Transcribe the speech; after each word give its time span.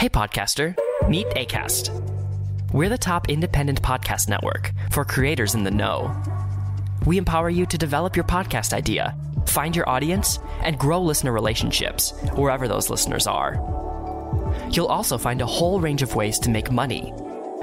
Hey, 0.00 0.08
podcaster, 0.08 0.74
meet 1.10 1.26
ACAST. 1.36 1.90
We're 2.72 2.88
the 2.88 2.96
top 2.96 3.28
independent 3.28 3.82
podcast 3.82 4.30
network 4.30 4.72
for 4.90 5.04
creators 5.04 5.54
in 5.54 5.62
the 5.62 5.70
know. 5.70 6.16
We 7.04 7.18
empower 7.18 7.50
you 7.50 7.66
to 7.66 7.76
develop 7.76 8.16
your 8.16 8.24
podcast 8.24 8.72
idea, 8.72 9.14
find 9.44 9.76
your 9.76 9.86
audience, 9.86 10.38
and 10.62 10.78
grow 10.78 11.02
listener 11.02 11.32
relationships 11.32 12.14
wherever 12.32 12.66
those 12.66 12.88
listeners 12.88 13.26
are. 13.26 13.56
You'll 14.70 14.86
also 14.86 15.18
find 15.18 15.42
a 15.42 15.46
whole 15.46 15.80
range 15.80 16.00
of 16.00 16.14
ways 16.14 16.38
to 16.38 16.48
make 16.48 16.72
money, 16.72 17.12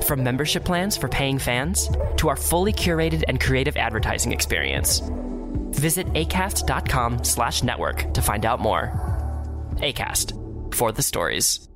from 0.04 0.23
membership 0.23 0.63
plans 0.63 0.95
for 0.95 1.07
paying 1.07 1.39
fans 1.39 1.89
to 2.17 2.29
our 2.29 2.35
fully 2.35 2.71
curated 2.71 3.23
and 3.27 3.41
creative 3.41 3.77
advertising 3.77 4.31
experience. 4.31 5.01
Visit 5.71 6.05
acast.com 6.13 7.23
slash 7.23 7.63
network 7.63 8.13
to 8.13 8.21
find 8.21 8.45
out 8.45 8.59
more. 8.59 8.93
ACAST, 9.77 10.75
for 10.75 10.91
the 10.91 11.01
stories. 11.01 11.67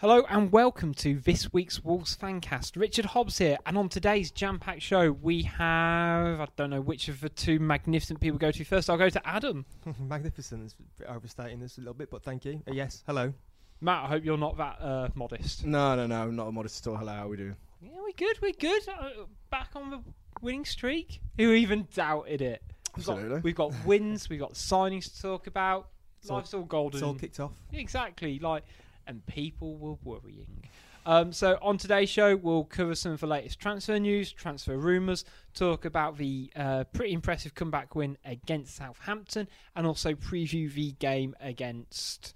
Hello 0.00 0.24
and 0.30 0.50
welcome 0.50 0.94
to 0.94 1.18
this 1.20 1.52
week's 1.52 1.84
Wolves 1.84 2.16
Fancast. 2.16 2.74
Richard 2.80 3.04
Hobbs 3.04 3.36
here, 3.36 3.58
and 3.66 3.76
on 3.76 3.90
today's 3.90 4.30
jam-packed 4.30 4.80
show, 4.80 5.12
we 5.12 5.42
have 5.42 6.40
I 6.40 6.46
don't 6.56 6.70
know 6.70 6.80
which 6.80 7.08
of 7.08 7.20
the 7.20 7.28
two 7.28 7.58
magnificent 7.58 8.18
people 8.18 8.38
go 8.38 8.50
to 8.50 8.64
first. 8.64 8.88
I'll 8.88 8.96
go 8.96 9.10
to 9.10 9.28
Adam. 9.28 9.66
Magnificent 10.00 10.64
is 10.64 10.74
overstating 11.06 11.60
this 11.60 11.76
a 11.76 11.82
little 11.82 11.92
bit, 11.92 12.10
but 12.10 12.22
thank 12.22 12.46
you. 12.46 12.62
Uh, 12.66 12.72
yes, 12.72 13.04
hello. 13.06 13.34
Matt, 13.82 14.04
I 14.04 14.08
hope 14.08 14.24
you're 14.24 14.38
not 14.38 14.56
that 14.56 14.80
uh, 14.80 15.08
modest. 15.14 15.66
No, 15.66 15.94
no, 15.94 16.06
no, 16.06 16.30
not 16.30 16.52
modest 16.54 16.86
at 16.86 16.90
all. 16.90 16.96
Hello, 16.96 17.12
how 17.12 17.26
are 17.26 17.28
we 17.28 17.36
doing? 17.36 17.56
Yeah, 17.82 17.90
we're 18.02 18.12
good. 18.16 18.40
We're 18.40 18.52
good. 18.52 18.82
Uh, 18.88 19.24
back 19.50 19.70
on 19.74 19.90
the 19.90 20.00
winning 20.40 20.64
streak. 20.64 21.20
Who 21.36 21.52
even 21.52 21.88
doubted 21.94 22.40
it? 22.40 22.62
We've 22.96 23.04
got- 23.04 23.12
Absolutely. 23.18 23.40
we've 23.42 23.54
got 23.54 23.74
wins. 23.84 24.30
We've 24.30 24.40
got 24.40 24.54
signings 24.54 25.14
to 25.14 25.22
talk 25.22 25.46
about. 25.46 25.88
It's 26.22 26.30
all- 26.30 26.38
Life's 26.38 26.54
all 26.54 26.62
golden. 26.62 26.98
It's 26.98 27.02
all 27.04 27.14
kicked 27.14 27.40
off. 27.40 27.52
Exactly, 27.72 28.38
like, 28.38 28.64
and 29.10 29.26
people 29.26 29.76
were 29.76 29.96
worrying. 30.04 30.46
Um, 31.04 31.32
so 31.32 31.58
on 31.60 31.78
today's 31.78 32.08
show, 32.08 32.36
we'll 32.36 32.64
cover 32.64 32.94
some 32.94 33.12
of 33.12 33.20
the 33.20 33.26
latest 33.26 33.58
transfer 33.58 33.98
news, 33.98 34.30
transfer 34.30 34.78
rumours, 34.78 35.24
talk 35.52 35.84
about 35.84 36.16
the 36.16 36.50
uh, 36.54 36.84
pretty 36.92 37.12
impressive 37.12 37.54
comeback 37.54 37.96
win 37.96 38.16
against 38.24 38.76
Southampton, 38.76 39.48
and 39.74 39.86
also 39.86 40.14
preview 40.14 40.72
the 40.72 40.92
game 40.92 41.34
against 41.40 42.34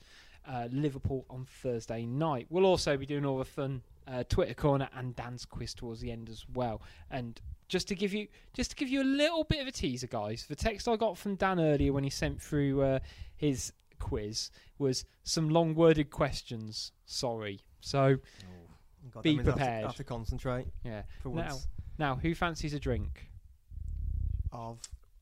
uh, 0.49 0.67
Liverpool 0.73 1.25
on 1.31 1.47
Thursday 1.47 2.07
night. 2.07 2.47
We'll 2.51 2.67
also 2.67 2.97
be 2.97 3.07
doing 3.07 3.25
all 3.25 3.39
the 3.39 3.45
fun 3.45 3.83
uh, 4.09 4.25
Twitter 4.29 4.55
corner 4.55 4.89
and 4.97 5.15
Dan's 5.15 5.45
quiz 5.45 5.75
towards 5.75 6.01
the 6.01 6.11
end 6.11 6.29
as 6.29 6.45
well. 6.53 6.83
And 7.11 7.41
just 7.69 7.87
to 7.89 7.95
give 7.95 8.13
you 8.13 8.27
just 8.53 8.71
to 8.71 8.77
give 8.77 8.89
you 8.89 9.03
a 9.03 9.05
little 9.05 9.45
bit 9.45 9.61
of 9.61 9.69
a 9.69 9.73
teaser, 9.73 10.09
guys, 10.09 10.47
the 10.49 10.57
text 10.57 10.89
I 10.89 10.97
got 10.97 11.17
from 11.17 11.37
Dan 11.37 11.61
earlier 11.61 11.93
when 11.93 12.05
he 12.05 12.11
sent 12.11 12.43
through 12.43 12.83
uh, 12.83 12.99
his 13.37 13.73
quiz 14.05 14.51
was 14.79 15.05
some 15.23 15.49
long 15.49 15.75
worded 15.75 16.11
questions. 16.11 16.93
Sorry. 17.07 17.61
So 17.81 18.17
God, 19.13 19.23
Be 19.23 19.37
that 19.37 19.37
means 19.37 19.41
I 19.41 19.45
have 19.45 19.45
to- 19.45 19.53
prepared. 19.53 19.85
I 19.85 19.87
have 19.89 19.97
to 19.97 20.05
concentrate 20.05 20.67
yeah. 20.85 21.03
for 21.23 21.31
Now, 21.31 21.43
once. 21.53 21.67
now 21.99 22.15
who 22.17 22.35
fancies 22.35 22.75
a 22.75 22.79
drink? 22.81 23.31
Of 24.53 24.79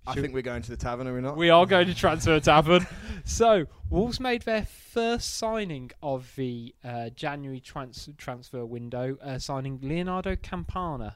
I 0.06 0.14
Should- 0.14 0.22
think 0.22 0.34
we're 0.34 0.42
going 0.42 0.62
to 0.62 0.70
the 0.70 0.76
tavern, 0.76 1.06
are 1.06 1.14
we 1.14 1.20
not? 1.20 1.36
We 1.36 1.48
are 1.50 1.64
going 1.64 1.86
to 1.86 1.94
transfer 1.94 2.40
tavern. 2.40 2.86
so 3.24 3.66
Wolves 3.88 4.18
made 4.18 4.42
their 4.42 4.64
first 4.64 5.34
signing 5.34 5.92
of 6.02 6.32
the 6.36 6.74
uh, 6.82 7.10
January 7.10 7.60
trans- 7.60 8.08
transfer 8.18 8.66
window, 8.66 9.16
uh, 9.22 9.38
signing 9.38 9.78
Leonardo 9.80 10.34
Campana. 10.34 11.14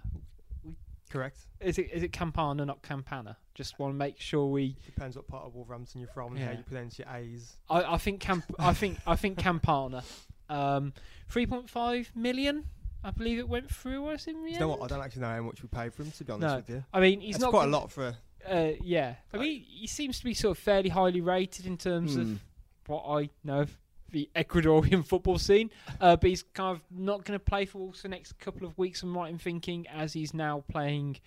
Correct. 1.17 1.39
Is 1.61 1.79
it 1.79 1.91
is 1.93 2.03
it 2.03 2.13
Campana, 2.13 2.65
not 2.65 2.83
Campana? 2.83 3.37
Just 3.55 3.79
want 3.79 3.93
to 3.95 3.97
make 3.97 4.21
sure 4.21 4.47
we. 4.47 4.77
Depends 4.85 5.17
what 5.17 5.27
part 5.29 5.45
of 5.47 5.55
Wolverhampton 5.55 6.01
you're 6.01 6.11
from 6.11 6.33
and 6.37 6.39
how 6.45 6.51
Yeah. 6.53 6.59
you 6.59 6.65
pronounce 6.65 6.99
your 6.99 7.09
A's. 7.09 7.57
I, 7.71 7.95
I 7.95 7.99
think 7.99 8.21
Camp. 8.21 8.45
I 8.59 8.73
think 8.75 8.99
I 9.07 9.17
think 9.17 9.39
Campana. 9.39 10.03
Um, 10.49 10.93
three 11.29 11.47
point 11.47 11.69
five 11.71 12.11
million. 12.15 12.65
I 13.05 13.11
believe 13.13 13.39
it 13.39 13.49
went 13.49 13.71
through 13.71 14.07
us 14.09 14.27
in 14.27 14.43
the 14.45 14.51
You 14.51 14.59
know 14.61 14.69
what? 14.69 14.81
end. 14.83 14.93
I 14.93 14.97
don't 14.97 15.05
actually 15.05 15.23
know 15.23 15.29
how 15.29 15.43
much 15.43 15.63
we 15.63 15.69
paid 15.69 15.95
for 15.95 16.03
him. 16.03 16.11
To 16.11 16.25
be 16.25 16.33
honest 16.33 16.49
No, 16.49 16.57
with 16.57 16.71
you, 16.71 16.85
I 16.93 17.01
mean, 17.01 17.21
he's 17.21 17.37
it's 17.37 17.43
not 17.43 17.51
quite 17.51 17.65
a 17.65 17.71
lot 17.71 17.91
for. 17.91 18.09
A, 18.09 18.17
Uh, 18.49 18.77
yeah, 18.83 19.15
I 19.33 19.39
mean, 19.39 19.63
he 19.63 19.87
seems 19.87 20.19
to 20.19 20.25
be 20.25 20.35
sort 20.35 20.57
of 20.57 20.63
fairly 20.63 20.89
highly 20.89 21.21
rated 21.21 21.67
in 21.67 21.77
terms 21.77 22.15
Hmm. 22.15 22.21
of 22.21 22.41
what 22.87 23.05
I 23.09 23.31
know 23.43 23.61
of 23.63 23.77
the 24.11 24.29
Ecuadorian 24.35 25.05
football 25.07 25.39
scene. 25.39 25.71
Uh, 26.01 26.17
but 26.17 26.31
he's 26.31 26.43
kind 26.43 26.77
of 26.77 26.83
not 26.91 27.25
going 27.25 27.39
to 27.39 27.45
play 27.45 27.65
for 27.65 27.79
Wolves 27.79 28.01
for 28.01 28.09
the 28.09 28.15
next 28.15 28.39
couple 28.39 28.67
of 28.67 28.77
weeks. 28.79 29.03
I'm 29.03 29.17
right 29.17 29.31
in 29.31 29.39
thinking, 29.39 29.87
as 29.89 30.13
he's 30.13 30.35
now 30.35 30.65
playing 30.69 31.19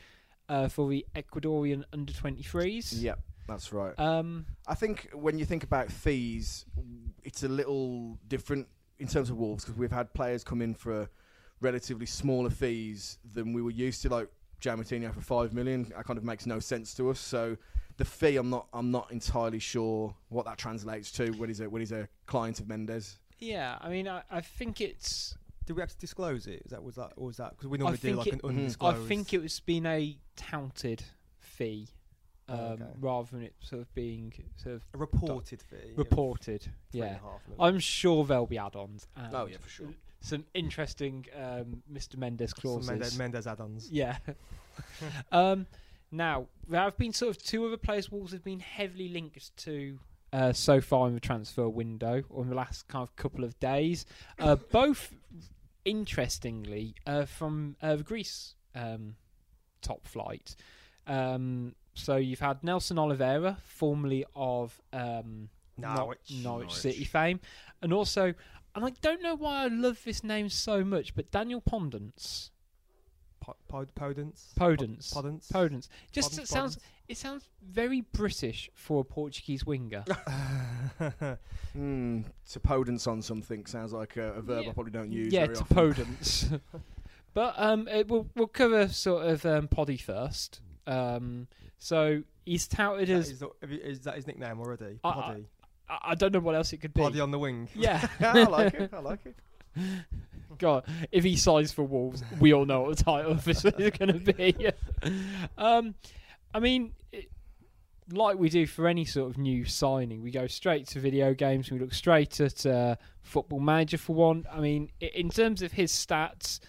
uh, 0.48 0.68
for 0.68 0.90
the 0.90 1.06
Ecuadorian 1.16 1.84
under 1.94 2.12
23s. 2.12 3.02
Yep, 3.02 3.20
that's 3.48 3.72
right. 3.72 3.98
Um, 4.00 4.46
I 4.68 4.76
think 4.76 5.10
when 5.14 5.38
you 5.38 5.46
think 5.46 5.64
about 5.64 5.92
fees, 5.92 6.66
it's 7.24 7.44
a 7.44 7.48
little 7.50 8.18
different 8.28 8.68
in 8.98 9.08
terms 9.08 9.30
of 9.30 9.38
Wolves 9.38 9.64
because 9.64 9.78
we've 9.78 9.92
had 9.92 10.14
players 10.14 10.44
come 10.44 10.62
in 10.62 10.74
for 10.74 11.10
relatively 11.62 12.06
smaller 12.06 12.50
fees 12.50 13.18
than 13.34 13.54
we 13.54 13.62
were 13.62 13.72
used 13.72 14.02
to, 14.02 14.10
like 14.10 14.30
Jamatino 14.62 15.14
for 15.14 15.22
five 15.22 15.54
million. 15.54 15.84
That 15.96 16.06
kind 16.06 16.18
of 16.18 16.24
makes 16.24 16.46
no 16.46 16.60
sense 16.60 16.94
to 16.96 17.10
us. 17.10 17.20
So 17.20 17.58
the 18.00 18.06
fee, 18.06 18.38
I'm 18.38 18.50
not, 18.50 18.68
I'm 18.74 18.90
not 18.90 19.12
entirely 19.12 19.60
sure 19.60 20.16
what 20.30 20.46
that 20.46 20.58
translates 20.58 21.12
to 21.12 21.32
when 21.34 21.50
he's 21.50 21.60
a 21.60 21.70
when 21.70 21.82
he's 21.82 21.92
a 21.92 22.08
client 22.26 22.60
of 22.60 22.68
Mendes. 22.68 23.20
yeah, 23.38 23.78
I 23.82 23.90
mean, 23.90 24.08
I, 24.08 24.24
I 24.32 24.42
think 24.42 24.82
it's. 24.82 25.38
did 25.66 25.76
we 25.76 25.82
have 25.82 25.92
to 25.92 25.98
disclose 25.98 26.48
it? 26.48 26.64
Is 26.66 26.72
that 26.72 26.82
was 26.82 26.96
that 26.96 27.12
or 27.18 27.28
was 27.28 27.38
that 27.38 27.52
because 27.52 27.68
we 27.68 27.78
I 27.78 27.82
normally 27.82 27.98
do 27.98 28.02
think 28.02 28.18
like 28.18 28.28
it- 28.28 28.34
an 28.34 28.40
Mhm. 28.40 28.50
undisclosed? 28.50 28.98
I 28.98 29.08
think 29.08 29.34
it 29.34 29.42
was 29.42 29.60
been 29.60 29.86
a 29.86 30.18
touted 30.36 31.04
fee. 31.40 31.90
Um, 32.48 32.58
Oh, 32.58 32.66
okay. 32.72 32.84
Rather 33.00 33.28
than 33.32 33.44
it 33.44 33.54
sort 33.60 33.82
of 33.84 33.94
being 33.94 34.34
sort 34.56 34.76
of 34.78 34.84
a 34.96 34.98
reported 34.98 35.62
fee. 35.62 35.94
reported, 35.96 36.66
yeah. 36.92 37.04
and 37.06 37.16
a 37.18 37.20
half 37.20 37.48
million. 37.48 37.76
I'm 37.76 37.80
sure 37.80 38.26
there'll 38.26 38.48
be 38.48 38.58
add-ons. 38.58 39.08
and 39.16 39.36
Oh, 39.36 39.46
yeah, 39.46 39.58
for 39.58 39.70
sure. 39.70 39.94
Some 40.22 40.46
interesting 40.56 41.26
um, 41.36 41.84
Mr. 41.94 42.18
Mendes 42.18 42.50
Some 42.52 42.62
clauses. 42.62 42.90
Mendes, 42.90 43.18
Mendes 43.20 43.46
add-ons. 43.46 43.92
Yeah. 43.92 44.18
um, 45.32 45.68
now 46.12 46.48
there 46.68 46.82
have 46.82 46.98
been 46.98 47.14
sort 47.14 47.36
of 47.36 47.44
two 47.44 47.66
other 47.66 47.78
players 47.78 48.12
Wolves 48.12 48.32
have 48.32 48.44
been 48.44 48.60
heavily 48.60 49.10
linked 49.10 49.56
to 49.58 50.00
uh, 50.32 50.54
so 50.54 50.82
far 50.82 51.08
in 51.08 51.14
the 51.14 51.20
transfer 51.20 51.68
window, 51.68 52.24
or 52.30 52.44
in 52.44 52.50
the 52.50 52.56
last 52.56 52.88
kind 52.88 53.04
of 53.04 53.16
couple 53.16 53.44
of 53.44 53.60
days. 53.60 54.06
Uh, 54.38 54.56
both, 54.72 55.14
interestingly, 55.86 56.96
uh, 57.08 57.26
from 57.26 57.76
uh, 57.82 57.96
the 57.96 58.04
Greece 58.04 58.56
um, 58.76 59.16
top 59.82 60.08
flight. 60.08 60.56
Um, 61.08 61.76
so 61.96 62.16
you've 62.16 62.40
had 62.40 62.64
Nelson 62.64 63.00
Oliveira, 63.00 63.58
formerly 63.64 64.26
of 64.36 64.80
um, 64.94 65.50
Norwich. 65.78 65.98
Norwich, 65.98 66.44
Norwich. 66.44 66.74
City 66.74 67.06
fame, 67.06 67.40
and 67.82 67.92
also, 67.92 68.34
and 68.76 68.86
I 68.86 68.92
don't 69.02 69.22
know 69.22 69.36
why 69.36 69.64
I 69.64 69.68
love 69.68 70.02
this 70.06 70.24
name 70.24 70.50
so 70.50 70.84
much, 70.84 71.16
but 71.16 71.32
Daniel 71.32 71.62
Pondence, 71.62 72.52
Po- 73.42 73.56
Pod- 73.68 73.94
Podence. 73.96 74.54
Podence, 74.60 75.14
Pod- 75.14 75.26
Podence. 75.26 75.52
Podence, 75.52 75.88
just 76.12 76.32
Podence, 76.34 76.40
it 76.42 76.48
sounds 76.48 76.80
it 77.08 77.18
sounds 77.18 77.48
very 77.66 78.02
British 78.02 78.70
for 78.74 79.02
a 79.02 79.04
Portuguese 79.04 79.66
winger. 79.66 80.04
Podence. 80.08 81.38
Hmm, 81.74 82.22
to 82.52 82.60
podence 82.60 83.08
on 83.08 83.22
something 83.22 83.66
sounds 83.68 83.94
like 83.94 84.18
a, 84.18 84.34
a 84.34 84.42
verb 84.42 84.64
Yeah. 84.64 84.70
I 84.72 84.74
probably 84.74 84.92
don't 84.92 85.12
use. 85.12 85.32
yeah, 85.32 85.46
to 85.46 85.60
often. 85.62 85.76
Podence. 85.94 86.60
but 87.36 87.54
um, 87.58 87.88
it, 87.88 88.08
we'll 88.08 88.28
we'll 88.36 88.48
cover 88.48 88.88
sort 88.88 89.28
of 89.28 89.46
um, 89.46 89.68
Poddy 89.68 89.98
first. 89.98 90.62
Um, 90.88 91.48
so 91.78 92.24
he's 92.46 92.68
touted 92.68 93.08
That 93.08 93.14
as 93.14 93.30
is, 93.30 93.40
the- 93.40 93.52
is 93.88 94.00
that 94.02 94.16
his 94.16 94.26
nickname 94.28 94.60
already? 94.60 95.00
I- 95.04 95.10
I- 95.10 95.14
Poddy. 95.14 95.46
I, 95.88 95.98
I 96.10 96.16
don't 96.16 96.34
know 96.34 96.40
what 96.40 96.56
else 96.56 96.74
it 96.74 96.78
could 96.78 96.94
be. 96.94 97.02
Poddy 97.02 97.20
on 97.20 97.30
the 97.32 97.40
wing. 97.40 97.70
Yeah, 97.76 98.06
I 98.20 98.44
like 98.44 98.74
it. 98.74 98.92
I 98.94 99.00
like 99.00 99.20
it. 99.26 99.36
God, 100.58 100.86
if 101.12 101.24
he 101.24 101.36
signs 101.36 101.72
for 101.72 101.84
Wolves, 101.84 102.24
we 102.40 102.54
all 102.54 102.66
know 102.66 102.82
what 102.82 102.98
the 102.98 103.04
title 103.04 103.40
is 103.46 103.64
going 103.64 104.24
to 104.24 104.34
be. 104.34 104.72
um, 105.58 105.96
I 106.54 106.60
mean, 106.60 106.94
it, 107.12 107.30
like 108.12 108.38
we 108.38 108.50
do 108.50 108.66
for 108.66 108.88
any 108.88 109.06
sort 109.06 109.30
of 109.30 109.38
new 109.38 109.66
signing, 109.66 110.22
we 110.22 110.32
go 110.32 110.48
straight 110.48 110.88
to 110.88 111.00
video 111.00 111.34
games. 111.34 111.72
We 111.72 111.80
look 111.80 111.94
straight 111.94 112.40
at 112.40 112.66
uh, 112.66 112.96
Football 113.22 113.60
Manager 113.60 113.98
for 113.98 114.16
one. 114.16 114.46
I 114.52 114.60
mean, 114.60 114.92
in 115.00 115.30
terms 115.30 115.62
of 115.62 115.74
his 115.74 115.92
stats, 115.92 116.60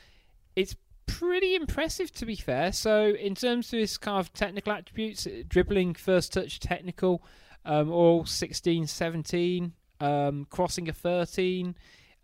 it's 0.54 0.76
pretty 1.06 1.54
impressive 1.54 2.12
to 2.12 2.26
be 2.26 2.36
fair. 2.36 2.72
So, 2.72 3.08
in 3.08 3.34
terms 3.34 3.72
of 3.72 3.78
his 3.78 3.98
kind 3.98 4.20
of 4.20 4.32
technical 4.32 4.72
attributes, 4.72 5.26
uh, 5.26 5.42
dribbling, 5.48 5.94
first 5.94 6.32
touch, 6.32 6.60
technical. 6.60 7.22
um, 7.64 7.90
all 7.90 8.24
16, 8.24 8.86
17, 8.86 9.72
um, 10.00 10.46
crossing 10.50 10.88
a 10.88 10.92
13, 10.92 11.74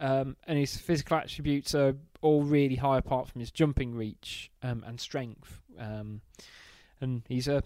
um, 0.00 0.36
and 0.46 0.58
his 0.58 0.76
physical 0.76 1.16
attributes 1.16 1.74
are 1.74 1.94
all 2.20 2.42
really 2.42 2.76
high 2.76 2.98
apart 2.98 3.28
from 3.28 3.40
his 3.40 3.50
jumping 3.50 3.94
reach 3.94 4.50
um, 4.62 4.84
and 4.86 5.00
strength. 5.00 5.62
Um, 5.78 6.20
and 7.00 7.22
he's 7.28 7.48
a 7.48 7.62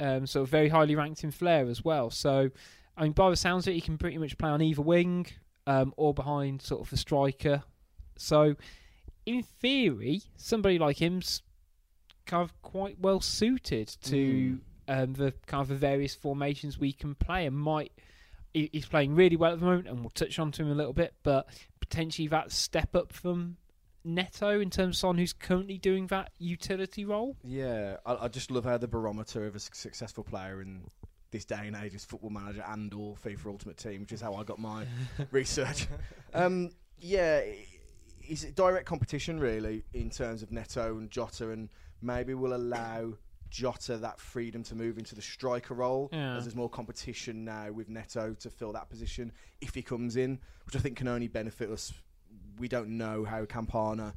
um, 0.00 0.26
sort 0.26 0.44
of 0.44 0.48
very 0.48 0.68
highly 0.68 0.94
ranked 0.94 1.24
in 1.24 1.30
flair 1.30 1.68
as 1.68 1.84
well. 1.84 2.10
So, 2.10 2.50
I 2.96 3.02
mean, 3.04 3.12
by 3.12 3.30
the 3.30 3.36
sounds 3.36 3.66
of 3.66 3.72
it, 3.72 3.74
he 3.74 3.80
can 3.80 3.98
pretty 3.98 4.18
much 4.18 4.38
play 4.38 4.50
on 4.50 4.62
either 4.62 4.82
wing 4.82 5.26
um, 5.66 5.94
or 5.96 6.12
behind 6.12 6.62
sort 6.62 6.80
of 6.80 6.90
the 6.90 6.96
striker. 6.96 7.62
So, 8.16 8.56
in 9.26 9.42
theory, 9.42 10.22
somebody 10.36 10.78
like 10.78 10.98
him's 10.98 11.42
kind 12.26 12.42
of 12.42 12.60
quite 12.62 12.98
well 13.00 13.20
suited 13.20 13.88
to 14.02 14.58
um, 14.88 15.14
the 15.14 15.32
kind 15.46 15.62
of 15.62 15.68
the 15.68 15.76
various 15.76 16.14
formations 16.14 16.78
we 16.78 16.92
can 16.92 17.14
play, 17.14 17.46
and 17.46 17.56
might 17.56 17.92
he's 18.52 18.86
playing 18.86 19.14
really 19.14 19.36
well 19.36 19.52
at 19.52 19.60
the 19.60 19.64
moment, 19.64 19.88
and 19.88 20.00
we'll 20.00 20.10
touch 20.10 20.38
on 20.38 20.52
to 20.52 20.62
him 20.62 20.70
a 20.70 20.74
little 20.74 20.92
bit, 20.92 21.14
but 21.22 21.48
potentially 21.92 22.26
that 22.28 22.50
step 22.50 22.96
up 22.96 23.12
from 23.12 23.56
Neto 24.02 24.60
in 24.60 24.70
terms 24.70 24.96
of 24.96 24.98
someone 24.98 25.18
who's 25.18 25.34
currently 25.34 25.76
doing 25.76 26.06
that 26.06 26.30
utility 26.38 27.04
role. 27.04 27.36
Yeah, 27.44 27.96
I, 28.06 28.16
I 28.24 28.28
just 28.28 28.50
love 28.50 28.64
how 28.64 28.78
the 28.78 28.88
barometer 28.88 29.46
of 29.46 29.54
a 29.54 29.58
successful 29.60 30.24
player 30.24 30.62
in 30.62 30.84
this 31.32 31.44
day 31.44 31.66
and 31.66 31.76
age 31.76 31.94
is 31.94 32.02
Football 32.04 32.30
Manager 32.30 32.64
and 32.66 32.92
or 32.94 33.14
FIFA 33.16 33.46
Ultimate 33.46 33.76
Team, 33.76 34.00
which 34.00 34.12
is 34.12 34.22
how 34.22 34.34
I 34.34 34.42
got 34.42 34.58
my 34.58 34.86
research. 35.30 35.86
Um, 36.32 36.70
yeah, 36.98 37.42
i- 37.44 37.66
it's 38.22 38.44
direct 38.44 38.86
competition 38.86 39.38
really 39.38 39.84
in 39.92 40.08
terms 40.08 40.42
of 40.42 40.50
Neto 40.50 40.96
and 40.96 41.10
Jota, 41.10 41.50
and 41.50 41.68
maybe 42.00 42.32
will 42.34 42.54
allow 42.54 43.12
Jota 43.52 43.98
that 43.98 44.18
freedom 44.18 44.62
to 44.64 44.74
move 44.74 44.96
into 44.96 45.14
the 45.14 45.20
striker 45.20 45.74
role 45.74 46.08
Yeah. 46.10 46.36
as 46.36 46.44
there's 46.44 46.56
more 46.56 46.70
competition 46.70 47.44
now 47.44 47.70
with 47.70 47.90
Neto 47.90 48.32
to 48.34 48.50
fill 48.50 48.72
that 48.72 48.88
position 48.88 49.30
if 49.60 49.74
he 49.74 49.82
comes 49.82 50.16
in, 50.16 50.40
which 50.64 50.74
I 50.74 50.78
think 50.78 50.96
can 50.96 51.06
only 51.06 51.28
benefit 51.28 51.70
us. 51.70 51.92
We 52.58 52.66
don't 52.66 52.96
know 52.96 53.24
how 53.24 53.44
Campana 53.44 54.14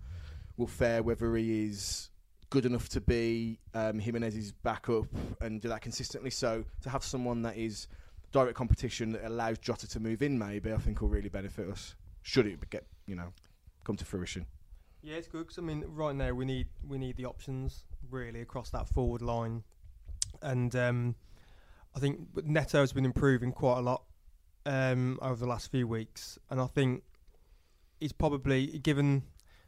will 0.55 0.67
fare, 0.67 1.03
whether 1.03 1.35
he 1.35 1.65
is 1.65 2.09
good 2.49 2.65
enough 2.65 2.87
to 2.89 3.01
be 3.01 3.59
um, 3.73 3.99
Jimenez's 3.99 4.53
backup 4.53 5.07
and 5.41 5.59
do 5.61 5.67
that 5.67 5.81
consistently. 5.81 6.29
So 6.29 6.63
to 6.83 6.89
have 6.89 7.03
someone 7.03 7.41
that 7.41 7.57
is 7.57 7.87
direct 8.31 8.55
competition 8.55 9.11
that 9.13 9.25
allows 9.25 9.57
Jota 9.57 9.85
to 9.89 9.99
move 9.99 10.21
in, 10.21 10.39
maybe 10.39 10.71
I 10.71 10.77
think 10.77 11.01
will 11.01 11.09
really 11.09 11.29
benefit 11.29 11.69
us. 11.69 11.95
Should 12.21 12.47
it 12.47 12.69
get 12.69 12.85
you 13.05 13.15
know 13.17 13.33
come 13.83 13.97
to 13.97 14.05
fruition? 14.05 14.45
Yeah, 15.05 15.17
it's 15.17 15.27
good 15.27 15.45
'cause, 15.47 15.59
I 15.59 15.61
mean, 15.61 15.83
right 15.87 16.15
now 16.15 16.33
we 16.33 16.45
need 16.45 16.67
we 16.83 16.97
need 16.97 17.15
the 17.15 17.25
options 17.25 17.85
really 18.09 18.41
across 18.41 18.71
that 18.71 18.89
forward 18.89 19.21
line, 19.21 19.63
and 20.41 20.75
um, 20.75 21.15
I 21.95 21.99
think 21.99 22.33
Neto's 22.43 22.91
been 22.91 23.05
improving 23.05 23.51
quite 23.51 23.77
a 23.77 23.81
lot 23.81 24.03
um, 24.65 25.19
over 25.21 25.35
the 25.35 25.45
last 25.45 25.69
few 25.69 25.87
weeks, 25.87 26.39
and 26.49 26.59
I 26.59 26.65
think 26.65 27.03
he's 27.99 28.13
probably 28.13 28.79
given 28.79 29.23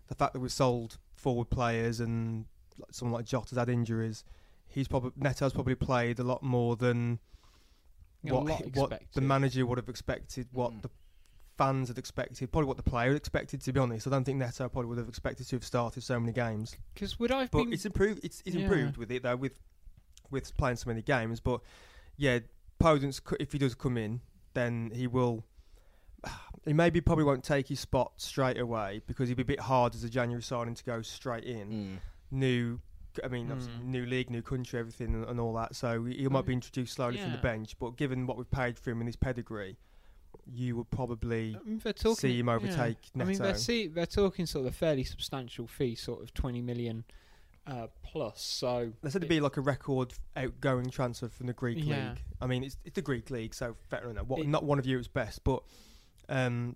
the 0.07 0.16
fact 0.16 0.34
that 0.34 0.39
we've 0.39 0.51
sold 0.51 0.98
forward 1.13 1.51
players 1.51 2.00
and 2.00 2.45
someone 2.92 3.13
like 3.19 3.25
Jota's 3.28 3.60
had 3.60 3.69
injuries. 3.69 4.24
He's 4.68 4.88
probably 4.88 5.12
Neto's 5.18 5.54
probably 5.54 5.75
played 5.75 6.18
a 6.18 6.24
lot 6.24 6.42
more 6.42 6.75
than 6.75 7.19
You 8.24 8.31
know, 8.31 8.40
a 8.40 8.44
what, 8.44 8.56
he- 8.56 8.72
what 8.72 9.01
the 9.13 9.22
manager 9.22 9.68
would 9.68 9.78
have 9.78 9.88
expected, 9.90 10.48
what 10.51 10.74
Mm. 10.74 10.81
the 10.81 10.90
fans 11.57 11.88
had 11.88 11.98
expected, 11.98 12.51
probably 12.51 12.68
what 12.68 12.77
the 12.77 12.83
player 12.83 13.09
had 13.09 13.18
expected. 13.18 13.62
To 13.62 13.74
be 13.74 13.80
honest, 13.80 14.06
I 14.07 14.09
don't 14.12 14.24
think 14.24 14.38
Neto 14.38 14.69
probably 14.69 14.89
would 14.89 14.98
have 15.00 15.09
expected 15.09 15.48
to 15.48 15.56
have 15.56 15.63
started 15.65 16.04
so 16.04 16.19
many 16.19 16.31
games. 16.33 16.75
Because 16.94 17.19
would 17.19 17.31
I 17.31 17.42
have 17.42 17.51
But 17.51 17.65
been 17.65 17.74
it's 17.74 17.86
improved. 17.86 18.24
It's, 18.24 18.42
it's 18.45 18.56
Yeah. 18.56 18.63
improved 18.63 18.98
with 18.98 19.12
it 19.12 19.24
though, 19.24 19.36
with 19.36 19.59
with 20.30 20.56
playing 20.57 20.75
so 20.75 20.89
many 20.89 21.01
games. 21.01 21.39
But 21.39 21.62
yeah, 22.18 22.39
Podence, 22.81 23.21
c- 23.27 23.38
if 23.39 23.51
he 23.54 23.57
does 23.57 23.75
come 23.75 23.98
in, 23.98 24.21
then 24.54 24.92
he 24.94 25.07
will. 25.07 25.44
He 26.65 26.74
maybe 26.74 27.00
probably 27.00 27.24
won't 27.24 27.45
take 27.45 27.69
his 27.69 27.80
spot 27.80 28.12
straight 28.18 28.59
away 28.59 29.01
because 29.07 29.30
he'd 29.30 29.36
be 29.36 29.44
a 29.44 29.45
bit 29.45 29.62
hard 29.62 29.95
as 29.95 30.04
a 30.04 30.09
January 30.09 30.42
signing 30.44 30.75
to 30.75 30.83
go 30.83 31.01
straight 31.01 31.45
in. 31.45 32.01
New, 32.30 32.81
I 33.24 33.30
mean, 33.30 33.48
Mm. 33.48 33.83
new 33.86 34.06
league, 34.06 34.30
new 34.30 34.42
country, 34.42 34.77
everything, 34.77 35.13
and, 35.15 35.24
and 35.24 35.39
all 35.39 35.54
that. 35.54 35.75
So 35.77 36.04
he 36.04 36.18
he 36.18 36.27
might 36.27 36.45
be 36.45 36.51
Mm. 36.51 36.56
introduced 36.57 36.94
slowly 36.95 37.19
from 37.19 37.31
the 37.31 37.38
bench. 37.38 37.80
But 37.80 37.95
given 37.95 38.27
what 38.27 38.36
we've 38.36 38.51
paid 38.51 38.77
for 38.77 38.92
him 38.92 39.00
and 39.00 39.07
his 39.07 39.15
pedigree, 39.15 39.77
you 40.53 40.77
would 40.77 40.89
probably 40.89 41.57
I 41.59 41.68
mean, 41.68 41.79
talking, 41.79 42.15
see 42.15 42.39
him 42.39 42.47
yeah. 42.47 42.53
overtake 42.56 42.97
I 43.19 43.24
mean, 43.24 43.38
they're 43.38 43.56
see, 43.56 43.88
they're 43.88 44.06
talking 44.06 44.45
sort 44.45 44.65
of 44.65 44.74
a 44.74 44.75
fairly 44.75 45.03
substantial 45.03 45.68
fee, 45.68 45.95
sort 45.95 46.24
of 46.24 46.33
twenty 46.33 46.62
million 46.62 47.03
uh, 47.68 47.88
plus. 48.01 48.41
So 48.41 48.94
They 49.01 49.09
said 49.09 49.21
it'd 49.21 49.29
be 49.29 49.41
like 49.41 49.57
a 49.57 49.62
record 49.62 50.13
outgoing 50.35 50.89
transfer 50.89 51.27
from 51.27 51.47
the 51.47 51.53
Greek 51.53 51.79
Yeah. 51.81 52.09
league. 52.09 52.24
I 52.41 52.47
mean, 52.47 52.63
it's 52.63 52.77
it's 52.85 52.95
the 52.95 53.01
Greek 53.01 53.29
league, 53.29 53.53
so. 53.53 53.75
What, 54.25 54.39
It- 54.39 54.47
not 54.47 54.63
one 54.63 54.79
of 54.79 54.85
Europe's 54.85 55.09
best, 55.09 55.44
but 55.44 55.63
um, 56.30 56.75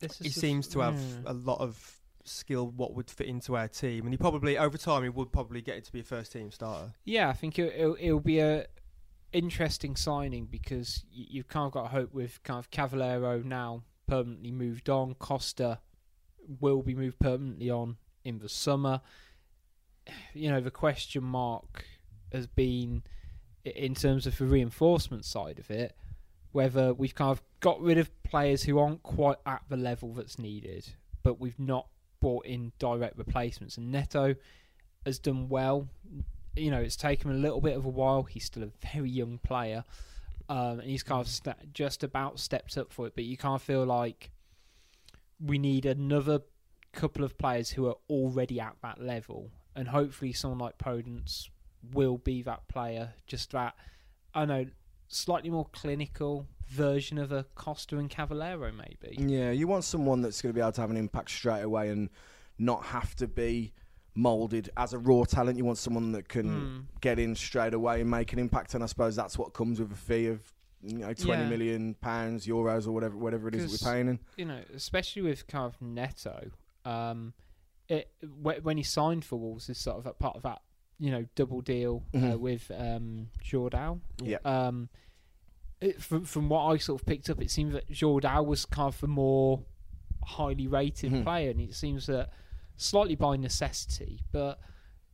he 0.00 0.06
is 0.06 0.34
seems 0.34 0.66
to 0.68 0.80
have 0.80 0.98
yeah. 0.98 1.30
a 1.30 1.34
lot 1.34 1.60
of 1.60 2.00
skill. 2.24 2.68
What 2.68 2.94
would 2.94 3.10
fit 3.10 3.28
into 3.28 3.56
our 3.56 3.68
team, 3.68 4.04
and 4.04 4.12
he 4.12 4.16
probably 4.18 4.58
over 4.58 4.76
time 4.76 5.04
he 5.04 5.08
would 5.08 5.32
probably 5.32 5.62
get 5.62 5.76
it 5.76 5.84
to 5.84 5.92
be 5.92 6.00
a 6.00 6.04
first 6.04 6.32
team 6.32 6.50
starter. 6.50 6.92
Yeah, 7.04 7.28
I 7.28 7.32
think 7.32 7.58
it, 7.58 7.72
it'll, 7.76 7.96
it'll 8.00 8.20
be 8.20 8.40
a 8.40 8.66
interesting 9.34 9.96
signing 9.96 10.46
because 10.46 11.04
y- 11.10 11.26
you've 11.28 11.48
kind 11.48 11.66
of 11.66 11.72
got 11.72 11.90
hope 11.90 12.14
with 12.14 12.42
kind 12.42 12.58
of 12.58 12.70
Cavaleiro 12.70 13.42
now 13.42 13.82
permanently 14.06 14.52
moved 14.52 14.88
on. 14.88 15.14
Costa 15.14 15.80
will 16.60 16.82
be 16.82 16.94
moved 16.94 17.18
permanently 17.18 17.68
on 17.68 17.96
in 18.24 18.38
the 18.38 18.48
summer. 18.48 19.02
You 20.34 20.50
know, 20.50 20.60
the 20.60 20.70
question 20.70 21.24
mark 21.24 21.86
has 22.32 22.46
been 22.46 23.04
in 23.64 23.94
terms 23.94 24.26
of 24.26 24.36
the 24.36 24.44
reinforcement 24.44 25.24
side 25.24 25.58
of 25.58 25.70
it, 25.70 25.96
whether 26.52 26.92
we've 26.92 27.14
kind 27.14 27.30
of 27.30 27.42
got 27.60 27.80
rid 27.80 27.96
of 27.96 28.10
players 28.22 28.64
who 28.64 28.78
aren't 28.78 29.02
quite 29.02 29.38
at 29.46 29.62
the 29.70 29.76
level 29.76 30.12
that's 30.12 30.38
needed, 30.38 30.86
but 31.22 31.40
we've 31.40 31.58
not 31.58 31.86
brought 32.20 32.44
in 32.44 32.72
direct 32.78 33.16
replacements. 33.16 33.78
And 33.78 33.90
Neto 33.90 34.34
has 35.06 35.18
done 35.18 35.48
well 35.48 35.88
you 36.56 36.70
know, 36.70 36.80
it's 36.80 36.96
taken 36.96 37.30
him 37.30 37.36
a 37.36 37.40
little 37.40 37.60
bit 37.60 37.76
of 37.76 37.84
a 37.84 37.90
while. 37.90 38.24
He's 38.24 38.44
still 38.44 38.64
a 38.64 38.70
very 38.92 39.10
young 39.10 39.38
player, 39.38 39.84
um, 40.48 40.80
and 40.80 40.90
he's 40.90 41.02
kind 41.02 41.20
of 41.20 41.28
sta 41.28 41.54
just 41.72 42.04
about 42.04 42.38
stepped 42.38 42.76
up 42.78 42.92
for 42.92 43.06
it. 43.06 43.14
But 43.14 43.24
you 43.24 43.36
kind 43.36 43.54
of 43.54 43.62
feel 43.62 43.84
like 43.84 44.30
we 45.40 45.58
need 45.58 45.86
another 45.86 46.40
couple 46.92 47.24
of 47.24 47.36
players 47.36 47.70
who 47.70 47.86
are 47.86 47.96
already 48.08 48.60
at 48.60 48.76
that 48.82 49.00
level, 49.02 49.50
and 49.74 49.88
hopefully 49.88 50.32
someone 50.32 50.58
like 50.58 50.78
Podence 50.78 51.48
will 51.92 52.18
be 52.18 52.42
that 52.42 52.66
player. 52.68 53.14
Just 53.26 53.50
that, 53.52 53.74
I 54.34 54.40
don't 54.40 54.48
know, 54.48 54.66
slightly 55.08 55.50
more 55.50 55.66
clinical 55.72 56.46
version 56.66 57.18
of 57.18 57.32
a 57.32 57.44
Costa 57.54 57.98
and 57.98 58.08
Cavaleiro, 58.08 58.72
maybe. 58.72 59.16
Yeah, 59.18 59.50
you 59.50 59.66
want 59.66 59.84
someone 59.84 60.22
that's 60.22 60.40
going 60.40 60.52
to 60.52 60.54
be 60.54 60.60
able 60.60 60.72
to 60.72 60.80
have 60.80 60.90
an 60.90 60.96
impact 60.96 61.30
straight 61.30 61.62
away 61.62 61.90
and 61.90 62.08
not 62.58 62.84
have 62.86 63.14
to 63.16 63.26
be 63.26 63.72
molded 64.14 64.70
as 64.76 64.92
a 64.92 64.98
raw 64.98 65.24
talent. 65.24 65.58
You 65.58 65.64
want 65.64 65.78
someone 65.78 66.12
that 66.12 66.28
can 66.28 66.44
Mm. 66.46 67.00
get 67.00 67.18
in 67.18 67.34
straight 67.34 67.74
away 67.74 68.00
and 68.00 68.10
make 68.10 68.32
an 68.32 68.38
impact. 68.38 68.74
And 68.74 68.82
I 68.82 68.86
suppose 68.86 69.16
that's 69.16 69.36
what 69.38 69.52
comes 69.54 69.80
with 69.80 69.92
a 69.92 69.96
fee 69.96 70.26
of 70.26 70.40
you 70.82 70.98
know 70.98 71.12
twenty 71.14 71.42
Yeah. 71.42 71.48
million 71.48 71.94
pounds, 71.94 72.46
euros, 72.46 72.86
or 72.86 72.92
whatever 72.92 73.16
whatever 73.16 73.48
it 73.48 73.54
is 73.54 73.72
that 73.80 73.86
we're 73.86 73.92
paying. 73.92 74.08
In. 74.08 74.20
you 74.36 74.44
know, 74.44 74.60
especially 74.74 75.22
with 75.22 75.46
kind 75.46 75.64
of 75.66 75.80
Neto, 75.80 76.50
um, 76.84 77.32
it 77.88 78.10
wh- 78.22 78.62
when 78.62 78.76
he 78.76 78.82
signed 78.82 79.24
for 79.24 79.36
Wolves 79.38 79.68
is 79.68 79.78
sort 79.78 79.98
of 79.98 80.06
a 80.06 80.12
part 80.12 80.36
of 80.36 80.42
that 80.42 80.62
you 80.98 81.10
know 81.10 81.26
double 81.34 81.60
deal 81.60 82.04
uh, 82.14 82.18
Mhm. 82.18 82.38
with 82.38 82.70
um, 82.70 83.30
Jordao. 83.42 84.00
Yeah. 84.22 84.38
Um, 84.44 84.88
it, 85.80 86.00
from 86.00 86.24
from 86.24 86.48
what 86.48 86.64
I 86.66 86.76
sort 86.76 87.00
of 87.00 87.06
picked 87.06 87.28
up, 87.30 87.42
it 87.42 87.50
seems 87.50 87.72
that 87.72 87.88
Jordao 87.90 88.46
was 88.46 88.64
kind 88.64 88.88
of 88.94 89.02
a 89.02 89.06
more 89.08 89.64
highly 90.22 90.66
rated 90.68 91.12
Mhm. 91.12 91.24
player, 91.24 91.50
and 91.50 91.60
it 91.60 91.74
seems 91.74 92.06
that 92.06 92.30
slightly 92.76 93.14
by 93.14 93.36
necessity, 93.36 94.20
but 94.32 94.58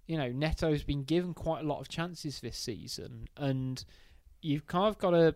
you 0.07 0.17
know, 0.17 0.33
Neto's 0.33 0.83
been 0.83 1.05
given 1.05 1.35
quite 1.35 1.63
a 1.65 1.67
lot 1.69 1.81
of 1.81 1.89
chances 1.89 2.41
this 2.41 2.57
season, 2.57 3.29
and 3.37 3.85
you've 4.43 4.67
kind 4.67 4.89
of 4.89 4.99
got 4.99 5.11
to. 5.11 5.35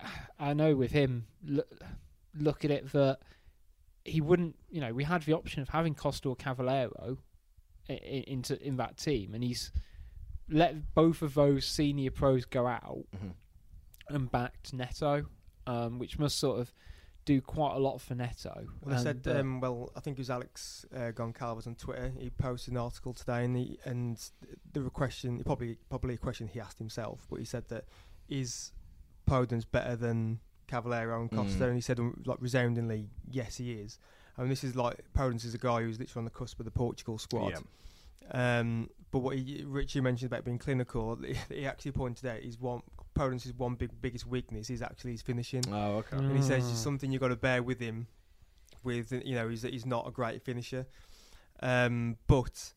I 0.38 0.54
know 0.54 0.74
with 0.74 0.92
him, 0.92 1.26
look, 1.44 1.68
look 2.34 2.64
at 2.64 2.70
it 2.70 2.90
that 2.92 3.18
he 4.04 4.20
wouldn't. 4.20 4.56
You 4.70 4.80
know, 4.80 4.94
we 4.94 5.04
had 5.04 5.22
the 5.22 5.34
option 5.34 5.60
of 5.62 5.68
having 5.68 5.94
Costa 5.94 6.28
or 6.30 6.36
Cavaleiro 6.36 7.18
in, 7.88 7.96
into 7.96 8.66
in 8.66 8.76
that 8.78 8.96
team, 8.96 9.34
and 9.34 9.44
he's 9.44 9.70
let 10.48 10.94
both 10.94 11.20
of 11.22 11.34
those 11.34 11.64
senior 11.66 12.10
pros 12.10 12.44
go 12.44 12.66
out 12.66 13.04
Mhm. 13.14 13.32
and 14.08 14.30
backed 14.30 14.72
Neto, 14.72 15.26
um, 15.66 15.98
which 15.98 16.18
must 16.18 16.38
sort 16.38 16.60
of 16.60 16.72
do 17.24 17.40
quite 17.40 17.74
a 17.74 17.78
lot 17.78 18.00
for 18.00 18.14
Neto. 18.14 18.66
Well, 18.82 18.94
I 18.98 19.02
said, 19.02 19.22
but- 19.22 19.36
um, 19.36 19.60
well, 19.60 19.92
I 19.96 20.00
think 20.00 20.18
it 20.18 20.20
was 20.20 20.30
Alex 20.30 20.84
uh, 20.94 21.12
Goncalves 21.12 21.66
on 21.66 21.74
Twitter. 21.76 22.12
He 22.18 22.30
posted 22.30 22.72
an 22.72 22.78
article 22.78 23.12
today, 23.12 23.44
and 23.44 23.56
he, 23.56 23.78
and 23.84 24.18
the 24.72 24.90
question, 24.90 25.42
probably 25.44 25.78
probably 25.88 26.14
a 26.14 26.18
question 26.18 26.48
he 26.48 26.60
asked 26.60 26.78
himself, 26.78 27.26
but 27.30 27.38
he 27.38 27.44
said 27.44 27.68
that 27.68 27.84
is 28.28 28.72
Podence 29.28 29.64
better 29.70 29.94
than 29.94 30.40
Cavaleiro 30.66 31.20
and 31.20 31.30
Costa, 31.30 31.60
Mm. 31.60 31.66
and 31.68 31.74
he 31.76 31.80
said 31.80 32.00
um, 32.00 32.20
like 32.26 32.38
resoundingly, 32.40 33.08
yes, 33.30 33.56
he 33.56 33.72
is. 33.72 33.98
I 34.36 34.40
mean, 34.40 34.50
this 34.50 34.64
is 34.64 34.74
like 34.74 34.98
Podence 35.16 35.44
is 35.44 35.54
a 35.54 35.58
guy 35.58 35.82
who's 35.82 36.00
literally 36.00 36.20
on 36.22 36.24
the 36.24 36.30
cusp 36.30 36.58
of 36.58 36.64
the 36.64 36.70
Portugal 36.72 37.18
squad. 37.18 37.52
Yeah. 38.32 38.58
Um, 38.60 38.88
but 39.10 39.18
what 39.18 39.36
he, 39.36 39.62
Richie 39.66 40.00
mentioned 40.00 40.32
about 40.32 40.44
being 40.44 40.58
clinical, 40.58 41.18
he 41.50 41.66
actually 41.66 41.92
pointed 41.92 42.26
out 42.26 42.40
is 42.40 42.58
one 42.58 42.82
Podence's 43.14 43.52
one 43.54 43.74
big 43.74 43.90
biggest 44.00 44.26
weakness 44.26 44.70
is 44.70 44.82
actually 44.82 45.12
his 45.12 45.22
finishing, 45.22 45.62
Oh, 45.70 45.96
okay. 45.98 46.16
and 46.16 46.36
he 46.36 46.42
says 46.42 46.64
Mm. 46.64 46.70
it's 46.70 46.78
something 46.80 47.12
you've 47.12 47.20
got 47.20 47.28
to 47.28 47.36
bear 47.36 47.62
with 47.62 47.78
him. 47.80 48.06
With 48.84 49.12
you 49.12 49.34
know, 49.34 49.48
he's 49.48 49.62
he's 49.62 49.86
not 49.86 50.08
a 50.08 50.10
great 50.10 50.42
finisher, 50.42 50.86
um, 51.60 52.16
but 52.26 52.72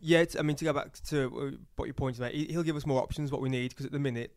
yeah, 0.00 0.24
I 0.38 0.42
mean 0.42 0.56
to 0.56 0.64
go 0.64 0.72
back 0.72 0.92
to 1.10 1.26
uh, 1.26 1.56
what 1.76 1.86
you 1.86 1.92
pointed 1.94 2.22
out, 2.24 2.32
he- 2.32 2.46
he'll 2.46 2.62
give 2.64 2.76
us 2.76 2.84
more 2.86 3.00
options 3.02 3.30
what 3.30 3.40
we 3.40 3.48
need 3.48 3.68
because 3.70 3.86
at 3.86 3.92
the 3.92 3.98
minute 4.00 4.34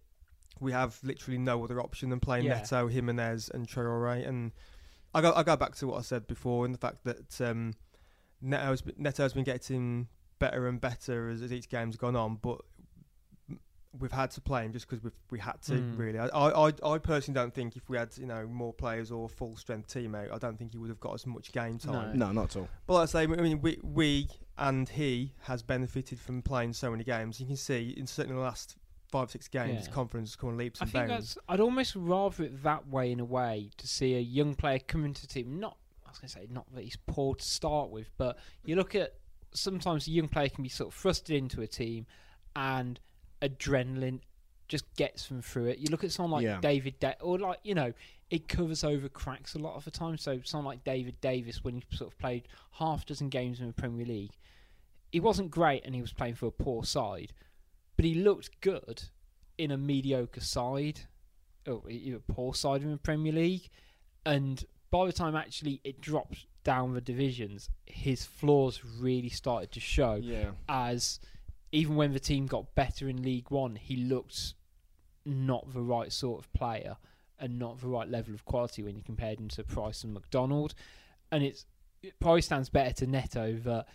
we 0.60 0.72
have 0.72 1.00
literally 1.04 1.38
no 1.38 1.64
other 1.64 1.80
option 1.82 2.10
than 2.10 2.20
playing 2.20 2.46
Yeah. 2.46 2.60
Neto, 2.60 2.88
Jimenez, 2.88 3.50
and 3.54 3.68
Traore. 3.68 4.28
And 4.28 4.52
I 5.16 5.22
go 5.22 5.34
I 5.36 5.44
go 5.44 5.56
back 5.56 5.76
to 5.78 5.88
what 5.88 5.98
I 5.98 6.02
said 6.02 6.28
before 6.28 6.66
and 6.66 6.74
the 6.74 6.80
fact 6.80 7.04
that 7.06 7.42
um, 7.42 7.74
Neto's 8.42 8.82
been- 8.82 8.96
Neto's 8.98 9.34
been 9.34 9.44
getting 9.44 10.08
better 10.40 10.68
and 10.68 10.80
better 10.80 11.30
as, 11.30 11.42
as 11.42 11.52
each 11.52 11.70
game's 11.70 11.96
gone 11.98 12.16
on, 12.16 12.36
but 12.36 12.62
we've 14.00 14.12
had 14.12 14.30
to 14.32 14.42
play 14.42 14.64
him 14.64 14.74
just 14.74 14.88
because 14.88 15.04
we 15.04 15.12
we 15.32 15.40
had 15.40 15.62
to 15.64 15.74
Mm. 15.74 15.98
really. 15.98 16.20
I, 16.20 16.28
I 16.28 16.70
I- 16.70 16.94
I 16.94 16.98
personally 16.98 17.36
don't 17.40 17.54
think 17.54 17.76
if 17.76 17.90
we 17.90 17.98
had 17.98 18.16
you 18.18 18.26
know 18.26 18.46
more 18.48 18.74
players 18.74 19.12
or 19.12 19.26
a 19.26 19.30
full 19.30 19.56
strength 19.56 19.92
team 19.92 20.14
out, 20.16 20.32
I 20.32 20.38
don't 20.38 20.58
think 20.58 20.72
he 20.74 20.78
would 20.78 20.90
have 20.90 21.00
got 21.00 21.14
as 21.16 21.26
much 21.26 21.52
game 21.52 21.78
time. 21.78 22.18
No, 22.18 22.32
not 22.32 22.46
at 22.46 22.56
all. 22.58 22.70
But 22.86 22.94
like 22.94 23.04
I 23.04 23.06
say, 23.06 23.24
I 23.24 23.28
mean, 23.28 23.62
we, 23.62 23.80
we 23.82 24.28
and 24.58 24.88
he 24.90 25.34
has 25.42 25.62
benefited 25.64 26.20
from 26.20 26.42
playing 26.42 26.74
so 26.74 26.92
many 26.92 27.04
games. 27.04 27.40
You 27.40 27.46
can 27.48 27.56
see 27.58 27.94
in 27.96 28.08
certainly 28.08 28.36
the 28.38 28.44
last 28.44 28.76
five, 29.10 29.32
six 29.32 29.48
games, 29.48 29.78
his 29.78 29.88
Yeah. 29.88 29.94
confidence 29.94 30.32
has 30.32 30.36
come 30.36 30.50
on 30.50 30.58
leaps 30.58 30.82
I 30.82 30.86
and 30.86 30.92
think 30.92 31.08
bounds. 31.08 31.38
I'd 31.48 31.60
almost 31.62 31.96
rather 31.96 32.44
it 32.44 32.62
that 32.64 32.88
way 32.90 33.12
in 33.12 33.20
a 33.22 33.26
way 33.26 33.70
to 33.78 33.88
see 33.88 34.16
a 34.16 34.20
young 34.20 34.54
player 34.56 34.80
come 34.80 35.06
into 35.06 35.22
the 35.22 35.28
team. 35.28 35.60
Not, 35.60 35.78
I 36.06 36.10
was 36.10 36.18
going 36.20 36.28
to 36.28 36.34
say, 36.34 36.48
not 36.50 36.66
that 36.76 36.84
he's 36.84 36.98
poor 37.08 37.36
to 37.36 37.44
start 37.46 37.90
with, 37.90 38.10
but 38.18 38.38
you 38.66 38.76
look 38.76 38.96
at 38.96 39.14
sometimes 39.54 40.08
a 40.08 40.12
young 40.12 40.28
player 40.28 40.50
can 40.50 40.62
be 40.64 40.70
sort 40.70 40.94
of 40.94 41.00
thrusted 41.02 41.38
into 41.38 41.62
a 41.62 41.68
team, 41.68 42.06
and 42.56 43.00
adrenaline 43.42 44.20
just 44.68 44.86
gets 44.96 45.28
them 45.28 45.42
through 45.42 45.68
it. 45.68 45.78
You 45.80 45.88
look 45.90 46.04
at 46.04 46.12
someone 46.12 46.32
like 46.32 46.44
Yeah. 46.44 46.60
David, 46.62 47.00
da- 47.00 47.14
or 47.22 47.40
like 47.40 47.60
you 47.64 47.74
know, 47.76 47.94
it 48.30 48.48
covers 48.50 48.84
over 48.84 49.08
cracks 49.08 49.54
a 49.56 49.60
lot 49.60 49.76
of 49.76 49.86
the 49.86 49.92
time. 49.92 50.18
So 50.18 50.42
someone 50.44 50.66
like 50.66 50.84
David 50.84 51.20
Davis, 51.22 51.64
when 51.64 51.76
he 51.76 51.84
sort 51.96 52.12
of 52.12 52.18
played 52.20 52.48
half 52.74 53.06
dozen 53.06 53.30
games 53.30 53.60
in 53.62 53.68
the 53.68 53.74
Premier 53.74 54.06
League, 54.06 54.34
he 55.12 55.20
wasn't 55.22 55.52
great, 55.52 55.86
and 55.86 55.96
he 55.96 56.02
was 56.02 56.12
playing 56.12 56.36
for 56.36 56.48
a 56.48 56.52
poor 56.52 56.84
side, 56.84 57.32
but 57.96 58.04
he 58.04 58.14
looked 58.16 58.60
good 58.60 59.04
in 59.58 59.72
a 59.72 59.78
mediocre 59.78 60.42
side, 60.42 61.02
or 61.66 61.82
a 61.90 62.20
poor 62.28 62.54
side 62.54 62.82
in 62.82 62.92
the 62.92 62.98
Premier 62.98 63.32
League, 63.32 63.70
and 64.26 64.66
by 64.92 65.06
the 65.06 65.14
time 65.14 65.36
actually 65.36 65.80
it 65.86 66.02
dropped 66.02 66.46
down 66.66 66.94
the 66.94 67.00
divisions, 67.02 67.70
his 67.86 68.26
flaws 68.26 68.82
really 69.00 69.30
started 69.30 69.72
to 69.72 69.80
show. 69.80 70.16
Yeah. 70.16 70.52
As 70.68 71.22
even 71.72 71.96
when 71.96 72.14
the 72.14 72.20
team 72.20 72.48
got 72.48 72.74
better 72.76 73.10
in 73.10 73.24
League 73.24 73.52
One, 73.52 73.76
he 73.76 73.96
looked 73.98 74.54
not 75.26 75.74
the 75.74 75.82
right 75.82 76.12
sort 76.12 76.40
of 76.40 76.52
player 76.54 76.98
and 77.40 77.60
not 77.60 77.80
the 77.80 77.88
right 77.88 78.10
level 78.10 78.34
of 78.34 78.46
quality 78.46 78.82
when 78.82 78.96
you 78.96 79.04
compared 79.04 79.40
him 79.40 79.50
to 79.50 79.64
Price 79.64 80.04
and 80.04 80.14
McDonald. 80.14 80.74
And 81.32 81.44
it's 81.44 81.66
it 82.02 82.14
probably 82.20 82.42
stands 82.42 82.70
better 82.70 82.94
to 82.94 83.08
Neto 83.08 83.54
that 83.64 83.88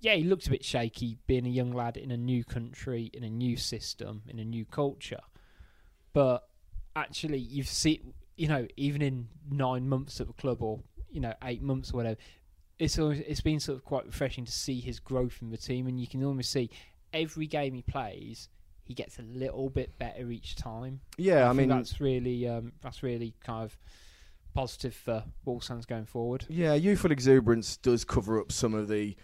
yeah, 0.00 0.14
he 0.14 0.24
looked 0.24 0.46
a 0.46 0.50
bit 0.50 0.64
shaky 0.64 1.18
being 1.26 1.46
a 1.46 1.50
young 1.50 1.72
lad 1.72 1.96
in 1.96 2.12
a 2.12 2.16
new 2.16 2.44
country, 2.44 3.10
in 3.12 3.24
a 3.24 3.30
new 3.30 3.56
system, 3.56 4.22
in 4.28 4.38
a 4.38 4.44
new 4.44 4.64
culture. 4.64 5.20
But 6.12 6.48
actually, 6.94 7.38
you've 7.38 7.68
seen, 7.68 8.14
you 8.36 8.48
know, 8.48 8.66
even 8.76 9.02
in 9.02 9.28
nine 9.50 9.88
months 9.88 10.20
at 10.20 10.28
the 10.28 10.32
club 10.34 10.62
or 10.62 10.80
you 11.10 11.20
know 11.20 11.34
eight 11.42 11.62
months 11.62 11.92
or 11.92 11.98
whatever, 11.98 12.18
it's 12.78 12.98
always, 12.98 13.20
it's 13.20 13.40
been 13.40 13.60
sort 13.60 13.76
of 13.76 13.84
quite 13.84 14.06
refreshing 14.06 14.44
to 14.44 14.52
see 14.52 14.80
his 14.80 15.00
growth 15.00 15.38
in 15.42 15.50
the 15.50 15.56
team, 15.56 15.86
and 15.88 16.00
you 16.00 16.06
can 16.06 16.22
almost 16.24 16.52
see 16.52 16.70
every 17.12 17.46
game 17.46 17.74
he 17.74 17.82
plays, 17.82 18.48
he 18.84 18.94
gets 18.94 19.18
a 19.18 19.22
little 19.22 19.68
bit 19.70 19.98
better 19.98 20.30
each 20.30 20.56
time. 20.56 21.00
Yeah, 21.16 21.44
I, 21.44 21.48
think 21.48 21.58
mean, 21.58 21.68
that's 21.68 22.00
really 22.00 22.48
um, 22.48 22.72
that's 22.82 23.02
really 23.02 23.34
kind 23.44 23.64
of 23.64 23.76
positive 24.54 24.94
for 24.94 25.22
Wolves 25.44 25.68
fans 25.68 25.86
going 25.86 26.06
forward. 26.06 26.44
yeah, 26.48 26.74
youthful 26.74 27.12
exuberance 27.12 27.76
does 27.76 28.04
cover 28.04 28.40
up 28.40 28.50
some 28.50 28.74
of 28.74 28.88
the 28.88 29.16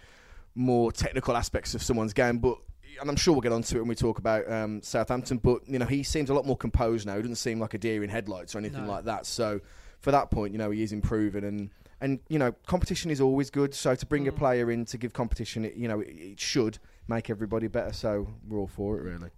more 0.55 0.93
technical 0.93 1.37
aspects 1.37 1.75
of 1.75 1.83
someone's 1.83 2.13
game, 2.13 2.39
but 2.39 2.59
and 3.01 3.11
I'm 3.11 3.17
sure 3.17 3.35
we'll 3.35 3.41
get 3.41 3.51
onto 3.53 3.77
it 3.77 3.81
when 3.81 3.89
we 3.89 3.97
talk 3.97 4.19
about 4.19 4.49
um, 4.51 4.81
Southampton. 4.83 5.39
But 5.39 5.69
you 5.69 5.79
know, 5.81 5.87
he 5.87 6.03
seems 6.05 6.31
a 6.31 6.35
lot 6.35 6.47
more 6.47 6.57
composed 6.57 7.07
now. 7.07 7.17
He 7.17 7.23
doesn't 7.23 7.37
seem 7.37 7.59
like 7.59 7.75
a 7.75 7.79
deer 7.79 8.05
in 8.05 8.11
headlights 8.11 8.55
or 8.55 8.59
anything 8.59 8.85
No. 8.87 8.93
like 8.93 9.05
that. 9.07 9.27
So 9.27 9.61
for 9.99 10.13
that 10.13 10.31
point, 10.31 10.53
you 10.53 10.59
know, 10.59 10.71
he 10.71 10.83
is 10.83 10.93
improving 10.93 11.45
and. 11.45 11.71
And 12.01 12.19
you 12.29 12.39
know, 12.39 12.53
competition 12.67 13.11
is 13.11 13.21
always 13.21 13.49
good. 13.49 13.73
So 13.73 13.95
to 13.95 14.05
bring 14.05 14.29
a 14.29 14.33
Mm. 14.33 14.37
player 14.37 14.71
in 14.71 14.85
to 14.87 14.99
give 14.99 15.15
competition, 15.15 15.65
it, 15.65 15.75
you 15.75 15.89
know, 15.89 16.01
it, 16.01 16.09
it 16.09 16.41
should 16.41 16.79
make 17.09 17.31
everybody 17.31 17.67
better. 17.69 17.93
So 17.93 18.29
we're 18.49 18.59
all 18.59 18.67
for 18.67 18.99
it, 18.99 19.03
really. 19.03 19.31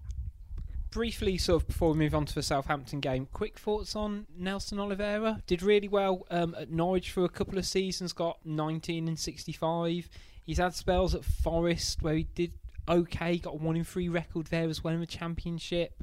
briefly, 0.90 1.36
sort 1.36 1.62
of 1.62 1.66
before 1.68 1.92
we 1.92 1.98
move 1.98 2.14
on 2.14 2.24
to 2.24 2.34
the 2.34 2.42
Southampton 2.42 3.00
game, 3.00 3.28
quick 3.32 3.58
thoughts 3.58 3.94
on 3.94 4.26
Nelson 4.36 4.78
Oliveira. 4.80 5.42
Did 5.46 5.62
really 5.62 5.88
well 5.88 6.26
um, 6.30 6.54
at 6.58 6.70
Norwich 6.70 7.10
for 7.10 7.24
a 7.24 7.28
couple 7.28 7.58
of 7.58 7.66
seasons. 7.66 8.12
Got 8.12 8.38
19 8.44 9.08
and 9.08 9.18
65. 9.18 10.08
He's 10.44 10.58
had 10.58 10.74
spells 10.74 11.14
at 11.14 11.24
Forest 11.24 12.02
where 12.02 12.14
he 12.14 12.24
did 12.34 12.52
okay. 12.88 13.36
Got 13.38 13.54
a 13.54 13.56
one 13.56 13.76
in 13.76 13.84
three 13.84 14.08
record 14.08 14.46
there 14.46 14.68
as 14.68 14.82
well 14.82 14.94
in 14.94 15.00
the 15.00 15.06
Championship, 15.06 16.02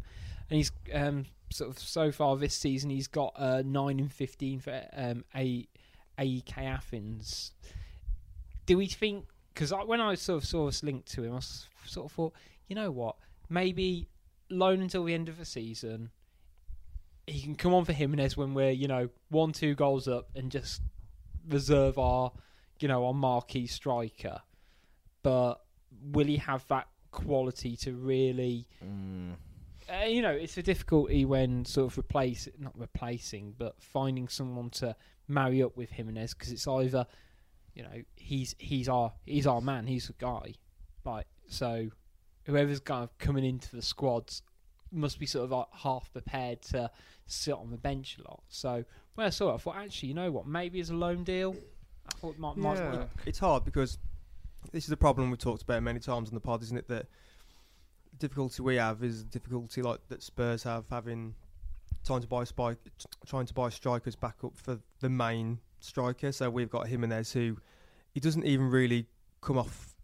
and 0.50 0.58
he's 0.58 0.72
um, 0.94 1.26
sort 1.50 1.72
of 1.72 1.80
so 1.80 2.12
far 2.12 2.36
this 2.36 2.54
season 2.56 2.90
he's 2.90 3.08
got 3.08 3.34
uh, 3.38 3.62
nine 3.66 4.00
and 4.00 4.12
15 4.12 4.60
for 4.60 4.84
um, 4.96 5.24
a 5.36 5.68
AEK 6.20 6.58
Athens. 6.58 7.52
Do 8.66 8.78
we 8.78 8.88
think? 8.88 9.26
Because 9.54 9.74
when 9.86 10.02
I 10.02 10.16
sort 10.16 10.42
of 10.44 10.50
saw 10.50 10.68
us 10.68 10.84
linked 10.84 11.12
to 11.14 11.24
him, 11.24 11.36
I 11.36 11.40
sort 11.88 12.06
of 12.06 12.12
thought, 12.12 12.34
you 12.68 12.76
know 12.76 12.92
what, 12.92 13.16
maybe 13.50 14.08
loan 14.50 14.82
until 14.82 15.04
the 15.04 15.14
end 15.14 15.30
of 15.30 15.38
the 15.38 15.46
season. 15.46 16.10
He 17.28 17.42
can 17.42 17.56
come 17.56 17.74
on 17.74 17.86
for 17.86 17.94
Jimenez 17.94 18.36
when 18.36 18.54
we're, 18.54 18.72
you 18.72 18.88
know, 18.88 19.10
one, 19.30 19.52
two 19.54 19.76
goals 19.76 20.08
up 20.08 20.30
and 20.36 20.52
just 20.52 20.82
reserve 21.48 21.98
our, 21.98 22.32
you 22.80 22.88
know, 22.88 23.06
our 23.06 23.14
marquee 23.14 23.68
striker. 23.68 24.42
But 25.22 25.62
will 26.12 26.26
he 26.28 26.38
have 26.38 26.68
that 26.68 26.88
quality 27.12 27.78
to 27.78 27.94
really, 27.94 28.68
uh, 29.90 30.06
you 30.06 30.22
know, 30.22 30.32
it's 30.32 30.58
a 30.58 30.64
difficulty 30.64 31.24
when 31.26 31.64
sort 31.64 31.92
of 31.92 31.98
replace, 31.98 32.50
not 32.60 32.78
replacing, 32.78 33.54
but 33.58 33.76
finding 33.82 34.28
someone 34.28 34.70
to 34.72 34.96
marry 35.28 35.64
up 35.64 35.78
with 35.78 35.92
Jimenez 35.92 36.34
because 36.34 36.52
it's 36.52 36.68
either, 36.68 37.06
you 37.74 37.84
know, 37.84 38.02
he's 38.16 38.56
he's 38.60 38.88
our 38.90 39.14
he's 39.26 39.48
our 39.48 39.62
man, 39.62 39.88
he's 39.88 40.08
the 40.08 40.14
guy, 40.14 40.54
like 41.06 41.28
so 41.48 41.90
whoever's 42.46 42.80
kind 42.80 43.04
of 43.04 43.18
coming 43.18 43.44
into 43.46 43.76
the 43.76 43.82
squads 43.82 44.42
must 44.92 45.18
be 45.20 45.26
sort 45.26 45.46
of 45.46 45.52
like 45.52 45.66
half 45.74 46.12
prepared 46.14 46.62
to 46.62 46.90
sit 47.26 47.54
on 47.54 47.72
the 47.72 47.78
bench 47.78 48.18
a 48.20 48.30
lot. 48.30 48.44
So 48.50 48.84
when 49.16 49.26
I 49.26 49.30
saw 49.30 49.52
it, 49.52 49.56
I 49.56 49.58
thought, 49.58 49.78
actually, 49.78 50.10
you 50.10 50.14
know 50.16 50.32
what? 50.32 50.46
Maybe 50.46 50.80
as 50.80 50.90
a 50.90 50.96
loan 50.96 51.24
deal, 51.24 51.56
I 52.08 52.12
thought 52.20 52.36
it 52.36 52.40
might, 52.40 52.58
might 52.58 52.76
Yeah. 52.78 52.92
work. 52.98 53.10
It's 53.26 53.40
hard 53.40 53.64
because 53.66 53.98
this 54.72 54.86
is 54.86 54.92
a 54.92 54.98
problem 54.98 55.30
we've 55.32 55.40
talked 55.40 55.64
about 55.64 55.82
many 55.84 56.00
times 56.00 56.30
on 56.30 56.36
the 56.36 56.42
pod, 56.42 56.62
isn't 56.64 56.78
it? 56.78 56.88
That 56.90 57.08
difficulty 58.20 58.62
we 58.62 58.76
have 58.76 59.04
is 59.04 59.24
the 59.24 59.30
difficulty 59.30 59.82
like 59.82 60.00
that 60.10 60.22
Spurs 60.22 60.64
have 60.64 60.86
having 60.90 61.34
trying 62.06 62.22
to 62.22 62.28
buy 62.28 62.44
spike, 62.44 62.78
trying 63.26 63.46
to 63.46 63.54
buy 63.54 63.70
strikers 63.70 64.16
back 64.16 64.36
up 64.44 64.58
for 64.58 64.80
the 65.00 65.10
main 65.10 65.60
striker. 65.84 66.32
So 66.32 66.50
we've 66.50 66.70
got 66.70 66.88
Jimenez 66.88 67.34
who 67.34 67.58
he 68.14 68.20
doesn't 68.20 68.46
even 68.46 68.70
really 68.70 69.08
come 69.42 69.58
off 69.58 69.96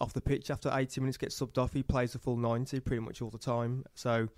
off 0.00 0.12
the 0.12 0.20
pitch 0.20 0.50
after 0.50 0.70
80 0.72 1.00
minutes, 1.00 1.16
gets 1.16 1.38
subbed 1.40 1.56
off. 1.58 1.72
He 1.72 1.82
plays 1.82 2.12
the 2.12 2.18
full 2.18 2.36
90 2.36 2.80
pretty 2.80 3.00
much 3.00 3.22
all 3.22 3.30
the 3.30 3.38
time. 3.38 3.84
So 3.94 4.28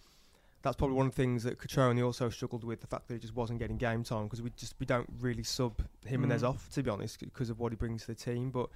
that's 0.62 0.76
probably 0.76 0.97
one 0.97 1.07
of 1.07 1.14
the 1.14 1.21
things 1.23 1.43
that 1.45 1.59
Cutrone 1.59 2.05
also 2.05 2.28
struggled 2.31 2.62
with 2.64 2.81
the 2.81 2.87
fact 2.87 3.09
that 3.09 3.14
he 3.14 3.21
just 3.21 3.35
wasn't 3.35 3.59
getting 3.59 3.76
game 3.76 4.02
time 4.05 4.25
because 4.25 4.40
we 4.43 4.50
just 4.57 4.75
we 4.78 4.87
don't 4.87 5.09
really 5.21 5.43
sub 5.43 5.83
Jimenez 6.07 6.43
Mm. 6.43 6.49
off 6.49 6.69
to 6.71 6.83
be 6.83 6.90
honest 6.90 7.21
because 7.21 7.50
of 7.50 7.59
what 7.59 7.73
he 7.73 7.76
brings 7.76 8.02
to 8.02 8.09
the 8.09 8.14
team. 8.14 8.50
But 8.50 8.69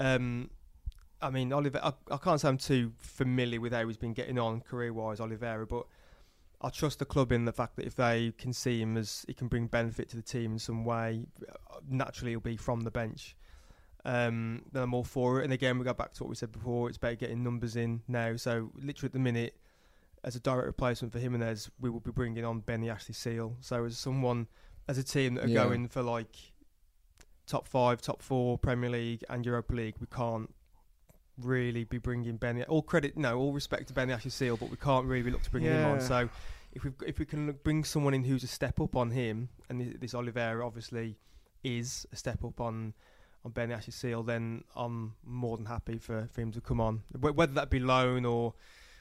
um, 0.00 0.50
I 1.20 1.30
mean, 1.30 1.52
Oliver, 1.52 1.80
I, 1.82 1.92
I 2.10 2.16
can't 2.16 2.40
say 2.40 2.48
I'm 2.48 2.58
too 2.58 2.92
familiar 2.98 3.60
with 3.60 3.72
how 3.72 3.86
he's 3.86 3.96
been 3.96 4.12
getting 4.12 4.38
on 4.38 4.60
career 4.60 4.92
wise, 4.92 5.20
Oliveira, 5.20 5.66
but 5.66 5.86
I 6.62 6.70
trust 6.70 7.00
the 7.00 7.04
club 7.04 7.32
in 7.32 7.44
the 7.44 7.52
fact 7.52 7.76
that 7.76 7.86
if 7.86 7.96
they 7.96 8.32
can 8.38 8.52
see 8.52 8.80
him 8.80 8.96
as 8.96 9.24
he 9.26 9.34
can 9.34 9.48
bring 9.48 9.66
benefit 9.66 10.08
to 10.10 10.16
the 10.16 10.22
team 10.22 10.52
in 10.52 10.58
some 10.58 10.84
way, 10.84 11.26
uh, 11.48 11.78
naturally 11.88 12.30
he'll 12.32 12.40
be 12.40 12.56
from 12.56 12.82
the 12.82 12.90
bench. 12.90 13.36
Um, 14.04 14.62
then 14.72 14.82
I'm 14.84 14.94
all 14.94 15.04
for 15.04 15.40
it. 15.40 15.44
And 15.44 15.52
again, 15.52 15.78
we 15.78 15.84
go 15.84 15.92
back 15.92 16.12
to 16.14 16.22
what 16.24 16.30
we 16.30 16.36
said 16.36 16.52
before. 16.52 16.88
It's 16.88 16.98
about 16.98 17.18
getting 17.18 17.42
numbers 17.42 17.76
in 17.76 18.02
now. 18.08 18.36
So 18.36 18.70
literally 18.76 19.08
at 19.08 19.12
the 19.12 19.18
minute, 19.18 19.56
as 20.24 20.36
a 20.36 20.40
direct 20.40 20.66
replacement 20.66 21.12
for 21.12 21.18
Jimenez, 21.18 21.70
we 21.80 21.90
will 21.90 22.00
be 22.00 22.12
bringing 22.12 22.44
on 22.44 22.60
Benny 22.60 22.90
Ashley 22.90 23.14
Seal. 23.14 23.56
So 23.60 23.84
as 23.84 23.98
someone, 23.98 24.46
as 24.88 24.98
a 24.98 25.02
team 25.04 25.34
that 25.34 25.44
are 25.44 25.48
Yeah. 25.48 25.64
going 25.64 25.88
for 25.88 26.02
like 26.02 26.36
top 27.46 27.66
five, 27.66 28.00
top 28.00 28.22
four 28.22 28.56
Premier 28.56 28.90
League 28.90 29.24
and 29.28 29.44
Europa 29.44 29.74
League, 29.74 29.96
we 30.00 30.06
can't 30.06 30.54
really 31.38 31.84
be 31.84 31.98
bringing 31.98 32.36
Benny. 32.36 32.62
All 32.64 32.82
credit, 32.82 33.16
no, 33.16 33.38
all 33.38 33.52
respect 33.52 33.88
to 33.88 33.94
Benny 33.94 34.12
Ashley 34.12 34.30
Seal, 34.30 34.56
but 34.56 34.70
we 34.70 34.76
can't 34.76 35.06
really 35.06 35.30
look 35.30 35.42
to 35.42 35.50
bring 35.50 35.64
him 35.64 35.84
on. 35.86 36.00
So 36.00 36.28
if 36.72 36.84
we 36.84 36.90
if 37.06 37.18
we 37.18 37.24
can 37.24 37.46
look- 37.48 37.62
bring 37.64 37.84
someone 37.84 38.14
in 38.14 38.24
who's 38.24 38.44
a 38.44 38.48
step 38.48 38.80
up 38.80 38.96
on 38.96 39.10
him, 39.10 39.48
and 39.68 39.80
this, 39.80 39.96
this 40.00 40.14
Oliveira 40.14 40.64
obviously 40.66 41.16
is 41.64 42.06
a 42.12 42.16
step 42.16 42.44
up 42.44 42.60
on 42.60 42.94
on 43.44 43.50
Ben 43.50 43.72
Ashley 43.72 43.92
Seal, 43.92 44.22
then 44.22 44.62
I'm 44.76 45.14
more 45.24 45.56
than 45.56 45.66
happy 45.66 45.98
for, 45.98 46.28
for 46.32 46.40
him 46.40 46.52
to 46.52 46.60
come 46.60 46.80
on. 46.80 47.02
Whether 47.18 47.54
that 47.54 47.70
be 47.70 47.80
loan 47.80 48.24
or 48.24 48.54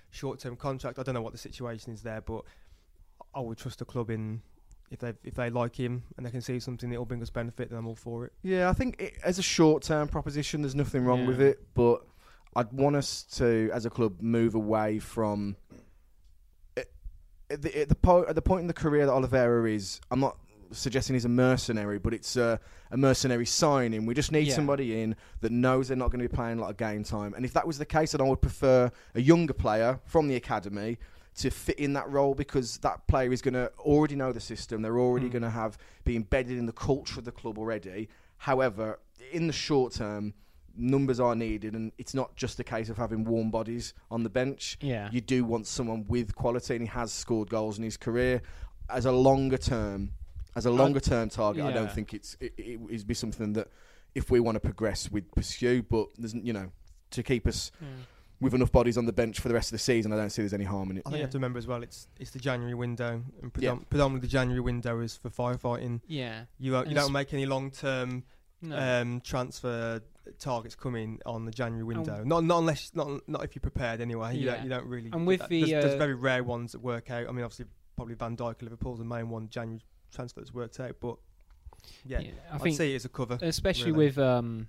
short 0.09 0.39
term 0.39 0.55
contract, 0.55 0.97
I 0.97 1.03
don't 1.03 1.13
know 1.15 1.21
what 1.21 1.31
the 1.33 1.37
situation 1.37 1.93
is 1.93 2.01
there, 2.01 2.21
but 2.21 2.43
I 3.35 3.39
would 3.39 3.57
trust 3.57 3.79
the 3.79 3.85
club 3.85 4.09
in 4.09 4.41
if 4.89 4.99
they 4.99 5.13
if 5.23 5.35
they 5.35 5.49
like 5.49 5.75
him 5.75 6.03
and 6.17 6.25
they 6.25 6.31
can 6.31 6.41
see 6.41 6.59
something 6.59 6.89
that 6.89 6.97
will 6.97 7.05
bring 7.05 7.21
us 7.21 7.29
benefit, 7.29 7.69
then 7.69 7.79
I'm 7.79 7.87
all 7.87 7.95
for 7.95 8.25
it. 8.25 8.33
Yeah, 8.41 8.69
I 8.69 8.73
think 8.73 8.99
it, 8.99 9.13
as 9.23 9.39
a 9.39 9.43
short-term 9.43 10.07
proposition, 10.09 10.61
there's 10.61 10.75
nothing 10.75 11.05
wrong 11.05 11.25
with 11.25 11.39
it. 11.39 11.59
But 11.73 12.01
I'd 12.55 12.71
want 12.73 12.95
us 12.95 13.23
to, 13.37 13.69
as 13.73 13.85
a 13.85 13.89
club, 13.89 14.21
move 14.21 14.55
away 14.55 14.99
from 14.99 15.55
at 16.77 16.87
at 17.49 17.61
the, 17.61 17.81
at 17.81 17.89
the, 17.89 17.95
po- 17.95 18.25
at 18.27 18.35
the 18.35 18.41
point 18.41 18.61
in 18.61 18.67
the 18.67 18.73
career 18.73 19.05
that 19.05 19.11
Oliveira 19.11 19.69
is. 19.69 20.01
I'm 20.11 20.19
not 20.19 20.37
suggesting 20.71 21.13
he's 21.15 21.25
a 21.25 21.29
mercenary, 21.29 21.99
but 21.99 22.13
it's 22.13 22.35
a, 22.37 22.59
a 22.91 22.97
mercenary 22.97 23.45
signing. 23.45 24.05
We 24.05 24.13
just 24.13 24.31
need 24.31 24.47
Yeah. 24.47 24.55
somebody 24.55 25.01
in 25.01 25.15
that 25.41 25.51
knows 25.51 25.87
they're 25.89 25.97
not 25.97 26.11
going 26.11 26.21
to 26.23 26.29
be 26.29 26.33
playing 26.33 26.59
a 26.59 26.61
lot 26.61 26.69
of 26.71 26.77
game 26.77 27.03
time. 27.03 27.33
And 27.33 27.43
if 27.45 27.53
that 27.53 27.67
was 27.67 27.77
the 27.77 27.85
case, 27.85 28.13
then 28.13 28.21
I 28.21 28.25
would 28.25 28.41
prefer 28.41 28.89
a 29.15 29.21
younger 29.21 29.53
player 29.53 29.99
from 30.05 30.27
the 30.29 30.35
academy 30.35 30.97
to 31.39 31.49
fit 31.49 31.79
in 31.79 31.93
that 31.93 32.09
role 32.09 32.33
because 32.35 32.77
that 32.79 33.05
player 33.07 33.31
is 33.33 33.41
going 33.41 33.53
to 33.53 33.71
already 33.79 34.15
know 34.15 34.31
the 34.33 34.39
system. 34.41 34.81
They're 34.81 34.99
already 34.99 35.27
Mm. 35.27 35.31
going 35.33 35.41
to 35.43 35.49
have 35.49 35.77
be 36.03 36.15
embedded 36.17 36.57
in 36.57 36.65
the 36.65 36.73
culture 36.73 37.19
of 37.19 37.25
the 37.25 37.31
club 37.31 37.57
already. 37.57 38.09
However, 38.37 38.99
in 39.31 39.47
the 39.47 39.53
short 39.53 39.93
term, 39.93 40.33
numbers 40.75 41.19
are 41.19 41.35
needed, 41.35 41.73
and 41.75 41.91
it's 41.97 42.13
not 42.13 42.35
just 42.35 42.59
a 42.59 42.63
case 42.63 42.89
of 42.89 42.97
having 42.97 43.23
warm 43.23 43.51
bodies 43.51 43.93
on 44.09 44.23
the 44.23 44.29
bench. 44.29 44.77
Yeah. 44.81 45.09
You 45.11 45.21
do 45.21 45.43
want 45.45 45.67
someone 45.67 46.05
with 46.07 46.35
quality, 46.35 46.75
and 46.75 46.83
he 46.83 46.89
has 46.89 47.11
scored 47.11 47.49
goals 47.49 47.77
in 47.77 47.83
his 47.83 47.97
career. 47.97 48.41
As 48.89 49.05
a 49.05 49.11
longer 49.11 49.57
term, 49.57 50.11
as 50.55 50.65
a 50.65 50.71
longer 50.71 50.99
term 50.99 51.29
target, 51.29 51.63
I 51.65 51.71
don't 51.71 51.91
think 51.91 52.13
it's 52.13 52.35
it, 52.39 52.53
it 52.57 52.79
would 52.79 53.07
be 53.07 53.13
something 53.13 53.53
that 53.53 53.69
if 54.15 54.29
we 54.29 54.39
want 54.39 54.55
to 54.55 54.59
progress, 54.59 55.09
we'd 55.11 55.31
pursue. 55.31 55.81
But 55.83 56.07
there's 56.17 56.33
you 56.33 56.53
know 56.53 56.71
to 57.11 57.23
keep 57.23 57.47
us 57.47 57.71
Mm. 57.83 57.87
with 58.41 58.53
enough 58.53 58.71
bodies 58.71 58.97
on 58.97 59.05
the 59.05 59.13
bench 59.13 59.39
for 59.39 59.47
the 59.49 59.53
rest 59.53 59.67
of 59.69 59.73
the 59.73 59.79
season, 59.79 60.11
I 60.11 60.15
don't 60.17 60.29
see 60.29 60.41
there's 60.41 60.53
any 60.53 60.63
harm 60.65 60.89
in 60.91 60.97
it. 60.97 61.03
I 61.05 61.09
think 61.09 61.17
you 61.19 61.23
have 61.23 61.31
to 61.31 61.37
remember 61.37 61.59
as 61.59 61.67
well, 61.67 61.83
it's 61.83 62.07
it's 62.19 62.31
the 62.31 62.39
January 62.39 62.73
window, 62.73 63.23
and 63.41 63.53
predom- 63.53 63.61
Yeah. 63.61 63.75
predominantly 63.89 64.27
the 64.27 64.31
January 64.31 64.59
window 64.61 64.99
is 64.99 65.15
for 65.15 65.29
firefighting. 65.29 66.01
Yeah. 66.07 66.45
You 66.59 66.75
uh, 66.75 66.83
you 66.85 66.95
don't 66.95 67.11
make 67.13 67.33
any 67.33 67.45
long 67.45 67.71
term 67.71 68.23
No. 68.61 68.77
um, 68.77 69.21
transfer 69.21 70.01
targets 70.39 70.75
coming 70.75 71.19
on 71.25 71.45
the 71.45 71.51
January 71.51 71.81
And- 71.95 72.05
window. 72.07 72.23
not 72.23 72.43
not 72.43 72.59
unless 72.59 72.91
not 72.93 73.27
not 73.27 73.43
if 73.43 73.55
you're 73.55 73.61
prepared 73.61 74.01
anyway. 74.01 74.35
You 74.37 74.45
Yeah. 74.45 74.55
don't 74.55 74.63
you 74.63 74.69
don't 74.69 74.85
really. 74.85 75.09
And 75.13 75.25
with 75.27 75.39
that. 75.41 75.49
the, 75.49 75.59
there's, 75.71 75.83
there's 75.85 75.95
uh, 75.95 75.97
very 75.97 76.15
rare 76.15 76.43
ones 76.43 76.71
that 76.73 76.79
work 76.79 77.09
out. 77.11 77.27
I 77.27 77.31
mean, 77.31 77.43
obviously 77.43 77.65
probably 77.95 78.15
Van 78.15 78.35
Dijk 78.37 78.51
at 78.51 78.61
Liverpool's 78.63 78.99
the 78.99 79.05
main 79.05 79.29
one 79.29 79.49
January 79.49 79.81
transfer 80.13 80.41
that's 80.41 80.53
worked 80.53 80.79
out, 80.79 80.95
but 80.99 81.15
yeah, 82.05 82.19
I 82.51 82.55
I'd 82.55 82.61
think 82.61 82.77
see 82.77 82.93
it 82.93 82.95
as 82.95 83.05
a 83.05 83.09
cover. 83.09 83.37
especially 83.41 83.91
really. 83.91 84.05
with 84.07 84.17
um, 84.19 84.67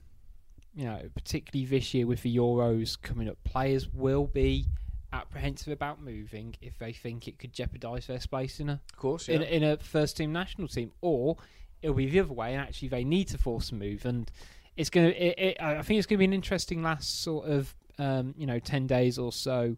you 0.74 0.84
know, 0.84 1.00
particularly 1.14 1.66
this 1.66 1.92
year 1.92 2.06
with 2.06 2.22
the 2.22 2.34
Euros 2.36 3.00
coming 3.00 3.28
up, 3.28 3.36
players 3.44 3.88
will 3.92 4.26
be 4.26 4.66
apprehensive 5.12 5.72
about 5.72 6.00
moving 6.00 6.54
if 6.62 6.78
they 6.78 6.92
think 6.92 7.28
it 7.28 7.38
could 7.38 7.52
jeopardise 7.52 8.06
their 8.06 8.20
space 8.20 8.60
in 8.60 8.70
a 8.70 8.80
Of 8.92 8.96
course, 8.96 9.28
in, 9.28 9.42
in 9.42 9.62
a 9.62 9.76
first 9.76 10.16
team 10.16 10.32
national 10.32 10.68
team, 10.68 10.92
or 11.02 11.36
it'll 11.82 11.94
be 11.96 12.06
the 12.08 12.20
other 12.20 12.32
way, 12.32 12.52
and 12.54 12.62
actually 12.62 12.88
they 12.88 13.04
need 13.04 13.28
to 13.28 13.38
force 13.38 13.70
a 13.70 13.74
move, 13.74 14.06
and 14.06 14.30
it's 14.76 14.90
to. 14.90 15.10
It, 15.12 15.56
I 15.60 15.82
think 15.82 15.98
it's 15.98 16.06
going 16.06 16.16
to 16.16 16.18
be 16.18 16.24
an 16.24 16.32
interesting 16.32 16.82
last 16.82 17.22
sort 17.22 17.48
of 17.48 17.74
um, 17.98 18.34
you 18.36 18.46
know 18.46 18.58
ten 18.58 18.86
days 18.86 19.18
or 19.18 19.32
so, 19.32 19.76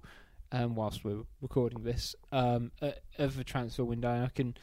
um, 0.53 0.75
whilst 0.75 1.05
we're 1.05 1.25
recording 1.41 1.83
this 1.83 2.15
um, 2.33 2.71
of 3.19 3.37
the 3.37 3.45
transfer 3.45 3.85
window. 3.85 4.11
And 4.11 4.25
I 4.25 4.29
can 4.29 4.55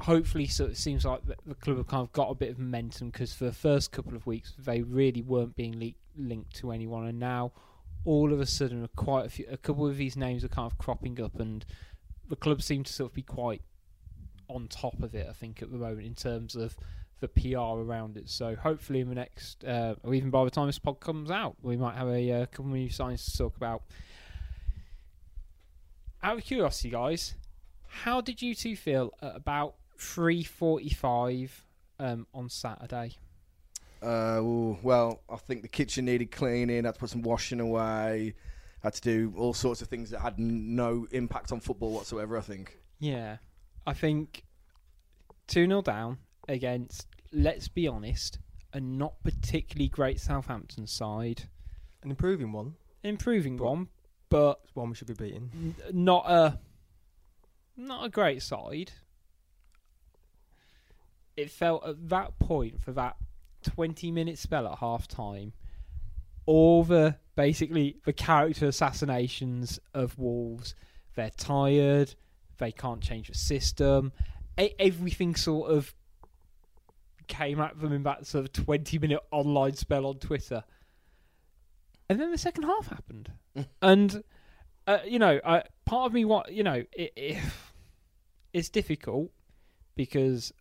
hopefully, 0.00 0.46
so 0.46 0.64
it 0.64 0.76
seems 0.76 1.04
like 1.04 1.26
the, 1.26 1.36
the 1.46 1.54
club 1.54 1.76
have 1.76 1.86
kind 1.86 2.02
of 2.02 2.12
got 2.12 2.30
a 2.30 2.34
bit 2.34 2.50
of 2.50 2.58
momentum 2.58 3.10
because 3.10 3.32
for 3.32 3.44
the 3.44 3.52
first 3.52 3.92
couple 3.92 4.14
of 4.16 4.26
weeks 4.26 4.54
they 4.58 4.82
really 4.82 5.22
weren't 5.22 5.54
being 5.54 5.78
le- 5.78 6.22
linked 6.22 6.54
to 6.56 6.72
anyone, 6.72 7.06
and 7.06 7.18
now 7.18 7.52
all 8.04 8.32
of 8.32 8.40
a 8.40 8.46
sudden, 8.46 8.88
quite 8.96 9.26
a 9.26 9.28
few, 9.28 9.46
a 9.50 9.56
couple 9.56 9.86
of 9.86 9.96
these 9.96 10.16
names 10.16 10.44
are 10.44 10.48
kind 10.48 10.70
of 10.70 10.78
cropping 10.78 11.20
up, 11.20 11.38
and 11.38 11.64
the 12.28 12.36
club 12.36 12.62
seem 12.62 12.84
to 12.84 12.92
sort 12.92 13.10
of 13.10 13.14
be 13.14 13.22
quite 13.22 13.62
on 14.48 14.68
top 14.68 15.02
of 15.02 15.14
it. 15.14 15.26
I 15.28 15.32
think 15.32 15.62
at 15.62 15.70
the 15.70 15.78
moment 15.78 16.06
in 16.06 16.14
terms 16.14 16.56
of 16.56 16.76
the 17.20 17.28
PR 17.28 17.58
around 17.58 18.16
it. 18.16 18.28
So 18.28 18.56
hopefully 18.56 19.00
in 19.00 19.08
the 19.08 19.14
next, 19.14 19.64
uh, 19.64 19.94
or 20.02 20.14
even 20.14 20.30
by 20.30 20.44
the 20.44 20.50
time 20.50 20.66
this 20.66 20.78
pod 20.78 21.00
comes 21.00 21.30
out, 21.30 21.56
we 21.62 21.76
might 21.76 21.96
have 21.96 22.08
a 22.08 22.32
uh, 22.32 22.46
couple 22.46 22.66
of 22.66 22.72
new 22.72 22.90
signs 22.90 23.24
to 23.26 23.38
talk 23.38 23.56
about. 23.56 23.82
Out 26.22 26.38
of 26.38 26.44
curiosity, 26.44 26.90
guys, 26.90 27.34
how 27.88 28.20
did 28.20 28.42
you 28.42 28.54
two 28.54 28.76
feel 28.76 29.12
at 29.22 29.36
about 29.36 29.74
three 29.98 30.42
forty-five 30.42 31.64
um, 31.98 32.26
on 32.34 32.48
Saturday? 32.48 33.16
Uh, 34.02 34.40
well, 34.42 35.22
I 35.30 35.36
think 35.36 35.62
the 35.62 35.68
kitchen 35.68 36.06
needed 36.06 36.30
cleaning. 36.30 36.84
Had 36.84 36.94
to 36.94 37.00
put 37.00 37.10
some 37.10 37.22
washing 37.22 37.60
away. 37.60 38.34
Had 38.82 38.94
to 38.94 39.00
do 39.00 39.32
all 39.36 39.54
sorts 39.54 39.82
of 39.82 39.88
things 39.88 40.10
that 40.10 40.20
had 40.20 40.38
no 40.38 41.06
impact 41.10 41.52
on 41.52 41.60
football 41.60 41.92
whatsoever. 41.92 42.36
I 42.36 42.42
think. 42.42 42.78
Yeah, 42.98 43.38
I 43.86 43.94
think 43.94 44.44
two 45.46 45.66
0 45.66 45.82
down 45.82 46.18
against. 46.48 47.06
Let's 47.32 47.68
be 47.68 47.86
honest, 47.86 48.38
a 48.72 48.80
not 48.80 49.22
particularly 49.22 49.88
great 49.88 50.20
Southampton 50.20 50.86
side. 50.86 51.44
An 52.02 52.10
improving 52.10 52.52
one. 52.52 52.74
Improving 53.02 53.56
But- 53.56 53.64
one, 53.64 53.88
but 54.28 54.60
It's 54.64 54.74
one 54.76 54.90
we 54.90 54.94
should 54.94 55.06
be 55.08 55.14
beating. 55.14 55.50
n- 55.54 56.04
not 56.04 56.30
a 56.30 56.58
not 57.76 58.04
a 58.04 58.08
great 58.10 58.42
side. 58.42 58.92
It 61.36 61.50
felt 61.50 61.86
at 61.86 62.08
that 62.10 62.38
point 62.38 62.80
for 62.80 62.92
that 62.92 63.16
twenty 63.62 64.10
minute 64.10 64.38
spell 64.38 64.66
at 64.66 64.78
half 64.78 65.08
time, 65.08 65.52
all 66.46 66.84
the 66.84 67.16
basically 67.36 67.96
the 68.04 68.12
character 68.12 68.66
assassinations 68.66 69.78
of 69.94 70.18
Wolves. 70.18 70.74
They're 71.14 71.30
tired. 71.30 72.14
They 72.58 72.72
can't 72.72 73.00
change 73.02 73.28
the 73.28 73.34
system. 73.34 74.12
E- 74.60 74.74
everything 74.78 75.34
sort 75.34 75.70
of 75.70 75.94
came 77.30 77.60
at 77.60 77.80
them 77.80 77.92
in 77.92 78.02
that 78.02 78.26
sort 78.26 78.44
of 78.44 78.52
twenty 78.52 78.98
minute 78.98 79.20
online 79.30 79.74
spell 79.74 80.04
on 80.04 80.18
Twitter. 80.18 80.64
And 82.10 82.20
then 82.20 82.30
the 82.30 82.38
second 82.38 82.64
half 82.64 82.88
happened, 82.88 83.32
and 83.82 84.22
uh, 84.86 84.98
you 85.06 85.18
know, 85.18 85.40
I, 85.44 85.62
part 85.86 86.06
of 86.06 86.12
me 86.12 86.24
what 86.26 86.52
you 86.52 86.62
know, 86.62 86.84
it, 86.92 87.12
it, 87.16 87.38
it's 88.52 88.68
difficult 88.68 89.30
because 89.94 90.52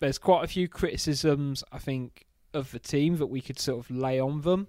there's 0.00 0.18
quite 0.18 0.44
a 0.44 0.48
few 0.48 0.68
criticisms 0.68 1.62
I 1.72 1.78
think 1.78 2.26
of 2.52 2.72
the 2.72 2.78
team 2.78 3.16
that 3.18 3.28
we 3.28 3.40
could 3.40 3.58
sort 3.58 3.78
of 3.78 3.90
lay 3.90 4.18
on 4.18 4.42
them, 4.42 4.68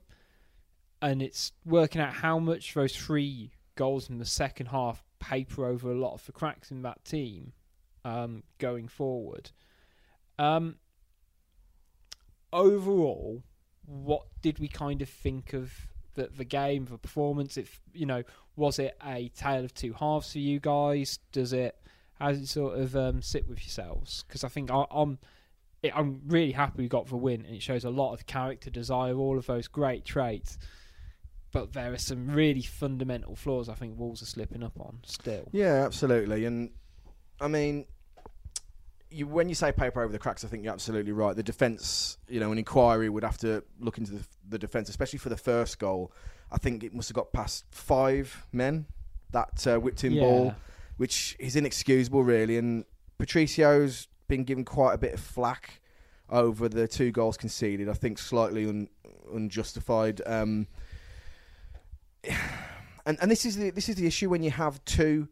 and 1.02 1.22
it's 1.22 1.52
working 1.66 2.02
out 2.02 2.14
how 2.14 2.40
much 2.40 2.74
those 2.74 2.96
three 2.96 3.52
goals 3.76 4.10
in 4.10 4.20
the 4.20 4.26
second 4.26 4.68
half 4.68 5.04
paper 5.20 5.66
over 5.66 5.92
a 5.92 5.98
lot 5.98 6.14
of 6.14 6.26
the 6.26 6.32
cracks 6.32 6.72
in 6.72 6.84
that 6.84 7.04
team 7.04 7.54
um, 8.06 8.44
going 8.60 8.88
forward. 8.88 9.52
Um, 10.38 10.76
overall, 12.54 13.44
what 13.86 14.24
did 14.42 14.60
we 14.60 14.68
kind 14.68 15.02
of 15.02 15.10
think 15.10 15.54
of 15.54 15.74
the 16.14 16.30
the 16.36 16.46
game, 16.46 16.86
the 16.86 16.98
performance? 16.98 17.58
If 17.58 17.82
you 17.94 18.06
know, 18.06 18.24
was 18.56 18.80
it 18.80 18.98
a 19.06 19.30
tale 19.30 19.64
of 19.64 19.74
two 19.74 19.94
halves 19.94 20.32
for 20.32 20.40
you 20.40 20.60
guys? 20.60 21.20
Does 21.32 21.54
it? 21.54 21.76
How 22.20 22.30
does 22.30 22.42
it 22.42 22.48
sort 22.48 22.78
of 22.78 22.96
um, 22.96 23.22
sit 23.22 23.48
with 23.48 23.60
yourselves? 23.64 24.24
Because 24.28 24.44
I 24.44 24.48
think 24.48 24.70
I, 24.70 24.86
I'm, 24.92 25.18
it, 25.82 25.92
I'm 25.96 26.22
really 26.28 26.52
happy 26.52 26.84
we 26.84 26.88
got 26.88 27.08
the 27.08 27.18
win, 27.18 27.46
and 27.46 27.56
it 27.56 27.64
shows 27.64 27.84
a 27.84 27.90
lot 27.90 28.14
of 28.14 28.28
character, 28.28 28.70
desire, 28.70 29.16
all 29.16 29.40
of 29.40 29.48
those 29.48 29.68
great 29.68 30.06
traits. 30.06 30.60
But 31.52 31.74
there 31.74 31.92
are 31.92 31.98
some 31.98 32.28
really 32.30 32.62
fundamental 32.62 33.36
flaws 33.36 33.68
I 33.68 33.74
think 33.74 34.00
Wolves 34.00 34.22
are 34.22 34.28
slipping 34.28 34.64
up 34.64 34.80
on 34.80 35.00
still. 35.04 35.50
Yeah, 35.52 35.84
absolutely. 35.84 36.46
And 36.46 36.70
I 37.42 37.48
mean, 37.48 37.86
you, 39.12 39.28
when 39.28 39.50
you 39.50 39.56
say 39.56 39.72
paper 39.72 40.02
over 40.02 40.12
the 40.12 40.20
cracks, 40.20 40.44
I 40.44 40.48
think 40.48 40.64
you're 40.64 40.74
absolutely 40.74 41.12
right. 41.12 41.36
The 41.36 41.44
defence, 41.44 42.18
you 42.28 42.40
know, 42.40 42.52
an 42.52 42.58
inquiry 42.58 43.10
would 43.10 43.24
have 43.24 43.38
to 43.40 43.64
look 43.80 43.98
into 43.98 44.14
the, 44.14 44.26
the 44.50 44.58
defence, 44.58 44.90
especially 44.90 45.20
for 45.20 45.30
the 45.30 45.38
first 45.38 45.80
goal. 45.80 46.12
I 46.52 46.58
think 46.58 46.84
it 46.84 46.94
must 46.94 47.10
have 47.10 47.16
got 47.16 47.32
past 47.34 47.66
five 47.72 48.46
men 48.52 48.86
that 49.32 49.66
uh, 49.68 49.78
whipped 49.80 50.04
in 50.04 50.14
Yeah. 50.14 50.22
ball, 50.22 50.56
which 50.98 51.36
is 51.40 51.56
inexcusable, 51.56 52.24
really. 52.24 52.58
And 52.58 52.86
Patricio's 53.18 54.08
been 54.28 54.44
given 54.44 54.66
quite 54.66 54.94
a 54.94 54.98
bit 54.98 55.14
of 55.14 55.20
flack 55.20 55.82
over 56.30 56.70
the 56.70 56.88
two 56.88 57.12
goals 57.12 57.38
conceded. 57.38 57.90
I 57.90 57.94
think 57.94 58.18
slightly 58.18 58.68
un, 58.68 58.88
unjustified. 59.34 60.22
Um, 60.26 60.68
and 63.06 63.18
and 63.22 63.32
this 63.32 63.46
is 63.46 63.58
the 63.58 63.70
this 63.72 63.90
is 63.90 63.96
the 63.96 64.06
issue 64.08 64.30
when 64.30 64.44
you 64.44 64.52
have 64.52 64.84
two 64.86 65.28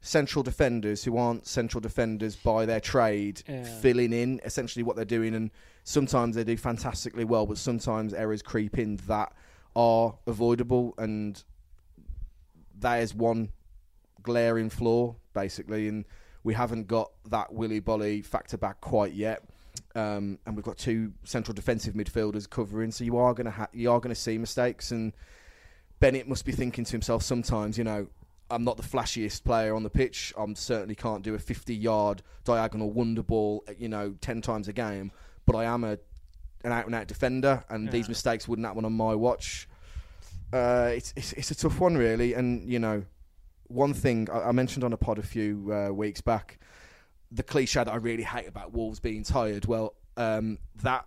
central 0.00 0.42
defenders 0.42 1.04
who 1.04 1.16
aren't 1.16 1.46
central 1.46 1.80
defenders 1.80 2.34
by 2.36 2.64
their 2.66 2.80
trade 2.80 3.42
Yeah. 3.46 3.64
filling 3.80 4.12
in 4.12 4.40
essentially 4.44 4.82
what 4.82 4.96
they're 4.96 5.04
doing 5.04 5.34
and 5.34 5.50
sometimes 5.84 6.34
they 6.36 6.44
do 6.44 6.56
fantastically 6.56 7.24
well 7.24 7.44
but 7.46 7.58
sometimes 7.58 8.14
errors 8.14 8.40
creep 8.42 8.78
in 8.78 8.96
that 9.08 9.32
are 9.76 10.16
avoidable 10.26 10.94
and 10.98 11.42
that 12.78 12.96
is 13.02 13.14
one 13.14 13.50
glaring 14.22 14.70
flaw 14.70 15.14
basically 15.34 15.88
and 15.88 16.04
we 16.44 16.54
haven't 16.54 16.86
got 16.86 17.10
that 17.28 17.52
Willy 17.52 17.80
Boly 17.80 18.24
factor 18.24 18.56
back 18.56 18.80
quite 18.80 19.12
yet 19.12 19.42
um, 19.94 20.38
and 20.46 20.56
we've 20.56 20.64
got 20.64 20.78
two 20.78 21.12
central 21.24 21.54
defensive 21.54 21.94
midfielders 21.94 22.48
covering. 22.48 22.90
So 22.90 23.04
you 23.04 23.18
are 23.18 23.34
going 23.34 23.44
to 23.46 23.50
ha- 23.50 23.68
you 23.72 23.90
are 23.90 23.98
going 24.00 24.14
to 24.14 24.20
see 24.20 24.38
mistakes, 24.38 24.90
and 24.92 25.12
Bennett 26.00 26.28
must 26.28 26.44
be 26.44 26.52
thinking 26.52 26.84
to 26.84 26.92
himself 26.92 27.22
sometimes, 27.22 27.76
you 27.76 27.82
know, 27.84 28.06
I'm 28.50 28.64
not 28.64 28.76
the 28.76 28.82
flashiest 28.82 29.44
player 29.44 29.74
on 29.74 29.82
the 29.82 29.90
pitch. 29.90 30.32
I 30.38 30.44
certainly 30.54 30.94
can't 30.94 31.22
do 31.22 31.34
a 31.34 31.38
50 31.38 31.74
yard 31.74 32.22
diagonal 32.44 32.90
wonder 32.90 33.22
ball, 33.22 33.64
you 33.78 33.88
know, 33.88 34.14
10 34.20 34.40
times 34.42 34.68
a 34.68 34.72
game. 34.72 35.12
But 35.46 35.56
I 35.56 35.64
am 35.64 35.84
a 35.84 35.98
an 36.62 36.72
out 36.72 36.84
and 36.86 36.94
out 36.94 37.06
defender, 37.06 37.64
and 37.70 37.86
Yeah. 37.86 37.90
these 37.92 38.08
mistakes 38.08 38.46
wouldn't 38.46 38.66
happen 38.66 38.84
on 38.84 38.92
my 38.92 39.14
watch. 39.14 39.66
Uh, 40.52 40.90
it's, 40.94 41.12
it's 41.16 41.32
it's 41.34 41.50
a 41.50 41.54
tough 41.54 41.80
one, 41.80 41.96
really. 41.96 42.34
And 42.34 42.70
you 42.70 42.78
know, 42.78 43.04
one 43.68 43.94
thing 43.94 44.28
I, 44.30 44.48
I 44.48 44.52
mentioned 44.52 44.84
on 44.84 44.92
a 44.92 44.96
pod 44.96 45.18
a 45.18 45.22
few 45.22 45.72
uh, 45.72 45.92
weeks 45.92 46.20
back, 46.20 46.58
the 47.30 47.42
cliche 47.42 47.82
that 47.84 47.88
I 47.92 47.96
really 47.96 48.24
hate 48.24 48.46
about 48.48 48.72
Wolves 48.72 49.00
being 49.00 49.22
tired. 49.24 49.64
Well, 49.66 49.94
um, 50.16 50.58
that 50.82 51.06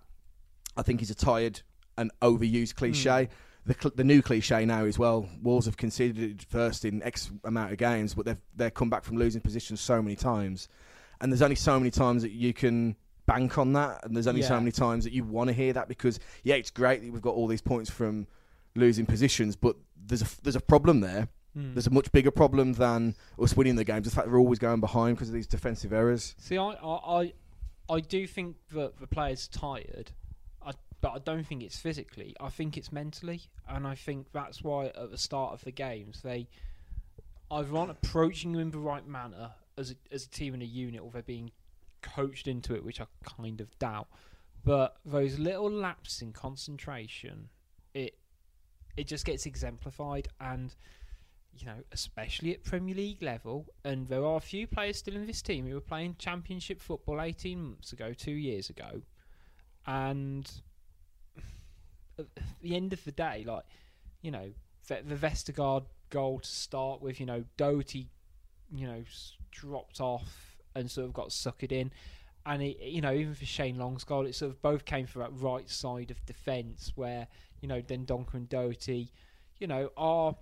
I 0.75 0.81
think 0.81 1.01
is 1.01 1.11
a 1.11 1.15
tired 1.15 1.61
and 1.97 2.09
overused 2.21 2.75
cliche. 2.75 3.29
The, 3.65 3.75
cl- 3.79 3.93
the 3.95 4.03
new 4.03 4.21
cliche 4.21 4.65
now 4.65 4.83
is 4.83 4.99
well, 4.99 5.29
Wolves 5.41 5.65
have 5.67 5.77
conceded 5.77 6.43
first 6.49 6.83
in 6.83 7.01
X 7.03 7.31
amount 7.43 7.71
of 7.71 7.77
games, 7.77 8.13
but 8.13 8.25
they've 8.25 8.41
they've 8.55 8.73
come 8.73 8.89
back 8.89 9.03
from 9.03 9.17
losing 9.17 9.41
positions 9.41 9.79
so 9.79 10.01
many 10.01 10.15
times, 10.15 10.67
and 11.21 11.31
there's 11.31 11.41
only 11.41 11.55
so 11.55 11.79
many 11.79 11.91
times 11.91 12.23
that 12.23 12.31
you 12.31 12.53
can 12.53 12.95
bank 13.25 13.57
on 13.57 13.73
that, 13.73 14.03
and 14.03 14.15
there's 14.15 14.27
only 14.27 14.41
so 14.41 14.59
many 14.59 14.71
times 14.71 15.05
that 15.05 15.13
you 15.13 15.23
want 15.23 15.47
to 15.47 15.53
hear 15.53 15.73
that 15.73 15.87
because 15.87 16.19
yeah, 16.43 16.55
it's 16.55 16.71
great 16.71 17.03
that 17.03 17.11
we've 17.11 17.21
got 17.21 17.35
all 17.35 17.47
these 17.47 17.61
points 17.61 17.89
from 17.89 18.27
losing 18.75 19.05
positions, 19.05 19.55
but 19.55 19.75
there's 19.95 20.21
a 20.21 20.27
there's 20.41 20.55
a 20.55 20.61
problem 20.61 20.99
there. 20.99 21.27
Hmm. 21.53 21.73
There's 21.73 21.87
a 21.87 21.91
much 21.91 22.11
bigger 22.11 22.31
problem 22.31 22.73
than 22.73 23.15
us 23.39 23.55
winning 23.55 23.75
the 23.75 23.83
games. 23.83 24.05
The 24.05 24.15
fact 24.15 24.27
they're 24.27 24.37
always 24.37 24.59
going 24.59 24.79
behind 24.79 25.15
because 25.15 25.29
of 25.29 25.35
these 25.35 25.47
defensive 25.47 25.93
errors. 25.93 26.35
See, 26.39 26.57
I, 26.57 26.71
I, 26.71 27.33
I, 27.89 27.99
do 27.99 28.25
think 28.25 28.55
that 28.71 28.99
the 28.99 29.05
players 29.05 29.47
tired, 29.47 30.11
but 31.03 31.11
I 31.11 31.19
don't 31.19 31.45
think 31.45 31.61
it's 31.63 31.77
physically. 31.77 32.33
I 32.39 32.47
think 32.47 32.77
it's 32.77 32.93
mentally, 32.93 33.41
and 33.67 33.85
I 33.85 33.93
think 33.93 34.27
that's 34.31 34.63
why 34.63 34.85
at 34.85 35.11
the 35.11 35.17
start 35.17 35.51
of 35.51 35.61
the 35.65 35.71
games 35.71 36.21
they 36.21 36.47
either 37.51 37.75
aren't 37.75 37.91
approaching 37.91 38.53
you 38.53 38.61
in 38.61 38.71
the 38.71 38.79
right 38.79 39.05
manner 39.05 39.51
as 39.77 39.91
a, 39.91 39.95
as 40.13 40.25
a 40.25 40.29
team 40.29 40.53
and 40.53 40.63
a 40.63 40.65
unit, 40.65 41.01
or 41.01 41.11
they're 41.11 41.21
being 41.21 41.51
coached 42.01 42.47
into 42.47 42.73
it, 42.73 42.85
which 42.85 43.01
I 43.01 43.05
kind 43.25 43.59
of 43.59 43.77
doubt. 43.79 44.07
But 44.63 44.95
those 45.03 45.37
little 45.37 45.69
lapses 45.69 46.21
in 46.21 46.31
concentration, 46.31 47.49
it 47.93 48.17
it 48.95 49.05
just 49.05 49.25
gets 49.25 49.45
exemplified, 49.45 50.29
and 50.39 50.73
you 51.53 51.65
know, 51.65 51.83
especially 51.91 52.53
at 52.53 52.63
Premier 52.63 52.95
League 52.95 53.21
level, 53.21 53.65
and 53.83 54.07
there 54.07 54.23
are 54.23 54.37
a 54.37 54.41
few 54.41 54.67
players 54.67 54.99
still 54.99 55.15
in 55.15 55.27
this 55.27 55.41
team 55.41 55.67
who 55.67 55.73
were 55.73 55.81
playing 55.81 56.15
Championship 56.17 56.81
football 56.81 57.21
18 57.21 57.61
months 57.61 57.91
ago, 57.91 58.13
two 58.13 58.31
years 58.31 58.69
ago, 58.69 59.01
and 59.85 60.49
at 62.17 62.25
the 62.61 62.75
end 62.75 62.93
of 62.93 63.03
the 63.03 63.11
day, 63.11 63.43
like, 63.45 63.63
you 64.21 64.31
know, 64.31 64.51
the, 64.87 65.01
the 65.05 65.15
Vestergaard 65.15 65.83
goal 66.09 66.39
to 66.39 66.49
start 66.49 67.01
with, 67.01 67.19
you 67.19 67.25
know, 67.25 67.43
Doherty, 67.57 68.09
you 68.71 68.87
know, 68.87 69.03
dropped 69.51 69.99
off 69.99 70.57
and 70.75 70.89
sort 70.89 71.05
of 71.07 71.13
got 71.13 71.29
suckered 71.29 71.71
in. 71.71 71.91
And, 72.45 72.61
it, 72.61 72.79
you 72.81 73.01
know, 73.01 73.13
even 73.13 73.33
for 73.35 73.45
Shane 73.45 73.77
Long's 73.77 74.03
goal, 74.03 74.25
it 74.25 74.35
sort 74.35 74.51
of 74.51 74.61
both 74.61 74.85
came 74.85 75.05
from 75.05 75.21
that 75.21 75.31
right 75.33 75.69
side 75.69 76.11
of 76.11 76.25
defence 76.25 76.91
where, 76.95 77.27
you 77.61 77.67
know, 77.67 77.81
Dendoncker 77.81 78.33
and 78.33 78.49
Doherty, 78.49 79.11
you 79.59 79.67
know, 79.67 79.91
are 79.95 80.35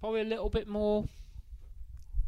probably 0.00 0.22
a 0.22 0.24
little 0.24 0.48
bit 0.48 0.68
more 0.68 1.04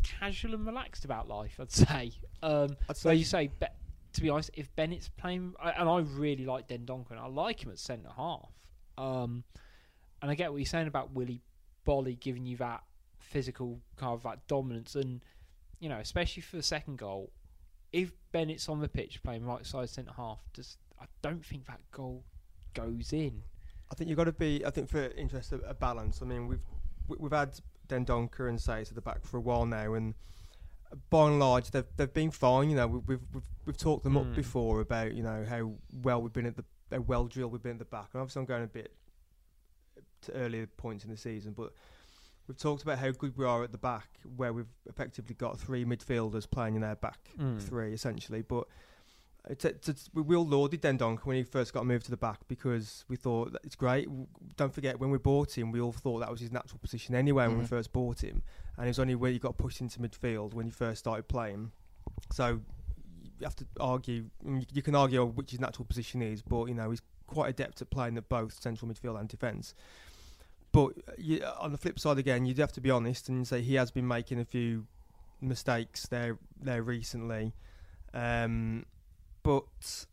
casual 0.02 0.54
and 0.54 0.66
relaxed 0.66 1.04
about 1.04 1.28
life, 1.28 1.58
I'd 1.58 1.72
say. 1.72 2.12
Um, 2.42 2.76
I'd 2.88 2.96
so 2.96 3.10
say 3.10 3.14
you 3.16 3.24
say, 3.24 3.50
Be- 3.58 3.66
to 4.12 4.22
be 4.22 4.28
honest, 4.28 4.50
if 4.54 4.74
Bennett's 4.76 5.08
playing, 5.08 5.54
and 5.62 5.88
I 5.88 5.98
really 6.00 6.44
like 6.44 6.68
Dendoncker, 6.68 7.10
and 7.10 7.20
I 7.20 7.26
like 7.26 7.64
him 7.64 7.70
at 7.70 7.78
centre 7.78 8.10
half. 8.16 8.50
Um, 8.98 9.44
and 10.22 10.30
I 10.30 10.34
get 10.34 10.50
what 10.50 10.58
you're 10.58 10.66
saying 10.66 10.88
about 10.88 11.12
Willy 11.12 11.40
Boly 11.86 12.18
giving 12.18 12.44
you 12.44 12.56
that 12.58 12.82
physical 13.18 13.80
kind 13.96 14.12
of 14.12 14.22
that 14.24 14.46
dominance, 14.46 14.94
and 14.94 15.22
you 15.78 15.88
know, 15.88 15.98
especially 15.98 16.42
for 16.42 16.56
the 16.56 16.62
second 16.62 16.98
goal, 16.98 17.30
if 17.92 18.12
Bennett's 18.32 18.68
on 18.68 18.80
the 18.80 18.88
pitch 18.88 19.22
playing 19.22 19.44
right 19.46 19.64
side 19.64 19.88
centre 19.88 20.12
half, 20.16 20.40
just 20.52 20.78
I 21.00 21.06
don't 21.22 21.44
think 21.44 21.66
that 21.66 21.80
goal 21.92 22.24
goes 22.74 23.12
in. 23.12 23.42
I 23.90 23.94
think 23.94 24.08
you've 24.08 24.18
got 24.18 24.24
to 24.24 24.32
be. 24.32 24.64
I 24.64 24.70
think 24.70 24.88
for 24.88 25.02
interest 25.12 25.52
a 25.52 25.74
balance. 25.74 26.20
I 26.22 26.26
mean, 26.26 26.46
we've 26.46 26.60
we- 27.08 27.16
we've 27.18 27.32
had 27.32 27.58
Dendoncker 27.88 28.48
and 28.48 28.58
Saiss 28.58 28.88
at 28.88 28.94
the 28.94 29.00
back 29.00 29.24
for 29.24 29.38
a 29.38 29.40
while 29.40 29.66
now, 29.66 29.94
and 29.94 30.14
by 31.10 31.28
and 31.28 31.38
large, 31.38 31.70
they've 31.70 31.86
they've 31.96 32.12
been 32.12 32.30
fine. 32.30 32.70
You 32.70 32.76
know, 32.76 32.86
we- 32.86 32.98
we've 33.00 33.20
we've 33.32 33.42
we've 33.66 33.76
talked 33.78 34.04
them 34.04 34.12
Hmm. 34.14 34.18
up 34.30 34.34
before 34.34 34.80
about 34.80 35.14
you 35.14 35.22
know 35.22 35.44
how 35.48 35.74
well 36.02 36.20
we've 36.22 36.32
been 36.32 36.46
at 36.46 36.56
the 36.56 36.64
how 36.90 37.00
well 37.00 37.26
drilled 37.26 37.52
we've 37.52 37.62
been 37.62 37.72
at 37.72 37.78
the 37.78 37.84
back. 37.84 38.08
And 38.12 38.20
obviously, 38.20 38.40
I'm 38.40 38.46
going 38.46 38.64
a 38.64 38.66
bit 38.66 38.92
to 40.22 40.32
earlier 40.32 40.66
points 40.66 41.04
in 41.04 41.10
the 41.10 41.16
season, 41.16 41.52
but 41.52 41.72
we've 42.46 42.58
talked 42.58 42.82
about 42.82 42.98
how 42.98 43.10
good 43.12 43.36
we 43.36 43.44
are 43.44 43.62
at 43.64 43.72
the 43.72 43.78
back, 43.78 44.08
where 44.36 44.52
we've 44.52 44.66
effectively 44.88 45.34
got 45.34 45.58
three 45.58 45.84
midfielders 45.84 46.50
playing 46.50 46.74
in 46.74 46.80
their 46.82 46.96
back 46.96 47.30
Hmm. 47.36 47.58
three 47.58 47.92
essentially. 47.92 48.42
But 48.42 48.66
it's, 49.48 49.64
it's, 49.64 49.88
it's, 49.88 50.10
we 50.12 50.36
all 50.36 50.46
lauded 50.46 50.82
Dendonk 50.82 51.20
when 51.20 51.36
he 51.36 51.42
first 51.42 51.72
got 51.72 51.86
moved 51.86 52.04
to 52.04 52.10
the 52.10 52.16
back 52.16 52.40
because 52.48 53.04
we 53.08 53.16
thought 53.16 53.52
that 53.52 53.62
it's 53.64 53.74
great. 53.76 54.08
Don't 54.56 54.72
forget 54.72 55.00
when 55.00 55.10
we 55.10 55.18
bought 55.18 55.56
him, 55.56 55.72
we 55.72 55.80
all 55.80 55.92
thought 55.92 56.18
that 56.20 56.30
was 56.30 56.40
his 56.40 56.52
natural 56.52 56.78
position 56.78 57.14
anyway 57.14 57.46
when 57.48 57.58
we 57.58 57.64
Mhm. 57.64 57.68
first 57.68 57.92
bought 57.92 58.22
him, 58.22 58.42
and 58.76 58.86
it 58.86 58.90
was 58.90 58.98
only 58.98 59.14
where 59.14 59.30
he 59.32 59.38
got 59.38 59.56
pushed 59.56 59.80
into 59.80 59.98
midfield 60.00 60.52
when 60.54 60.66
he 60.66 60.70
first 60.72 60.98
started 61.00 61.26
playing. 61.28 61.72
So 62.32 62.60
you 63.38 63.44
have 63.44 63.56
to 63.56 63.66
argue. 63.80 64.26
You 64.72 64.82
can 64.82 64.94
argue 64.94 65.24
which 65.24 65.52
his 65.52 65.60
natural 65.60 65.86
position 65.86 66.20
is, 66.22 66.42
but 66.42 66.66
you 66.66 66.74
know 66.74 66.90
he's 66.90 67.02
quite 67.26 67.48
adept 67.48 67.80
at 67.80 67.88
playing 67.90 68.16
at 68.18 68.28
both 68.28 68.60
central 68.60 68.90
midfield 68.90 69.18
and 69.18 69.28
defence. 69.28 69.74
But 70.72 70.90
uh, 71.08 71.12
you, 71.18 71.42
on 71.58 71.72
the 71.72 71.78
flip 71.78 71.98
side 71.98 72.18
again, 72.18 72.44
you'd 72.44 72.58
have 72.58 72.72
to 72.72 72.80
be 72.80 72.90
honest 72.90 73.28
and 73.28 73.46
say 73.48 73.62
he 73.62 73.74
has 73.76 73.90
been 73.90 74.06
making 74.06 74.38
a 74.38 74.44
few 74.44 74.86
mistakes 75.40 76.06
there 76.06 76.38
there 76.60 76.82
recently. 76.82 77.54
Um, 78.12 78.84
but 79.50 80.06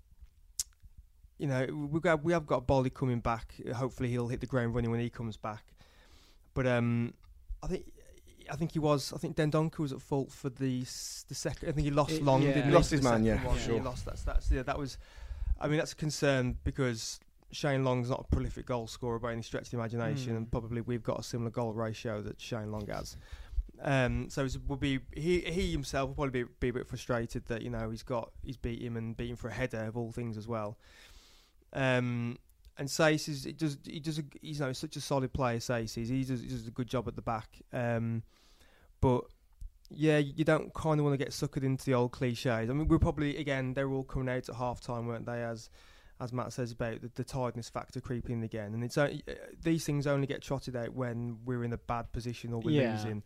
you 1.38 1.48
know 1.48 1.66
we 1.92 2.00
got 2.00 2.24
we 2.24 2.34
have 2.34 2.48
got 2.48 2.66
Boly 2.68 2.92
coming 2.94 3.20
back. 3.20 3.54
Hopefully 3.76 4.10
he'll 4.10 4.28
hit 4.28 4.40
the 4.42 4.48
ground 4.48 4.74
running 4.76 4.92
when 4.92 5.00
he 5.00 5.10
comes 5.10 5.38
back. 5.38 5.64
But 6.54 6.66
um, 6.66 7.14
I 7.62 7.68
think 7.68 7.86
I 8.52 8.56
think 8.56 8.72
he 8.72 8.80
was. 8.80 9.14
I 9.14 9.18
think 9.18 9.36
Dendoncker 9.36 9.80
was 9.80 9.94
at 9.94 10.02
fault 10.02 10.32
for 10.32 10.50
the 10.50 10.80
the 10.82 11.36
second. 11.36 11.70
I 11.70 11.72
think 11.74 11.86
he 11.86 11.92
lost 11.92 12.12
It- 12.14 12.24
long. 12.24 12.42
yeah. 12.42 12.48
didn't 12.50 12.64
He 12.64 12.70
he? 12.70 12.76
lost 12.76 12.92
his 12.92 13.04
man, 13.04 13.24
yeah, 13.24 13.46
one. 13.46 13.58
sure. 13.60 13.76
He 13.76 13.82
lost. 13.82 14.06
That's 14.06 14.24
that's 14.24 14.50
yeah. 14.52 14.64
That 14.64 14.80
was. 14.80 14.98
I 15.60 15.68
mean 15.68 15.78
that's 15.78 15.94
a 15.94 15.96
concern 15.96 16.58
because 16.64 17.20
Shane 17.52 17.84
Long's 17.84 18.10
not 18.10 18.22
a 18.22 18.36
prolific 18.36 18.66
goal 18.66 18.88
scorer 18.88 19.20
by 19.20 19.32
any 19.34 19.42
stretch 19.42 19.66
of 19.68 19.72
the 19.72 19.78
imagination, 19.78 20.34
Mm. 20.34 20.38
and 20.38 20.52
probably 20.52 20.82
we've 20.82 21.04
got 21.04 21.20
a 21.20 21.24
similar 21.24 21.50
goal 21.52 21.74
ratio 21.74 22.22
that 22.22 22.40
Shane 22.42 22.72
Long 22.72 22.88
has. 22.88 23.18
Um, 23.82 24.30
so 24.30 24.46
it 24.46 24.58
will 24.68 24.76
be 24.78 25.00
he 25.16 25.42
he 25.42 25.72
himself 25.72 26.08
will 26.10 26.16
probably 26.16 26.44
be, 26.44 26.50
be 26.60 26.70
a 26.70 26.74
bit 26.74 26.88
frustrated 26.88 27.46
that 27.46 27.62
you 27.62 27.70
know 27.70 27.90
he's 27.90 28.04
got 28.04 28.32
he's 28.44 28.58
beat 28.58 28.82
him 28.82 28.98
and 28.98 29.16
beat 29.16 29.30
him 29.30 29.36
for 29.36 29.50
a 29.50 29.54
header 29.54 29.84
of 29.86 29.96
all 29.98 30.12
things 30.12 30.38
as 30.38 30.48
well. 30.48 30.78
Um, 31.74 32.38
and 32.78 32.88
Saiss 32.88 33.28
is 33.28 33.46
it 33.46 33.58
does 33.58 33.78
he 33.86 34.00
does 34.00 34.20
a, 34.20 34.24
he's 34.42 34.60
you 34.60 34.66
know 34.66 34.74
such 34.74 34.96
a 34.96 35.02
solid 35.02 35.34
player. 35.34 35.58
Saiss 35.60 35.98
is 35.98 36.10
he 36.10 36.24
does, 36.24 36.42
he 36.42 36.48
does 36.48 36.68
a 36.68 36.72
good 36.72 36.88
job 36.88 37.08
at 37.08 37.16
the 37.16 37.22
back. 37.22 37.50
Um, 37.74 38.24
but 39.02 39.26
yeah, 39.90 40.18
you 40.18 40.44
don't 40.44 40.74
kind 40.74 41.00
of 41.00 41.06
want 41.06 41.18
to 41.18 41.24
get 41.24 41.34
suckered 41.34 41.64
into 41.64 41.86
the 41.86 41.94
old 41.94 42.12
cliches. 42.12 42.70
I 42.70 42.74
mean, 42.74 42.88
we're 42.88 43.00
probably 43.00 43.38
again 43.38 43.74
they 43.74 43.84
were 43.84 43.96
all 43.96 44.04
coming 44.04 44.30
out 44.30 44.50
at 44.50 44.56
half 44.56 44.82
time, 44.82 45.08
weren't 45.08 45.26
they? 45.26 45.44
As 45.44 45.70
as 46.20 46.34
Matt 46.34 46.52
says 46.52 46.72
about 46.72 47.02
the, 47.02 47.12
the 47.14 47.24
tiredness 47.24 47.70
factor 47.70 48.02
creeping 48.02 48.38
in 48.38 48.44
again, 48.44 48.74
and 48.74 48.84
it's 48.84 48.98
only, 48.98 49.24
uh, 49.28 49.34
these 49.62 49.86
things 49.86 50.08
only 50.08 50.26
get 50.26 50.42
trotted 50.42 50.76
out 50.76 50.94
when 50.94 51.38
we're 51.46 51.64
in 51.64 51.74
a 51.74 51.78
bad 51.78 52.12
position 52.12 52.54
or 52.54 52.60
we're 52.60 52.82
Yeah. 52.82 52.90
losing. 52.92 53.24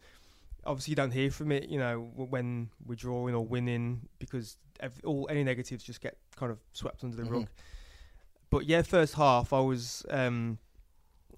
Obviously, 0.65 0.91
you 0.91 0.95
don't 0.95 1.12
hear 1.12 1.32
from 1.32 1.52
it, 1.52 1.69
you 1.69 1.80
know, 1.80 2.12
when 2.15 2.69
we're 2.86 2.95
drawing 2.95 3.34
or 3.34 3.45
winning 3.45 4.08
because 4.19 4.58
ev- 4.80 5.00
all 5.04 5.28
any 5.30 5.43
negatives 5.43 5.84
just 5.84 6.02
get 6.02 6.17
kind 6.36 6.52
of 6.52 6.60
swept 6.74 7.04
under 7.04 7.15
the 7.17 7.24
Mhm. 7.24 7.32
rug. 7.32 7.47
But 8.52 8.65
yeah, 8.65 8.82
first 8.84 9.15
half 9.15 9.54
I 9.54 9.60
was. 9.60 10.06
Um, 10.10 10.60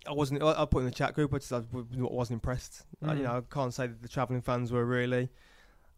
I 0.05 0.12
wasn't. 0.12 0.43
I 0.43 0.63
I 0.63 0.65
put 0.65 0.79
in 0.79 0.86
the 0.86 0.91
chat 0.91 1.13
group. 1.13 1.33
I 1.33 1.38
just 1.38 1.53
I 1.53 1.62
wasn't 1.71 2.36
impressed. 2.38 2.86
Mm. 3.01 3.17
you 3.17 3.23
know, 3.23 3.38
I 3.38 3.41
can't 3.53 3.73
say 3.73 3.88
that 3.88 4.01
the 4.01 4.09
travelling 4.09 4.41
fans 4.41 4.71
were 4.71 4.86
really. 4.86 5.29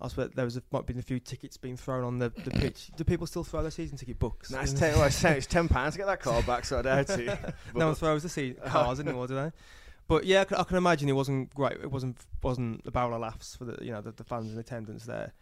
I 0.02 0.10
suppose 0.10 0.32
there 0.36 0.44
was 0.44 0.58
a, 0.58 0.64
might 0.72 0.80
have 0.80 0.86
been 0.88 1.00
a 1.00 1.02
few 1.02 1.20
tickets 1.22 1.56
being 1.56 1.78
thrown 1.78 2.04
on 2.04 2.20
the, 2.20 2.30
the 2.44 2.52
pitch. 2.52 2.92
Do 2.98 3.06
people 3.06 3.26
still 3.28 3.46
throw 3.46 3.62
their 3.62 3.72
season 3.72 3.98
ticket 3.98 4.20
books? 4.20 4.52
Nice. 4.52 4.74
Ten, 4.74 4.94
well, 4.94 5.04
I 5.04 5.30
it's 5.32 5.48
ten 5.48 5.70
pounds 5.70 5.94
to 5.94 6.00
get 6.00 6.08
that 6.08 6.20
car 6.20 6.44
back, 6.44 6.66
so 6.66 6.80
I 6.80 6.82
doubt 6.82 7.10
it. 7.18 7.40
no 7.74 7.86
one 7.88 7.96
throws 7.96 8.22
the 8.22 8.28
seat 8.30 8.62
cars 8.66 9.00
anymore, 9.00 9.26
do 9.28 9.36
they? 9.36 9.52
But 10.08 10.26
yeah, 10.26 10.42
I 10.42 10.46
can, 10.46 10.58
I 10.58 10.64
can 10.64 10.78
imagine 10.78 11.10
it 11.10 11.14
wasn't 11.14 11.54
great. 11.56 11.74
It 11.74 11.90
wasn't 11.92 12.18
wasn't 12.44 12.82
a 12.86 12.92
barrel 12.92 13.16
of 13.16 13.22
laughs 13.22 13.56
for 13.56 13.66
the 13.66 13.84
you 13.84 13.92
know 13.92 14.02
the, 14.02 14.12
the 14.12 14.24
fans 14.24 14.52
in 14.54 14.60
attendance 14.60 15.06
there. 15.06 15.34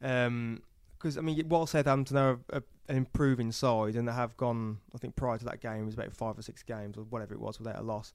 Because 0.00 1.16
I 1.16 1.20
mean, 1.20 1.40
while 1.48 1.66
Southampton 1.66 2.16
are 2.16 2.30
a, 2.50 2.56
a, 2.58 2.62
an 2.88 2.96
improving 2.96 3.52
side 3.52 3.94
and 3.96 4.08
they 4.08 4.12
have 4.12 4.36
gone, 4.36 4.78
I 4.94 4.98
think 4.98 5.14
prior 5.16 5.38
to 5.38 5.44
that 5.44 5.60
game 5.60 5.82
it 5.82 5.86
was 5.86 5.94
about 5.94 6.12
five 6.12 6.36
or 6.38 6.42
six 6.42 6.62
games 6.64 6.96
or 6.98 7.02
whatever 7.04 7.32
it 7.34 7.40
was 7.40 7.58
without 7.58 7.78
a 7.78 7.82
loss. 7.82 8.12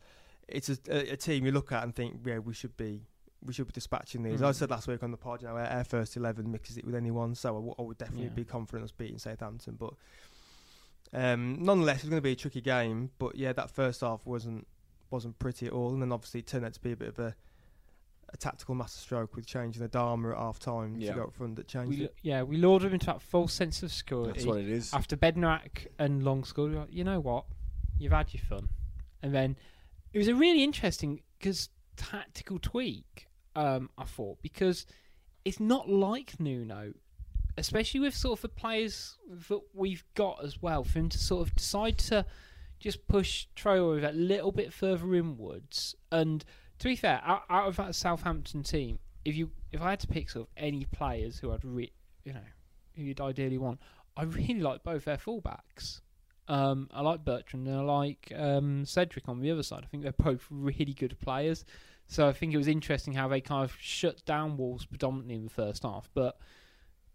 It's 0.49 0.69
a, 0.69 0.77
a, 0.89 1.13
a 1.13 1.17
team 1.17 1.45
you 1.45 1.51
look 1.51 1.71
at 1.71 1.83
and 1.83 1.95
think, 1.95 2.19
yeah, 2.25 2.39
we 2.39 2.53
should 2.53 2.75
be 2.75 3.03
we 3.45 3.53
should 3.53 3.67
be 3.67 3.73
dispatching 3.73 4.23
these. 4.23 4.41
I 4.41 4.49
Mm. 4.51 4.55
said 4.55 4.69
last 4.71 4.87
week 4.87 5.03
on 5.03 5.11
the 5.11 5.17
pod, 5.17 5.41
you 5.41 5.47
know, 5.47 5.55
our, 5.55 5.67
our 5.67 5.83
first 5.85 6.17
eleven 6.17 6.51
mixes 6.51 6.77
it 6.77 6.85
with 6.85 6.95
anyone, 6.95 7.35
so 7.35 7.49
I, 7.51 7.57
w- 7.59 7.75
I 7.79 7.81
would 7.83 7.97
definitely 7.97 8.25
Yeah. 8.25 8.29
be 8.31 8.43
confident 8.45 8.83
us 8.83 8.91
beating 8.91 9.19
Southampton. 9.19 9.75
But 9.79 9.93
Um, 11.13 11.63
nonetheless, 11.63 11.97
it's 12.01 12.09
going 12.09 12.17
to 12.17 12.21
be 12.21 12.33
a 12.33 12.35
tricky 12.35 12.59
game, 12.61 13.11
but 13.19 13.35
yeah, 13.35 13.53
that 13.53 13.71
first 13.71 14.01
half 14.01 14.25
wasn't 14.25 14.67
wasn't 15.09 15.37
pretty 15.39 15.67
at 15.67 15.73
all, 15.73 15.93
and 15.93 16.01
then 16.01 16.11
obviously 16.11 16.39
it 16.41 16.47
turned 16.47 16.65
out 16.65 16.73
to 16.73 16.81
be 16.81 16.91
a 16.91 16.97
bit 16.97 17.09
of 17.09 17.19
a 17.19 17.35
a 18.33 18.35
tactical 18.35 18.75
masterstroke 18.75 19.37
with 19.37 19.45
changing 19.47 19.81
the 19.81 19.87
Dharma 19.87 20.31
at 20.31 20.37
half 20.37 20.59
time 20.59 20.99
Yeah. 20.99 21.11
to 21.13 21.17
go 21.19 21.23
up 21.27 21.33
front 21.33 21.55
that 21.55 21.67
changed 21.69 21.97
We, 21.97 22.05
it. 22.05 22.15
yeah, 22.23 22.43
we 22.43 22.57
lured 22.57 22.83
him 22.83 22.93
into 22.93 23.05
that 23.05 23.21
false 23.21 23.53
sense 23.53 23.81
of 23.83 23.91
security. 23.91 24.33
That's 24.33 24.45
what 24.45 24.57
it 24.59 24.67
is. 24.67 24.93
After 24.93 25.15
Bednarek 25.15 25.87
and 25.97 26.23
Long 26.23 26.43
School, 26.43 26.67
we 26.67 26.75
like, 26.75 26.91
you 26.93 27.05
know 27.05 27.21
what? 27.21 27.45
You've 27.97 28.11
had 28.11 28.33
your 28.33 28.43
fun. 28.43 28.67
And 29.23 29.33
then 29.33 29.55
it 30.11 30.17
was 30.17 30.27
a 30.27 30.35
really 30.35 30.61
interesting 30.61 31.21
because 31.39 31.69
tactical 31.95 32.59
tweak, 32.59 33.27
um, 33.55 33.89
I 33.97 34.03
thought, 34.03 34.41
because 34.41 34.85
it's 35.45 35.61
not 35.61 35.87
like 35.89 36.37
Nuno, 36.37 36.95
especially 37.57 38.01
with 38.01 38.13
sort 38.13 38.39
of 38.39 38.41
the 38.41 38.49
players 38.49 39.17
that 39.47 39.61
we've 39.73 40.03
got 40.15 40.43
as 40.43 40.61
well, 40.61 40.83
for 40.83 40.99
him 40.99 41.07
to 41.07 41.17
sort 41.17 41.47
of 41.47 41.55
decide 41.55 41.97
to 41.99 42.25
just 42.79 43.07
push 43.07 43.47
Traore 43.55 44.07
a 44.07 44.11
little 44.11 44.51
bit 44.51 44.73
further 44.73 45.15
inwards. 45.15 45.95
And 46.11 46.43
to 46.79 46.87
be 46.87 46.95
fair, 46.95 47.21
out, 47.23 47.43
out 47.49 47.67
of 47.67 47.75
that 47.77 47.95
Southampton 47.95 48.63
team, 48.63 48.99
if 49.25 49.35
you 49.35 49.51
if 49.71 49.81
I 49.81 49.89
had 49.91 49.99
to 50.01 50.07
pick 50.07 50.29
sort 50.29 50.47
of 50.47 50.53
any 50.55 50.85
players 50.85 51.39
who 51.39 51.51
I'd 51.51 51.65
re- 51.65 51.91
you 52.23 52.33
know 52.33 52.39
who 52.95 53.03
you'd 53.03 53.21
ideally 53.21 53.57
want, 53.57 53.79
I 54.15 54.23
really 54.23 54.61
like 54.61 54.83
both 54.83 55.05
their 55.05 55.17
fullbacks. 55.17 56.01
Um, 56.47 56.89
I 56.93 57.01
like 57.01 57.25
Bertrand 57.25 57.67
and 57.67 57.77
I 57.77 57.81
like 57.81 58.31
um, 58.33 58.85
Cedric 58.85 59.27
on 59.27 59.41
the 59.41 59.51
other 59.51 59.63
side. 59.63 59.81
I 59.83 59.87
think 59.87 60.03
they're 60.03 60.13
both 60.13 60.45
really 60.49 60.93
good 60.93 61.19
players. 61.19 61.65
So 62.07 62.25
I 62.25 62.31
think 62.31 62.53
it 62.53 62.57
was 62.57 62.69
interesting 62.69 63.13
how 63.13 63.27
they 63.27 63.41
kind 63.41 63.65
of 63.65 63.75
shut 63.81 64.23
down 64.25 64.55
Wolves 64.55 64.85
predominantly 64.85 65.35
in 65.35 65.43
the 65.43 65.49
first 65.49 65.83
half, 65.83 66.09
but 66.13 66.37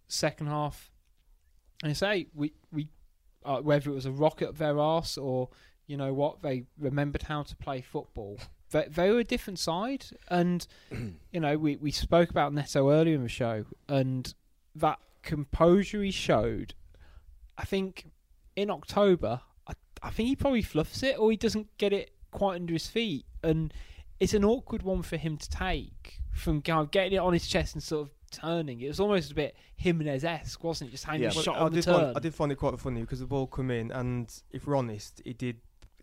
second 0.07 0.49
half, 0.49 0.91
I 1.83 1.95
say 1.95 2.29
we 2.35 2.53
we 2.71 2.89
uh, 3.45 3.61
whether 3.61 3.91
it 3.91 3.95
was 3.95 4.07
a 4.07 4.13
rocket 4.13 4.49
up 4.51 4.59
their 4.59 4.79
arse 4.79 5.17
or 5.17 5.49
you 5.87 5.97
know 5.97 6.13
what 6.15 6.43
they 6.43 6.65
remembered 6.79 7.23
how 7.23 7.43
to 7.43 7.57
play 7.57 7.81
football. 7.81 8.39
They, 8.71 8.87
they 8.89 9.11
were 9.11 9.21
a 9.21 9.25
different 9.25 9.59
side, 9.59 10.07
and 10.29 10.67
you 11.33 11.41
know 11.41 11.59
we 11.59 11.77
we 11.77 11.91
spoke 11.91 12.31
about 12.31 12.53
Neto 12.53 12.91
earlier 12.91 13.15
in 13.15 13.23
the 13.23 13.29
show, 13.29 13.65
and 13.89 14.33
that 14.75 14.99
composure 15.23 16.03
he 16.03 16.11
showed. 16.11 16.75
I 17.59 17.65
think 17.65 18.07
in 18.57 18.71
October, 18.71 19.41
I, 19.67 19.75
I 20.03 20.11
think 20.11 20.29
he 20.29 20.37
probably 20.37 20.63
fluffs 20.63 21.03
it 21.03 21.19
or 21.19 21.31
he 21.31 21.37
doesn't 21.37 21.77
get 21.79 21.93
it 21.93 22.11
quite 22.31 22.57
under 22.57 22.73
his 22.73 22.87
feet, 22.87 23.27
and 23.43 23.73
it's 24.19 24.35
an 24.35 24.45
awkward 24.45 24.83
one 24.83 25.03
for 25.03 25.17
him 25.17 25.37
to 25.37 25.51
take 25.51 26.21
from 26.33 26.63
kind 26.63 26.81
of 26.81 26.91
getting 26.91 27.15
it 27.15 27.19
on 27.19 27.33
his 27.33 27.47
chest 27.47 27.75
and 27.75 27.83
sort 27.83 28.07
of 28.07 28.11
turning. 28.33 28.81
It 28.81 28.89
was 28.89 29.01
almost 29.01 29.31
a 29.33 29.35
bit 29.35 29.57
Jimenez 29.77 30.25
esque, 30.25 30.63
wasn't 30.65 30.89
it? 30.89 30.93
Just 30.93 31.05
hanging 31.05 31.23
Yeah. 31.23 31.31
Shot 31.31 31.57
I 31.57 31.61
on 31.61 31.71
the 31.71 31.77
did 31.77 31.85
turn. 31.85 31.95
Find, 31.95 32.17
I 32.17 32.21
did 32.21 32.35
find 32.35 32.53
it 32.53 32.57
quite 32.57 32.79
funny 32.81 33.03
because 33.03 33.21
the 33.21 33.27
ball 33.27 33.47
come 33.47 33.71
in, 33.71 33.91
and 33.93 34.33
if 34.51 34.67
we're 34.67 34.77
honest, 34.77 35.21
he 35.25 35.33
did 35.33 35.57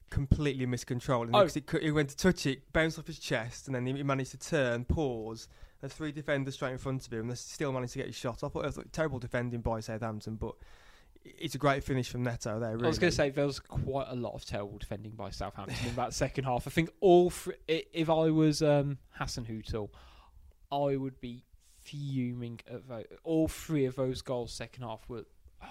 completely 0.09 0.65
miscontrol 0.65 1.23
it. 1.23 1.29
Oh. 1.33 1.39
because 1.39 1.53
He, 1.55 1.61
cou- 1.61 1.93
went 1.93 2.09
to 2.09 2.17
touch 2.17 2.45
it, 2.45 2.71
bounced 2.73 2.99
off 2.99 3.07
his 3.07 3.19
chest, 3.19 3.67
and 3.67 3.75
then 3.75 3.85
he, 3.85 3.93
he 3.93 4.03
managed 4.03 4.31
to 4.31 4.37
turn, 4.39 4.85
pause. 4.85 5.47
There's 5.81 5.93
three 5.93 6.11
defenders 6.11 6.55
straight 6.55 6.71
in 6.73 6.77
front 6.77 7.05
of 7.05 7.13
him, 7.13 7.21
and 7.21 7.31
they 7.31 7.35
still 7.35 7.71
managed 7.71 7.93
to 7.93 7.99
get 7.99 8.07
his 8.07 8.15
shot 8.15 8.43
off. 8.43 8.51
I 8.51 8.53
thought 8.53 8.63
it 8.63 8.67
was 8.67 8.77
like, 8.77 8.91
terrible 8.91 9.19
defending 9.19 9.61
by 9.61 9.79
Southampton, 9.79 10.35
but 10.35 10.55
it's 11.23 11.55
a 11.55 11.57
great 11.57 11.83
finish 11.83 12.09
from 12.09 12.23
Neto 12.23 12.59
there. 12.59 12.71
Really. 12.71 12.85
I 12.85 12.87
was 12.87 12.99
going 12.99 13.11
to 13.11 13.15
say 13.15 13.29
there 13.29 13.45
was 13.45 13.59
quite 13.59 14.07
a 14.09 14.15
lot 14.15 14.33
of 14.33 14.45
terrible 14.45 14.77
defending 14.77 15.11
by 15.11 15.29
Southampton 15.29 15.87
in 15.87 15.95
that 15.95 16.13
second 16.13 16.45
half. 16.45 16.67
I 16.67 16.71
think 16.71 16.89
all 16.99 17.29
three, 17.29 17.55
if 17.67 18.09
I 18.09 18.29
was 18.29 18.61
um, 18.61 18.97
Hasenhüttl, 19.19 19.89
I 20.71 20.95
would 20.95 21.19
be 21.21 21.43
fuming 21.89 22.59
at 22.69 22.87
tho- 22.87 23.03
all 23.23 23.47
three 23.47 23.85
of 23.85 23.95
those 23.95 24.21
goals 24.21 24.51
second 24.53 24.83
half 24.83 25.07
were 25.09 25.25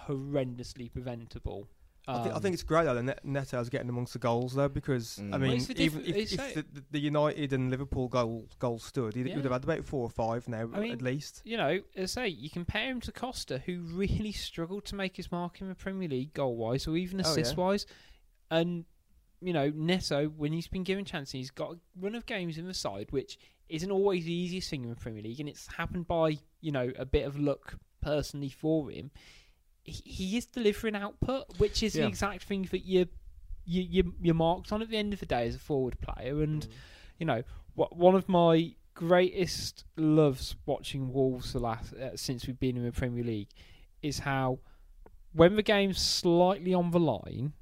horrendously 0.09 0.93
preventable. 0.93 1.69
I, 2.07 2.23
thi- 2.25 2.31
I 2.31 2.35
Um, 2.37 2.43
think 2.43 2.55
it's 2.55 2.63
great 2.63 2.85
though 2.85 2.95
that 2.95 3.03
Net- 3.03 3.25
Neto's 3.25 3.69
getting 3.69 3.89
amongst 3.91 4.15
the 4.15 4.19
goals 4.19 4.55
though 4.55 4.69
because 4.69 5.19
Mm. 5.23 5.35
I 5.35 5.39
mean 5.39 5.53
it's 5.59 5.69
even 5.79 6.05
if, 6.07 6.33
if 6.33 6.55
the, 6.55 6.65
the, 6.73 6.85
the 6.93 6.99
United 7.01 7.53
and 7.53 7.71
Liverpool 7.71 8.09
goal 8.09 8.49
goals 8.59 8.85
stood, 8.85 9.15
he'd, 9.15 9.27
Yeah. 9.27 9.35
he'd 9.35 9.45
have 9.45 9.53
had 9.53 9.65
about 9.65 9.85
four 9.85 10.05
or 10.05 10.11
five 10.11 10.49
now 10.49 10.71
I 10.73 10.81
mean, 10.81 10.93
at 10.93 11.03
least. 11.03 11.43
you 11.45 11.59
know, 11.59 11.81
as 11.97 12.17
I 12.17 12.23
say, 12.23 12.29
you 12.29 12.49
compare 12.49 12.89
him 12.89 13.01
to 13.03 13.13
Costa, 13.13 13.59
who 13.67 13.81
really 13.83 14.33
struggled 14.33 14.87
to 14.87 14.95
make 14.95 15.17
his 15.19 15.31
mark 15.31 15.61
in 15.61 15.69
the 15.69 15.75
Premier 15.75 16.09
League 16.09 16.33
goal 16.33 16.57
wise 16.57 16.87
or 16.87 16.97
even 16.97 17.21
Oh, 17.21 17.25
yeah. 17.25 17.31
assist 17.31 17.57
wise. 17.59 17.85
And, 18.51 18.87
you 19.41 19.53
know, 19.53 19.73
Neto, 19.75 20.27
when 20.29 20.53
he's 20.53 20.69
been 20.69 20.85
given 20.85 21.05
chances, 21.05 21.33
he's 21.33 21.51
got 21.51 21.73
a 21.73 21.79
run 22.01 22.15
of 22.15 22.27
games 22.27 22.59
in 22.59 22.67
the 22.67 22.75
side, 22.75 23.09
which 23.11 23.39
isn't 23.69 23.91
always 23.91 24.25
the 24.25 24.33
easiest 24.33 24.71
thing 24.71 24.83
in 24.83 24.91
the 24.91 24.97
Premier 24.97 25.23
League. 25.23 25.41
And 25.41 25.49
it's 25.49 25.67
happened 25.67 26.07
by, 26.09 26.39
you 26.61 26.73
know, 26.73 26.91
a 26.99 27.05
bit 27.05 27.27
of 27.27 27.39
luck 27.39 27.79
personally 28.01 28.49
for 28.51 28.91
him. 28.91 29.11
He, 29.85 30.03
he 30.05 30.37
is 30.39 30.47
delivering 30.47 30.97
output, 30.97 31.45
which 31.59 31.83
is 31.83 31.95
Yeah. 31.95 32.03
the 32.03 32.09
exact 32.09 32.45
thing 32.45 32.67
that 32.71 32.85
you, 32.85 33.07
you, 33.65 33.83
you, 33.83 34.15
you're 34.21 34.35
marked 34.35 34.73
on 34.73 34.83
at 34.83 34.89
the 34.91 34.97
end 34.97 35.13
of 35.13 35.21
the 35.21 35.27
day 35.27 35.47
as 35.47 35.55
a 35.55 35.59
forward 35.59 36.01
player. 36.01 36.43
And, 36.43 36.63
Mm. 36.63 36.71
you 37.19 37.27
know, 37.27 37.43
what 37.75 37.97
one 37.97 38.15
of 38.15 38.29
my 38.29 38.75
greatest 38.95 39.85
loves 39.97 40.57
watching 40.67 41.13
Wolves 41.13 41.53
the 41.53 41.61
last 41.61 41.93
uh, 41.95 42.17
since 42.17 42.47
we've 42.47 42.59
been 42.59 42.77
in 42.77 42.85
the 42.85 42.91
Premier 42.93 43.23
League 43.23 43.51
is 44.03 44.19
how 44.21 44.59
when 45.33 45.55
the 45.57 45.63
game's 45.63 46.01
slightly 46.01 46.75
on 46.75 46.91
the 46.91 46.99
line, 46.99 47.53